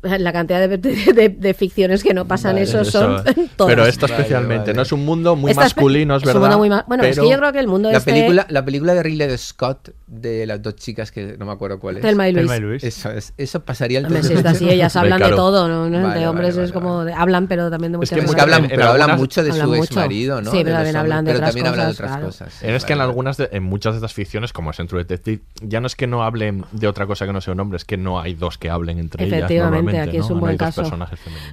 La 0.03 0.33
cantidad 0.33 0.69
de, 0.69 0.77
de- 0.79 1.29
de 1.31 1.55
ficciones 1.55 2.03
que 2.03 2.13
no 2.15 2.27
pasan 2.27 2.53
Vale, 2.55 2.63
eso, 2.65 2.81
Eso, 2.81 2.91
son 2.91 3.25
todas. 3.57 3.71
pero 3.73 3.83
Vale, 3.83 3.89
especialmente, 3.91 4.59
vale. 4.67 4.75
no 4.75 4.83
es 4.83 4.93
un 4.93 5.05
mundo 5.05 5.37
muy 5.37 5.51
Esta 5.53 5.63
masculino, 5.65 6.17
es 6.17 6.23
es 6.23 6.27
un 6.29 6.35
verdad. 6.35 6.41
mundo 6.49 6.59
muy 6.59 6.69
ma- 6.69 6.85
bueno, 6.87 7.03
es 7.05 7.19
que 7.19 7.29
yo 7.31 7.39
creo 7.39 7.53
que 7.53 7.61
el 7.61 7.67
mundo 7.69 7.91
La 7.91 7.99
este- 7.99 8.13
película, 8.13 8.47
la 8.49 8.65
película 8.65 8.95
de 8.95 9.03
Ridley 9.03 9.39
Scott 9.39 9.91
de 10.11 10.45
las 10.45 10.61
dos 10.61 10.75
chicas 10.75 11.13
que 11.13 11.37
no 11.39 11.47
me 11.47 11.53
acuerdo 11.53 11.79
cuál 11.79 11.97
es. 11.99 12.03
Thelma 12.03 12.29
y 12.29 12.33
Luis. 12.33 12.43
Thelma 12.43 12.57
y 12.57 12.61
Luis. 12.61 12.83
Eso, 12.83 13.13
es, 13.13 13.33
eso 13.37 13.61
pasaría 13.61 14.01
el 14.01 14.09
test 14.09 14.27
si 14.29 14.47
así, 14.47 14.69
ellas 14.69 14.97
hablan 14.97 15.21
de 15.21 15.29
todo, 15.31 15.69
¿no? 15.69 15.89
No, 15.89 16.03
Vale, 16.09 16.19
de 16.21 16.27
hombres 16.27 16.57
vale, 16.57 16.67
es 16.67 16.73
como 16.73 17.05
de- 17.05 17.13
hablan, 17.13 17.47
pero 17.47 17.71
también 17.71 17.93
de 17.93 17.99
muchas 17.99 18.11
que 18.19 18.25
cosas. 18.25 18.27
Porque 18.31 18.43
hablan, 18.43 18.65
en- 18.65 18.71
en 18.73 18.77
pero 18.77 18.89
hablan 18.91 19.11
algunas- 19.11 19.21
mucho 19.21 19.45
de 19.45 19.53
su 19.53 19.75
ex 19.77 19.95
marido, 19.95 20.43
¿no? 20.43 20.51
Sí, 20.51 20.63
pero 20.65 20.75
también 20.77 20.97
hablan 20.97 21.25
de 21.25 21.31
pero 21.31 21.39
otras 21.39 21.51
también 21.55 21.67
hablan 21.69 21.87
de 21.87 21.93
cosas, 21.93 22.01
otras 22.01 22.11
claro. 22.11 22.27
cosas. 22.27 22.53
sí, 22.55 22.67
Es 22.67 22.85
que 22.85 22.93
en 22.93 23.01
algunas 23.01 23.37
de- 23.37 23.49
en 23.53 23.63
muchas 23.63 23.93
de 23.95 23.99
estas 23.99 24.13
ficciones, 24.13 24.53
como 24.53 24.73
es 24.73 24.81
en 24.81 24.89
True 24.89 25.05
Detective, 25.05 25.43
ya 25.63 25.81
no 25.81 25.87
es 25.87 25.95
que 25.95 26.09
no 26.09 26.25
hablen 26.25 26.65
de 26.73 26.89
otra 26.89 27.07
cosa 27.07 27.25
que 27.27 27.33
no 27.33 27.41
sea 27.41 27.55
un 27.55 27.61
hombre, 27.61 27.77
es 27.77 27.85
que 27.85 27.97
no 27.97 28.21
hay 28.21 28.35
dos 28.35 28.59
que 28.59 28.69
hablen 28.69 28.99
entre 28.99 29.25
ellas. 29.27 29.39
Efectivamente, 29.39 30.01
aquí 30.01 30.17
es 30.17 30.25
un 30.25 30.35
No 30.35 30.41
buen 30.41 30.57
caso. 30.57 30.83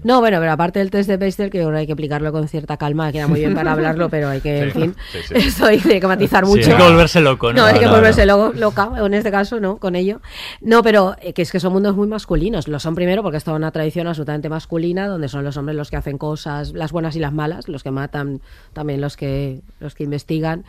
No, 0.03 0.20
bueno, 0.20 0.39
pero 0.39 0.51
aparte 0.51 0.80
del 0.80 0.89
test 0.89 1.08
de 1.10 1.18
Bechdel, 1.18 1.51
que 1.51 1.62
ahora 1.62 1.78
hay 1.78 1.86
que 1.86 1.93
aplicarlo 1.93 2.32
con 2.32 2.47
cierta 2.47 2.78
calma, 2.78 3.12
queda 3.12 3.28
muy 3.28 3.39
bien 3.39 3.53
para 3.53 3.74
hablarlo, 3.74 4.10
pero 4.10 4.30
hay 4.30 4.41
que, 4.41 4.64
en 4.64 4.72
fin, 4.72 4.95
esto 5.36 5.66
hay 5.68 5.80
que 5.80 6.01
matizar 6.08 6.43
mucho. 6.43 6.72
Hay 6.72 6.76
que 6.78 6.84
volverse 6.84 7.22
loco, 7.22 7.53
¿no? 7.53 7.60
No, 7.62 7.66
hay 7.68 7.78
que 7.80 7.88
volverse 7.88 8.26
no. 8.26 8.46
Lo- 8.53 8.59
loca, 8.59 8.91
en 8.97 9.13
este 9.13 9.31
caso, 9.31 9.59
¿no? 9.59 9.77
Con 9.77 9.95
ello. 9.95 10.21
No, 10.61 10.83
pero 10.83 11.15
eh, 11.21 11.33
que 11.33 11.41
es 11.41 11.51
que 11.51 11.59
son 11.59 11.73
mundos 11.73 11.95
muy 11.95 12.07
masculinos. 12.07 12.67
Lo 12.67 12.79
son 12.79 12.95
primero 12.95 13.23
porque 13.23 13.37
es 13.37 13.47
una 13.47 13.71
tradición 13.71 14.07
absolutamente 14.07 14.49
masculina, 14.49 15.07
donde 15.07 15.27
son 15.29 15.43
los 15.43 15.57
hombres 15.57 15.75
los 15.77 15.89
que 15.89 15.97
hacen 15.97 16.17
cosas, 16.17 16.73
las 16.73 16.91
buenas 16.91 17.15
y 17.15 17.19
las 17.19 17.33
malas, 17.33 17.67
los 17.67 17.83
que 17.83 17.91
matan, 17.91 18.41
también 18.73 19.01
los 19.01 19.15
que, 19.17 19.61
los 19.79 19.95
que 19.95 20.03
investigan. 20.03 20.65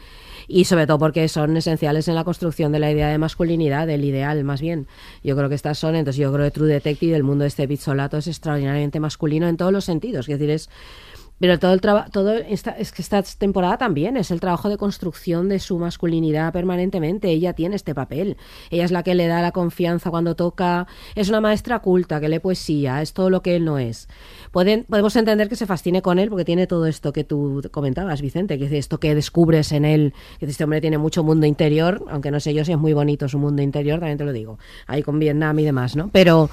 Y 0.46 0.64
sobre 0.64 0.86
todo 0.86 0.98
porque 0.98 1.28
son 1.28 1.56
esenciales 1.56 2.08
en 2.08 2.14
la 2.14 2.24
construcción 2.24 2.72
de 2.72 2.78
la 2.78 2.90
idea 2.90 3.08
de 3.08 3.18
masculinidad, 3.18 3.86
del 3.86 4.04
ideal, 4.04 4.42
más 4.44 4.60
bien. 4.60 4.86
Yo 5.22 5.36
creo 5.36 5.48
que 5.48 5.54
estas 5.54 5.78
son, 5.78 5.94
entonces 5.96 6.18
yo 6.18 6.32
creo 6.32 6.44
que 6.46 6.50
True 6.52 6.68
Detective, 6.68 7.14
el 7.16 7.22
mundo 7.24 7.42
de 7.42 7.48
este 7.48 7.68
Pizzolato, 7.68 8.16
es 8.16 8.26
extraordinariamente 8.28 9.00
masculino 9.00 9.48
en 9.48 9.56
todos 9.56 9.72
los 9.72 9.84
sentidos. 9.84 10.28
Es 10.28 10.38
decir, 10.38 10.50
es 10.50 10.70
pero 11.38 11.58
todo 11.58 11.72
el 11.72 11.80
trabajo, 11.80 12.10
todo 12.10 12.32
esta, 12.34 12.72
es 12.72 12.92
que 12.92 13.02
esta 13.02 13.22
temporada 13.22 13.78
también 13.78 14.16
es 14.16 14.30
el 14.30 14.40
trabajo 14.40 14.68
de 14.68 14.76
construcción 14.76 15.48
de 15.48 15.58
su 15.58 15.78
masculinidad 15.78 16.52
permanentemente. 16.52 17.28
Ella 17.30 17.52
tiene 17.52 17.76
este 17.76 17.94
papel. 17.94 18.36
Ella 18.70 18.84
es 18.84 18.90
la 18.90 19.02
que 19.02 19.14
le 19.14 19.26
da 19.26 19.40
la 19.40 19.52
confianza 19.52 20.10
cuando 20.10 20.34
toca. 20.34 20.86
Es 21.14 21.28
una 21.28 21.40
maestra 21.40 21.78
culta 21.80 22.20
que 22.20 22.28
lee 22.28 22.38
poesía, 22.38 23.02
es 23.02 23.12
todo 23.12 23.30
lo 23.30 23.42
que 23.42 23.56
él 23.56 23.64
no 23.64 23.78
es. 23.78 24.08
Pueden, 24.50 24.84
podemos 24.84 25.14
entender 25.16 25.48
que 25.48 25.56
se 25.56 25.66
fascine 25.66 26.02
con 26.02 26.18
él 26.18 26.28
porque 26.28 26.44
tiene 26.44 26.66
todo 26.66 26.86
esto 26.86 27.12
que 27.12 27.24
tú 27.24 27.62
comentabas, 27.70 28.20
Vicente, 28.20 28.58
que 28.58 28.66
es 28.66 28.72
esto 28.72 28.98
que 28.98 29.14
descubres 29.14 29.72
en 29.72 29.84
él. 29.84 30.14
Que 30.40 30.46
este 30.46 30.64
hombre 30.64 30.80
tiene 30.80 30.98
mucho 30.98 31.22
mundo 31.22 31.46
interior, 31.46 32.04
aunque 32.10 32.30
no 32.30 32.40
sé 32.40 32.54
yo 32.54 32.64
si 32.64 32.72
es 32.72 32.78
muy 32.78 32.92
bonito 32.92 33.28
su 33.28 33.38
mundo 33.38 33.62
interior, 33.62 34.00
también 34.00 34.18
te 34.18 34.24
lo 34.24 34.32
digo. 34.32 34.58
Ahí 34.86 35.02
con 35.02 35.18
Vietnam 35.18 35.58
y 35.58 35.64
demás, 35.64 35.94
¿no? 35.96 36.08
Pero 36.12 36.50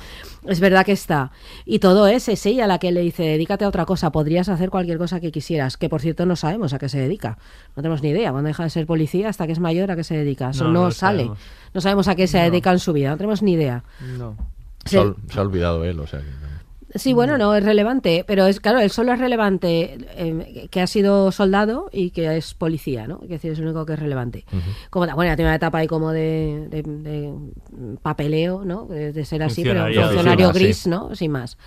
es 0.47 0.59
verdad 0.59 0.85
que 0.85 0.91
está. 0.91 1.31
Y 1.65 1.79
todo 1.79 2.07
es, 2.07 2.27
es 2.29 2.45
ella 2.45 2.67
la 2.67 2.77
que 2.77 2.91
le 2.91 3.01
dice, 3.01 3.23
dedícate 3.23 3.65
a 3.65 3.67
otra 3.67 3.85
cosa, 3.85 4.11
podrías 4.11 4.49
hacer 4.49 4.69
cualquier 4.75 4.97
cosa 4.97 5.19
que 5.19 5.31
quisieras, 5.31 5.77
que 5.77 5.89
por 5.89 6.01
cierto 6.01 6.25
no 6.25 6.35
sabemos 6.35 6.73
a 6.73 6.79
qué 6.79 6.89
se 6.89 6.99
dedica. 6.99 7.37
No 7.75 7.81
tenemos 7.81 8.01
ni 8.03 8.09
idea. 8.09 8.31
Cuando 8.31 8.47
deja 8.47 8.63
de 8.63 8.69
ser 8.69 8.85
policía 8.85 9.29
hasta 9.29 9.45
que 9.47 9.53
es 9.53 9.59
mayor, 9.59 9.89
¿a 9.91 9.95
qué 9.95 10.03
se 10.03 10.15
dedica? 10.15 10.49
Eso 10.51 10.65
No, 10.65 10.71
no, 10.71 10.83
no 10.85 10.91
sale. 10.91 11.19
sabemos. 11.23 11.39
No 11.73 11.81
sabemos 11.81 12.07
a 12.07 12.15
qué 12.15 12.27
se 12.27 12.37
No. 12.39 12.43
dedica 12.45 12.71
en 12.71 12.79
su 12.79 12.93
vida, 12.93 13.09
no 13.11 13.17
tenemos 13.17 13.41
ni 13.41 13.53
idea. 13.53 13.83
No. 14.17 14.35
Se, 14.85 14.99
ha, 14.99 15.13
se 15.31 15.39
ha 15.39 15.41
olvidado 15.41 15.83
él, 15.85 15.99
o 15.99 16.07
sea 16.07 16.19
que... 16.19 16.25
Sí, 16.97 17.11
bueno, 17.11 17.37
no 17.37 17.53
es 17.53 17.61
relevante, 17.63 18.23
pero 18.25 18.45
es 18.47 18.61
claro, 18.61 18.79
él 18.79 18.89
solo 18.89 19.11
es 19.11 19.19
relevante 19.19 19.97
eh, 20.15 20.67
que 20.71 20.79
ha 20.81 20.87
sido 20.87 21.29
soldado 21.33 21.89
y 21.91 22.11
que 22.11 22.37
es 22.37 22.53
policía, 22.53 23.05
¿no? 23.05 23.19
Es 23.23 23.27
decir, 23.29 23.51
es 23.51 23.59
lo 23.59 23.65
único 23.65 23.85
que 23.85 23.93
es 23.93 23.99
relevante. 23.99 24.45
Como 24.89 25.05
bueno, 25.13 25.29
ya 25.31 25.35
tiene 25.35 25.49
una 25.49 25.55
etapa 25.57 25.79
ahí 25.79 25.87
como 25.87 26.11
de, 26.13 26.67
de- 26.69 26.83
de 26.83 27.33
papeleo, 28.01 28.63
¿no? 28.63 28.85
De, 28.85 29.11
de 29.11 29.25
ser 29.25 29.43
así, 29.43 29.63
pero 29.63 29.81
funcionario 29.85 30.49
Oficina, 30.49 30.53
gris, 30.53 30.77
sí. 30.77 30.89
¿no? 30.89 31.13
Sin 31.15 31.31
más. 31.31 31.57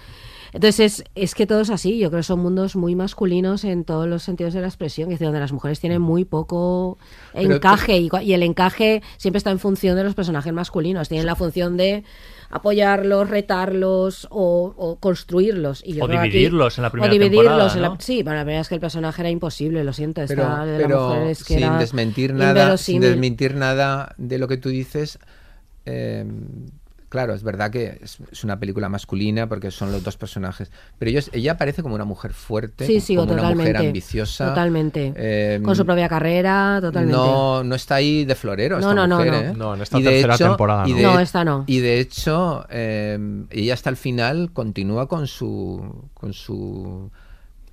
Entonces 0.58 0.80
es, 1.00 1.04
es 1.14 1.34
que 1.36 1.46
todo 1.46 1.60
es 1.60 1.70
así, 1.70 1.98
yo 1.98 2.08
creo 2.10 2.18
que 2.18 2.24
son 2.24 2.40
mundos 2.40 2.74
muy 2.74 2.96
masculinos 2.96 3.62
en 3.62 3.84
todos 3.84 4.08
los 4.08 4.24
sentidos 4.24 4.54
de 4.54 4.60
la 4.60 4.66
expresión, 4.66 5.08
es 5.08 5.14
decir, 5.14 5.26
donde 5.28 5.38
las 5.38 5.52
mujeres 5.52 5.78
tienen 5.78 6.02
muy 6.02 6.24
poco 6.24 6.98
Pero 7.32 7.54
encaje 7.54 7.96
y, 7.98 8.08
cua- 8.08 8.24
y 8.24 8.32
el 8.32 8.42
encaje 8.42 9.00
siempre 9.18 9.38
está 9.38 9.52
en 9.52 9.60
función 9.60 9.94
de 9.96 10.02
los 10.02 10.16
personajes 10.16 10.52
masculinos, 10.52 11.08
tienen 11.08 11.26
la 11.26 11.36
función 11.36 11.76
de 11.76 12.02
apoyarlos, 12.50 13.30
retarlos 13.30 14.26
o, 14.30 14.74
o 14.76 14.96
construirlos. 14.96 15.82
Y 15.84 15.92
yo 15.94 16.04
O 16.04 16.06
creo 16.08 16.18
que 16.22 16.26
aquí- 16.26 16.32
dividirlos 16.32 16.78
en 16.78 16.82
la 16.82 16.90
primera 16.90 17.10
O 17.10 17.12
dividirlos 17.12 17.44
temporada, 17.46 17.74
en 17.76 17.82
la- 17.82 17.88
¿no? 17.90 17.96
Sí, 18.00 18.22
bueno, 18.24 18.38
la 18.38 18.44
verdad 18.44 18.60
es 18.62 18.68
que 18.68 18.74
el 18.74 18.80
personaje 18.80 19.22
era 19.22 19.30
imposible, 19.30 19.84
lo 19.84 19.92
siento, 19.92 20.22
Pero, 20.26 20.42
esta 20.42 20.64
de 20.66 20.78
la 20.78 20.86
pero 20.88 21.08
mujer 21.08 21.22
es 21.28 21.44
que 21.44 21.54
sin 21.54 21.62
era 21.62 21.78
desmentir 21.78 22.34
nada, 22.34 22.76
sin 22.78 23.00
desmentir 23.00 23.54
nada 23.54 24.14
de 24.18 24.38
lo 24.38 24.48
que 24.48 24.56
tú 24.56 24.70
dices, 24.70 25.18
eh, 25.86 26.24
claro, 27.08 27.34
es 27.34 27.42
verdad 27.42 27.70
que 27.70 27.98
es, 28.02 28.18
es 28.30 28.44
una 28.44 28.58
película 28.60 28.88
masculina 28.88 29.48
porque 29.48 29.70
son 29.70 29.90
los 29.92 30.02
dos 30.04 30.16
personajes, 30.16 30.70
pero 30.98 31.10
ellos, 31.10 31.30
ella 31.32 31.52
aparece 31.52 31.82
como 31.82 31.94
una 31.94 32.04
mujer 32.04 32.32
fuerte, 32.32 32.86
Sí, 32.86 33.00
sí, 33.00 33.16
como 33.16 33.32
una 33.32 33.42
totalmente. 33.42 33.72
mujer 33.72 33.86
ambiciosa, 33.88 34.48
Totalmente. 34.50 35.12
eh, 35.16 35.60
Con 35.62 35.74
su 35.76 35.84
propia 35.86 36.08
carrera, 36.08 36.78
totalmente. 36.80 37.16
No, 37.16 37.64
no 37.64 37.74
está 37.74 37.96
ahí 37.96 38.24
de 38.24 38.34
florero 38.34 38.76
No, 38.76 38.90
esta 38.90 38.94
no, 38.94 39.06
no, 39.06 39.16
mujer, 39.18 39.32
no. 39.32 39.38
¿eh? 39.38 39.54
No, 39.56 39.74
en 39.74 39.82
esta 39.82 39.98
Y 39.98 40.02
de 40.02 40.10
tercera 40.10 40.34
hecho- 40.34 40.48
temporada 40.48 40.88
y 40.88 40.90
no. 40.92 40.96
de- 40.98 41.02
No, 41.04 41.20
esta 41.20 41.44
no. 41.44 41.64
Y 41.66 41.78
de 41.80 42.00
hecho, 42.00 42.66
eh, 42.70 43.18
ella 43.50 43.74
hasta 43.74 43.90
el 43.90 43.96
final 43.96 44.50
continúa 44.52 45.08
con 45.08 45.26
su, 45.26 46.08
con 46.14 46.32
su 46.32 47.10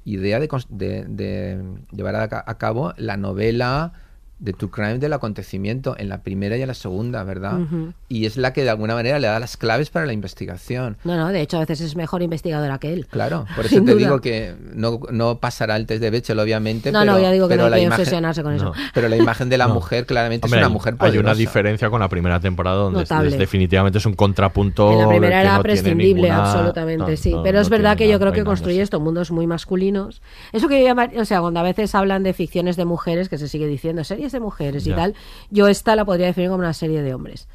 idea 0.05 0.39
de, 0.39 0.47
de- 0.69 1.05
de 1.05 1.63
llevar 1.91 2.15
a, 2.15 2.43
a 2.45 2.57
cabo 2.57 2.93
la 2.97 3.17
novela 3.17 3.93
de 4.39 4.53
True 4.53 4.69
Crime 4.69 4.99
del 4.99 5.13
acontecimiento 5.13 5.95
en 5.97 6.09
la 6.09 6.21
primera 6.21 6.57
y 6.57 6.61
en 6.61 6.67
la 6.67 6.73
segunda, 6.73 7.23
¿verdad? 7.23 7.61
Ujú. 7.61 7.93
Y 8.09 8.25
es 8.25 8.35
la 8.37 8.51
que 8.53 8.63
de 8.63 8.69
alguna 8.69 8.93
manera 8.93 9.17
le 9.19 9.27
da 9.27 9.39
las 9.39 9.55
claves 9.57 9.89
para 9.89 10.05
la 10.05 10.13
investigación. 10.13 10.97
No, 11.03 11.15
no, 11.15 11.29
de 11.29 11.41
hecho 11.41 11.57
a 11.57 11.61
veces 11.61 11.81
es 11.81 11.95
mejor 11.95 12.21
investigadora 12.21 12.77
que 12.77 12.91
él. 12.93 13.07
Claro, 13.07 13.45
por 13.55 13.65
eso 13.65 13.75
Sin 13.75 13.85
te 13.85 13.91
duda. 13.93 13.99
digo 13.99 14.21
que 14.21 14.55
no, 14.73 14.99
no 15.11 15.39
pasará 15.39 15.75
el 15.77 15.85
test 15.85 16.01
de 16.01 16.09
Bechdel, 16.09 16.39
obviamente. 16.39 16.91
No, 16.91 16.99
pero, 16.99 17.13
no, 17.13 17.19
ya 17.19 17.31
digo 17.31 17.47
que 17.47 17.55
no 17.55 17.65
hay 17.65 17.69
la 17.71 17.77
que 17.77 17.83
imagen- 17.83 17.99
obsesionarse 18.01 18.43
con 18.43 18.53
eso. 18.53 18.65
No. 18.65 18.73
Pero 18.93 19.07
la 19.09 19.15
imagen 19.17 19.49
de 19.49 19.57
la 19.57 19.67
No. 19.67 19.75
mujer 19.75 20.05
claramente 20.05 20.45
Hombre, 20.45 20.59
es 20.59 20.61
una 20.63 20.67
hay- 20.67 20.73
mujer 20.73 20.93
Hay 20.93 20.97
poderosa. 20.97 21.19
una 21.21 21.33
diferencia 21.35 21.89
con 21.89 21.99
la 22.01 22.09
primera 22.09 22.39
temporada 22.39 22.75
donde 22.77 23.03
es- 23.03 23.09
Notable. 23.09 23.31
es- 23.31 23.37
definitivamente 23.37 23.97
es 23.99 24.05
un 24.05 24.13
contrapunto. 24.15 24.91
En 24.91 24.99
la 24.99 25.07
primera 25.07 25.41
era 25.41 25.61
prescindible, 25.61 26.23
ninguna- 26.23 26.43
absolutamente, 26.51 27.11
no, 27.11 27.17
sí. 27.17 27.31
no, 27.31 27.43
Pero 27.43 27.57
no 27.57 27.61
es 27.61 27.69
verdad 27.69 27.97
que 27.97 28.09
yo 28.09 28.19
creo 28.19 28.31
que 28.33 28.39
hay 28.39 28.45
construye 28.45 28.81
estos 28.81 29.01
mundos 29.01 29.31
muy 29.31 29.47
masculinos. 29.47 30.21
Eso 30.51 30.67
que 30.67 30.79
yo 30.81 30.85
llama- 30.87 31.09
o 31.17 31.25
sea, 31.25 31.39
cuando 31.41 31.59
a 31.59 31.63
veces 31.63 31.95
hablan 31.95 32.23
de 32.23 32.33
ficciones 32.33 32.75
de 32.75 32.85
mujeres, 32.85 33.29
que 33.29 33.37
se 33.37 33.47
sigue 33.47 33.67
diciendo 33.67 34.03
series 34.25 34.31
de 34.33 34.39
mujeres 34.39 34.87
y 34.87 34.91
tal, 34.91 35.13
yo 35.51 35.67
esta 35.67 35.95
la 35.95 36.05
podría 36.05 36.27
definir 36.27 36.49
como 36.49 36.59
una 36.59 36.73
serie 36.73 37.01
de 37.01 37.13
hombres. 37.13 37.47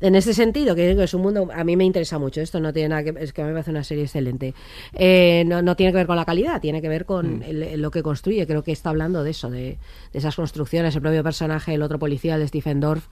En 0.00 0.16
ese 0.16 0.34
sentido, 0.34 0.74
que 0.74 0.90
es 1.02 1.14
un 1.14 1.22
mundo, 1.22 1.48
a 1.54 1.62
mí 1.64 1.76
me 1.76 1.84
interesa 1.84 2.18
mucho, 2.18 2.40
esto 2.40 2.58
no 2.60 2.72
tiene 2.72 2.88
nada 2.88 3.04
que 3.04 3.14
es 3.20 3.32
que 3.32 3.42
a 3.42 3.44
mí 3.44 3.50
me 3.50 3.54
parece 3.54 3.70
una 3.70 3.84
serie 3.84 4.04
excelente. 4.04 4.52
Eh, 4.92 5.44
no, 5.46 5.62
no 5.62 5.76
tiene 5.76 5.92
que 5.92 5.98
ver 5.98 6.06
con 6.08 6.16
la 6.16 6.24
calidad, 6.24 6.60
tiene 6.60 6.82
que 6.82 6.88
ver 6.88 7.04
con 7.06 7.38
Mm. 7.38 7.42
el- 7.44 7.80
lo 7.80 7.90
que 7.92 8.02
construye. 8.02 8.44
Creo 8.46 8.62
que 8.64 8.72
está 8.72 8.90
hablando 8.90 9.22
de 9.22 9.30
eso, 9.30 9.50
de, 9.50 9.78
de 10.12 10.18
esas 10.18 10.34
construcciones. 10.34 10.96
El 10.96 11.00
propio 11.02 11.22
personaje, 11.22 11.74
el 11.74 11.82
otro 11.82 11.98
policía, 12.00 12.34
el 12.34 12.40
de 12.40 12.48
Stephen 12.48 12.80
Dorff, 12.80 13.06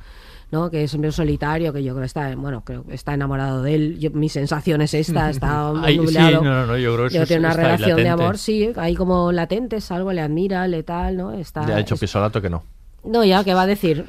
¿no? 0.51 0.71
que 0.71 0.83
es 0.83 0.93
un 0.93 1.11
solitario, 1.13 1.73
que 1.73 1.85
yo 1.85 1.93
creo 1.95 2.03
que 2.03 2.07
está, 2.07 2.35
bueno, 2.35 2.63
creo 2.65 2.85
está 2.91 3.15
enamorado 3.15 3.63
de 3.63 3.75
él. 3.77 3.99
Yo- 4.01 4.11
mi 4.11 4.29
sensación 4.29 4.83
es 4.83 4.93
esta, 4.93 5.31
está 5.31 5.71
Ay, 5.83 5.95
sí, 5.95 6.01
nublado. 6.01 6.43
no, 6.43 6.51
no, 6.51 6.67
no, 6.67 6.77
yo 6.77 6.95
creo 6.97 7.09
que 7.09 7.17
eso 7.17 7.27
tiene 7.27 7.47
una 7.47 7.55
relación 7.55 7.97
de 8.03 8.09
amor, 8.09 8.37
sí, 8.39 8.71
hay 8.77 8.97
como 8.97 9.31
latentes, 9.31 9.91
algo 9.93 10.13
le 10.13 10.21
admira, 10.21 10.67
le 10.67 10.83
tal, 10.83 11.17
¿no? 11.17 11.33
Está, 11.33 11.65
Ya 11.65 11.75
ha 11.77 11.79
dicho 11.79 11.95
es- 11.95 12.01
Pisolato 12.01 12.43
que 12.43 12.51
no. 12.51 12.65
No, 13.05 13.25
ya, 13.25 13.43
¿qué 13.45 13.55
va 13.55 13.63
a 13.63 13.67
decir? 13.67 14.05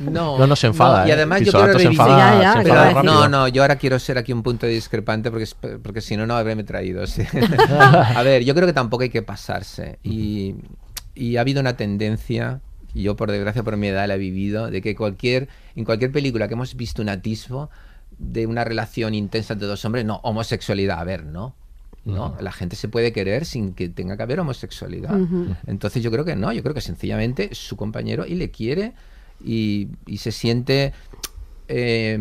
No, 0.00 0.38
No, 0.38 0.46
no 0.46 0.56
se 0.56 0.66
enfada, 0.66 1.06
Y 1.06 1.10
¿eh? 1.10 1.14
además 1.14 1.40
yo 1.42 1.52
quiero 1.52 1.66
reivindicar. 1.72 2.08
enfada- 2.08 2.34
Ya, 2.34 2.42
ya, 2.42 2.52
se 2.54 2.64
¿qué 2.64 2.68
enfada? 2.70 3.02
No, 3.04 3.28
no, 3.28 3.48
yo 3.48 3.62
ahora 3.62 3.76
quiero 3.76 3.98
ser 3.98 4.18
aquí 4.18 4.32
un 4.32 4.42
punto 4.42 4.66
discrepante 4.66 5.30
porque, 5.30 5.46
porque 5.82 6.00
si 6.00 6.16
no, 6.16 6.26
no 6.26 6.34
habré 6.36 6.62
traído. 6.64 7.06
sí. 7.06 7.22
a 7.78 8.22
ver, 8.22 8.42
yo 8.44 8.54
creo 8.54 8.66
que 8.66 8.72
tampoco 8.72 9.04
hay 9.04 9.10
que 9.10 9.22
pasarse. 9.22 9.98
Y, 10.02 10.56
y 11.14 11.36
ha 11.36 11.42
habido 11.42 11.60
una 11.60 11.76
tendencia, 11.76 12.60
y 12.92 13.02
yo 13.02 13.14
por 13.16 13.30
desgracia 13.30 13.62
por 13.62 13.76
mi 13.76 13.86
edad 13.88 14.08
la 14.08 14.16
he 14.16 14.18
vivido, 14.18 14.68
de 14.70 14.82
que 14.82 14.96
cualquier 14.96 15.48
en 15.76 15.84
cualquier 15.84 16.10
película 16.10 16.48
que 16.48 16.54
hemos 16.54 16.74
visto 16.74 17.00
un 17.00 17.08
atisbo 17.08 17.70
de 18.18 18.46
una 18.46 18.64
relación 18.64 19.14
intensa 19.14 19.52
entre 19.54 19.68
dos 19.68 19.84
hombres, 19.84 20.04
no, 20.04 20.16
homosexualidad, 20.24 20.98
a 21.00 21.04
ver, 21.04 21.24
no. 21.24 21.54
No, 22.04 22.36
la 22.40 22.52
gente 22.52 22.76
se 22.76 22.88
puede 22.88 23.12
querer 23.12 23.44
sin 23.46 23.72
que 23.72 23.88
tenga 23.88 24.16
que 24.16 24.22
haber 24.22 24.40
homosexualidad. 24.40 25.18
Entonces 25.66 26.02
yo 26.02 26.10
creo 26.10 26.24
que 26.24 26.36
no, 26.36 26.52
yo 26.52 26.62
creo 26.62 26.74
que 26.74 26.80
sencillamente 26.82 27.48
es 27.52 27.58
su 27.58 27.76
compañero 27.76 28.26
y 28.26 28.34
le 28.34 28.50
quiere 28.50 28.92
y, 29.44 29.88
y 30.06 30.18
se 30.18 30.30
siente... 30.32 30.92
eh, 31.68 32.18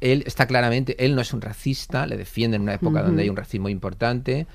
él 0.00 0.22
está 0.26 0.46
claramente, 0.46 1.04
él 1.04 1.14
no 1.16 1.20
es 1.20 1.32
un 1.32 1.40
racista, 1.40 2.06
le 2.06 2.16
defiende 2.16 2.56
en 2.56 2.62
una 2.62 2.74
época 2.74 3.00
donde 3.02 3.22
hay 3.22 3.28
un 3.28 3.36
racismo 3.36 3.68
importante 3.68 4.46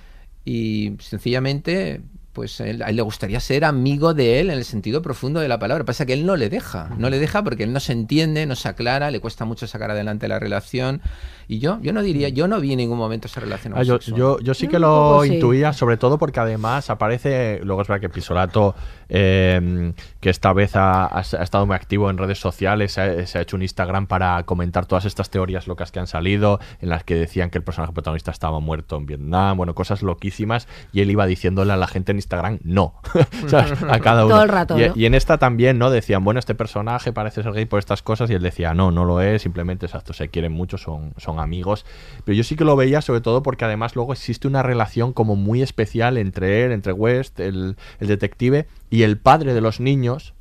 y 0.46 0.94
sencillamente 1.00 2.02
pues 2.32 2.60
él- 2.62 2.82
a 2.82 2.90
él 2.90 2.96
le 2.96 3.02
gustaría 3.04 3.40
ser 3.40 3.64
amigo 3.64 4.14
de 4.16 4.40
él 4.40 4.50
en 4.50 4.58
el 4.58 4.64
sentido 4.66 5.02
profundo 5.04 5.40
de 5.40 5.48
la 5.48 5.60
palabra. 5.60 5.84
Pasa 5.86 6.06
que 6.08 6.14
él 6.14 6.26
no 6.26 6.36
le 6.36 6.50
deja, 6.50 6.90
no 6.98 7.10
le 7.12 7.20
deja 7.20 7.44
porque 7.44 7.64
él 7.64 7.74
no 7.74 7.80
se 7.80 7.92
entiende, 7.92 8.46
no 8.48 8.56
se 8.56 8.70
aclara, 8.70 9.12
le 9.12 9.20
cuesta 9.20 9.46
mucho 9.46 9.68
sacar 9.68 9.92
adelante 9.92 10.28
la 10.28 10.40
relación. 10.40 11.00
Y 11.48 11.60
yo, 11.60 11.80
yo 11.82 11.94
no 11.94 12.02
diría, 12.02 12.30
yo 12.30 12.48
no 12.48 12.60
vi 12.60 12.72
en 12.74 12.78
ningún 12.78 12.98
momento 12.98 13.28
esa 13.28 13.40
relación 13.42 13.74
Ah, 13.76 13.84
yo, 13.84 14.00
yo, 14.00 14.40
yo 14.40 14.54
sí 14.54 14.68
que 14.68 14.80
lo 14.80 14.88
poco 14.88 15.24
sí. 15.26 15.34
intuía, 15.36 15.74
sobre 15.74 15.98
todo 15.98 16.18
porque 16.18 16.40
además 16.40 16.90
aparece, 16.90 17.60
luego 17.64 17.82
es 17.82 17.88
verdad 17.88 18.02
que 18.02 18.10
Pisolato, 18.10 18.76
eh, 19.10 19.94
que 20.20 20.30
esta 20.30 20.54
vez 20.54 20.76
ha, 20.76 21.06
ha- 21.06 21.18
ha 21.18 21.44
estado 21.44 21.66
muy 21.66 21.76
activo 21.76 22.10
en 22.10 22.18
redes 22.18 22.40
sociales, 22.40 22.94
se 22.94 23.02
ha, 23.02 23.28
se 23.28 23.38
ha 23.38 23.42
hecho 23.42 23.56
un 23.56 23.62
Instagram 23.62 24.08
para 24.08 24.44
comentar 24.44 24.86
todas 24.86 25.06
estas 25.06 25.30
teorías 25.30 25.68
locas 25.68 25.92
que 25.92 26.00
han 26.00 26.08
salido, 26.08 26.60
en 26.82 26.90
las 26.90 27.04
que 27.04 27.16
decían 27.16 27.50
que 27.50 27.58
el 27.58 27.64
personaje 27.64 27.94
protagonista 27.94 28.32
estaba 28.32 28.60
muerto 28.60 28.98
en 28.98 29.06
Vietnam, 29.06 29.58
bueno, 29.58 29.76
cosas 29.76 30.02
loquísimas, 30.02 30.68
y 30.92 31.02
él 31.02 31.12
iba 31.12 31.26
diciéndole 31.26 31.74
a 31.74 31.78
la 31.78 31.88
gente 31.88 32.12
en 32.12 32.18
Instagram, 32.18 32.60
no, 32.64 32.96
¿sabes? 33.48 33.82
a 33.84 34.00
cada 34.00 34.26
uno. 34.26 34.36
Todo 34.36 34.44
el 34.44 34.50
rato, 34.50 34.80
y, 34.80 34.88
¿no? 34.90 34.94
y 34.96 35.06
en 35.06 35.14
esta 35.16 35.38
también, 35.38 35.78
¿no? 35.78 35.90
Decían, 35.90 36.24
bueno, 36.24 36.40
este 36.40 36.56
personaje 36.56 37.12
parece 37.14 37.44
ser 37.44 37.52
gay 37.54 37.66
por 37.66 37.80
estas 37.80 38.02
cosas, 38.02 38.30
y 38.30 38.34
él 38.34 38.42
decía, 38.42 38.74
no, 38.74 38.92
no 38.92 39.06
lo 39.06 39.22
es, 39.22 39.42
simplemente, 39.42 39.86
exacto, 39.86 40.14
se 40.14 40.30
quieren 40.30 40.52
mucho, 40.52 40.78
son, 40.78 41.14
son 41.18 41.33
amigos. 41.40 41.86
Pero 42.26 42.36
yo 42.36 42.44
sí 42.44 42.56
que 42.56 42.64
lo 42.66 42.76
veía 42.76 43.02
sobre 43.02 43.22
todo 43.22 43.44
porque 43.44 43.66
además 43.66 43.96
luego 43.96 44.14
existe 44.14 44.48
una 44.48 44.64
relación 44.64 45.14
como 45.14 45.36
muy 45.36 45.62
especial 45.62 46.18
entre 46.18 46.66
él, 46.66 46.72
entre 46.72 46.94
West, 46.94 47.40
el, 47.40 47.76
el 48.00 48.08
detective, 48.08 48.68
y 48.90 49.04
el 49.04 49.18
padre 49.18 49.54
de 49.54 49.62
los 49.62 49.80
niños, 49.80 50.34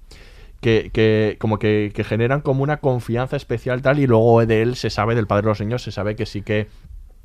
que, 0.61 0.91
que 0.93 1.37
como 1.41 1.59
que, 1.59 1.91
que 1.95 2.05
generan 2.05 2.41
como 2.41 2.63
una 2.63 2.77
confianza 2.79 3.37
especial 3.37 3.83
tal, 3.83 3.99
y 3.99 4.07
luego 4.07 4.45
de 4.47 4.63
él 4.63 4.77
se 4.77 4.91
sabe, 4.91 5.15
del 5.15 5.27
padre 5.27 5.43
de 5.43 5.49
los 5.49 5.61
niños, 5.61 5.83
se 5.83 5.91
sabe 5.93 6.15
que 6.15 6.27
sí 6.27 6.43
que 6.43 6.69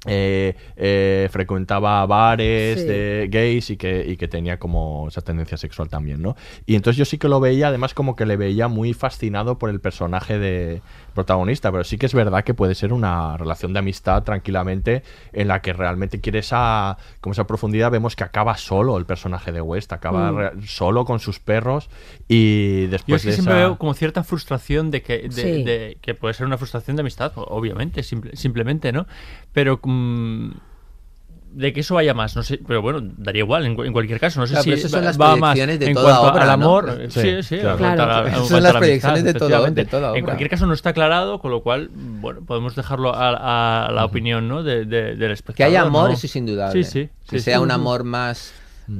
eh, 0.05 0.55
eh, 0.75 1.27
frecuentaba 1.31 2.05
bares 2.05 2.81
Sí. 2.81 2.87
de 2.87 3.27
gays 3.31 3.71
y 3.71 3.77
que, 3.77 4.05
y 4.07 4.15
que 4.15 4.27
tenía 4.27 4.57
como 4.59 5.07
esa 5.07 5.21
tendencia 5.21 5.57
sexual 5.57 5.89
también, 5.89 6.21
¿no? 6.21 6.35
Y 6.65 6.75
entonces 6.75 6.97
yo 6.97 7.03
sí 7.05 7.17
que 7.17 7.27
lo 7.27 7.39
veía, 7.39 7.67
además 7.69 7.93
como 7.93 8.15
que 8.15 8.25
le 8.25 8.37
veía 8.37 8.67
muy 8.67 8.93
fascinado 8.93 9.57
por 9.57 9.69
el 9.69 9.79
personaje 9.81 10.37
de 10.37 10.81
protagonista, 11.17 11.71
pero 11.71 11.83
sí 11.83 11.97
que 11.97 12.05
es 12.05 12.13
verdad 12.13 12.43
que 12.43 12.53
puede 12.53 12.75
ser 12.75 12.93
una 12.93 13.35
relación 13.37 13.73
de 13.73 13.79
amistad 13.79 14.23
tranquilamente 14.23 15.01
en 15.33 15.47
la 15.47 15.61
que 15.61 15.73
realmente 15.73 16.21
quiere 16.21 16.39
esa, 16.39 16.97
como 17.19 17.33
esa 17.33 17.45
profundidad, 17.47 17.91
vemos 17.91 18.15
que 18.15 18.23
acaba 18.23 18.55
solo 18.55 18.97
el 18.97 19.05
personaje 19.05 19.51
de 19.51 19.59
West, 19.61 19.91
acaba 19.91 20.31
Mm. 20.31 20.61
solo 20.65 21.03
con 21.05 21.19
sus 21.19 21.39
perros 21.39 21.89
y 22.27 22.83
Yo 22.83 22.89
después 22.91 23.21
es 23.21 23.23
que 23.23 23.29
de 23.29 23.33
siempre 23.33 23.55
esa... 23.55 23.67
veo 23.67 23.77
como 23.77 23.93
cierta 23.95 24.23
frustración 24.23 24.91
de 24.91 25.01
que, 25.01 25.23
de, 25.23 25.31
Sí. 25.31 25.63
de- 25.63 25.97
que 26.01 26.13
puede 26.13 26.33
ser 26.35 26.45
una 26.45 26.57
frustración 26.57 26.95
de 26.95 27.01
amistad, 27.01 27.31
obviamente, 27.35 28.03
simple- 28.03 28.35
simplemente, 28.35 28.91
¿no? 28.91 29.07
Pero 29.53 29.79
mm, 29.83 30.51
de 31.57 31.73
que 31.73 31.79
eso 31.79 31.95
vaya 31.95 32.13
más, 32.13 32.35
no 32.35 32.43
sé, 32.43 32.59
pero 32.67 32.81
bueno, 32.81 33.01
daría 33.17 33.39
igual 33.39 33.65
en, 33.65 33.75
cu- 33.75 33.83
en 33.83 33.91
cualquier 33.91 34.19
caso, 34.19 34.39
no 34.39 34.45
sé 34.47 34.53
Claro, 34.53 34.63
si 34.63 34.71
esas 34.73 34.91
son 34.91 35.01
va- 35.01 35.05
las 35.05 35.19
va 35.19 35.35
más 35.35 35.39
proyecciones 35.55 35.79
de 35.79 35.85
en 35.87 35.93
toda 35.95 36.19
cuanto 36.19 36.37
obra, 36.37 36.53
amor, 36.53 37.01
Sí, 37.09 37.19
sí, 37.21 37.43
sí, 37.43 37.57
claro. 37.59 38.03
a 38.03 38.45
son 38.45 38.61
las 38.63 38.73
la 38.73 38.79
proyecciones 38.79 39.21
amistad, 39.21 39.33
de 39.33 39.33
todo- 39.33 39.47
efectivamente. 39.49 39.83
de 39.83 39.89
toda 39.89 40.17
En 40.17 40.23
cualquier 40.25 40.49
caso 40.51 40.67
no 40.67 40.73
está 40.73 40.89
aclarado, 40.91 41.39
con 41.39 41.51
lo 41.51 41.63
cual, 41.63 41.89
bueno, 41.93 42.41
podemos 42.45 42.75
dejarlo 42.75 43.13
a, 43.15 43.87
a 43.87 43.91
la 43.91 44.05
opinión, 44.05 44.47
¿no? 44.47 44.61
De, 44.63 44.85
de- 44.85 45.15
del 45.15 45.31
espectador. 45.31 45.55
Que 45.57 45.63
haya 45.63 45.81
amor, 45.81 46.09
¿no? 46.09 46.13
eso 46.15 46.27
es 46.27 46.35
indudable. 46.35 46.83
Sí, 46.83 46.89
sí. 46.91 47.09
Que 47.29 47.39
sí, 47.39 47.45
sea 47.45 47.57
sí. 47.57 47.63
un 47.63 47.71
amor 47.71 48.03
más, 48.03 48.53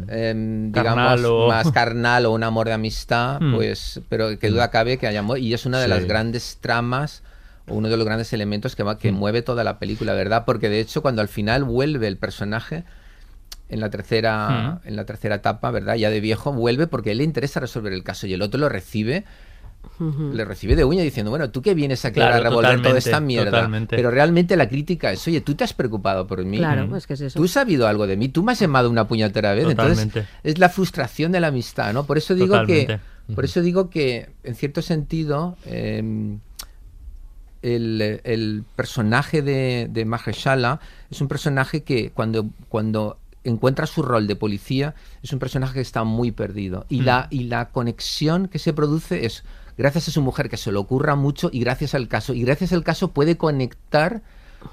em, 0.09 0.71
Carnal 0.71 1.17
digamos, 1.19 1.25
o- 1.25 1.47
más 1.47 1.71
carnal 1.71 2.25
o 2.25 2.31
un 2.31 2.43
amor 2.43 2.67
de 2.67 2.73
amistad, 2.73 3.39
Mm. 3.39 3.55
pues, 3.55 4.01
pero 4.09 4.37
que 4.39 4.49
duda 4.49 4.69
cabe 4.71 4.97
que 4.97 5.07
haya 5.07 5.19
amor. 5.19 5.39
Y 5.39 5.53
es 5.53 5.65
una 5.65 5.77
de 5.79 5.85
Sí. 5.85 5.89
las 5.91 6.05
grandes 6.05 6.57
tramas 6.59 7.23
uno 7.67 7.89
de 7.89 7.97
los 7.97 8.05
grandes 8.05 8.31
elementos 8.33 8.75
que, 8.75 8.83
va, 8.83 8.97
que 8.97 9.11
Mm. 9.11 9.15
mueve 9.15 9.41
toda 9.41 9.63
la 9.63 9.77
película, 9.79 10.13
¿verdad? 10.13 10.43
Porque 10.45 10.69
de 10.69 10.79
hecho, 10.79 11.01
cuando 11.01 11.21
al 11.21 11.27
final 11.27 11.63
vuelve 11.63 12.07
el 12.07 12.17
personaje 12.17 12.83
en 13.69 13.79
la 13.81 13.89
tercera 13.89 14.79
Mm. 14.83 14.87
en 14.87 14.95
la 14.95 15.05
tercera 15.05 15.35
etapa, 15.35 15.71
¿verdad? 15.71 15.95
Ya 15.95 16.09
de 16.09 16.19
viejo 16.21 16.53
vuelve 16.53 16.87
porque 16.87 17.09
a 17.09 17.11
él 17.11 17.17
le 17.19 17.23
interesa 17.25 17.59
resolver 17.59 17.91
el 17.93 18.03
caso 18.03 18.25
y 18.27 18.33
el 18.33 18.41
otro 18.41 18.59
lo 18.59 18.69
recibe 18.69 19.25
le 20.33 20.43
recibe 20.45 20.75
de 20.75 20.83
uña 20.83 21.01
diciendo, 21.01 21.29
bueno, 21.31 21.49
tú 21.49 21.61
que 21.61 21.73
vienes 21.73 22.03
aquí 22.05 22.15
Claro, 22.15 22.35
a 22.35 22.39
revolver 22.39 22.81
toda 22.81 22.97
esta 22.97 23.19
mierda. 23.19 23.51
totalmente. 23.51 23.95
Pero 23.95 24.11
realmente 24.11 24.55
la 24.57 24.67
crítica 24.67 25.11
es, 25.11 25.25
oye, 25.27 25.41
tú 25.41 25.55
te 25.55 25.63
has 25.63 25.73
preocupado 25.73 26.27
por 26.27 26.43
mí. 26.45 26.57
Claro, 26.57 26.95
es 26.95 27.07
que 27.07 27.13
es 27.13 27.21
eso. 27.21 27.39
Tú 27.39 27.45
has 27.45 27.51
sabido 27.51 27.87
algo 27.87 28.05
de 28.05 28.15
mí, 28.17 28.27
tú 28.29 28.43
me 28.43 28.51
has 28.51 28.59
llamado 28.59 28.89
una 28.89 29.07
puñetera 29.07 29.53
vez. 29.53 29.63
Totalmente. 29.63 30.19
Entonces, 30.19 30.27
es 30.43 30.57
la 30.59 30.69
frustración 30.69 31.31
de 31.31 31.39
la 31.39 31.47
amistad, 31.47 31.93
¿no? 31.93 32.05
Por 32.05 32.17
eso 32.17 32.35
digo 32.35 32.63
que, 32.65 32.99
por 33.33 33.45
eso 33.45 33.61
digo 33.61 33.89
que, 33.89 34.29
en 34.43 34.55
cierto 34.55 34.81
sentido, 34.81 35.57
eh, 35.65 36.37
el, 37.61 38.21
el 38.23 38.63
personaje 38.75 39.41
de, 39.41 39.87
de 39.89 40.05
Mahershala 40.05 40.79
es 41.09 41.21
un 41.21 41.27
personaje 41.27 41.83
que 41.83 42.11
cuando, 42.11 42.49
cuando 42.69 43.17
encuentra 43.43 43.87
su 43.87 44.01
rol 44.01 44.27
de 44.27 44.35
policía 44.35 44.93
es 45.23 45.31
un 45.31 45.39
personaje 45.39 45.75
que 45.75 45.81
está 45.81 46.03
muy 46.03 46.31
perdido. 46.31 46.85
Y, 46.89 47.01
Mm. 47.01 47.05
la, 47.05 47.27
y 47.29 47.43
la 47.43 47.69
conexión 47.69 48.47
que 48.47 48.59
se 48.59 48.73
produce 48.73 49.25
es 49.25 49.43
gracias 49.77 50.07
a 50.09 50.11
su 50.11 50.21
mujer 50.21 50.49
que 50.49 50.57
se 50.57 50.71
le 50.71 50.77
ocurra 50.77 51.15
mucho 51.15 51.49
y 51.51 51.59
gracias 51.61 51.93
al 51.93 52.07
caso. 52.07 52.33
Y 52.33 52.41
gracias 52.43 52.73
al 52.73 52.83
caso 52.83 53.11
puede 53.11 53.37
conectar 53.37 54.21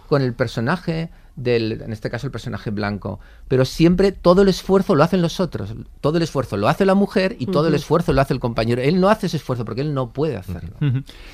con 0.08 0.22
el 0.22 0.32
personaje 0.34 1.10
del, 1.36 1.82
en 1.82 1.92
este 1.92 2.10
caso 2.10 2.26
el 2.26 2.30
personaje 2.30 2.70
blanco. 2.70 3.18
Pero 3.48 3.64
siempre 3.64 4.12
todo 4.12 4.42
el 4.42 4.48
esfuerzo 4.48 4.94
lo 4.94 5.02
hacen 5.02 5.20
los 5.22 5.40
otros. 5.40 5.74
Todo 6.00 6.16
el 6.18 6.22
esfuerzo 6.22 6.56
lo 6.56 6.68
hace 6.68 6.84
la 6.84 6.94
mujer 6.94 7.36
y 7.38 7.46
todo 7.46 7.68
el 7.68 7.74
esfuerzo 7.74 8.12
lo 8.12 8.20
hace 8.20 8.34
el 8.34 8.40
compañero. 8.40 8.80
Él 8.82 9.00
no 9.00 9.08
hace 9.08 9.26
ese 9.26 9.36
esfuerzo 9.38 9.64
porque 9.64 9.80
él 9.80 9.94
no 9.94 10.12
puede 10.12 10.36
hacerlo. 10.36 10.76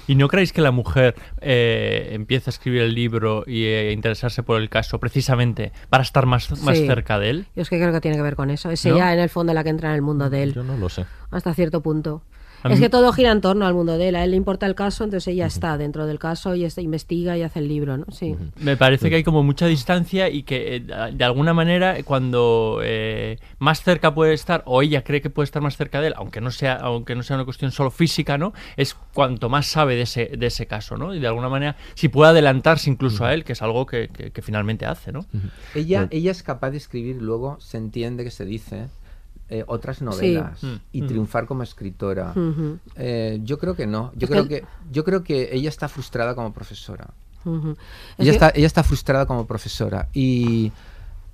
¿Y 0.06 0.14
no 0.14 0.28
creéis 0.28 0.52
que 0.52 0.60
la 0.62 0.70
mujer 0.70 1.14
eh, 1.40 2.08
empieza 2.12 2.50
a 2.50 2.52
escribir 2.52 2.82
el 2.82 2.94
libro 2.94 3.44
y 3.46 3.64
eh, 3.64 3.92
interesarse 3.92 4.42
por 4.42 4.60
el 4.60 4.68
caso 4.68 4.98
precisamente 4.98 5.72
para 5.88 6.02
estar 6.02 6.26
más, 6.26 6.50
más 6.62 6.78
Sí. 6.78 6.86
cerca 6.86 7.18
de 7.18 7.30
él? 7.30 7.46
Yo 7.54 7.62
es 7.62 7.68
que 7.68 7.78
creo 7.78 7.92
que 7.92 8.00
tiene 8.00 8.16
que 8.16 8.22
ver 8.22 8.36
con 8.36 8.50
eso. 8.50 8.70
Es 8.70 8.84
¿No? 8.86 8.94
ella, 8.96 9.12
en 9.12 9.20
el 9.20 9.28
fondo, 9.28 9.52
la 9.52 9.62
que 9.64 9.70
entra 9.70 9.90
en 9.90 9.96
el 9.96 10.02
mundo 10.02 10.30
de 10.30 10.42
él. 10.42 10.54
Yo 10.54 10.62
no 10.62 10.76
lo 10.76 10.88
sé. 10.88 11.04
Hasta 11.30 11.52
cierto 11.54 11.80
punto. 11.82 12.22
Es 12.68 12.78
que 12.80 12.88
todo 12.90 13.12
gira 13.12 13.30
en 13.32 13.40
torno 13.40 13.66
al 13.66 13.74
mundo 13.74 13.96
de 13.96 14.08
él. 14.08 14.16
A 14.16 14.24
él 14.24 14.32
le 14.32 14.36
importa 14.36 14.66
el 14.66 14.74
caso, 14.74 15.04
entonces 15.04 15.28
ella 15.32 15.46
está 15.46 15.78
dentro 15.78 16.06
del 16.06 16.18
caso 16.18 16.54
y 16.54 16.66
investiga 16.78 17.36
y 17.36 17.42
hace 17.42 17.60
el 17.60 17.68
libro, 17.68 17.96
¿no? 17.96 18.04
Sí. 18.10 18.36
Me 18.58 18.76
parece 18.76 19.08
que 19.08 19.16
hay 19.16 19.22
como 19.24 19.42
mucha 19.42 19.66
distancia 19.66 20.28
y 20.28 20.42
que 20.42 20.76
eh, 20.76 20.80
de 21.12 21.24
alguna 21.24 21.54
manera 21.54 21.96
cuando 22.04 22.80
eh, 22.82 23.38
más 23.58 23.82
cerca 23.82 24.14
puede 24.14 24.34
estar 24.34 24.62
o 24.66 24.82
ella 24.82 25.02
cree 25.04 25.20
que 25.20 25.30
puede 25.30 25.44
estar 25.44 25.62
más 25.62 25.76
cerca 25.76 26.00
de 26.00 26.08
él, 26.08 26.14
aunque 26.16 26.40
no 26.40 26.50
sea 26.50 26.74
aunque 26.74 27.14
no 27.14 27.22
sea 27.22 27.36
una 27.36 27.44
cuestión 27.44 27.70
solo 27.72 27.90
física, 27.90 28.36
¿no? 28.38 28.52
Es 28.76 28.94
cuanto 29.14 29.48
más 29.48 29.66
sabe 29.66 29.96
de 29.96 30.02
ese 30.02 30.26
de 30.36 30.46
ese 30.46 30.66
caso, 30.66 30.96
¿no? 30.96 31.14
Y 31.14 31.20
de 31.20 31.26
alguna 31.26 31.48
manera 31.48 31.76
si 31.94 32.08
puede 32.08 32.30
adelantarse 32.30 32.90
incluso 32.90 33.24
a 33.24 33.32
él, 33.34 33.44
que 33.44 33.52
es 33.54 33.62
algo 33.62 33.86
que, 33.86 34.08
que- 34.08 34.30
que 34.30 34.42
finalmente 34.42 34.86
hace, 34.86 35.12
¿no? 35.12 35.24
Ella, 35.74 36.08
ella 36.10 36.30
es 36.30 36.42
capaz 36.42 36.70
de 36.70 36.76
escribir, 36.76 37.16
luego 37.20 37.58
se 37.60 37.76
entiende 37.78 38.24
que 38.24 38.30
se 38.30 38.44
dice, 38.44 38.88
eh, 39.50 39.64
otras 39.66 40.00
novelas 40.00 40.62
Mm. 40.62 40.74
y 40.92 41.02
Mm. 41.02 41.06
triunfar 41.06 41.46
como 41.46 41.62
escritora. 41.62 42.30
Ujú. 42.30 42.78
Eh, 42.96 43.40
yo 43.42 43.58
creo 43.58 43.74
que 43.74 43.86
no. 43.86 44.12
Yo 44.14 44.24
Es 44.26 44.30
creo 44.30 44.48
que- 44.48 44.60
que, 44.60 44.66
yo 44.92 45.04
creo 45.04 45.22
que 45.24 45.50
ella 45.52 45.68
está 45.68 45.88
frustrada 45.88 46.34
como 46.34 46.52
profesora. 46.52 47.08
Ujú. 47.44 47.70
Es 47.70 47.76
Ella 48.18 48.30
que- 48.30 48.30
está, 48.30 48.52
ella 48.54 48.66
está 48.66 48.82
frustrada 48.82 49.26
como 49.26 49.46
profesora 49.46 50.08
y, 50.12 50.72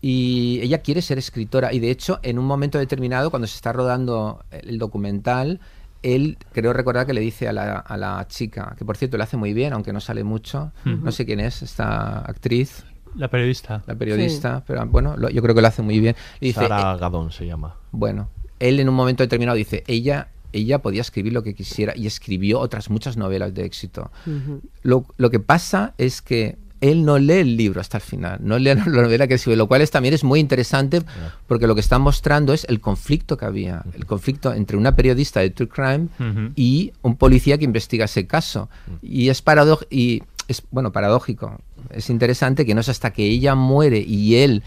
y 0.00 0.60
ella 0.62 0.78
quiere 0.78 1.02
ser 1.02 1.18
escritora. 1.18 1.72
Y 1.72 1.78
de 1.80 1.90
hecho, 1.90 2.18
en 2.22 2.38
un 2.38 2.46
momento 2.46 2.78
determinado, 2.78 3.30
cuando 3.30 3.46
se 3.46 3.56
está 3.56 3.72
rodando 3.72 4.44
el 4.50 4.78
documental, 4.78 5.60
él 6.02 6.38
creo 6.52 6.72
recordar 6.72 7.06
que 7.06 7.14
le 7.14 7.20
dice 7.20 7.48
a 7.48 7.52
la, 7.52 7.78
a 7.78 7.96
la 7.96 8.24
chica, 8.28 8.74
que 8.78 8.84
por 8.84 8.96
cierto 8.96 9.16
le 9.16 9.24
hace 9.24 9.36
muy 9.36 9.52
bien, 9.52 9.72
aunque 9.72 9.92
no 9.92 10.00
sale 10.00 10.22
mucho, 10.24 10.70
no 10.84 11.10
sé 11.10 11.24
quién 11.26 11.40
es, 11.40 11.62
esta 11.62 12.18
actriz. 12.20 12.84
La 13.16 13.28
periodista. 13.28 13.82
La 13.86 13.94
periodista, 13.94 14.62
pero 14.66 14.84
bueno, 14.86 15.16
lo- 15.16 15.30
yo 15.30 15.42
creo 15.42 15.54
que 15.54 15.60
lo 15.62 15.68
hace 15.68 15.82
muy 15.82 15.98
bien. 16.00 16.14
Y 16.40 16.46
dice, 16.48 16.60
Sara 16.60 16.96
Gadón 16.96 17.30
se 17.32 17.46
llama. 17.46 17.74
bueno, 17.92 18.28
él 18.58 18.80
en 18.80 18.88
un 18.88 18.94
momento 18.94 19.22
determinado 19.22 19.56
dice, 19.56 19.84
ella, 19.86 20.28
ella 20.52 20.78
podía 20.80 21.00
escribir 21.02 21.32
lo 21.32 21.42
que 21.42 21.54
quisiera 21.54 21.94
y 21.96 22.06
escribió 22.06 22.60
otras 22.60 22.88
muchas 22.90 23.16
novelas 23.16 23.52
de 23.54 23.64
éxito. 23.64 24.10
Ujú. 24.26 24.60
Lo, 24.82 25.04
lo 25.16 25.30
que 25.30 25.40
pasa 25.40 25.94
es 25.98 26.22
que 26.22 26.56
él 26.82 27.06
no 27.06 27.18
lee 27.18 27.32
el 27.40 27.56
libro 27.56 27.80
hasta 27.80 27.96
el 27.96 28.02
final, 28.02 28.38
no 28.42 28.58
lee 28.58 28.74
la 28.74 28.84
novela 28.84 29.26
que 29.26 29.34
escribe, 29.34 29.56
lo 29.56 29.66
cual 29.66 29.80
es, 29.80 29.90
también 29.90 30.12
es 30.14 30.24
muy 30.24 30.40
interesante 30.40 31.02
porque 31.46 31.66
lo 31.66 31.74
que 31.74 31.80
está 31.80 31.98
mostrando 31.98 32.52
es 32.52 32.64
el 32.68 32.80
conflicto 32.80 33.36
que 33.38 33.46
había, 33.46 33.82
el 33.94 34.04
conflicto 34.04 34.52
entre 34.52 34.76
una 34.76 34.94
periodista 34.94 35.40
de 35.40 35.50
True 35.50 35.68
Crime 35.68 36.08
Ujú. 36.20 36.52
y 36.54 36.92
un 37.02 37.16
policía 37.16 37.56
que 37.58 37.64
investiga 37.64 38.04
ese 38.04 38.26
caso. 38.26 38.68
Y 39.02 39.30
es 39.30 39.40
paradójico, 39.42 39.88
y 39.90 40.22
es, 40.48 40.62
bueno, 40.70 40.92
paradójico. 40.92 41.58
Es 41.90 42.10
interesante 42.10 42.64
que 42.66 42.74
no 42.74 42.80
es 42.80 42.88
hasta 42.88 43.12
que 43.12 43.24
ella 43.24 43.54
muere 43.54 43.98
y 43.98 44.36
él 44.36 44.62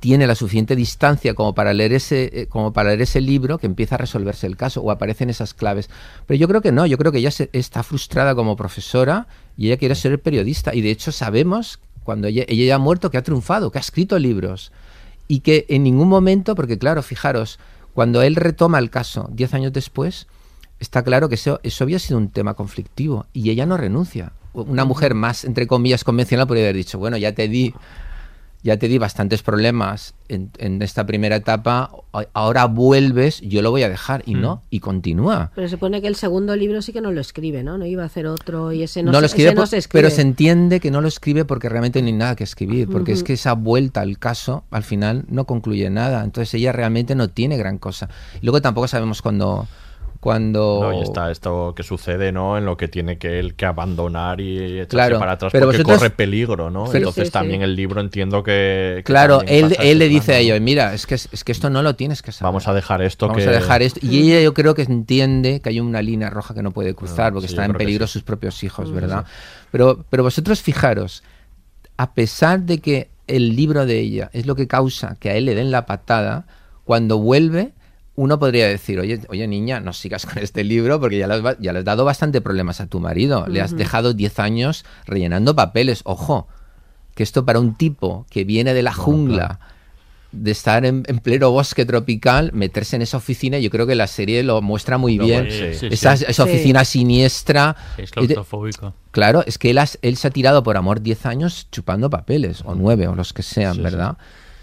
tiene 0.00 0.26
la 0.28 0.36
suficiente 0.36 0.76
distancia 0.76 1.34
como 1.34 1.54
para 1.54 1.74
leer 1.74 1.92
ese 1.92 2.30
eh, 2.32 2.46
como 2.46 2.72
para 2.72 2.90
leer 2.90 3.02
ese 3.02 3.20
libro 3.20 3.58
que 3.58 3.66
empieza 3.66 3.96
a 3.96 3.98
resolverse 3.98 4.46
el 4.46 4.56
caso 4.56 4.80
o 4.80 4.92
aparecen 4.92 5.28
esas 5.28 5.54
claves 5.54 5.90
pero 6.24 6.38
yo 6.38 6.46
creo 6.46 6.60
que 6.62 6.70
no 6.70 6.86
yo 6.86 6.96
creo 6.98 7.10
que 7.10 7.18
ella 7.18 7.32
se- 7.32 7.50
está 7.52 7.82
frustrada 7.82 8.36
como 8.36 8.54
profesora 8.54 9.26
y 9.56 9.66
ella 9.66 9.76
quiere 9.76 9.96
ser 9.96 10.20
periodista 10.22 10.72
y 10.72 10.82
de 10.82 10.92
hecho 10.92 11.10
sabemos 11.10 11.80
cuando 12.04 12.28
ella, 12.28 12.44
ella 12.46 12.64
ya 12.64 12.74
ha 12.76 12.78
muerto 12.78 13.10
que 13.10 13.18
ha 13.18 13.24
triunfado 13.24 13.72
que 13.72 13.78
ha 13.78 13.80
escrito 13.80 14.20
libros 14.20 14.70
y 15.26 15.40
que 15.40 15.66
en 15.68 15.82
ningún 15.82 16.08
momento 16.08 16.54
porque 16.54 16.78
claro 16.78 17.02
fijaros 17.02 17.58
cuando 17.92 18.22
él 18.22 18.36
retoma 18.36 18.78
el 18.78 18.90
caso 18.90 19.28
diez 19.32 19.52
años 19.52 19.72
después 19.72 20.28
está 20.78 21.02
claro 21.02 21.28
que 21.28 21.34
eso, 21.34 21.58
eso 21.64 21.82
había 21.82 21.98
sido 21.98 22.18
un 22.18 22.28
tema 22.30 22.54
conflictivo 22.54 23.26
y 23.32 23.50
ella 23.50 23.66
no 23.66 23.76
renuncia. 23.76 24.30
Una 24.52 24.84
mujer 24.84 25.14
más, 25.14 25.44
entre 25.44 25.66
comillas, 25.66 26.04
convencional 26.04 26.46
podría 26.46 26.64
haber 26.64 26.76
dicho, 26.76 26.98
bueno, 26.98 27.16
ya 27.16 27.32
te 27.32 27.48
di, 27.48 27.74
ya 28.64 28.76
te 28.76 28.88
di 28.88 28.98
bastantes 28.98 29.42
problemas 29.42 30.14
en, 30.28 30.50
en 30.58 30.82
esta 30.82 31.06
primera 31.06 31.36
etapa, 31.36 31.90
ahora 32.32 32.64
vuelves, 32.64 33.40
yo 33.42 33.62
lo 33.62 33.70
voy 33.70 33.84
a 33.84 33.88
dejar. 33.88 34.22
Y 34.26 34.34
Mm. 34.34 34.40
no, 34.40 34.62
y 34.68 34.80
continúa. 34.80 35.52
Pero 35.54 35.68
se 35.68 35.76
supone 35.76 36.02
que 36.02 36.08
el 36.08 36.16
segundo 36.16 36.56
libro 36.56 36.82
sí 36.82 36.92
que 36.92 37.00
no 37.00 37.12
lo 37.12 37.20
escribe, 37.20 37.62
¿no? 37.62 37.78
No 37.78 37.86
iba 37.86 38.02
a 38.02 38.06
hacer 38.06 38.26
otro 38.26 38.72
y 38.72 38.82
ese 38.82 39.02
no, 39.04 39.12
No, 39.12 39.18
se, 39.18 39.20
lo 39.22 39.26
escribe, 39.26 39.48
ese 39.50 39.54
no 39.54 39.60
por- 39.60 39.68
se 39.68 39.76
escribe. 39.76 40.02
pero 40.02 40.14
se 40.14 40.22
entiende 40.22 40.80
que 40.80 40.90
no 40.90 41.00
lo 41.00 41.06
escribe 41.08 41.44
porque 41.44 41.68
realmente 41.68 42.00
no 42.02 42.08
hay 42.08 42.14
nada 42.14 42.34
que 42.34 42.44
escribir, 42.44 42.88
porque 42.88 43.12
es 43.12 43.22
que 43.22 43.34
esa 43.34 43.52
vuelta 43.52 44.00
al 44.00 44.18
caso 44.18 44.64
al 44.72 44.82
final 44.82 45.24
no 45.28 45.44
concluye 45.44 45.88
nada, 45.88 46.24
entonces 46.24 46.52
ella 46.54 46.72
realmente 46.72 47.14
no 47.14 47.28
tiene 47.28 47.56
gran 47.58 47.78
cosa. 47.78 48.08
Y 48.42 48.46
luego 48.46 48.60
tampoco 48.60 48.88
sabemos 48.88 49.22
cuándo 49.22 49.68
cuando 50.20 50.80
No, 50.82 50.98
y 50.98 51.02
está 51.02 51.30
esto 51.30 51.74
que 51.76 51.82
sucede, 51.84 52.32
¿no? 52.32 52.58
En 52.58 52.64
lo 52.64 52.76
que 52.76 52.88
tiene 52.88 53.18
que 53.18 53.38
él 53.38 53.54
que 53.54 53.66
abandonar 53.66 54.40
y 54.40 54.58
echarse 54.80 54.88
Claro, 54.88 55.18
para 55.20 55.32
atrás 55.32 55.52
pero 55.52 55.66
porque 55.66 55.78
vosotros- 55.78 55.98
corre 55.98 56.10
peligro, 56.10 56.70
¿no? 56.70 56.88
Sí, 56.88 56.96
Entonces 56.96 57.22
sí, 57.22 57.26
sí. 57.26 57.32
también 57.32 57.62
el 57.62 57.76
libro 57.76 58.00
entiendo 58.00 58.42
que... 58.42 58.94
que 58.98 59.02
Claro, 59.04 59.42
él, 59.46 59.76
él 59.80 59.98
le 60.00 60.08
dice 60.08 60.34
a 60.34 60.38
ellos, 60.38 60.60
mira, 60.60 60.92
es 60.92 61.06
que, 61.06 61.14
es 61.14 61.44
que 61.44 61.52
esto 61.52 61.70
no 61.70 61.82
lo 61.82 61.94
tienes 61.94 62.20
que 62.22 62.32
saber. 62.32 62.48
Vamos 62.48 62.66
a 62.66 62.74
dejar 62.74 63.00
esto 63.02 63.28
Vamos 63.28 63.44
que... 63.44 63.48
a 63.48 63.52
dejar 63.52 63.82
esto. 63.82 64.00
Y 64.02 64.18
ella 64.32 64.40
yo 64.42 64.54
creo 64.54 64.74
que 64.74 64.82
entiende 64.82 65.60
que 65.60 65.68
hay 65.68 65.78
una 65.78 66.02
línea 66.02 66.30
roja 66.30 66.52
que 66.52 66.62
no 66.64 66.72
puede 66.72 66.94
cruzar 66.94 67.32
porque 67.32 67.46
sí, 67.46 67.54
están 67.54 67.70
en 67.70 67.76
peligro 67.76 68.06
sí. 68.08 68.14
sus 68.14 68.22
propios 68.24 68.64
hijos, 68.64 68.90
Mm, 68.90 68.94
¿verdad? 68.94 69.24
sí. 69.26 69.32
Pero, 69.70 70.04
pero 70.10 70.24
vosotros 70.24 70.60
fijaros, 70.62 71.22
a 71.96 72.12
pesar 72.14 72.60
de 72.62 72.78
que 72.78 73.08
el 73.28 73.54
libro 73.54 73.86
de 73.86 74.00
ella 74.00 74.30
es 74.32 74.46
lo 74.46 74.56
que 74.56 74.66
causa 74.66 75.16
que 75.20 75.30
a 75.30 75.34
él 75.36 75.44
le 75.44 75.54
den 75.54 75.70
la 75.70 75.86
patada, 75.86 76.46
cuando 76.84 77.18
vuelve, 77.18 77.72
uno 78.20 78.38
podría 78.38 78.66
decir, 78.66 78.98
oye, 78.98 79.20
oye 79.28 79.46
niña, 79.46 79.78
no 79.80 79.92
sigas 79.92 80.26
con 80.26 80.38
este 80.42 80.64
libro 80.64 80.98
porque 81.00 81.18
ya 81.18 81.26
le 81.28 81.34
has, 81.34 81.42
ba- 81.42 81.56
ya 81.60 81.72
le 81.72 81.78
has 81.78 81.84
dado 81.84 82.04
bastante 82.04 82.40
problemas 82.40 82.80
a 82.80 82.86
tu 82.88 82.98
marido. 83.00 83.46
Le 83.46 83.60
has 83.60 83.76
dejado 83.76 84.12
10 84.12 84.38
años 84.40 84.84
rellenando 85.06 85.54
papeles. 85.54 86.00
Ojo, 86.04 86.48
que 87.14 87.22
esto 87.22 87.44
para 87.44 87.60
un 87.60 87.76
tipo 87.76 88.26
que 88.30 88.42
viene 88.44 88.74
de 88.74 88.82
la 88.82 88.92
jungla, 88.92 89.60
de 90.32 90.50
estar 90.50 90.84
en, 90.84 91.04
en 91.06 91.20
pleno 91.20 91.50
bosque 91.52 91.86
tropical, 91.86 92.50
meterse 92.52 92.96
en 92.96 93.02
esa 93.02 93.16
oficina, 93.16 93.58
yo 93.60 93.70
creo 93.70 93.86
que 93.86 93.94
la 93.94 94.06
serie 94.08 94.42
lo 94.42 94.60
muestra 94.62 94.98
muy 94.98 95.16
bien. 95.16 95.44
muestra, 95.44 95.72
sí, 95.72 95.78
sí, 95.78 95.86
esa, 95.90 96.16
sí. 96.16 96.24
esa 96.28 96.44
Sí. 96.44 96.50
oficina 96.50 96.84
siniestra. 96.84 97.76
Es 97.96 98.10
claustrofóbico. 98.10 98.94
Claro, 99.12 99.42
es 99.46 99.58
que 99.58 99.70
él, 99.70 99.78
has- 99.78 99.98
él 100.02 100.16
se 100.16 100.28
ha 100.28 100.30
tirado 100.30 100.62
por 100.62 100.76
amor 100.76 101.00
10 101.00 101.24
años 101.24 101.68
chupando 101.70 102.10
papeles, 102.10 102.62
o 102.64 102.74
9, 102.74 103.06
o 103.08 103.14
los 103.14 103.32
que 103.32 103.42
sean, 103.42 103.82
¿verdad? 103.82 104.16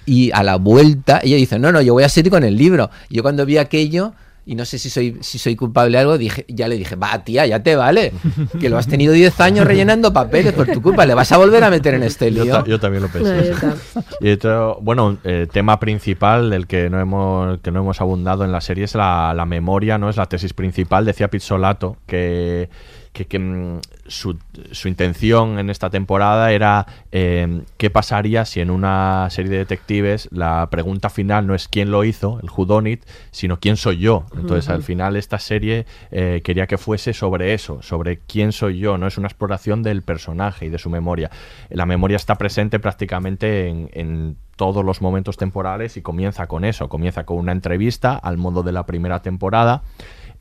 Y 0.05 0.31
a 0.33 0.43
la 0.43 0.57
vuelta, 0.57 1.19
ella 1.23 1.35
dice, 1.37 1.57
no, 1.59 1.71
no, 1.71 1.81
yo 1.81 1.93
voy 1.93 2.03
a 2.03 2.09
seguir 2.09 2.31
con 2.31 2.43
el 2.43 2.55
libro. 2.55 2.89
Y 3.09 3.15
yo 3.15 3.23
cuando 3.23 3.45
vi 3.45 3.57
aquello, 3.57 4.13
y 4.47 4.53
no 4.53 4.63
sé 4.63 4.77
si 4.77 4.91
soy, 4.91 5.17
si 5.21 5.39
soy 5.39 5.55
culpable 5.55 5.93
de 5.97 6.01
algo, 6.01 6.19
dije, 6.19 6.45
ya 6.47 6.67
le 6.67 6.77
dije, 6.77 6.95
va, 6.95 7.23
tía, 7.23 7.47
ya 7.47 7.63
te 7.63 7.75
vale. 7.75 8.13
Que 8.59 8.69
lo 8.69 8.77
has 8.77 8.85
tenido 8.87 9.11
10 9.13 9.39
años 9.41 9.65
rellenando 9.65 10.13
papeles 10.13 10.53
por 10.53 10.67
tu 10.67 10.83
culpa, 10.83 11.03
le 11.07 11.15
vas 11.15 11.31
a 11.31 11.37
volver 11.37 11.63
a 11.63 11.71
meter 11.71 11.95
en 11.95 12.03
este 12.03 12.31
Yo, 12.31 12.43
lío. 12.43 12.53
ta- 12.53 12.63
yo 12.65 12.79
también 12.79 13.01
lo 13.01 13.09
pensé. 13.09 13.53
Y 14.21 14.29
otro, 14.29 14.77
bueno, 14.83 15.17
el 15.23 15.47
tema 15.49 15.79
principal 15.79 16.51
del 16.51 16.67
que 16.67 16.91
no 16.91 16.99
hemos 16.99 17.59
que 17.61 17.71
no 17.71 17.79
hemos 17.79 17.99
abundado 18.01 18.45
en 18.45 18.51
la 18.51 18.61
serie 18.61 18.83
es 18.85 18.93
la, 18.93 19.33
la 19.35 19.45
memoria, 19.47 19.97
no 19.97 20.09
es 20.11 20.17
la 20.17 20.27
tesis 20.27 20.53
principal. 20.53 21.05
Decía 21.05 21.27
Pizzolato 21.31 21.97
que, 22.05 22.69
que, 23.15 23.25
que, 23.25 23.39
mm, 23.39 23.79
su, 24.07 24.37
su 24.71 24.87
intención 24.87 25.57
en 25.57 25.71
esta 25.71 25.89
temporada 25.89 26.51
era 26.51 26.85
eh, 27.11 27.61
qué 27.77 27.89
pasaría 27.89 28.45
si 28.45 28.59
en 28.59 28.69
una 28.69 29.27
serie 29.31 29.49
de 29.49 29.57
detectives 29.57 30.27
la 30.31 30.67
pregunta 30.69 31.09
final 31.09 31.47
no 31.47 31.55
es 31.55 31.67
quién 31.67 31.89
lo 31.89 32.03
hizo, 32.03 32.39
el 32.43 32.49
who 32.55 32.65
done 32.65 32.91
it, 32.91 33.03
sino 33.31 33.59
quién 33.59 33.77
soy 33.77 33.97
yo. 33.97 34.25
Entonces, 34.35 34.69
al 34.69 34.83
final 34.83 35.15
esta 35.15 35.39
serie 35.39 35.85
eh, 36.11 36.41
quería 36.43 36.67
que 36.67 36.77
fuese 36.77 37.13
sobre 37.13 37.53
eso, 37.53 37.81
sobre 37.81 38.19
quién 38.19 38.51
soy 38.51 38.77
yo, 38.77 38.97
no 38.97 39.07
es 39.07 39.17
una 39.17 39.27
exploración 39.27 39.81
del 39.81 40.01
personaje 40.03 40.65
y 40.65 40.69
de 40.69 40.77
su 40.77 40.89
memoria. 40.89 41.31
La 41.69 41.85
memoria 41.85 42.17
está 42.17 42.35
presente 42.35 42.79
prácticamente 42.79 43.69
en, 43.69 43.89
en 43.93 44.37
todos 44.55 44.85
los 44.85 45.01
momentos 45.01 45.37
temporales 45.37 45.97
y 45.97 46.01
comienza 46.01 46.47
con 46.47 46.65
eso, 46.65 46.89
comienza 46.89 47.25
con 47.25 47.37
una 47.37 47.51
entrevista 47.51 48.15
al 48.15 48.37
modo 48.37 48.61
de 48.61 48.71
la 48.71 48.85
primera 48.85 49.21
temporada. 49.21 49.83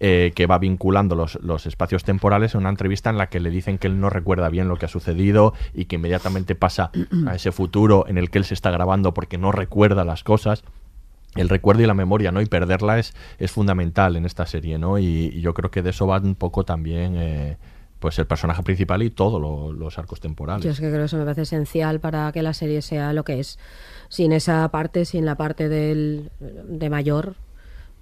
Eh, 0.00 0.32
que 0.34 0.46
va 0.46 0.58
vinculando 0.58 1.14
los, 1.14 1.36
los 1.42 1.66
espacios 1.66 2.04
temporales 2.04 2.54
en 2.54 2.60
una 2.60 2.70
entrevista 2.70 3.10
en 3.10 3.18
la 3.18 3.28
que 3.28 3.40
le 3.40 3.50
dicen 3.50 3.78
que 3.78 3.86
él 3.86 4.00
no 4.00 4.10
recuerda 4.10 4.48
bien 4.48 4.68
lo 4.68 4.76
que 4.76 4.86
ha 4.86 4.88
sucedido 4.88 5.54
y 5.72 5.84
que 5.86 5.96
inmediatamente 5.96 6.54
pasa 6.54 6.90
a 7.26 7.34
ese 7.34 7.52
futuro 7.52 8.04
en 8.08 8.18
el 8.18 8.30
que 8.30 8.38
él 8.38 8.44
se 8.44 8.54
está 8.54 8.70
grabando 8.70 9.14
porque 9.14 9.38
no 9.38 9.52
recuerda 9.52 10.04
las 10.04 10.24
cosas 10.24 10.62
el 11.36 11.48
recuerdo 11.48 11.82
y 11.82 11.86
la 11.86 11.94
memoria, 11.94 12.30
¿no? 12.30 12.40
Y 12.40 12.46
perderla 12.46 12.98
es, 13.00 13.12
es 13.38 13.50
fundamental 13.50 14.14
en 14.14 14.24
esta 14.24 14.46
serie, 14.46 14.78
¿no? 14.78 15.00
Y, 15.00 15.04
y 15.34 15.40
yo 15.40 15.52
creo 15.52 15.68
que 15.68 15.82
de 15.82 15.90
eso 15.90 16.06
va 16.06 16.18
un 16.18 16.36
poco 16.36 16.64
también, 16.64 17.16
eh, 17.16 17.56
pues 17.98 18.16
el 18.20 18.26
personaje 18.26 18.62
principal 18.62 19.02
y 19.02 19.10
todos 19.10 19.40
lo- 19.40 19.72
los 19.72 19.98
arcos 19.98 20.20
temporales. 20.20 20.64
Yo 20.64 20.70
es 20.70 20.78
que 20.78 20.86
creo 20.86 21.00
que 21.00 21.04
eso 21.06 21.16
me 21.16 21.24
parece 21.24 21.42
esencial 21.42 21.98
para 21.98 22.30
que 22.30 22.40
la 22.42 22.54
serie 22.54 22.82
sea 22.82 23.12
lo 23.12 23.24
que 23.24 23.40
es. 23.40 23.58
Sin 24.10 24.32
esa 24.32 24.68
parte, 24.68 25.04
sin 25.06 25.24
la 25.26 25.34
parte 25.34 25.68
del, 25.68 26.30
de 26.38 26.88
mayor 26.88 27.34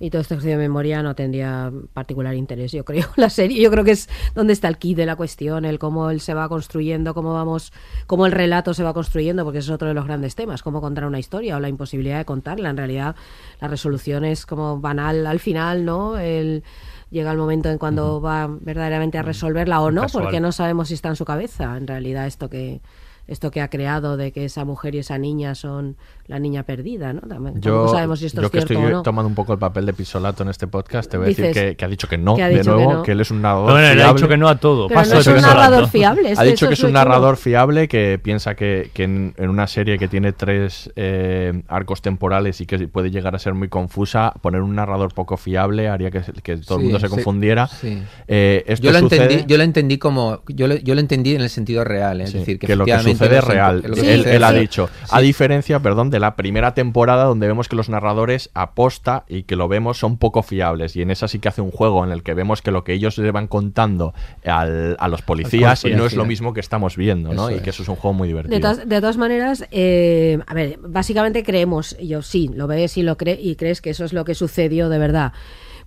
y 0.03 0.11
todo 0.11 0.21
este 0.21 0.35
ejercicio 0.35 0.59
de 0.59 0.65
memoria 0.65 1.01
no 1.01 1.15
tendría 1.15 1.73
particular 1.93 2.35
interés, 2.35 2.73
yo 2.73 2.85
creo. 2.85 3.07
La 3.17 3.31
serie, 3.31 3.63
yo 3.63 3.71
creo 3.71 3.85
que 3.85 3.93
es 3.93 4.09
donde 4.35 4.53
está 4.53 4.67
el 4.67 4.77
key 4.77 4.97
de 4.97 5.07
la 5.07 5.15
cuestión, 5.15 5.65
el 5.65 5.79
cómo 5.79 6.11
él 6.11 6.21
se 6.21 6.35
va 6.35 6.49
construyendo, 6.49 7.15
cómo 7.15 7.33
vamos, 7.33 7.73
cómo 8.09 8.27
el 8.27 8.33
relato 8.33 8.75
se 8.75 8.83
va 8.83 8.95
construyendo, 8.95 9.45
porque 9.45 9.61
ese 9.61 9.67
es 9.67 9.75
otro 9.75 9.87
de 9.87 9.95
los 9.95 10.05
grandes 10.05 10.35
temas, 10.35 10.65
cómo 10.65 10.81
contar 10.81 11.05
una 11.05 11.21
historia 11.21 11.57
o 11.57 11.61
la 11.61 11.69
imposibilidad 11.69 12.19
de 12.19 12.25
contarla. 12.25 12.71
En 12.71 12.79
realidad, 12.79 13.15
la 13.61 13.69
resolución 13.69 14.25
es 14.25 14.45
como 14.45 14.81
banal 14.81 15.25
al 15.25 15.39
final, 15.39 15.85
¿no? 15.85 16.19
El, 16.19 16.65
llega 17.11 17.31
el 17.31 17.39
momento 17.39 17.69
en 17.71 17.79
cuando 17.79 18.21
va 18.21 18.49
verdaderamente 18.49 19.19
a 19.19 19.23
resolverla 19.23 19.81
o 19.83 19.93
no, 19.93 20.03
Casual. 20.03 20.25
porque 20.25 20.41
no 20.41 20.51
sabemos 20.51 20.89
si 20.89 20.95
está 20.95 21.11
en 21.11 21.17
su 21.17 21.25
cabeza, 21.25 21.77
en 21.77 21.87
realidad, 21.87 22.27
esto 22.27 22.51
que 22.51 22.81
esto 23.27 23.51
que 23.51 23.61
ha 23.61 23.69
creado 23.69 24.17
de 24.17 24.33
que 24.33 24.45
esa 24.45 24.65
mujer 24.65 24.95
y 24.95 24.99
esa 24.99 25.19
niña 25.19 25.55
son 25.55 25.97
la 26.29 26.39
niña 26.39 26.63
perdida, 26.63 27.13
¿no? 27.13 27.21
También, 27.23 27.61
Yo, 27.61 27.73
tampoco 27.73 27.93
sabemos 27.95 28.19
si 28.21 28.27
esto 28.27 28.41
yo 28.41 28.47
es 28.47 28.51
que 28.53 28.59
cierto 28.59 28.75
estoy 28.75 28.93
o 28.93 28.97
no. 28.99 29.03
tomando 29.03 29.29
un 29.29 29.35
poco 29.35 29.53
el 29.53 29.59
papel 29.59 29.85
de 29.87 29.93
Pisolato 29.93 30.43
en 30.45 30.49
este 30.51 30.67
podcast, 30.67 31.11
te 31.11 31.17
voy 31.19 31.27
a 31.27 31.29
decir 31.31 31.51
que, 31.53 31.77
que 31.77 31.85
ha 31.85 31.89
dicho 31.89 32.09
que 32.09 32.17
no, 32.17 32.37
que 32.37 32.43
ha 32.45 32.49
de 32.49 32.61
que 32.61 32.65
nuevo, 32.65 32.93
no. 32.95 33.03
que, 33.03 33.13
él 33.13 33.21
es 33.21 33.31
un 33.31 33.43
narrador 33.43 33.81
él 33.81 33.87
ha 33.87 33.93
fiable. 33.95 34.15
dicho 34.15 34.29
que 34.29 34.37
no 34.37 34.49
a 34.49 34.57
todo. 34.57 34.89
Pero 34.89 35.01
Paso 35.01 35.15
no 35.15 35.21
es 35.21 35.27
un 35.27 35.35
Pisolato. 35.35 35.59
narrador 35.61 35.89
fiable. 35.89 36.35
Ha 36.37 36.45
dicho 36.45 36.69
que 36.69 36.75
es 36.75 36.81
un 36.81 36.87
chulo. 36.91 36.99
narrador 36.99 37.37
fiable, 37.37 37.89
que 37.89 38.21
piensa 38.23 38.55
que, 38.55 38.91
que 38.95 39.03
en, 39.05 39.35
en 39.37 39.51
una 39.51 39.67
serie 39.67 39.99
que 39.99 40.09
tiene 40.09 40.33
tres 40.33 40.91
eh, 40.97 41.63
arcos 41.69 42.01
temporales 42.03 42.61
y 42.61 42.67
que 42.67 42.79
puede 42.89 43.11
llegar 43.11 43.35
a 43.35 43.39
ser 43.39 43.55
muy 43.55 43.69
confusa, 43.69 44.33
poner 44.41 44.63
un 44.63 44.75
narrador 44.77 45.13
poco 45.13 45.37
fiable 45.37 45.89
haría 45.89 46.11
que, 46.11 46.23
que 46.43 46.57
todo 46.59 46.77
el 46.79 46.83
Sí, 46.83 46.85
mundo 46.85 47.01
se 47.01 47.09
confundiera. 47.09 47.67
sí. 47.67 48.01
Eh, 48.29 48.65
esto 48.69 48.87
yo, 48.87 48.93
lo 48.93 49.01
sucede- 49.01 49.23
entendí, 49.25 49.45
yo 49.49 49.57
lo 49.59 49.63
entendí 49.65 49.99
como. 49.99 50.43
Yo 50.49 50.69
lo, 50.69 50.77
yo 50.77 50.95
lo 50.95 51.01
entendí 51.01 51.35
en 51.35 51.41
el 51.43 51.51
sentido 51.51 51.83
real, 51.85 52.21
es 52.21 52.31
Sí, 52.31 52.39
decir, 52.39 52.59
que, 52.61 52.67
que 52.69 52.77
lo 52.77 52.85
que 52.85 52.97
sucede 53.01 53.39
es 53.39 53.45
real. 53.45 53.83
él, 53.97 54.45
ha 54.45 54.53
dicho. 54.53 54.89
A 55.11 55.21
diferencia, 55.21 55.81
perdón, 55.81 56.11
de 56.13 56.21
la 56.21 56.37
primera 56.37 56.75
temporada 56.75 57.25
donde 57.25 57.49
vemos 57.49 57.69
que 57.69 57.75
los 57.75 57.89
narradores 57.89 58.51
aposta 58.55 59.25
y 59.29 59.43
que 59.43 59.57
lo 59.57 59.67
vemos 59.67 59.99
son 59.99 60.17
poco 60.19 60.45
fiables. 60.45 60.95
Y 60.95 61.03
en 61.03 61.11
esa 61.11 61.27
sí 61.27 61.41
que 61.41 61.49
hace 61.49 61.61
un 61.61 61.73
juego 61.73 62.05
en 62.05 62.13
el 62.13 62.23
que 62.23 62.35
vemos 62.35 62.63
que 62.63 62.71
lo 62.71 62.85
que 62.85 62.93
ellos 62.93 63.19
le 63.19 63.33
van 63.33 63.49
contando 63.49 64.15
al- 64.45 64.97
a 65.01 65.09
los 65.09 65.23
policías 65.23 65.85
y 65.85 65.91
no 65.91 66.07
es 66.07 66.15
lo 66.15 66.25
mismo 66.25 66.53
que 66.53 66.61
estamos 66.61 66.97
viendo, 66.97 67.35
¿no? 67.35 67.49
Eso 67.49 67.59
y 67.59 67.63
que 67.63 67.71
es. 67.71 67.77
eso 67.77 67.83
es 67.83 67.89
un 67.89 67.97
juego 67.97 68.13
muy 68.15 68.29
divertido. 68.29 68.55
De, 68.55 68.61
todas- 68.61 68.89
de 68.89 69.01
todas 69.01 69.17
maneras, 69.17 69.67
eh, 69.73 70.39
a 70.47 70.55
ver, 70.55 70.79
básicamente 70.81 71.43
creemos, 71.43 71.97
yo 71.99 72.23
sí, 72.23 72.49
lo 72.55 72.67
ves 72.69 72.97
y 72.97 73.03
lo 73.03 73.17
cre 73.17 73.39
y 73.41 73.57
crees 73.57 73.81
que 73.81 73.91
eso 73.91 74.05
es 74.05 74.13
lo 74.13 74.25
que 74.25 74.35
sucedió 74.35 74.89
de 74.89 74.99
verdad. 74.99 75.33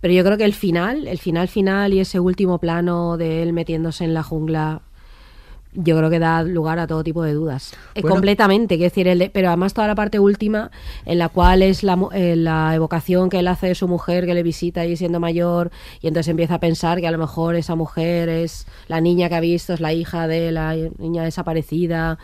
Pero 0.02 0.14
yo 0.14 0.24
creo 0.26 0.38
que 0.38 0.46
el 0.46 0.54
final, 0.54 1.08
el 1.08 1.20
final 1.20 1.48
final 1.48 1.94
y 1.94 2.00
ese 2.00 2.20
último 2.20 2.60
plano 2.60 3.16
de 3.18 3.44
él 3.44 3.54
metiéndose 3.54 4.04
en 4.04 4.14
la 4.14 4.24
jungla, 4.24 4.82
yo 5.76 5.98
creo 5.98 6.10
que 6.10 6.20
da 6.20 6.44
lugar 6.44 6.80
a 6.80 6.88
todo 6.88 7.04
tipo 7.04 7.24
de 7.24 7.34
dudas. 7.34 7.74
Eh, 7.94 8.02
completamente, 8.02 8.76
quiero 8.76 8.90
decir, 8.90 9.08
el 9.08 9.30
pero 9.32 9.50
además 9.50 9.74
toda 9.74 9.88
la 9.88 9.96
parte 9.96 10.20
última, 10.20 10.72
en 11.06 11.20
la 11.20 11.30
cual 11.30 11.62
es 11.62 11.84
la, 11.84 11.98
eh, 12.14 12.36
la 12.36 12.74
evocación 12.76 13.30
que 13.30 13.40
él 13.40 13.48
hace 13.48 13.68
de 13.68 13.76
su 13.76 13.88
mujer 13.88 14.26
que 14.26 14.34
le 14.34 14.44
visita 14.44 14.82
ahí 14.82 14.96
siendo 14.96 15.20
mayor, 15.20 15.72
y 16.02 16.08
entonces 16.08 16.30
empieza 16.30 16.56
a 16.56 16.60
pensar 16.60 17.00
que 17.00 17.08
a 17.08 17.12
lo 17.12 17.18
mejor 17.18 17.56
esa 17.56 17.76
mujer 17.76 18.30
es 18.30 18.66
la 18.88 19.02
niña 19.02 19.30
que 19.30 19.36
ha 19.36 19.40
visto, 19.40 19.74
es 19.74 19.80
la 19.80 19.94
hija 19.94 20.28
de 20.28 20.52
la 20.52 20.76
niña 20.98 21.24
desaparecida 21.24 22.18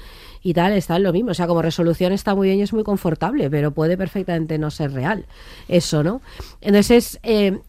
y 0.44 0.54
tal, 0.54 0.74
está 0.74 0.96
en 0.96 1.04
lo 1.04 1.14
mismo. 1.14 1.32
O 1.32 1.34
sea, 1.34 1.46
como 1.48 1.62
resolución 1.62 2.12
está 2.14 2.34
muy 2.36 2.48
bien 2.48 2.60
y 2.60 2.64
es 2.64 2.74
muy 2.74 2.84
confortable, 2.84 3.50
pero 3.50 3.72
puede 3.72 3.98
perfectamente 3.98 4.58
no 4.58 4.72
ser 4.72 4.92
real. 4.92 5.26
Eso, 5.68 6.04
¿no? 6.04 6.22
Entonces, 6.62 7.20
eh, 7.24 7.60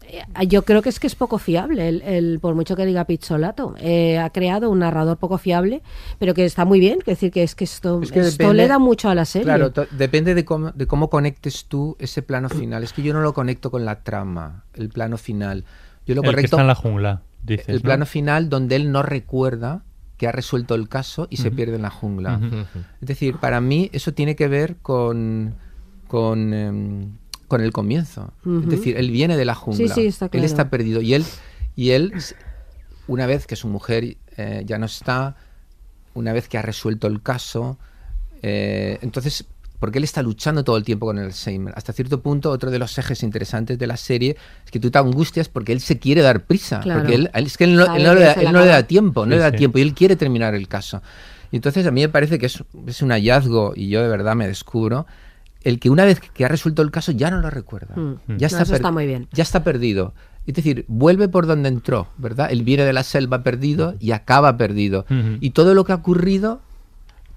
yo 0.47 0.63
creo 0.63 0.81
que 0.81 0.89
es 0.89 0.99
que 0.99 1.07
es 1.07 1.15
poco 1.15 1.37
fiable, 1.37 1.87
el, 1.87 2.01
el- 2.01 2.39
por 2.39 2.55
mucho 2.55 2.75
que 2.75 2.85
diga 2.85 3.05
Pizzolato. 3.05 3.75
Eh, 3.79 4.17
ha 4.17 4.29
creado 4.31 4.69
un 4.71 4.79
narrador 4.79 5.17
poco 5.17 5.37
fiable, 5.37 5.81
pero 6.19 6.33
que 6.33 6.45
está 6.45 6.65
muy 6.65 6.79
bien. 6.79 6.99
Es 6.99 7.05
decir, 7.05 7.31
que 7.31 7.43
es 7.43 7.53
que 7.55 7.63
esto, 7.63 8.01
Es 8.01 8.11
que 8.11 8.19
esto 8.21 8.31
depende- 8.43 8.63
le 8.63 8.67
da 8.67 8.79
mucho 8.79 9.09
a 9.09 9.15
la 9.15 9.25
serie. 9.25 9.45
Claro, 9.45 9.71
depende 9.91 10.33
de 10.33 10.43
cómo, 10.45 10.71
de 10.71 10.87
cómo 10.87 11.09
conectes 11.09 11.65
tú 11.65 11.95
ese 11.99 12.21
plano 12.23 12.49
final. 12.49 12.83
Es 12.83 12.93
que 12.93 13.03
yo 13.03 13.13
no 13.13 13.21
lo 13.21 13.33
conecto 13.33 13.69
con 13.71 13.85
la 13.85 14.01
trama, 14.03 14.63
el 14.73 14.89
plano 14.89 15.17
final. 15.17 15.63
Yo 16.05 16.15
lo 16.15 16.23
El 16.23 16.35
que 16.35 16.41
está 16.41 16.59
en 16.61 16.67
la 16.67 16.75
jungla, 16.75 17.21
dices, 17.43 17.69
el 17.69 17.75
¿no? 17.75 17.81
plano 17.81 18.05
final 18.05 18.49
donde 18.49 18.75
él 18.75 18.91
no 18.91 19.03
recuerda 19.03 19.83
que 20.23 20.27
ha 20.29 20.31
resuelto 20.31 20.73
el 20.75 20.87
caso 20.87 21.27
y 21.29 21.35
se 21.35 21.51
pierde 21.51 21.75
en 21.75 21.81
la 21.81 21.89
jungla. 21.89 22.39
Es 23.01 23.07
decir, 23.09 23.35
para 23.39 23.59
mí 23.59 23.89
eso 23.91 24.13
tiene 24.13 24.37
que 24.37 24.47
ver 24.47 24.77
con 24.77 25.55
con, 26.07 26.53
em, 26.53 27.17
con 27.49 27.59
el 27.59 27.73
comienzo. 27.73 28.31
Es 28.45 28.69
decir, 28.69 28.95
él 28.95 29.11
viene 29.11 29.35
de 29.35 29.43
la 29.43 29.53
jungla. 29.53 29.93
Sí, 29.93 30.01
sí, 30.01 30.07
está 30.07 30.29
Él 30.31 30.45
está 30.45 30.69
perdido 30.69 31.01
y 31.01 31.13
él 31.13 31.25
y 31.75 31.89
él 31.89 32.13
una 33.07 33.25
vez 33.25 33.47
que 33.47 33.57
su 33.57 33.67
mujer 33.67 34.15
eh, 34.37 34.63
ya 34.65 34.77
no 34.77 34.85
está, 34.85 35.35
una 36.13 36.31
vez 36.31 36.47
que 36.47 36.57
ha 36.57 36.61
resuelto 36.61 37.07
el 37.07 37.21
caso, 37.21 37.77
eh, 38.41 38.99
entonces, 39.01 39.45
porque 39.83 39.97
él 39.97 40.05
está 40.05 40.21
luchando 40.23 40.63
todo 40.63 40.77
el 40.77 40.85
tiempo 40.85 41.05
con 41.07 41.17
el 41.17 41.25
Alzheimer. 41.25 41.73
Hasta 41.75 41.91
cierto 41.91 42.21
punto, 42.21 42.51
otro 42.51 42.71
de 42.71 42.79
los 42.79 42.97
ejes 42.97 43.21
interesantes 43.21 43.77
de 43.77 43.85
la 43.85 43.97
serie 43.97 44.37
es 44.63 44.71
que 44.71 44.79
tú 44.79 44.89
te 44.89 44.97
angustias 44.97 45.49
porque 45.49 45.73
él 45.73 45.81
se 45.81 45.99
quiere 45.99 46.21
dar 46.21 46.45
prisa. 46.45 46.79
Claro. 46.79 47.01
Porque 47.01 47.15
él, 47.15 47.29
él- 47.33 47.45
es 47.47 47.57
que 47.57 47.65
él 47.65 47.75
no, 47.75 47.93
él 47.93 48.01
no 48.01 48.13
le, 48.15 48.21
da, 48.21 48.31
él 48.31 48.53
no 48.53 48.63
le 48.63 48.83
tiempo, 48.83 49.25
no 49.25 49.31
Sí, 49.33 49.35
le 49.35 49.41
da 49.43 49.51
sí. 49.51 49.57
tiempo 49.57 49.79
y 49.79 49.81
él 49.81 49.93
quiere 49.93 50.15
terminar 50.15 50.55
el 50.55 50.69
caso. 50.69 51.01
Y 51.51 51.57
entonces 51.57 51.85
a 51.85 51.91
mí 51.91 51.99
me 51.99 52.07
parece 52.07 52.39
que 52.39 52.45
es, 52.45 52.63
es 52.87 53.01
un 53.01 53.09
hallazgo, 53.11 53.73
y 53.75 53.89
yo 53.89 54.01
de 54.01 54.07
verdad 54.07 54.35
me 54.37 54.47
descubro, 54.47 55.05
el 55.65 55.81
que 55.81 55.89
una 55.89 56.05
vez 56.05 56.21
que 56.21 56.45
ha 56.45 56.47
resuelto 56.47 56.81
el 56.81 56.89
caso 56.89 57.11
ya 57.11 57.29
no 57.29 57.41
lo 57.41 57.49
recuerda. 57.49 57.93
Mm. 57.97 58.37
Ya 58.37 58.37
No, 58.37 58.45
está, 58.47 58.61
eso 58.61 58.71
per- 58.71 58.75
está 58.75 58.91
muy 58.91 59.05
bien. 59.05 59.27
ya 59.33 59.43
está 59.43 59.65
perdido. 59.65 60.13
Es 60.47 60.53
decir, 60.53 60.85
vuelve 60.87 61.27
por 61.27 61.45
donde 61.45 61.67
entró, 61.67 62.07
¿verdad? 62.17 62.47
Él 62.51 62.63
viene 62.63 62.85
de 62.85 62.93
la 62.93 63.03
selva 63.03 63.43
perdido 63.43 63.95
y 63.99 64.11
acaba 64.11 64.55
perdido. 64.55 65.05
Y 65.41 65.49
todo 65.49 65.73
lo 65.73 65.83
que 65.83 65.91
ha 65.91 65.95
ocurrido, 65.95 66.61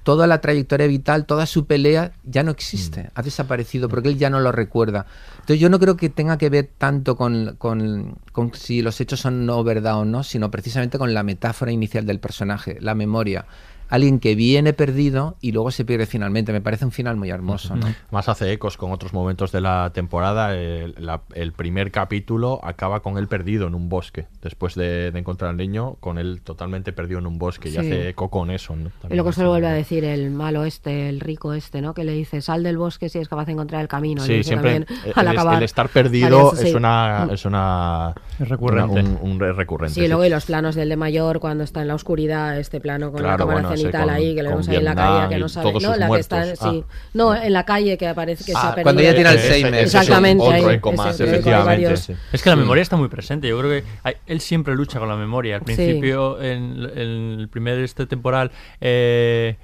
toda 0.07 0.28
la 0.28 0.41
trayectoria 0.41 0.87
vital, 0.87 1.27
toda 1.27 1.47
su 1.47 1.66
pelea, 1.66 2.12
ya 2.23 2.45
no 2.45 2.53
existe, 2.53 3.11
ha 3.16 3.23
desaparecido, 3.23 3.89
porque 3.89 4.09
él 4.09 4.16
ya 4.16 4.31
no 4.31 4.39
lo 4.39 4.53
recuerda. 4.53 5.05
Entonces 5.33 5.59
yo 5.59 5.69
no 5.69 5.81
creo 5.81 5.97
que 5.97 6.09
tenga 6.11 6.39
que 6.39 6.49
ver 6.49 6.70
tanto 6.78 7.16
con, 7.16 7.57
con- 7.59 8.15
con 8.31 8.55
si 8.55 8.83
los 8.83 9.01
hechos 9.01 9.19
son 9.19 9.47
no 9.47 9.65
verdad 9.65 9.99
o 9.99 10.05
no, 10.05 10.23
sino 10.23 10.49
precisamente 10.49 10.97
con 10.97 11.12
la 11.12 11.24
metáfora 11.24 11.73
inicial 11.73 12.07
del 12.07 12.20
personaje, 12.20 12.78
la 12.81 12.95
memoria. 12.95 13.47
Alguien 13.89 14.19
que 14.21 14.35
viene 14.35 14.73
perdido 14.73 15.37
y 15.41 15.53
luego 15.53 15.71
se 15.71 15.85
pierde 15.85 16.07
finalmente. 16.07 16.53
Me 16.53 16.61
parece 16.61 16.85
un 16.85 16.91
final 16.93 17.17
muy 17.17 17.31
hermoso, 17.31 17.77
¿no? 17.77 17.87
Más 18.11 18.29
hace 18.29 18.51
ecos 18.53 18.77
con 18.77 18.91
otros 18.93 19.13
momentos 19.13 19.53
de 19.53 19.61
la 19.61 19.91
temporada. 19.95 20.55
El, 20.57 20.95
la- 20.99 21.23
el 21.35 21.53
primer 21.53 21.91
capítulo 21.91 22.61
acaba 22.65 23.01
con 23.01 23.17
él 23.19 23.29
perdido 23.29 23.67
en 23.67 23.75
un 23.75 23.89
bosque. 23.89 24.27
Después 24.43 24.75
de, 24.75 25.11
de 25.13 25.19
encontrar 25.19 25.51
al 25.51 25.57
niño, 25.57 25.97
con 26.01 26.19
él 26.19 26.41
totalmente 26.43 26.93
perdido 26.93 27.21
en 27.21 27.27
un 27.27 27.39
bosque. 27.39 27.69
Y 27.69 27.73
Sí. 27.73 27.79
hace 27.79 28.09
eco 28.09 28.29
con 28.31 28.51
eso. 28.51 28.75
¿no? 28.75 28.91
Y 29.11 29.15
luego 29.15 29.33
se 29.33 29.43
lo 29.43 29.51
vuelve 29.51 29.67
a 29.69 29.73
decir 29.73 30.05
el 30.05 30.31
malo 30.31 30.65
este, 30.65 31.09
el 31.09 31.21
rico 31.21 31.53
este, 31.53 31.81
¿no? 31.81 31.95
Que 31.95 32.05
le 32.05 32.13
dice, 32.13 32.41
sal 32.41 32.63
del 32.63 32.79
bosque 32.79 33.09
si 33.09 33.19
es 33.19 33.29
capaz 33.29 33.45
de 33.47 33.53
encontrar 33.53 33.83
el 33.83 33.89
camino. 33.89 34.23
Y 34.25 34.27
Sí, 34.27 34.33
eso 34.35 34.49
siempre 34.49 34.81
también, 34.81 34.99
el, 35.05 35.13
al 35.15 35.29
acabar, 35.29 35.57
el 35.59 35.63
estar 35.63 35.89
perdido 35.89 36.27
Alias, 36.51 36.61
sí. 36.61 36.69
es 36.69 36.75
una 36.75 37.27
Mm. 37.27 37.31
es 37.31 37.45
una 37.45 38.15
Es 38.41 38.49
recurrente. 38.49 39.01
una- 39.01 39.09
un, 39.21 39.31
un 39.33 39.41
re- 39.41 39.53
recurrente. 39.53 39.95
Sí, 40.01 40.07
luego 40.09 40.25
y 40.25 40.29
los 40.29 40.45
planos 40.47 40.75
del 40.75 40.89
de 40.89 40.97
mayor 40.97 41.39
cuando 41.41 41.63
está 41.65 41.83
en 41.83 41.89
la 41.89 41.95
oscuridad, 41.95 42.59
este 42.59 42.81
plano 42.81 43.11
con 43.13 43.21
Claro, 43.21 43.33
la 43.33 43.37
cámara 43.39 43.55
bueno, 43.63 43.76
ese 43.77 43.82
cenital 43.82 44.05
con- 44.05 44.11
ahí, 44.15 44.35
que 44.35 44.43
le 44.43 44.48
vemos 44.48 44.69
ahí 44.69 44.77
en 44.77 44.85
la 44.85 44.94
calle 44.94 45.28
que 45.35 45.39
no 45.39 45.48
sabe, 45.48 45.73
no, 45.81 45.97
la 45.97 46.09
que 46.11 46.19
está, 46.20 46.36
muertos. 46.39 46.59
sí, 46.70 46.85
Ah. 46.85 46.94
no, 47.15 47.35
en 47.35 47.53
la 47.53 47.65
calle 47.65 47.97
que 47.97 48.09
aparece 48.09 48.44
que 48.44 48.53
se 48.53 48.57
Ah, 48.59 48.61
ha 48.61 48.74
perdido. 48.74 48.82
cuando 48.85 49.03
ya 49.03 49.15
tiene 49.15 49.31
Alzheimer. 49.31 49.74
es 49.74 49.94
Exactamente, 49.94 50.44
otro 50.44 50.69
ahí, 50.69 50.74
eco 50.77 50.93
más, 50.93 51.20
efectivamente. 51.20 51.97
sí. 51.97 52.15
Es 52.32 52.43
que 52.43 52.51
la 52.51 52.57
Sí. 52.57 52.61
memoria 52.61 52.82
está 52.82 52.97
muy 52.97 53.09
presente. 53.09 53.48
Yo 53.48 53.59
creo 53.59 53.70
que 53.70 53.85
hay- 54.03 54.16
él 54.27 54.40
siempre 54.40 54.74
lucha 54.74 54.98
con 54.98 55.09
la 55.09 55.16
memoria. 55.16 55.57
Al 55.57 55.61
Sí. 55.61 55.65
principio, 55.66 56.40
en, 56.43 56.78
en 56.94 57.40
el 57.40 57.48
primer 57.51 57.78
este 57.81 58.07
temporal, 58.07 58.51
eh, 58.81 59.57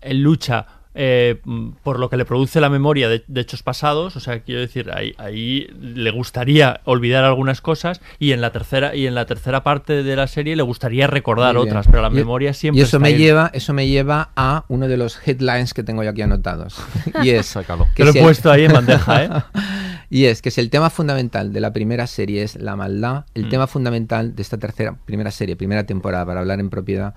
él 0.00 0.22
lucha 0.22 0.66
eh, 0.94 1.40
por 1.84 1.98
lo 2.00 2.08
que 2.10 2.16
le 2.16 2.24
produce 2.24 2.60
la 2.60 2.70
memoria 2.70 3.08
de, 3.08 3.22
de 3.28 3.40
hechos 3.40 3.62
pasados. 3.62 4.16
O 4.16 4.20
sea, 4.20 4.40
quiero 4.40 4.60
decir, 4.60 4.90
ahí, 4.92 5.14
ahí 5.18 5.68
le 5.80 6.10
gustaría 6.10 6.80
olvidar 6.84 7.24
algunas 7.24 7.60
cosas 7.60 8.00
y 8.18 8.32
en 8.32 8.40
la 8.40 8.50
tercera 8.52 8.94
y 8.96 9.06
en 9.06 9.14
la 9.14 9.26
tercera 9.26 9.62
parte 9.62 10.02
de 10.02 10.16
la 10.16 10.26
serie 10.26 10.56
le 10.56 10.62
gustaría 10.62 11.06
recordar 11.06 11.56
otras, 11.56 11.86
pero 11.86 12.02
la 12.02 12.08
Y- 12.08 12.12
memoria 12.14 12.52
siempre 12.54 12.80
Y 12.80 12.82
eso 12.82 12.96
está 12.96 13.00
me 13.00 13.08
ahí. 13.08 13.16
lleva, 13.18 13.50
eso 13.52 13.72
me 13.74 13.86
lleva 13.86 14.30
a 14.36 14.64
uno 14.68 14.88
de 14.88 14.96
los 14.96 15.18
headlines 15.26 15.74
que 15.74 15.82
tengo 15.82 16.02
yo 16.02 16.10
aquí 16.10 16.22
anotados. 16.22 16.76
y 17.22 17.30
es 17.30 17.56
que 17.94 18.04
lo 18.04 18.10
he 18.10 18.12
si 18.12 18.18
el- 18.18 18.24
puesto 18.24 18.50
ahí 18.50 18.64
en 18.64 18.72
bandeja, 18.72 19.24
¿eh? 19.24 19.28
y 20.10 20.24
es 20.24 20.42
que 20.42 20.50
si 20.50 20.60
el 20.60 20.70
tema 20.70 20.90
fundamental 20.90 21.52
de 21.52 21.60
la 21.60 21.72
primera 21.72 22.06
serie 22.06 22.42
es 22.42 22.56
la 22.56 22.76
maldad, 22.76 23.24
el 23.34 23.46
Mm. 23.46 23.48
tema 23.50 23.66
fundamental 23.66 24.34
de 24.34 24.42
esta 24.42 24.58
tercera 24.58 24.96
primera 25.04 25.30
serie, 25.30 25.54
primera 25.54 25.84
temporada 25.84 26.24
para 26.26 26.40
hablar 26.40 26.60
en 26.60 26.70
propiedad, 26.70 27.14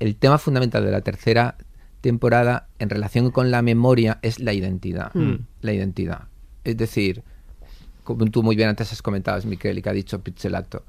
el 0.00 0.16
tema 0.16 0.36
fundamental 0.38 0.84
de 0.84 0.90
la 0.90 1.00
tercera 1.00 1.56
temporada 2.00 2.68
en 2.78 2.90
relación 2.90 3.30
con 3.30 3.50
la 3.50 3.62
memoria 3.62 4.18
es 4.22 4.38
la 4.40 4.52
identidad, 4.52 5.10
Mm. 5.14 5.36
la 5.62 5.72
identidad. 5.72 6.22
Es 6.64 6.76
decir, 6.76 7.22
como 8.04 8.26
tú 8.26 8.42
muy 8.42 8.56
bien 8.56 8.68
antes 8.68 8.92
has 8.92 9.02
comentado, 9.02 9.40
Miquel, 9.46 9.78
y 9.78 9.82
que 9.82 9.88
ha 9.88 9.92
dicho 9.92 10.20
Pizzolato, 10.20 10.84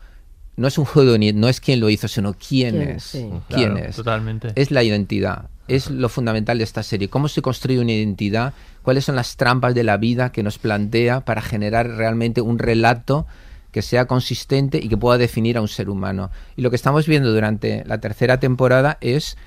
no 0.55 0.67
es 0.67 0.77
un 0.77 0.85
juego 0.85 1.17
ni 1.17 1.33
no 1.33 1.47
es 1.49 1.59
quién 1.61 1.79
lo 1.79 1.89
hizo, 1.89 2.07
sino 2.07 2.33
quién, 2.33 2.75
¿Quién? 2.75 2.89
es. 2.89 3.03
Sí. 3.03 3.29
¿Quién 3.47 3.73
Claro, 3.73 3.77
es? 3.89 3.95
Totalmente. 3.95 4.51
es 4.55 4.71
la 4.71 4.83
identidad. 4.83 5.49
Es 5.67 5.91
lo 5.91 6.07
fundamental 6.09 6.57
de 6.59 6.63
esta 6.63 6.81
serie. 6.81 7.09
¿Cómo 7.09 7.27
se 7.27 7.41
construye 7.41 7.79
una 7.79 7.91
identidad? 7.91 8.53
¿Cuáles 8.83 9.05
son 9.05 9.15
las 9.15 9.35
trampas 9.35 9.75
de 9.75 9.83
la 9.83 9.97
vida 9.97 10.31
que 10.31 10.41
nos 10.41 10.57
plantea 10.57 11.25
para 11.25 11.41
generar 11.41 11.87
realmente 11.89 12.41
un 12.41 12.57
relato 12.57 13.27
que 13.71 13.81
sea 13.81 14.05
consistente 14.05 14.79
y 14.81 14.87
que 14.87 14.97
pueda 14.97 15.17
definir 15.19 15.57
a 15.57 15.61
un 15.61 15.67
ser 15.67 15.89
humano. 15.89 16.31
Y 16.55 16.61
lo 16.61 16.69
que 16.71 16.77
estamos 16.77 17.05
viendo 17.05 17.31
durante 17.31 17.83
la 17.85 17.99
tercera 17.99 18.39
temporada 18.39 18.97
es 19.01 19.37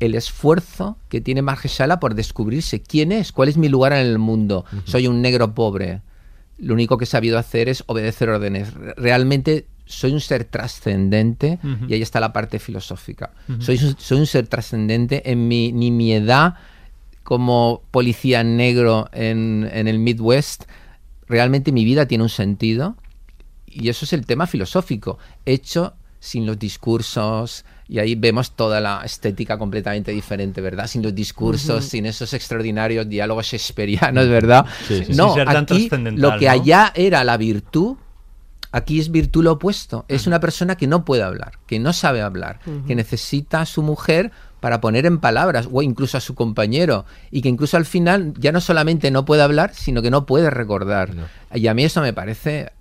el 0.00 0.14
esfuerzo 0.14 0.96
que 1.08 1.20
tiene 1.20 1.42
Margesala 1.42 2.00
por 2.00 2.14
descubrirse 2.14 2.80
quién 2.82 3.12
es, 3.12 3.32
cuál 3.32 3.48
es 3.48 3.56
mi 3.56 3.68
lugar 3.68 3.92
en 3.92 4.00
el 4.06 4.18
mundo. 4.18 4.64
Soy 4.84 5.06
un 5.06 5.22
negro 5.22 5.54
pobre. 5.54 6.02
Lo 6.58 6.74
único 6.74 6.98
que 6.98 7.04
he 7.04 7.06
sabido 7.06 7.38
hacer 7.38 7.68
es 7.68 7.82
obedecer 7.86 8.28
órdenes. 8.28 8.72
Realmente 8.96 9.66
soy 9.86 10.12
un 10.12 10.20
ser 10.20 10.44
trascendente 10.44 11.58
y 11.88 11.94
ahí 11.94 12.02
está 12.02 12.20
la 12.20 12.32
parte 12.32 12.58
filosófica. 12.58 13.32
Soy, 13.60 13.76
un- 13.82 13.96
soy 13.98 14.18
un 14.20 14.26
ser 14.26 14.46
trascendente 14.46 15.30
en 15.30 15.46
mi 15.48 15.72
nimiedad 15.72 16.54
como 17.22 17.82
policía 17.90 18.44
negro 18.44 19.08
en, 19.12 19.68
en 19.72 19.88
el 19.88 19.98
Midwest. 19.98 20.64
Realmente 21.26 21.72
mi 21.72 21.84
vida 21.84 22.06
tiene 22.06 22.22
un 22.24 22.30
sentido 22.30 22.96
y 23.66 23.88
eso 23.88 24.04
es 24.04 24.12
el 24.12 24.26
tema 24.26 24.46
filosófico, 24.46 25.18
hecho 25.46 25.94
sin 26.20 26.46
los 26.46 26.58
discursos, 26.58 27.64
y 27.88 27.98
ahí 27.98 28.14
vemos 28.14 28.52
toda 28.52 28.80
la 28.80 29.02
estética 29.04 29.58
completamente 29.58 30.10
diferente, 30.12 30.60
¿verdad? 30.60 30.86
Sin 30.86 31.02
los 31.02 31.14
discursos, 31.14 31.84
sin 31.84 32.06
esos 32.06 32.32
extraordinarios 32.32 33.08
diálogos 33.08 33.46
shakespearianos, 33.46 34.28
¿verdad? 34.28 34.64
Sí, 34.88 35.04
sí. 35.04 35.12
No, 35.14 35.28
Sin 35.28 35.34
ser 35.34 35.46
tan 35.46 35.64
aquí 35.64 35.90
lo 36.16 36.38
que 36.38 36.46
¿no? 36.46 36.52
allá 36.52 36.92
era 36.94 37.24
la 37.24 37.36
virtud, 37.36 37.96
aquí 38.72 39.00
es 39.00 39.10
virtud 39.10 39.44
lo 39.44 39.52
opuesto. 39.52 40.06
Es 40.08 40.26
una 40.26 40.40
persona 40.40 40.76
que 40.76 40.86
no 40.86 41.04
puede 41.04 41.22
hablar, 41.22 41.58
que 41.66 41.78
no 41.78 41.92
sabe 41.92 42.22
hablar, 42.22 42.60
que 42.86 42.94
necesita 42.94 43.60
a 43.60 43.66
su 43.66 43.82
mujer 43.82 44.32
para 44.60 44.80
poner 44.80 45.04
en 45.04 45.18
palabras, 45.18 45.68
o 45.70 45.82
incluso 45.82 46.16
a 46.16 46.22
su 46.22 46.34
compañero, 46.34 47.04
y 47.30 47.42
que 47.42 47.50
incluso 47.50 47.76
al 47.76 47.84
final 47.84 48.32
ya 48.38 48.50
no 48.50 48.62
solamente 48.62 49.10
no 49.10 49.26
puede 49.26 49.42
hablar, 49.42 49.74
sino 49.74 50.00
que 50.00 50.10
no 50.10 50.24
puede 50.24 50.48
recordar. 50.48 51.10
Y 51.54 51.66
a 51.66 51.74
mí 51.74 51.84
eso 51.84 52.00
me 52.00 52.14
parece 52.14 52.72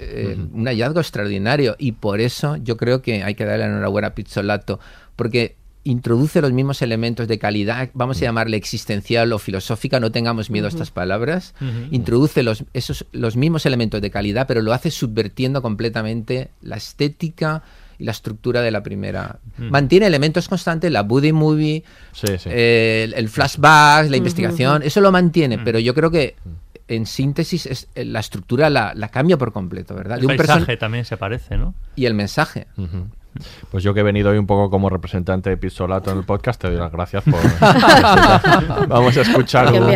eh, 0.00 0.36
un 0.52 0.66
hallazgo 0.66 1.00
extraordinario, 1.00 1.76
y 1.78 1.92
por 1.92 2.20
eso 2.20 2.56
yo 2.56 2.76
creo 2.76 3.02
que 3.02 3.22
hay 3.22 3.34
que 3.34 3.44
darle 3.44 3.66
la 3.66 3.72
enhorabuena 3.72 4.08
a 4.08 4.14
Pizzolato, 4.14 4.80
porque 5.16 5.56
introduce 5.82 6.42
los 6.42 6.52
mismos 6.52 6.82
elementos 6.82 7.26
de 7.26 7.38
calidad, 7.38 7.88
vamos 7.94 8.18
a 8.18 8.20
llamarle 8.20 8.56
existencial 8.56 9.32
o 9.32 9.38
filosófica, 9.38 9.98
no 9.98 10.12
tengamos 10.12 10.50
miedo 10.50 10.66
a 10.66 10.68
estas 10.68 10.90
palabras, 10.90 11.54
introduce 11.90 12.42
los, 12.42 12.64
esos, 12.74 13.06
los 13.12 13.36
mismos 13.36 13.64
elementos 13.64 14.00
de 14.00 14.10
calidad, 14.10 14.46
pero 14.46 14.60
lo 14.60 14.72
hace 14.72 14.90
subvertiendo 14.90 15.62
completamente 15.62 16.50
la 16.60 16.76
estética 16.76 17.62
y 17.98 18.04
la 18.04 18.12
estructura 18.12 18.60
de 18.60 18.70
la 18.70 18.82
primera. 18.82 19.38
Mantiene 19.56 20.06
elementos 20.06 20.48
constantes, 20.48 20.92
la 20.92 21.02
buddy 21.02 21.32
movie, 21.32 21.82
eh, 22.46 23.04
el, 23.04 23.14
el 23.14 23.28
flashback, 23.30 24.10
la 24.10 24.16
investigación, 24.18 24.82
eso 24.82 25.00
lo 25.00 25.10
mantiene, 25.12 25.58
pero 25.58 25.78
yo 25.78 25.94
creo 25.94 26.10
que 26.10 26.36
en 26.90 27.06
síntesis 27.06 27.66
es, 27.66 27.88
eh, 27.94 28.04
la 28.04 28.20
estructura 28.20 28.68
la, 28.70 28.92
la 28.94 29.08
cambia 29.08 29.36
por 29.38 29.52
completo, 29.52 29.94
¿verdad? 29.94 30.18
El 30.18 30.26
De 30.26 30.26
un 30.26 30.32
person- 30.38 30.46
paisaje 30.46 30.76
también 30.76 31.04
se 31.04 31.16
parece, 31.16 31.56
¿no? 31.56 31.74
y 31.96 32.06
el 32.06 32.14
mensaje. 32.14 32.66
Pues 33.70 33.84
yo 33.84 33.94
que 33.94 34.00
he 34.00 34.02
venido 34.02 34.30
hoy 34.30 34.38
un 34.38 34.46
poco 34.48 34.70
como 34.70 34.90
representante 34.90 35.50
de 35.50 35.56
Pizzolato 35.56 36.10
en 36.10 36.18
el 36.18 36.24
podcast, 36.24 36.60
te 36.60 36.68
doy 36.68 36.76
las 36.78 36.90
gracias 36.90 37.22
por... 37.22 37.34
vamos 38.88 39.16
a 39.16 39.20
escuchar 39.20 39.72
un, 39.72 39.86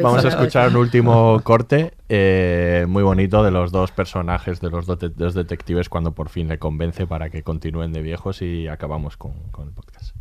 vamos 0.00 0.24
a 0.24 0.28
escuchar 0.28 0.68
un 0.68 0.76
último 0.76 1.40
corte 1.42 1.94
eh, 2.08 2.84
muy 2.88 3.02
bonito 3.02 3.42
de 3.42 3.50
los 3.50 3.72
dos 3.72 3.90
personajes, 3.90 4.60
de 4.60 4.70
los 4.70 4.86
dos, 4.86 5.00
de- 5.00 5.08
dos 5.08 5.34
detectives, 5.34 5.88
cuando 5.88 6.12
por 6.12 6.28
fin 6.28 6.46
le 6.46 6.58
convence 6.60 7.04
para 7.08 7.30
que 7.30 7.42
continúen 7.42 7.92
de 7.92 8.00
viejos 8.00 8.42
y 8.42 8.68
acabamos 8.68 9.16
con, 9.16 9.32
con 9.50 9.66
el 9.66 9.72
podcast. 9.74 10.14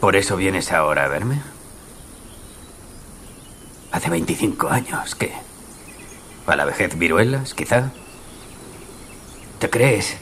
¿Por 0.00 0.16
eso 0.16 0.36
vienes 0.36 0.72
ahora 0.72 1.04
a 1.04 1.08
verme? 1.08 1.40
Hace 3.94 4.10
25 4.10 4.70
años, 4.70 5.14
¿qué? 5.14 5.32
¿A 6.48 6.56
la 6.56 6.64
vejez 6.64 6.98
viruelas, 6.98 7.54
quizá? 7.54 7.92
¿Te 9.60 9.70
crees 9.70 10.16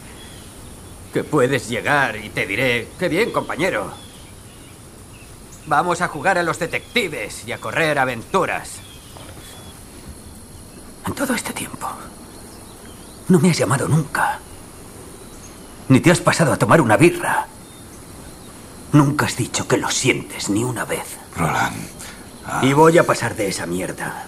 que 1.14 1.24
puedes 1.24 1.70
llegar 1.70 2.16
y 2.16 2.28
te 2.28 2.46
diré, 2.46 2.88
qué 2.98 3.08
bien, 3.08 3.30
compañero? 3.30 3.90
Vamos 5.64 6.02
a 6.02 6.08
jugar 6.08 6.36
a 6.36 6.42
los 6.42 6.58
detectives 6.58 7.48
y 7.48 7.52
a 7.52 7.58
correr 7.62 7.98
aventuras. 7.98 8.74
En 11.06 11.14
todo 11.14 11.34
este 11.34 11.54
tiempo, 11.54 11.88
no 13.28 13.40
me 13.40 13.52
has 13.52 13.56
llamado 13.56 13.88
nunca. 13.88 14.38
Ni 15.88 16.00
te 16.00 16.10
has 16.10 16.20
pasado 16.20 16.52
a 16.52 16.58
tomar 16.58 16.82
una 16.82 16.98
birra. 16.98 17.46
Nunca 18.92 19.24
has 19.24 19.36
dicho 19.38 19.66
que 19.66 19.78
lo 19.78 19.90
sientes 19.90 20.50
ni 20.50 20.62
una 20.62 20.84
vez. 20.84 21.16
Roland. 21.34 22.01
Y 22.62 22.72
voy 22.72 22.98
a 22.98 23.06
pasar 23.06 23.34
de 23.36 23.48
esa 23.48 23.66
mierda. 23.66 24.26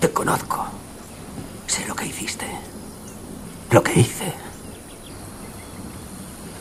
Te 0.00 0.12
conozco. 0.12 0.66
Sé 1.66 1.86
lo 1.86 1.94
que 1.94 2.06
hiciste. 2.06 2.46
Lo 3.70 3.82
que 3.82 4.00
hice. 4.00 4.32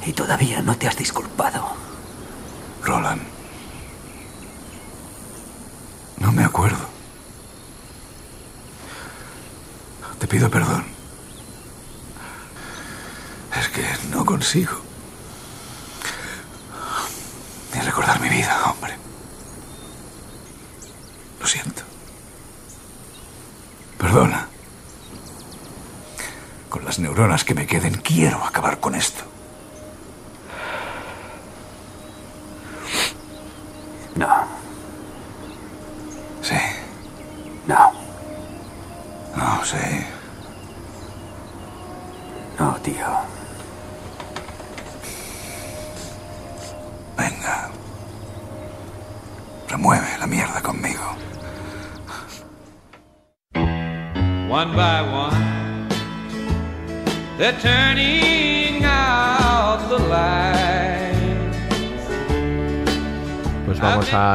Y 0.06 0.14
todavía 0.14 0.62
no 0.62 0.76
te 0.78 0.88
has 0.88 0.98
disculpado. 0.98 1.70
Roland. 2.84 3.22
No 6.18 6.32
me 6.32 6.44
acuerdo. 6.44 6.88
Te 10.20 10.28
pido 10.28 10.50
perdón. 10.50 10.86
Es 13.58 13.70
que 13.70 13.86
no 14.12 14.26
consigo. 14.26 14.82
Ni 17.74 17.82
recordar 17.82 18.20
mi 18.20 18.30
vida, 18.30 18.64
hombre. 18.70 18.98
Lo 21.40 21.48
siento. 21.48 21.84
Perdona. 23.98 24.48
Con 26.70 26.84
las 26.84 27.00
neuronas 27.20 27.44
que 27.44 27.54
me 27.54 27.68
queden, 27.68 27.96
quiero 27.96 28.42
acabar 28.46 28.80
con 28.80 28.96
esto. 28.96 29.29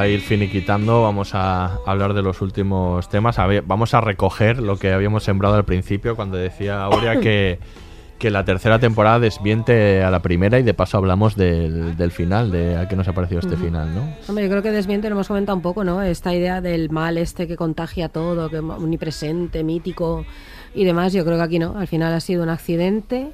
A 0.05 0.09
ir 0.09 0.21
finiquitando, 0.21 1.03
vamos 1.03 1.35
a 1.35 1.79
hablar 1.87 2.15
de 2.15 2.23
los 2.23 2.43
últimos 2.43 3.09
temas. 3.09 3.39
A 3.39 3.47
ver, 3.47 3.65
vamos 3.67 3.95
a 3.95 4.01
recoger 4.01 4.61
lo 4.61 4.79
que 4.79 4.93
habíamos 4.93 5.25
sembrado 5.25 5.55
al 5.55 5.65
principio 5.65 6.15
cuando 6.15 6.37
decía 6.37 6.85
Aurea 6.85 7.21
que, 7.21 7.59
que 8.19 8.31
la 8.31 8.45
tercera 8.45 8.79
temporada 8.79 9.19
desmiente 9.19 10.03
a 10.03 10.11
la 10.11 10.21
primera 10.21 10.59
y 10.59 10.63
de 10.63 10.75
paso 10.75 10.99
hablamos 10.99 11.37
del, 11.37 11.97
del 11.97 12.11
final, 12.11 12.51
de 12.51 12.77
a 12.77 12.87
qué 12.87 12.97
nos 12.97 13.09
ha 13.09 13.15
parecido 13.15 13.41
este 13.41 13.57
final, 13.57 13.95
¿no? 13.95 14.15
Hombre, 14.29 14.45
yo 14.45 14.51
creo 14.51 14.63
que 14.63 14.71
desmiente, 14.71 15.09
lo 15.09 15.15
hemos 15.15 15.29
comentado 15.29 15.57
un 15.57 15.63
poco, 15.63 15.85
¿no? 15.85 16.03
Esta 16.03 16.35
idea 16.35 16.61
del 16.61 16.91
mal 16.91 17.17
este 17.17 17.47
que 17.47 17.57
contagia 17.57 18.11
todo, 18.11 18.51
que 18.51 18.57
es 18.57 18.63
omnipresente, 18.63 19.65
mítico 19.65 20.27
y 20.75 20.85
demás. 20.85 21.15
Yo 21.15 21.25
creo 21.25 21.39
que 21.39 21.45
aquí 21.45 21.59
no. 21.59 21.79
Al 21.79 21.89
final 21.89 22.13
ha 22.13 22.21
sido 22.21 22.43
un 22.43 22.51
accidente, 22.51 23.33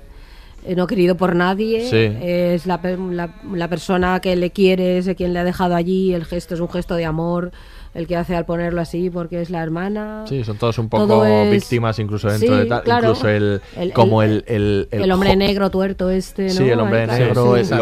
eh, 0.64 0.74
no 0.74 0.86
querido 0.86 1.16
por 1.16 1.34
nadie. 1.34 1.88
Sí. 1.88 2.16
Es 2.22 2.66
la, 2.66 2.80
la, 2.82 3.34
la 3.52 3.68
persona 3.68 4.20
que 4.20 4.36
le 4.36 4.50
quiere, 4.50 4.98
es 4.98 5.08
quien 5.16 5.32
le 5.32 5.38
ha 5.38 5.44
dejado 5.44 5.74
allí. 5.74 6.12
El 6.12 6.24
gesto 6.24 6.54
es 6.54 6.60
un 6.60 6.68
gesto 6.68 6.94
de 6.94 7.04
amor, 7.04 7.52
el 7.92 8.06
que 8.06 8.16
hace 8.16 8.36
al 8.36 8.44
ponerlo 8.44 8.80
así 8.80 9.10
porque 9.10 9.40
es 9.40 9.50
la 9.50 9.62
hermana. 9.62 10.24
Sí, 10.28 10.44
son 10.44 10.56
todos 10.58 10.78
un 10.78 10.88
poco 10.88 11.06
Todo 11.08 11.24
es- 11.26 11.50
víctimas 11.50 11.98
incluso 11.98 12.28
dentro 12.28 12.48
Sí, 12.54 12.54
de 12.62 12.66
tal, 12.66 12.82
claro. 12.84 13.08
incluso 13.08 13.28
el, 13.28 13.60
El- 13.76 13.92
como 13.92 14.22
el- 14.22 14.44
el 14.46 14.88
el, 14.92 15.02
El, 15.02 15.12
hombre 15.12 15.34
negro 15.36 15.70
tuerto 15.70 16.08
este, 16.10 16.44
¿no? 16.44 16.50
Sí, 16.50 16.68
el 16.70 16.78
hombre 16.78 17.02
Ahí, 17.10 17.20
negro, 17.20 17.56
sí. 17.64 17.74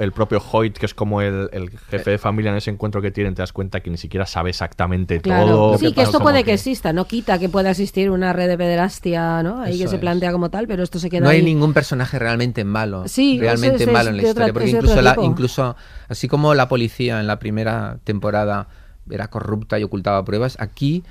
el, 0.00 0.12
propio 0.12 0.42
Hoyt, 0.52 0.76
que 0.76 0.84
es 0.86 0.92
como 0.94 1.22
el, 1.22 1.48
el 1.52 1.70
jefe 1.90 2.10
de 2.10 2.18
familia 2.18 2.50
en 2.50 2.58
ese 2.58 2.70
encuentro 2.70 3.00
que 3.00 3.10
tienen, 3.10 3.34
te 3.34 3.40
das 3.42 3.52
cuenta 3.54 3.80
que 3.80 3.88
ni 3.90 3.96
siquiera 3.96 4.26
sabe 4.26 4.50
exactamente 4.50 5.20
Claro, 5.20 5.46
todo. 5.46 5.78
sí, 5.78 5.92
que 5.92 6.02
esto 6.02 6.20
puede 6.20 6.44
que 6.44 6.52
exista, 6.52 6.92
no 6.92 7.06
quita 7.06 7.38
que 7.38 7.48
pueda 7.48 7.70
existir 7.70 8.10
una 8.10 8.32
red 8.34 8.48
de 8.48 8.58
pederastia, 8.58 9.42
¿no? 9.42 9.60
Ahí 9.62 9.78
que 9.78 9.88
se 9.88 9.94
es. 9.96 10.00
plantea 10.00 10.30
como 10.32 10.50
tal, 10.50 10.66
pero 10.66 10.82
esto 10.82 10.98
se 10.98 11.08
queda 11.08 11.20
No 11.24 11.30
hay 11.30 11.38
ahí. 11.38 11.44
ningún 11.44 11.72
personaje 11.72 12.18
realmente 12.18 12.64
malo. 12.64 13.08
Sí, 13.08 13.38
realmente 13.40 13.84
es 13.84 13.90
malo 13.90 14.10
en 14.10 14.16
la 14.18 14.20
otra- 14.22 14.28
historia. 14.48 14.52
porque 14.52 14.70
incluso, 14.70 15.00
la- 15.02 15.16
incluso, 15.22 15.76
así 16.08 16.28
como 16.28 16.52
la 16.54 16.68
policía 16.68 17.20
en 17.20 17.26
la 17.26 17.38
primera 17.38 17.98
temporada 18.04 18.68
era 19.10 19.28
corrupta 19.28 19.78
y 19.78 19.82
ocultaba 19.82 20.24
pruebas, 20.24 20.56
aquí 20.60 21.02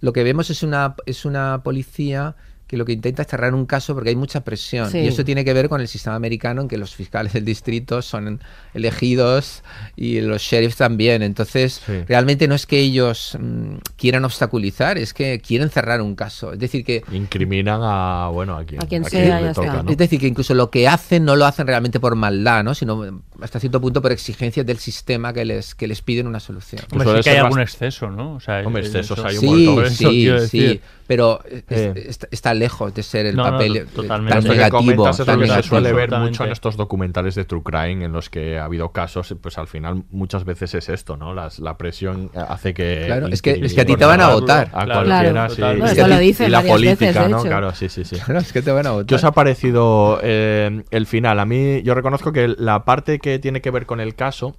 lo 0.00 0.12
que 0.12 0.22
vemos 0.24 0.50
es 0.50 0.62
una, 0.62 0.94
es 1.06 1.24
una 1.24 1.62
policía 1.62 2.36
que 2.66 2.76
lo 2.76 2.84
que 2.84 2.92
intenta 2.92 3.22
es 3.22 3.28
cerrar 3.28 3.54
un 3.54 3.64
caso 3.64 3.94
porque 3.94 4.10
hay 4.10 4.16
mucha 4.16 4.42
presión. 4.42 4.90
Sí. 4.90 4.98
Y 4.98 5.06
eso 5.06 5.24
tiene 5.24 5.44
que 5.44 5.52
ver 5.52 5.68
con 5.68 5.80
el 5.80 5.86
sistema 5.86 6.16
americano 6.16 6.62
en 6.62 6.68
que 6.68 6.76
los 6.76 6.94
fiscales 6.96 7.32
del 7.32 7.44
distrito 7.44 8.02
son 8.02 8.40
elegidos 8.74 9.62
y 9.94 10.20
los 10.20 10.42
sheriffs 10.42 10.76
también. 10.76 11.22
Entonces, 11.22 11.80
realmente 12.08 12.48
no 12.48 12.56
es 12.56 12.66
que 12.66 12.80
ellos 12.80 13.38
mm, 13.40 13.76
quieran 13.96 14.24
obstaculizar, 14.24 14.98
es 14.98 15.14
que 15.14 15.40
quieren 15.40 15.70
cerrar 15.70 16.00
un 16.00 16.16
caso. 16.16 16.52
Es 16.52 16.58
decir, 16.58 16.84
que 16.84 17.04
Incriminan 17.12 17.80
a, 17.84 18.30
bueno, 18.32 18.56
a 18.56 18.64
quien, 18.64 18.82
A 18.82 18.86
quien 18.86 19.06
a 19.06 19.08
sea, 19.08 19.40
le 19.40 19.46
ya 19.46 19.52
toca, 19.52 19.66
está. 19.68 19.82
¿no? 19.84 19.90
es 19.90 19.96
decir, 19.96 20.18
que 20.18 20.26
incluso 20.26 20.52
lo 20.54 20.70
que 20.70 20.88
hacen 20.88 21.24
no 21.24 21.36
lo 21.36 21.46
hacen 21.46 21.68
realmente 21.68 22.00
por 22.00 22.16
maldad, 22.16 22.64
¿no? 22.64 22.74
sino 22.74 23.22
hasta 23.42 23.60
cierto 23.60 23.80
punto 23.80 24.00
por 24.02 24.12
exigencias 24.12 24.64
del 24.66 24.78
sistema 24.78 25.32
que 25.32 25.44
les, 25.44 25.74
que 25.74 25.86
les 25.86 26.02
piden 26.02 26.26
una 26.26 26.40
solución. 26.40 26.82
Hombre, 26.92 27.04
suele 27.06 27.22
sí 27.22 27.30
que 27.30 27.36
hay 27.36 27.42
algún 27.44 27.60
exceso, 27.60 28.10
¿no? 28.10 28.34
O 28.34 28.40
sea, 28.40 28.60
Hombre, 28.66 28.82
excesos 28.82 29.18
eso- 29.18 29.26
hay 29.26 29.34
un 29.36 29.40
Sí, 29.40 29.46
montón. 29.46 29.74
Por 29.76 29.84
eso 29.86 30.10
sí, 30.10 30.30
sí, 30.48 30.80
pero 31.06 31.40
es- 31.44 31.62
Eh. 31.70 31.92
está, 32.08 32.28
está 32.30 32.54
lejos 32.54 32.94
de 32.94 33.02
ser 33.02 33.26
el 33.26 33.36
No, 33.36 33.44
no, 33.44 33.50
papel 33.52 33.86
totalmente. 33.94 34.38
tan 34.40 34.44
negativo. 34.48 34.78
comentas 34.78 35.20
es 35.20 35.26
tan 35.26 35.40
lo 35.40 35.46
que 35.46 35.52
se 35.52 35.62
suele 35.68 35.92
ver 35.92 36.10
mucho 36.10 36.44
en 36.44 36.52
estos 36.52 36.76
documentales 36.76 37.34
de 37.34 37.44
True 37.44 37.62
Crime 37.62 38.04
en 38.04 38.12
los 38.12 38.28
que 38.30 38.58
ha 38.58 38.64
habido 38.64 38.90
casos, 38.92 39.34
pues 39.40 39.58
al 39.58 39.66
final 39.68 40.04
muchas 40.10 40.44
veces 40.44 40.74
es 40.74 40.88
esto, 40.88 41.16
¿no? 41.16 41.34
Las- 41.34 41.58
la 41.58 41.76
presión 41.78 42.30
hace 42.34 42.74
que... 42.74 43.04
Claro, 43.06 43.28
es 43.28 43.42
que- 43.42 43.52
es 43.62 43.74
que 43.74 43.80
a 43.82 43.84
ti 43.86 43.96
te 43.96 44.04
van 44.04 44.20
a 44.20 44.28
votar. 44.30 44.68
A 44.72 44.84
cualquiera, 44.86 45.48
claro, 45.48 45.54
sí. 45.54 45.60
No, 46.00 46.08
lo 46.08 46.18
dicen 46.18 46.46
y 46.48 46.50
la 46.50 46.62
política, 46.62 47.06
veces, 47.06 47.30
¿no? 47.30 47.42
Claro, 47.42 47.74
sí, 47.74 47.88
sí, 47.88 48.04
sí. 48.04 48.16
Claro, 48.26 48.40
es 48.40 48.52
que 48.52 48.62
te 48.62 48.70
van 48.72 48.86
a 48.86 48.90
¿Qué 48.90 48.94
votar. 48.96 49.14
os 49.16 49.24
ha 49.24 49.32
parecido 49.32 50.18
eh, 50.22 50.82
el 50.90 51.06
final? 51.06 51.38
A 51.40 51.44
mí, 51.44 51.82
yo 51.82 51.94
reconozco 51.94 52.32
que 52.32 52.48
la 52.48 52.84
parte 52.84 53.18
que 53.26 53.38
tiene 53.40 53.60
que 53.60 53.72
ver 53.72 53.86
con 53.86 53.98
el 54.00 54.14
caso 54.14 54.54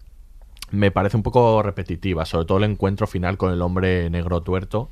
me 0.71 0.91
parece 0.91 1.15
un 1.15 1.23
poco 1.23 1.63
repetitiva, 1.63 2.25
sobre 2.25 2.45
todo 2.45 2.57
el 2.57 2.65
encuentro 2.65 3.07
final 3.07 3.37
con 3.37 3.53
el 3.53 3.61
hombre 3.61 4.09
negro 4.09 4.41
tuerto 4.41 4.89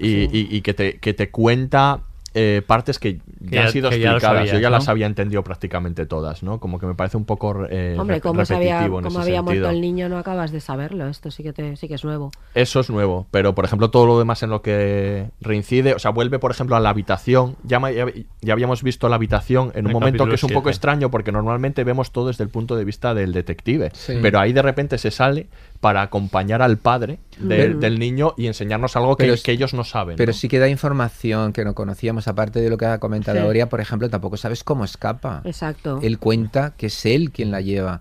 sí. 0.00 0.28
y- 0.32 0.56
y 0.56 0.60
que, 0.62 0.74
te, 0.74 0.98
que 0.98 1.14
te 1.14 1.30
cuenta 1.30 2.00
eh, 2.34 2.62
partes 2.66 2.98
que 2.98 3.20
ya 3.40 3.50
Que 3.50 3.58
han 3.60 3.70
sido 3.70 3.90
que 3.90 4.00
ya 4.00 4.10
explicadas. 4.10 4.40
Yo 4.40 4.46
sabías, 4.50 4.62
ya 4.62 4.68
¿no? 4.70 4.76
las 4.76 4.88
había 4.88 5.06
entendido 5.06 5.42
prácticamente 5.44 6.04
todas, 6.06 6.42
¿no? 6.42 6.58
Como 6.60 6.78
que 6.78 6.86
me 6.86 6.94
parece 6.94 7.16
un 7.16 7.24
poco 7.24 7.64
eh, 7.70 7.96
Hombre, 7.98 8.16
rep- 8.18 8.20
cómo, 8.22 8.44
se 8.44 8.54
había, 8.54 8.74
repetitivo 8.78 8.98
en 8.98 9.04
cómo 9.04 9.18
ese 9.20 9.28
había 9.30 9.38
sentido. 9.40 9.42
muerto 9.62 9.70
el 9.70 9.80
niño 9.80 10.08
no 10.08 10.18
acabas 10.18 10.50
de 10.52 10.60
saberlo. 10.60 11.06
Esto 11.08 11.30
sí 11.30 11.42
que, 11.42 11.52
te, 11.52 11.76
sí 11.76 11.88
que 11.88 11.94
es 11.94 12.04
nuevo. 12.04 12.30
Eso 12.54 12.80
es 12.80 12.90
nuevo, 12.90 13.26
pero 13.30 13.54
por 13.54 13.64
ejemplo 13.64 13.90
todo 13.90 14.06
lo 14.06 14.18
demás 14.18 14.42
en 14.42 14.50
lo 14.50 14.62
que 14.62 15.30
reincide, 15.40 15.94
o 15.94 15.98
sea, 15.98 16.10
vuelve 16.10 16.38
por 16.38 16.50
ejemplo 16.50 16.76
a 16.76 16.80
la 16.80 16.90
habitación, 16.90 17.56
ya, 17.64 17.78
ya, 17.90 18.06
ya 18.40 18.52
habíamos 18.52 18.82
visto 18.82 19.08
la 19.08 19.16
habitación 19.16 19.70
en 19.74 19.84
un 19.86 19.90
El 19.90 19.92
momento 19.94 20.26
que 20.26 20.34
es 20.34 20.42
un 20.42 20.50
poco 20.50 20.64
siete. 20.68 20.70
extraño 20.76 21.10
porque 21.10 21.32
normalmente 21.32 21.84
vemos 21.84 22.10
todo 22.12 22.28
desde 22.28 22.44
el 22.44 22.50
punto 22.50 22.76
de 22.76 22.84
vista 22.84 23.14
del 23.14 23.32
detective, 23.32 23.90
Sí. 23.92 24.14
pero 24.20 24.40
ahí 24.40 24.52
de 24.52 24.62
repente 24.62 24.98
se 24.98 25.10
sale 25.10 25.46
para 25.84 26.00
acompañar 26.00 26.62
al 26.62 26.78
padre 26.78 27.18
de- 27.38 27.74
Mm. 27.74 27.78
del 27.80 27.98
niño 27.98 28.32
y 28.38 28.46
enseñarnos 28.46 28.96
algo 28.96 29.18
que, 29.18 29.24
Pero 29.24 29.36
que 29.44 29.52
ellos 29.52 29.74
no 29.74 29.84
saben. 29.84 30.16
Pero 30.16 30.32
¿no? 30.32 30.38
sí 30.38 30.48
que 30.48 30.58
da 30.58 30.66
información 30.66 31.52
que 31.52 31.62
no 31.62 31.74
conocíamos, 31.74 32.26
aparte 32.26 32.62
de 32.62 32.70
lo 32.70 32.78
que 32.78 32.86
ha 32.86 32.98
comentado 32.98 33.36
Sí. 33.38 33.44
Aurea, 33.44 33.68
por 33.68 33.82
ejemplo, 33.82 34.08
tampoco 34.08 34.38
sabes 34.38 34.64
cómo 34.64 34.82
escapa. 34.86 35.42
Exacto. 35.44 35.98
Él 36.02 36.18
cuenta 36.18 36.72
que 36.78 36.86
es 36.86 37.04
él 37.04 37.32
quien 37.32 37.50
la 37.50 37.60
lleva. 37.60 38.00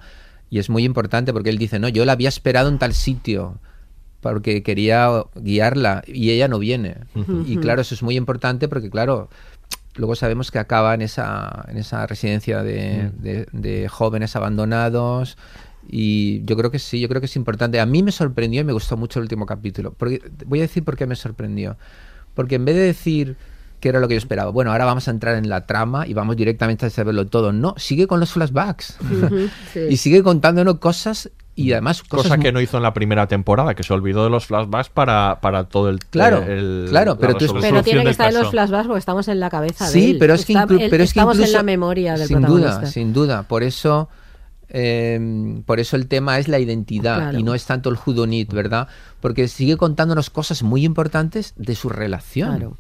Y 0.50 0.60
es 0.60 0.70
muy 0.70 0.86
importante 0.86 1.34
porque 1.34 1.50
él 1.50 1.58
dice, 1.58 1.78
no, 1.78 1.90
yo 1.90 2.06
la 2.06 2.14
había 2.14 2.30
esperado 2.30 2.70
en 2.70 2.80
tal 2.80 2.94
sitio 2.94 3.58
porque 4.22 4.64
quería 4.64 5.10
guiarla 5.36 6.04
y 6.08 6.32
ella 6.32 6.48
no 6.48 6.60
viene. 6.60 6.96
Ujú. 7.16 7.44
Y 7.46 7.58
claro, 7.58 7.82
eso 7.82 7.96
es 7.96 8.02
muy 8.02 8.16
importante 8.16 8.70
porque, 8.70 8.90
claro, 8.90 9.28
luego 9.96 10.16
sabemos 10.16 10.52
que 10.52 10.60
acaba 10.60 10.94
en 10.94 11.02
esa, 11.02 11.66
en 11.68 11.76
esa 11.78 12.08
residencia 12.08 12.64
de, 12.64 13.12
de- 13.20 13.46
de 13.52 13.90
jóvenes 13.90 14.38
abandonados. 14.38 15.38
Y 15.90 16.44
yo 16.46 16.56
creo 16.58 16.72
que 16.72 16.80
sí, 16.80 17.00
yo 17.00 17.08
creo 17.10 17.20
que 17.22 17.26
es 17.28 17.36
importante. 17.36 17.80
A 17.80 17.86
mí 17.86 18.02
me 18.04 18.12
sorprendió 18.12 18.62
y 18.62 18.64
me 18.64 18.74
gustó 18.74 18.98
mucho 18.98 19.20
el 19.20 19.24
último 19.24 19.46
capítulo. 19.46 19.94
Porque, 19.98 20.22
voy 20.46 20.60
a 20.60 20.64
decir 20.64 20.84
por 20.84 20.96
qué 20.98 21.06
me 21.06 21.16
sorprendió. 21.16 21.78
Porque 22.34 22.56
en 22.56 22.66
vez 22.66 22.76
de 22.76 22.82
decir 22.82 23.36
que 23.80 23.90
era 23.90 24.00
lo 24.00 24.08
que 24.08 24.14
yo 24.14 24.18
esperaba, 24.18 24.50
bueno, 24.50 24.72
ahora 24.72 24.86
vamos 24.86 25.08
a 25.10 25.12
entrar 25.12 25.36
en 25.36 25.50
la 25.50 25.66
trama 25.68 26.08
y 26.08 26.14
vamos 26.14 26.38
directamente 26.38 26.86
a 26.86 26.90
saberlo 26.90 27.28
todo. 27.28 27.52
No, 27.52 27.76
sigue 27.78 28.08
con 28.08 28.20
los 28.20 28.32
flashbacks. 28.32 28.98
Sí. 29.74 29.80
y 29.90 29.98
sigue 29.98 30.24
contándonos 30.24 30.78
cosas 30.80 31.30
y 31.56 31.72
además 31.74 32.02
cosas 32.02 32.28
Cosa 32.32 32.38
que 32.40 32.52
no 32.52 32.62
hizo 32.62 32.78
en 32.78 32.84
la 32.84 32.94
primera 32.94 33.28
temporada, 33.28 33.76
que 33.76 33.84
se 33.84 33.94
olvidó 33.94 34.24
de 34.24 34.30
los 34.32 34.46
flashbacks 34.48 34.90
para, 34.90 35.40
para 35.42 35.66
todo 35.66 35.90
el... 35.90 36.00
Claro, 36.00 36.42
el- 36.42 36.88
claro, 36.90 37.12
la 37.14 37.20
pero 37.20 37.36
tú- 37.36 37.54
Pero 37.62 37.84
tiene 37.84 38.04
que 38.04 38.10
estar 38.12 38.30
en 38.30 38.40
los 38.40 38.50
flashbacks 38.50 38.88
porque 38.88 39.00
estamos 39.00 39.28
en 39.28 39.40
la 39.40 39.50
cabeza 39.52 39.86
de 39.86 39.92
Sí, 39.92 40.12
él. 40.12 40.18
pero 40.18 40.34
es 40.34 40.46
que, 40.46 40.54
Está- 40.54 40.66
inclu- 40.66 40.82
él- 40.82 40.90
pero 40.90 41.04
es 41.04 41.14
que 41.14 41.20
estamos 41.20 41.36
incluso 41.36 41.52
en 41.52 41.58
la 41.58 41.64
memoria 41.64 42.14
del 42.18 42.28
sin 42.28 42.38
protagonista. 42.38 42.80
duda, 42.80 42.86
sin 42.90 43.14
duda. 43.14 43.44
Por 43.44 43.62
eso, 43.64 44.10
eh, 44.74 45.62
por 45.66 45.80
eso 45.80 45.96
el 45.96 46.08
tema 46.08 46.40
es 46.40 46.48
la 46.48 46.60
identidad 46.60 47.18
Claro. 47.20 47.40
y 47.40 47.44
no 47.44 47.54
es 47.54 47.66
tanto 47.66 47.90
el 47.90 47.96
judonit, 47.96 48.52
¿verdad? 48.52 48.88
Porque 49.22 49.48
sigue 49.48 49.78
contándonos 49.78 50.30
cosas 50.30 50.64
muy 50.64 50.84
importantes 50.84 51.54
de 51.56 51.76
su 51.76 51.90
relación. 51.90 52.58
Claro. 52.58 52.78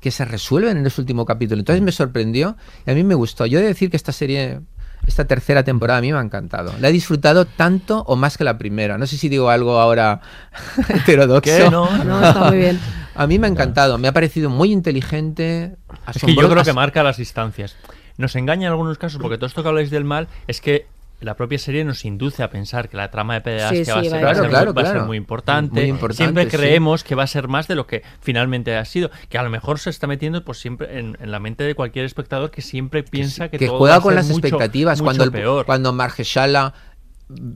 que 0.00 0.10
se 0.10 0.24
resuelven 0.26 0.76
en 0.76 0.86
ese 0.86 1.00
último 1.00 1.24
capítulo. 1.24 1.60
Entonces 1.60 1.82
me 1.82 1.90
sorprendió 1.90 2.56
y 2.86 2.90
a 2.90 2.94
mí 2.94 3.02
me 3.04 3.14
gustó. 3.14 3.46
Yo 3.46 3.58
he 3.58 3.62
de 3.62 3.68
decir 3.68 3.88
que 3.90 3.96
esta 3.96 4.12
serie, 4.12 4.60
esta 5.06 5.24
tercera 5.24 5.64
temporada 5.64 5.98
a 5.98 6.02
mí 6.02 6.12
me 6.12 6.18
ha 6.18 6.20
encantado. 6.20 6.74
La 6.78 6.90
he 6.90 6.92
disfrutado 6.92 7.46
tanto 7.46 8.02
o 8.06 8.14
más 8.14 8.36
que 8.36 8.44
la 8.44 8.58
primera. 8.58 8.98
No 8.98 9.06
sé 9.06 9.16
si 9.16 9.30
digo 9.30 9.48
algo 9.48 9.80
ahora 9.80 10.20
heterodoxo. 10.90 11.40
¿Qué? 11.56 11.70
No, 11.70 12.04
no, 12.04 12.22
está 12.22 12.44
muy 12.50 12.58
bien. 12.58 12.78
A 13.16 13.26
mí 13.26 13.38
me 13.38 13.46
ha 13.46 13.50
encantado. 13.50 13.96
Me 13.96 14.08
ha 14.08 14.12
parecido 14.12 14.50
muy 14.50 14.72
inteligente. 14.72 15.76
Es 16.14 16.20
que 16.22 16.34
yo 16.34 16.50
creo 16.50 16.64
que 16.64 16.72
marca 16.72 17.02
las 17.02 17.16
distancias. 17.16 17.76
Nos 18.18 18.36
engaña 18.36 18.66
en 18.66 18.72
algunos 18.72 18.98
casos, 18.98 19.20
porque 19.22 19.36
todo 19.38 19.46
esto 19.46 19.62
que 19.62 19.68
habláis 19.68 19.90
del 19.90 20.04
mal 20.04 20.28
es 20.48 20.60
que 20.60 20.86
la 21.24 21.34
propia 21.36 21.58
serie 21.58 21.84
nos 21.84 22.04
induce 22.04 22.42
a 22.42 22.50
pensar 22.50 22.88
que 22.88 22.96
la 22.96 23.10
trama 23.10 23.34
de 23.34 23.40
pederastia 23.40 23.84
Sí, 23.84 23.90
va, 23.90 23.98
a 23.98 24.02
sí, 24.02 24.08
ser, 24.10 24.18
va 24.20 24.24
va 24.26 24.30
a 24.30 24.34
ser 24.34 24.48
Claro, 24.48 24.66
muy- 24.66 24.74
va 24.74 24.82
a 24.82 24.84
ser 24.84 24.94
claro. 24.94 25.06
muy 25.06 25.16
importante. 25.16 25.80
Muy 25.80 25.90
importante, 25.90 26.22
Siempre 26.24 26.50
sí. 26.50 26.56
creemos 26.56 27.02
que 27.04 27.14
va 27.14 27.22
a 27.24 27.26
ser 27.26 27.48
más 27.48 27.66
de 27.68 27.74
lo 27.74 27.86
que 27.86 28.02
finalmente 28.20 28.76
ha 28.76 28.84
sido. 28.84 29.10
Que 29.28 29.38
a 29.38 29.42
lo 29.42 29.50
mejor 29.50 29.78
se 29.78 29.90
está 29.90 30.06
metiendo 30.06 30.44
pues 30.44 30.58
siempre 30.58 30.98
en, 30.98 31.16
en 31.20 31.30
la 31.30 31.40
mente 31.40 31.64
de 31.64 31.74
cualquier 31.74 32.04
espectador 32.04 32.50
que 32.50 32.62
siempre 32.62 33.02
piensa 33.02 33.48
que, 33.48 33.58
que 33.58 33.66
todo 33.66 33.74
va 33.74 33.78
juega 33.78 33.96
a 33.96 34.00
con 34.00 34.10
ser 34.12 34.16
las 34.16 34.26
mucho- 34.28 34.46
expectativas 34.46 34.98
mucho 34.98 35.04
cuando 35.06 35.24
el, 35.24 35.32
peor. 35.32 35.66
cuando 35.66 35.92
Margeshala 35.92 36.74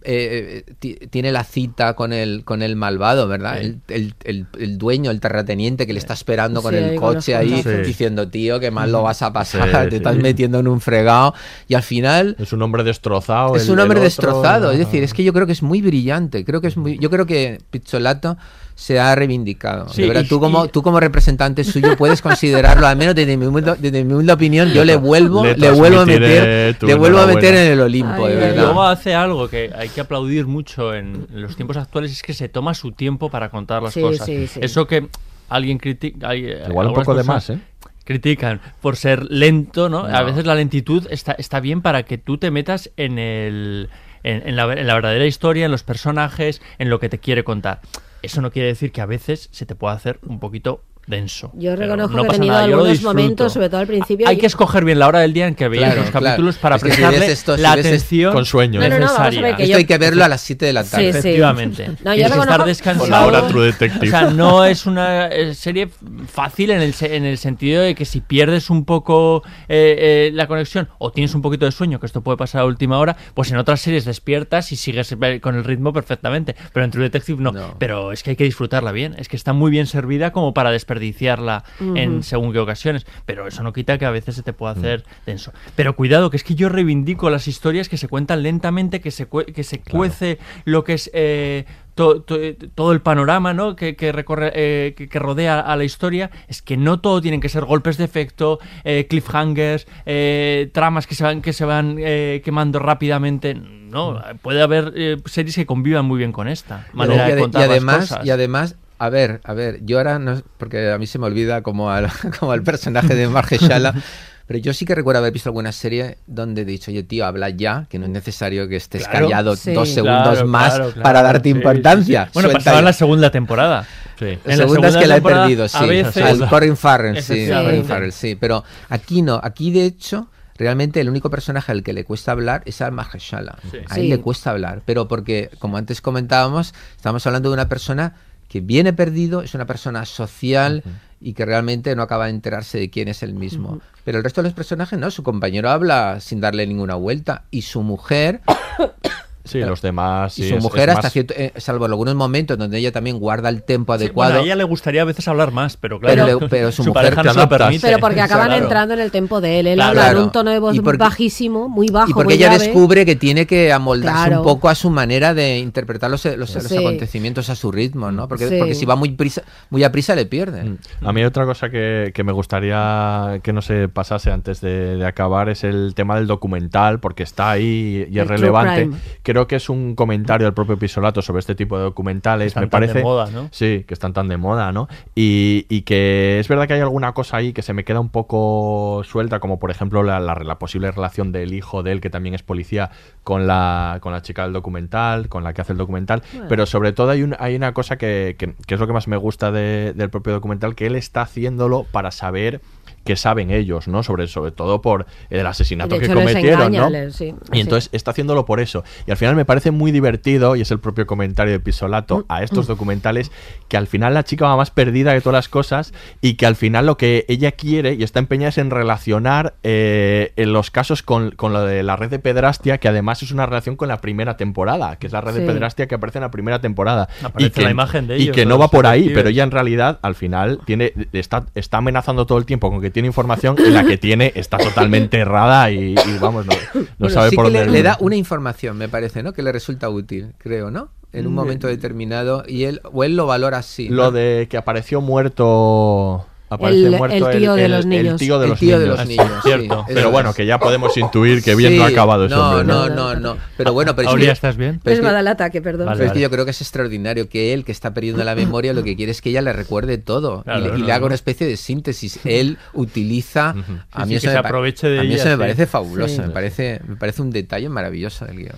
eh, 0.03 0.65
ti- 0.79 0.97
tiene 1.11 1.31
la 1.33 1.45
cita 1.45 1.95
con 1.95 2.13
el 2.13 2.45
con 2.45 2.63
el 2.63 2.75
malvado, 2.77 3.29
¿verdad? 3.29 3.59
Sí. 3.61 3.67
El, 3.67 3.81
el- 3.89 4.15
el- 4.25 4.47
el 4.59 4.79
dueño, 4.79 5.11
el 5.11 5.21
terrateniente 5.21 5.87
que 5.87 5.93
le 5.93 5.99
está 5.99 6.15
esperando 6.15 6.63
con 6.63 6.75
el 6.75 6.97
con 6.97 7.15
coche 7.15 7.35
ahí. 7.37 7.63
Sí. 7.63 7.69
diciendo, 7.85 8.29
tío, 8.29 8.61
que 8.61 8.71
mal 8.71 8.91
lo 8.93 9.03
vas 9.03 9.23
a 9.23 9.33
pasar, 9.33 9.85
Sí, 9.85 9.91
te 9.91 9.97
estás 9.97 10.17
metiendo 10.17 10.59
en 10.61 10.69
un 10.69 10.81
fregado 10.81 11.35
y 11.69 11.75
al 11.75 11.83
final 11.83 12.37
Es 12.39 12.53
un 12.53 12.63
hombre 12.63 12.83
destrozado. 12.85 13.57
es 13.57 13.69
un 13.69 13.79
hombre 13.81 14.01
destrozado, 14.01 14.71
es 14.73 14.79
decir, 14.79 15.03
es 15.03 15.13
que 15.15 15.25
yo 15.25 15.33
creo 15.33 15.47
que 15.47 15.53
es 15.53 15.63
muy 15.63 15.83
brillante, 15.83 16.45
creo 16.45 16.61
que 16.61 16.69
es 16.69 16.77
muy, 16.77 16.99
yo 16.99 17.11
creo 17.11 17.27
que 17.27 17.59
Pizzolato 17.71 18.37
se 18.79 19.01
ha 19.01 19.13
reivindicado. 19.17 19.89
Sí, 19.89 20.03
de 20.03 20.09
verdad, 20.09 20.23
y- 20.25 20.29
tú 20.29 20.39
como 20.39 20.65
y- 20.65 20.69
tú 20.69 20.83
como 20.85 21.01
representante 21.01 21.65
suyo 21.65 21.97
puedes 21.97 22.23
considerarlo, 22.23 22.87
al 22.87 22.97
menos 22.97 23.13
desde 23.17 23.37
mi 23.37 23.45
humilde, 23.47 23.75
desde 23.77 24.05
mi 24.05 24.13
humilde 24.15 24.33
opinión, 24.33 24.73
yo 24.73 24.85
le 24.85 24.95
vuelvo 24.95 25.45
Le 25.45 25.57
le, 25.57 25.71
vuelvo 25.73 25.99
a 26.01 26.07
meter 26.07 26.77
le 26.81 26.95
vuelvo 26.95 27.19
a 27.19 27.27
meter 27.27 27.55
en 27.57 27.73
el 27.73 27.81
Olimpo, 27.81 28.25
Ay, 28.27 28.35
de 28.35 28.39
ay, 28.39 28.45
Y 28.45 28.47
verdad. 28.53 28.63
luego 28.63 28.83
hace 28.85 29.17
algo 29.17 29.49
que 29.49 29.73
hay 29.77 29.89
que 29.89 30.01
aplaudir 30.01 30.47
mucho 30.47 30.95
en 30.95 31.27
los 31.33 31.57
tiempos 31.57 31.77
actuales, 31.77 32.13
es 32.13 32.23
que 32.23 32.35
se 32.35 32.49
toma 32.49 32.73
su 32.73 32.93
tiempo 32.93 33.31
para 33.31 33.49
contar 33.51 33.83
las 33.83 33.95
Sí, 33.95 34.01
cosas. 34.01 34.25
sí, 34.27 34.47
sí. 34.47 34.61
Eso 34.63 34.87
que 34.87 35.09
alguien 35.49 35.79
critica... 35.79 36.35
Igual 36.37 36.87
un 36.87 36.95
poco 36.95 37.15
de 37.17 37.25
más, 37.25 37.51
¿eh? 37.51 37.59
critican 38.05 38.61
por 38.81 38.95
ser 38.97 39.25
lento, 39.29 39.89
¿no? 39.89 40.05
A 40.05 40.23
veces 40.23 40.47
la 40.47 40.55
lentitud 40.55 41.05
está, 41.11 41.33
está 41.33 41.59
bien 41.59 41.83
para 41.83 42.05
que 42.05 42.17
tú 42.17 42.39
te 42.39 42.51
metas 42.53 42.91
en 42.97 43.19
el 43.19 43.91
en, 44.23 44.49
en 44.49 44.57
la, 44.57 44.73
en 44.73 44.87
la 44.87 44.95
verdadera 44.95 45.27
historia, 45.27 45.65
en 45.67 45.71
los 45.71 45.83
personajes, 45.83 46.61
en 46.79 46.91
lo 46.91 47.01
que 47.01 47.09
te 47.09 47.19
quiere 47.19 47.45
contar. 47.45 47.81
Eso 48.23 48.43
no 48.43 48.51
quiere 48.51 48.69
decir 48.69 48.91
que 48.93 49.01
a 49.01 49.07
veces 49.07 49.49
se 49.53 49.67
te 49.67 49.75
pueda 49.75 49.95
hacer 49.95 50.19
un 50.27 50.41
poquito 50.41 50.83
denso. 51.09 51.51
Yo 51.55 51.75
reconozco 51.75 52.17
no 52.17 52.23
que 52.23 52.29
he 52.29 52.33
tenido 52.33 52.53
nada, 52.55 52.65
algunos 52.65 53.03
momentos, 53.03 53.53
sobre 53.53 53.69
todo 53.69 53.81
al 53.81 53.87
principio. 53.87 54.29
Hay 54.29 54.37
y- 54.37 54.39
que 54.39 54.47
escoger 54.47 54.85
bien 54.85 54.99
la 54.99 55.09
hora 55.09 55.21
del 55.21 55.33
día 55.33 55.47
en 55.47 55.55
que 55.55 55.69
veáis 55.69 55.87
Claro, 55.87 56.01
los 56.03 56.11
claro. 56.11 56.25
capítulos 56.27 56.57
para 56.59 56.77
Es 56.77 56.83
que 56.85 56.91
si 56.91 56.97
prestarle 56.97 57.33
esto, 57.33 57.57
si 57.57 57.63
la 57.63 57.75
es- 57.75 57.87
atención 57.87 58.33
con 58.33 58.45
sueño. 58.45 58.81
No, 58.81 58.89
no, 58.89 58.99
no, 58.99 59.07
vamos 59.07 59.19
a 59.19 59.23
ver 59.25 59.33
necesaria. 59.33 59.57
que 59.57 59.63
Esto 59.65 59.73
yo- 59.73 59.79
hay 59.79 59.85
que 59.85 59.99
verlo 59.99 60.25
a 60.25 60.29
las 60.29 60.41
7 60.43 60.67
de 60.67 60.73
la 60.73 60.85
tarde. 60.85 61.07
Sí, 61.07 61.13
sí. 61.13 61.19
Efectivamente. 61.19 61.87
No, 61.87 61.95
yo 61.95 61.99
Tienes 62.15 62.33
que 62.33 62.39
estar 62.41 62.65
descansado. 62.65 63.01
Con 63.01 63.11
la 63.11 63.27
hora 63.27 63.49
True 63.49 63.67
Detective. 63.67 64.07
O 64.07 64.11
sea, 64.11 64.31
no 64.31 64.65
es 64.65 64.87
una 64.87 65.29
eh, 65.29 65.55
serie 65.55 65.89
fácil 66.31 66.71
en 66.71 66.81
el, 66.83 66.95
se- 66.95 67.17
en 67.17 67.25
el 67.25 67.39
sentido 67.39 67.83
de 67.83 67.95
que 67.95 68.05
si 68.05 68.21
pierdes 68.21 68.71
un 68.71 68.85
poco 68.85 69.43
eh, 69.69 70.29
eh, 70.29 70.31
la 70.35 70.47
conexión 70.47 70.89
o 70.99 71.11
tienes 71.13 71.35
un 71.35 71.43
poquito 71.43 71.65
de 71.65 71.73
sueño, 71.73 72.01
que 72.01 72.07
esto 72.07 72.21
puede 72.23 72.37
pasar 72.37 72.61
a 72.63 72.65
última 72.67 72.99
hora, 72.99 73.17
pues 73.35 73.51
en 73.51 73.57
otras 73.59 73.81
series 73.81 74.05
despiertas 74.05 74.73
y 74.73 74.77
sigues 74.77 75.17
con 75.41 75.55
el 75.57 75.65
ritmo 75.65 75.93
perfectamente. 75.93 76.55
Pero 76.73 76.85
en 76.85 76.91
True 76.91 77.05
Detective 77.05 77.43
no. 77.43 77.53
No. 77.53 77.75
Pero 77.79 78.13
es 78.13 78.23
que 78.23 78.31
hay 78.31 78.37
que 78.37 78.45
disfrutarla 78.45 78.93
bien. 78.93 79.15
Es 79.19 79.29
que 79.29 79.37
está 79.37 79.53
muy 79.53 79.71
bien 79.71 79.87
servida 79.87 80.33
como 80.33 80.55
para 80.55 80.71
desperdiciarla 80.99 81.65
en 81.95 82.23
según 82.23 82.53
qué 82.53 82.59
ocasiones. 82.59 83.07
Pero 83.27 83.47
eso 83.47 83.63
no 83.63 83.73
quita 83.73 83.99
que 83.99 84.05
a 84.07 84.11
veces 84.11 84.35
se 84.37 84.43
te 84.43 84.53
pueda 84.53 84.73
hacer 84.73 85.05
denso. 85.27 85.53
Pero 85.77 85.95
cuidado, 85.97 86.31
que 86.31 86.37
es 86.37 86.45
que 86.45 86.55
yo 86.55 86.69
reivindico 86.69 87.31
las 87.31 87.49
historias 87.49 87.89
que 87.89 87.97
se 87.97 88.09
cuentan 88.09 88.43
lentamente, 88.43 89.01
que 89.01 89.11
se, 89.11 89.29
cue- 89.29 89.53
que 89.53 89.65
se 89.65 89.81
cuece 89.81 90.39
lo 90.65 90.85
que 90.85 90.95
es 90.95 91.11
eh, 91.15 91.65
to- 91.95 92.23
to- 92.23 92.39
todo 92.75 92.93
el 92.93 93.01
panorama 93.01 93.55
¿no? 93.55 93.77
que, 93.77 93.97
que 93.97 94.13
recorre, 94.13 94.53
eh, 94.55 94.95
que, 94.97 95.09
que 95.09 95.19
rodea 95.19 95.61
a 95.61 95.77
la 95.77 95.85
historia. 95.85 96.31
Es 96.49 96.63
que 96.63 96.77
no 96.77 97.01
todo 97.01 97.21
tienen 97.21 97.41
que 97.41 97.49
ser 97.49 97.65
golpes 97.65 97.97
de 97.97 98.05
efecto, 98.05 98.59
eh, 98.85 99.07
cliffhangers, 99.09 99.87
eh, 100.07 100.71
tramas 100.73 101.07
que 101.07 101.15
se 101.15 101.25
van, 101.25 101.43
que 101.43 101.53
se 101.53 101.65
van 101.65 101.97
eh, 101.99 102.43
quemando 102.45 102.79
rápidamente. 102.79 103.55
No, 103.55 104.21
puede 104.43 104.61
haber 104.63 104.93
eh, 104.97 105.17
series 105.25 105.55
que 105.55 105.65
convivan 105.67 106.05
muy 106.05 106.19
bien 106.19 106.33
con 106.33 106.47
esta 106.49 106.87
manera 106.93 107.27
ade- 107.27 107.35
de 107.35 107.41
y 107.41 107.43
contar 107.45 107.63
además, 107.71 107.99
cosas. 108.11 108.27
y 108.27 108.31
además 108.31 108.77
A 108.99 109.09
ver, 109.11 109.41
a 109.45 109.55
ver, 109.55 109.81
yo 109.85 109.99
ahora 109.99 110.19
no, 110.19 110.43
porque 110.57 110.91
a 110.91 110.99
mí 110.99 111.07
se 111.07 111.19
me 111.19 111.27
olvida 111.27 111.63
como 111.63 111.91
al, 111.91 112.09
como 112.41 112.53
al 112.53 112.63
personaje 112.63 113.15
de 113.15 113.29
Margeshala, 113.29 113.95
pero 114.47 114.59
yo 114.59 114.73
sí 114.75 114.85
que 114.85 114.95
recuerdo 114.95 115.21
haber 115.21 115.33
visto 115.33 115.49
alguna 115.49 115.71
serie 115.73 116.19
donde 116.27 116.63
he 116.63 116.65
dicho, 116.65 116.91
oye 116.91 117.03
tío, 117.05 117.25
habla 117.27 117.51
ya, 117.51 117.87
que 117.89 117.99
no 117.99 118.07
es 118.07 118.11
necesario 118.11 118.67
que 118.69 118.77
estés 118.77 119.07
Claro. 119.07 119.27
callado 119.27 119.55
Sí. 119.57 119.73
dos 119.73 119.89
segundos 119.91 120.33
Claro, 120.35 120.47
más 120.49 120.75
claro, 120.75 120.91
claro. 120.91 121.03
para 121.03 121.23
darte 121.23 121.49
Sí, 121.49 121.53
sí, 121.53 121.59
importancia. 121.59 122.25
sí. 122.27 122.31
Bueno, 122.35 122.51
pasaba 122.51 122.79
en 122.81 122.85
la 122.87 122.93
segunda 122.93 123.31
temporada. 123.31 123.87
La 124.21 124.29
En 124.31 124.41
la 124.47 124.57
segunda 124.57 124.89
es 124.89 124.97
que 124.97 125.07
la 125.07 125.15
he 125.15 125.19
temporada, 125.19 125.43
perdido, 125.45 125.69
sí. 125.69 125.87
veces- 125.87 126.25
Al 126.25 126.49
Corin 126.49 126.77
Farrell, 126.77 127.23
sí. 127.23 127.47
Colin 127.49 127.85
Farrell, 127.85 128.13
sí. 128.13 128.35
Pero 128.35 128.65
aquí 128.89 129.23
no. 129.23 129.41
Aquí, 129.45 129.71
de 129.71 129.85
hecho, 129.85 130.27
realmente 130.57 131.01
el 131.01 131.09
único 131.09 131.31
personaje 131.31 131.71
al 131.71 131.85
que 131.85 131.93
le 131.93 132.03
cuesta 132.03 132.33
hablar 132.33 132.63
es 132.65 132.81
al 132.81 132.91
Mahershala. 132.91 133.59
Sí. 133.71 133.77
A 133.89 133.95
él 133.95 134.03
Sí. 134.03 134.09
le 134.09 134.19
cuesta 134.19 134.51
hablar. 134.51 134.83
Pero 134.85 135.07
porque, 135.07 135.51
como 135.61 135.77
antes 135.77 136.01
comentábamos, 136.01 136.75
estamos 136.97 137.25
hablando 137.29 137.51
de 137.51 137.55
una 137.55 137.69
persona 137.69 138.15
que 138.49 138.61
viene 138.61 138.93
perdido, 138.93 139.43
es 139.43 139.55
una 139.55 139.67
persona 139.67 140.05
social 140.07 140.83
y 141.21 141.35
que 141.35 141.45
realmente 141.45 141.95
no 141.95 142.03
acaba 142.03 142.25
de 142.27 142.31
enterarse 142.31 142.79
de 142.79 142.91
quién 142.91 143.09
es 143.09 143.23
el 143.23 143.35
mismo. 143.35 143.81
Pero 144.05 144.19
el 144.19 144.25
resto 144.25 144.43
de 144.43 144.49
los 144.49 144.55
personajes 144.55 144.99
no, 144.99 145.11
su 145.11 145.23
compañero 145.23 145.71
habla 145.71 146.21
sin 146.21 146.41
darle 146.41 146.67
ninguna 146.67 146.95
vuelta 146.95 147.45
y 147.51 147.63
su 147.63 147.83
mujer 147.83 148.41
Sí, 149.51 149.61
los 149.61 149.83
demás. 149.83 150.39
y 150.39 150.49
su 150.49 150.57
es- 150.57 150.63
mujer 150.63 150.89
es 150.89 150.95
hasta 150.97 151.07
más- 151.07 151.13
cierto, 151.13 151.35
eh, 151.37 151.53
salvo 151.57 151.85
algunos 151.87 152.15
momentos 152.15 152.57
donde 152.59 152.79
ella 152.79 152.93
también 152.93 153.19
guarda 153.19 153.49
el 153.49 153.63
tempo 153.63 153.93
Sí, 153.97 154.05
adecuado. 154.05 154.33
bueno, 154.33 154.43
a 154.43 154.47
ella 154.47 154.57
le 154.57 154.65
gustaría 154.65 155.03
a 155.03 155.05
veces 155.05 155.27
hablar 155.29 155.53
más, 155.53 155.77
pero 155.77 155.99
claro, 156.01 156.25
Pero 156.27 156.41
le- 156.41 156.49
pero 156.49 156.73
su 156.73 156.83
mujer 156.85 156.95
pareja 156.95 157.23
te 157.23 157.29
no 157.29 157.35
se 157.35 157.41
lo 157.41 157.49
permite. 157.49 157.87
Pero 157.87 157.99
porque 157.99 158.21
acaban 158.21 158.49
Claro. 158.49 158.63
entrando 158.63 158.95
en 158.95 159.01
el 159.01 159.11
tempo 159.11 159.41
de 159.41 159.61
él. 159.61 159.67
Él 159.69 159.75
Claro. 159.77 160.01
habla 160.01 160.11
en 160.13 160.19
un 160.25 160.33
tono 160.33 160.51
de 160.51 160.59
voz 160.59 160.79
porque- 160.81 160.99
bajísimo, 160.99 161.69
muy 161.69 161.89
bajo. 161.89 162.11
Y 162.11 162.15
porque 162.15 162.35
ella 162.35 162.49
grave. 162.49 162.65
descubre 162.65 163.05
que 163.07 163.17
tiene 163.17 163.47
que 163.47 163.73
amoldarse 163.73 164.27
Claro. 164.29 164.41
un 164.43 164.47
poco 164.47 164.69
a 164.69 164.75
su 164.75 164.91
manera 164.91 165.35
de 165.35 165.59
interpretar 165.59 166.11
los, 166.11 166.25
los, 166.25 166.55
los 166.55 166.65
Sí. 166.65 166.77
acontecimientos 166.77 167.51
a 167.51 167.55
su 167.55 167.71
ritmo, 167.73 168.11
¿no? 168.13 168.29
Porque, 168.29 168.49
Sí. 168.49 168.57
porque 168.59 168.75
si 168.75 168.85
va 168.87 168.97
muy 168.97 169.11
prisa, 169.13 169.43
muy 169.71 169.85
a 169.85 169.93
prisa 169.93 170.15
le 170.15 170.27
pierde. 170.27 170.77
A 171.03 171.13
mí 171.13 171.25
otra 171.25 171.45
cosa 171.47 171.71
que, 171.71 172.13
que 172.15 172.25
me 172.25 172.33
gustaría 172.33 173.41
que 173.43 173.53
no 173.53 173.63
se 173.63 173.89
pasase 173.89 174.31
antes 174.31 174.61
de, 174.61 174.97
de 174.97 175.07
acabar 175.07 175.49
es 175.49 175.65
el 175.65 175.93
tema 175.95 176.17
del 176.17 176.27
documental, 176.27 177.01
porque 177.01 177.23
está 177.23 177.51
ahí 177.51 178.07
y 178.11 178.19
es 178.19 178.23
El 178.23 178.29
relevante. 178.29 178.83
crime. 178.83 178.97
Creo 179.39 179.47
que 179.47 179.55
es 179.57 179.69
un 179.69 179.95
comentario 179.95 180.47
del 180.49 180.55
propio 180.55 180.77
Pisolato 180.77 181.23
sobre 181.23 181.39
este 181.39 181.55
tipo 181.55 181.79
de 181.79 181.85
documentales. 181.85 182.49
Están 182.49 182.65
me 182.65 182.69
tan 182.71 182.81
de 182.81 182.87
parece. 182.89 183.03
moda, 183.05 183.31
¿no? 183.31 183.49
Sí, 183.53 183.85
que 183.87 183.95
están 183.95 184.13
tan 184.13 184.27
de 184.27 184.37
moda, 184.37 184.73
¿no? 184.73 184.89
Y, 185.15 185.65
y 185.69 185.83
que 185.83 186.41
es 186.41 186.49
verdad 186.49 186.67
que 186.67 186.75
hay 186.75 186.81
alguna 186.81 187.13
cosa 187.13 187.37
ahí 187.37 187.53
que 187.53 187.63
se 187.63 187.73
me 187.73 187.85
queda 187.85 188.01
un 188.01 188.09
poco 188.09 189.03
suelta, 189.05 189.39
como 189.39 189.61
por 189.61 189.71
ejemplo 189.71 190.03
la, 190.03 190.19
la- 190.19 190.35
la 190.35 190.59
posible 190.59 190.91
relación 190.91 191.31
del 191.31 191.55
hijo 191.55 191.85
de 191.85 191.93
él, 191.93 192.01
que 192.01 192.11
también 192.11 192.35
es 192.35 192.43
policía, 192.43 192.91
con 193.23 193.47
la, 193.47 193.99
con 194.01 194.13
la 194.13 194.23
chica 194.23 194.43
del 194.43 194.53
documental, 194.53 195.29
con 195.29 195.45
la 195.45 195.53
que 195.53 195.61
hace 195.61 195.73
el 195.73 195.79
documental. 195.79 196.23
Bueno. 196.33 196.47
Pero 196.49 196.67
sobre 196.67 196.93
todo 196.93 197.11
hay, 197.11 197.23
un- 197.23 197.37
hay 197.39 197.55
una 197.55 197.73
cosa 197.73 197.97
que, 197.97 198.35
que- 198.39 198.55
que 198.67 198.75
es 198.75 198.81
lo 198.81 198.89
que 198.89 198.93
más 198.93 199.07
me 199.07 199.17
gusta 199.17 199.53
de- 199.53 199.93
del 199.95 200.11
propio 200.11 200.33
documental, 200.33 200.75
que 200.75 200.87
él 200.87 200.97
está 200.97 201.23
haciéndolo 201.23 201.85
para 201.93 202.11
saber 202.11 202.61
qué 203.09 203.17
saben 203.17 203.51
ellos, 203.51 203.89
¿no? 203.89 204.03
Sobre, 204.03 204.29
sobre 204.29 204.51
todo 204.51 204.83
por 204.83 205.07
el 205.31 205.47
asesinato 205.47 205.95
De 205.95 206.01
que 206.01 206.05
hecho, 206.05 206.15
les 206.17 206.27
cometieron, 206.27 206.61
engaña, 206.61 206.81
¿no? 206.83 206.91
les- 206.91 207.17
sí, 207.17 207.35
y 207.53 207.55
sí. 207.55 207.61
entonces 207.63 207.89
está 207.93 208.11
haciéndolo 208.11 208.45
por 208.45 208.61
eso. 208.61 208.85
Y 209.07 209.11
al 209.11 209.17
final 209.17 209.35
me 209.35 209.47
parece 209.47 209.71
muy 209.71 209.93
divertido, 209.93 210.57
y 210.57 210.61
es 210.61 210.71
el 210.71 210.79
propio 210.79 211.07
comentario 211.07 211.55
de 211.55 211.59
Pisolato 211.59 212.27
a 212.29 212.43
estos 212.43 212.67
documentales, 212.67 213.33
que 213.69 213.79
al 213.79 213.87
final 213.87 214.13
la 214.13 214.25
chica 214.25 214.45
va 214.45 214.59
más 214.59 214.71
perdida 214.71 215.15
que 215.15 215.23
todas 215.23 215.39
las 215.39 215.49
cosas 215.49 215.95
y 216.21 216.35
que 216.35 216.45
al 216.45 216.55
final 216.55 216.85
lo 216.85 216.99
que 216.99 217.25
ella 217.29 217.53
quiere 217.53 217.95
y 217.95 218.03
está 218.03 218.19
empeñada 218.19 218.51
es 218.51 218.59
en 218.59 218.69
relacionar 218.71 219.55
eh, 219.63 220.35
en 220.37 220.53
los 220.53 220.71
casos 220.71 221.03
con, 221.03 221.31
con 221.31 221.55
lo 221.55 221.63
de 221.65 221.83
la 221.83 221.97
red 221.97 222.11
de 222.11 222.19
pedrastia, 222.19 222.77
que 222.77 222.89
además 222.89 223.23
es 223.23 223.33
una 223.33 223.47
relación 223.47 223.77
con 223.77 223.89
la 223.89 224.03
primera 224.03 224.37
temporada, 224.37 224.97
que 224.97 225.07
es 225.07 225.15
la 225.15 225.23
red 225.23 225.33
de 225.33 225.47
pedrastia 225.47 225.87
que 225.87 225.95
aparece 225.95 226.19
en 226.19 226.25
la 226.25 226.31
primera 226.31 226.61
temporada. 226.61 227.09
Aparece 227.23 227.47
y 227.47 227.51
que, 227.53 227.63
la 227.63 227.71
imagen 227.71 228.07
de 228.07 228.19
y 228.19 228.23
ellos, 228.25 228.37
que 228.37 228.45
no 228.45 228.59
va 228.59 228.69
por 228.69 228.87
ahí, 228.87 229.11
pero 229.15 229.31
ella 229.31 229.45
en 229.45 229.51
realidad 229.51 229.99
al 230.03 230.15
final 230.15 230.61
tiene 230.67 230.93
está, 231.13 231.47
está 231.55 231.79
amenazando 231.79 232.27
todo 232.27 232.37
el 232.39 232.45
tiempo 232.45 232.71
con 232.71 232.83
que 232.83 232.91
tiene 232.99 233.07
información 233.07 233.57
y 233.65 233.71
la 233.71 233.85
que 233.85 233.97
tiene 233.97 234.33
está 234.35 234.59
totalmente 234.59 235.19
errada 235.21 235.71
y, 235.71 235.95
y, 235.95 236.19
vamos, 236.21 236.45
no, 236.47 236.53
no 236.75 236.87
Bueno, 236.99 237.15
sabe 237.15 237.31
sí 237.31 237.37
por 237.37 237.45
que 237.47 237.53
dónde 237.53 237.67
le, 237.67 237.73
le 237.79 237.83
da 237.85 237.97
una 238.01 238.17
información, 238.17 238.77
me 238.77 238.89
parece, 238.89 239.23
¿no? 239.23 239.33
Que 239.33 239.43
le 239.43 239.53
resulta 239.53 239.89
útil, 239.89 240.33
creo, 240.39 240.71
¿no? 240.73 240.91
En 241.13 241.27
un 241.29 241.33
Mm. 241.33 241.37
momento 241.37 241.67
determinado 241.69 242.43
y 242.47 242.65
él 242.65 242.81
o 242.93 243.05
él 243.05 243.17
lo 243.17 243.27
valora 243.27 243.59
así. 243.59 243.89
Lo 243.89 244.05
¿no? 244.07 244.11
de 244.11 244.49
que 244.51 244.57
apareció 244.57 245.01
muerto. 245.01 246.27
Aparece 246.51 246.87
El- 246.87 246.97
muerto 246.97 247.29
el 247.31 247.39
tío 247.39 247.55
de 247.55 247.69
los 247.69 247.85
El 247.85 247.89
niños. 247.91 248.19
tío 248.19 248.39
de 248.39 248.45
El 248.45 248.51
los 248.51 248.59
tío 248.59 248.79
de 248.79 248.87
los 248.87 249.07
niños, 249.07 249.27
sí, 249.43 249.49
cierto. 249.49 249.85
Pero 249.87 250.11
bueno, 250.11 250.33
que 250.33 250.47
ya 250.47 250.59
podemos 250.59 250.97
intuir 250.97 251.43
que 251.43 251.55
bien 251.55 251.77
no 251.77 251.85
ha 251.85 251.89
acabado 251.89 252.25
ese 252.25 252.35
no, 252.35 252.51
hombre, 252.51 252.65
No, 252.67 252.89
no, 252.89 253.15
no. 253.17 253.37
Pero 253.57 253.73
bueno, 253.73 253.95
pero 253.95 254.15
que- 254.15 254.31
¿estás 254.31 254.57
bien? 254.57 254.81
pero 254.83 254.95
Es 254.95 255.01
que- 255.01 255.29
ataque, 255.29 255.61
perdón. 255.61 255.89
Pero 255.93 256.05
es 256.07 256.13
que 256.13 256.21
yo 256.21 256.31
creo 256.31 256.45
que 256.45 256.53
es 256.53 256.61
extraordinario 256.63 257.29
que 257.29 257.53
él, 257.53 257.65
que 257.65 257.73
está 257.73 257.93
perdiendo 257.93 258.25
la 258.25 258.35
memoria, 258.35 258.73
lo 258.73 258.83
que 258.83 258.97
quiere 258.97 259.13
es 259.13 259.21
que 259.21 259.31
ella 259.31 259.43
le 259.43 259.53
recuerde 259.53 259.99
todo 259.99 260.43
Claro, 260.43 260.61
y, 260.61 260.63
le- 260.63 260.69
y 260.79 260.81
no, 260.81 260.87
le 260.87 260.93
haga 260.93 261.07
una 261.07 261.15
especie 261.15 261.47
de 261.47 261.57
síntesis. 261.57 262.19
Él 262.25 262.57
utiliza. 262.73 263.51
A 263.93 264.07
mí 264.07 264.13
sí, 264.13 264.15
eso, 264.17 264.23
que 264.23 264.27
me, 264.29 264.33
se 264.33 264.39
aproveche 264.39 264.89
de 264.89 264.99
a 265.01 265.03
mí 265.03 265.09
ella, 265.09 265.17
eso 265.17 265.29
me 265.29 265.39
parece 265.39 265.67
fabuloso. 265.67 266.15
Sí. 266.15 266.21
Me, 266.21 266.29
parece, 266.31 266.81
me 266.87 266.97
parece 266.97 267.23
un 267.23 267.31
detalle 267.31 267.69
maravilloso 267.69 268.25
del 268.25 268.37
guion. 268.39 268.57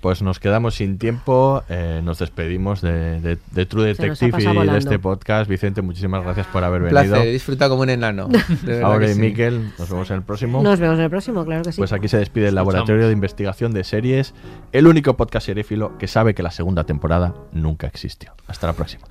Pues 0.00 0.22
nos 0.22 0.38
quedamos 0.38 0.76
sin 0.76 0.96
tiempo, 0.98 1.64
eh, 1.68 2.00
nos 2.04 2.20
despedimos 2.20 2.80
de, 2.80 3.20
de- 3.20 3.38
de 3.50 3.66
True 3.66 3.84
Detective 3.86 4.38
y 4.40 4.66
de 4.68 4.78
este 4.78 4.98
podcast. 5.00 5.50
Vicente, 5.50 5.82
muchísimas 5.82 6.22
gracias 6.22 6.46
por 6.46 6.62
haber 6.62 6.82
Un 6.82 6.88
venido. 6.90 7.14
placer, 7.14 7.32
disfrutado 7.32 7.70
como 7.72 7.82
un 7.82 7.90
enano. 7.90 8.28
Ahora 8.84 9.10
y 9.10 9.14
sí. 9.14 9.20
Miquel, 9.20 9.72
nos 9.76 9.90
vemos 9.90 10.08
en 10.10 10.16
el 10.18 10.22
próximo. 10.22 10.62
Nos 10.62 10.78
vemos 10.78 10.98
en 10.98 11.04
el 11.04 11.10
próximo, 11.10 11.44
claro 11.44 11.62
que 11.64 11.72
sí. 11.72 11.78
Pues 11.78 11.92
aquí 11.92 12.06
se 12.06 12.18
despide 12.18 12.48
el 12.48 12.54
Laboratorio 12.54 13.06
de 13.08 13.12
Investigación 13.12 13.72
de 13.72 13.82
Series, 13.82 14.34
el 14.70 14.86
único 14.86 15.16
podcast 15.16 15.46
seréfilo 15.46 15.98
que 15.98 16.06
sabe 16.06 16.32
que 16.34 16.44
la 16.44 16.52
segunda 16.52 16.84
temporada 16.84 17.34
nunca 17.52 17.88
existió. 17.88 18.34
Hasta 18.46 18.68
la 18.68 18.74
próxima. 18.74 19.04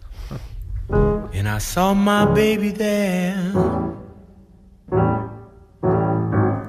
And 0.90 1.48
I 1.48 1.60
saw 1.60 1.94
my 1.94 2.26
baby 2.34 2.72
there. 2.72 3.36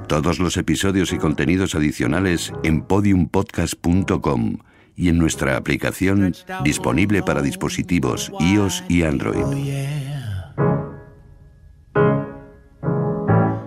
Todos 0.09 0.39
los 0.39 0.57
episodios 0.57 1.13
y 1.13 1.19
contenidos 1.19 1.75
adicionales 1.75 2.51
en 2.63 2.81
podiumpodcast.com 2.81 4.59
y 4.97 5.11
en 5.11 5.19
nuestra 5.19 5.57
aplicación 5.57 6.35
disponible 6.65 7.23
para 7.23 7.43
dispositivos 7.43 8.33
iOS 8.41 8.83
y 8.89 9.03
Android. 9.03 9.45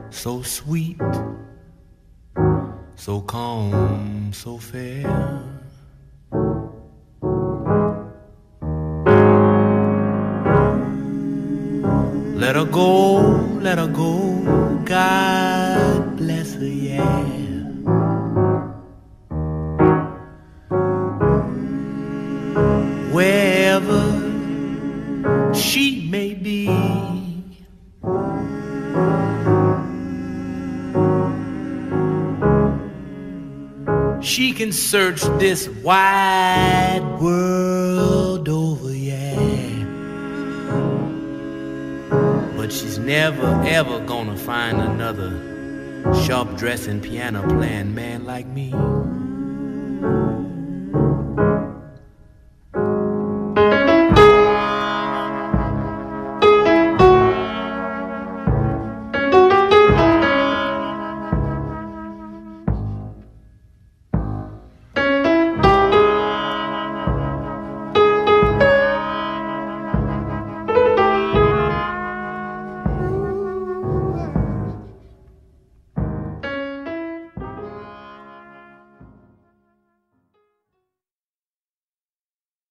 So 0.09 0.43
sweet, 0.43 0.97
so 2.95 3.25
calm, 3.25 4.33
so 4.33 4.57
fair. 4.57 5.07
Let 12.35 12.55
her 12.55 12.65
go, 12.65 13.59
let 13.61 13.77
her 13.77 13.87
go. 13.87 14.81
God 14.83 16.10
yeah. 16.65 17.41
Wherever 23.11 24.21
she 25.53 26.07
may 26.09 26.33
be. 26.33 26.67
She 34.21 34.53
can 34.53 34.71
search 34.71 35.21
this 35.39 35.67
wide 35.83 37.01
world 37.19 38.47
over, 38.47 38.93
yeah. 38.93 39.35
But 42.55 42.71
she's 42.71 42.97
never 42.97 43.61
ever 43.65 43.99
gonna 44.05 44.37
find 44.37 44.79
another 44.79 45.50
sharp 46.23 46.55
dressing 46.57 47.01
piano 47.01 47.41
playing 47.47 47.93
man 47.93 48.25
like 48.25 48.47
me. 48.47 48.73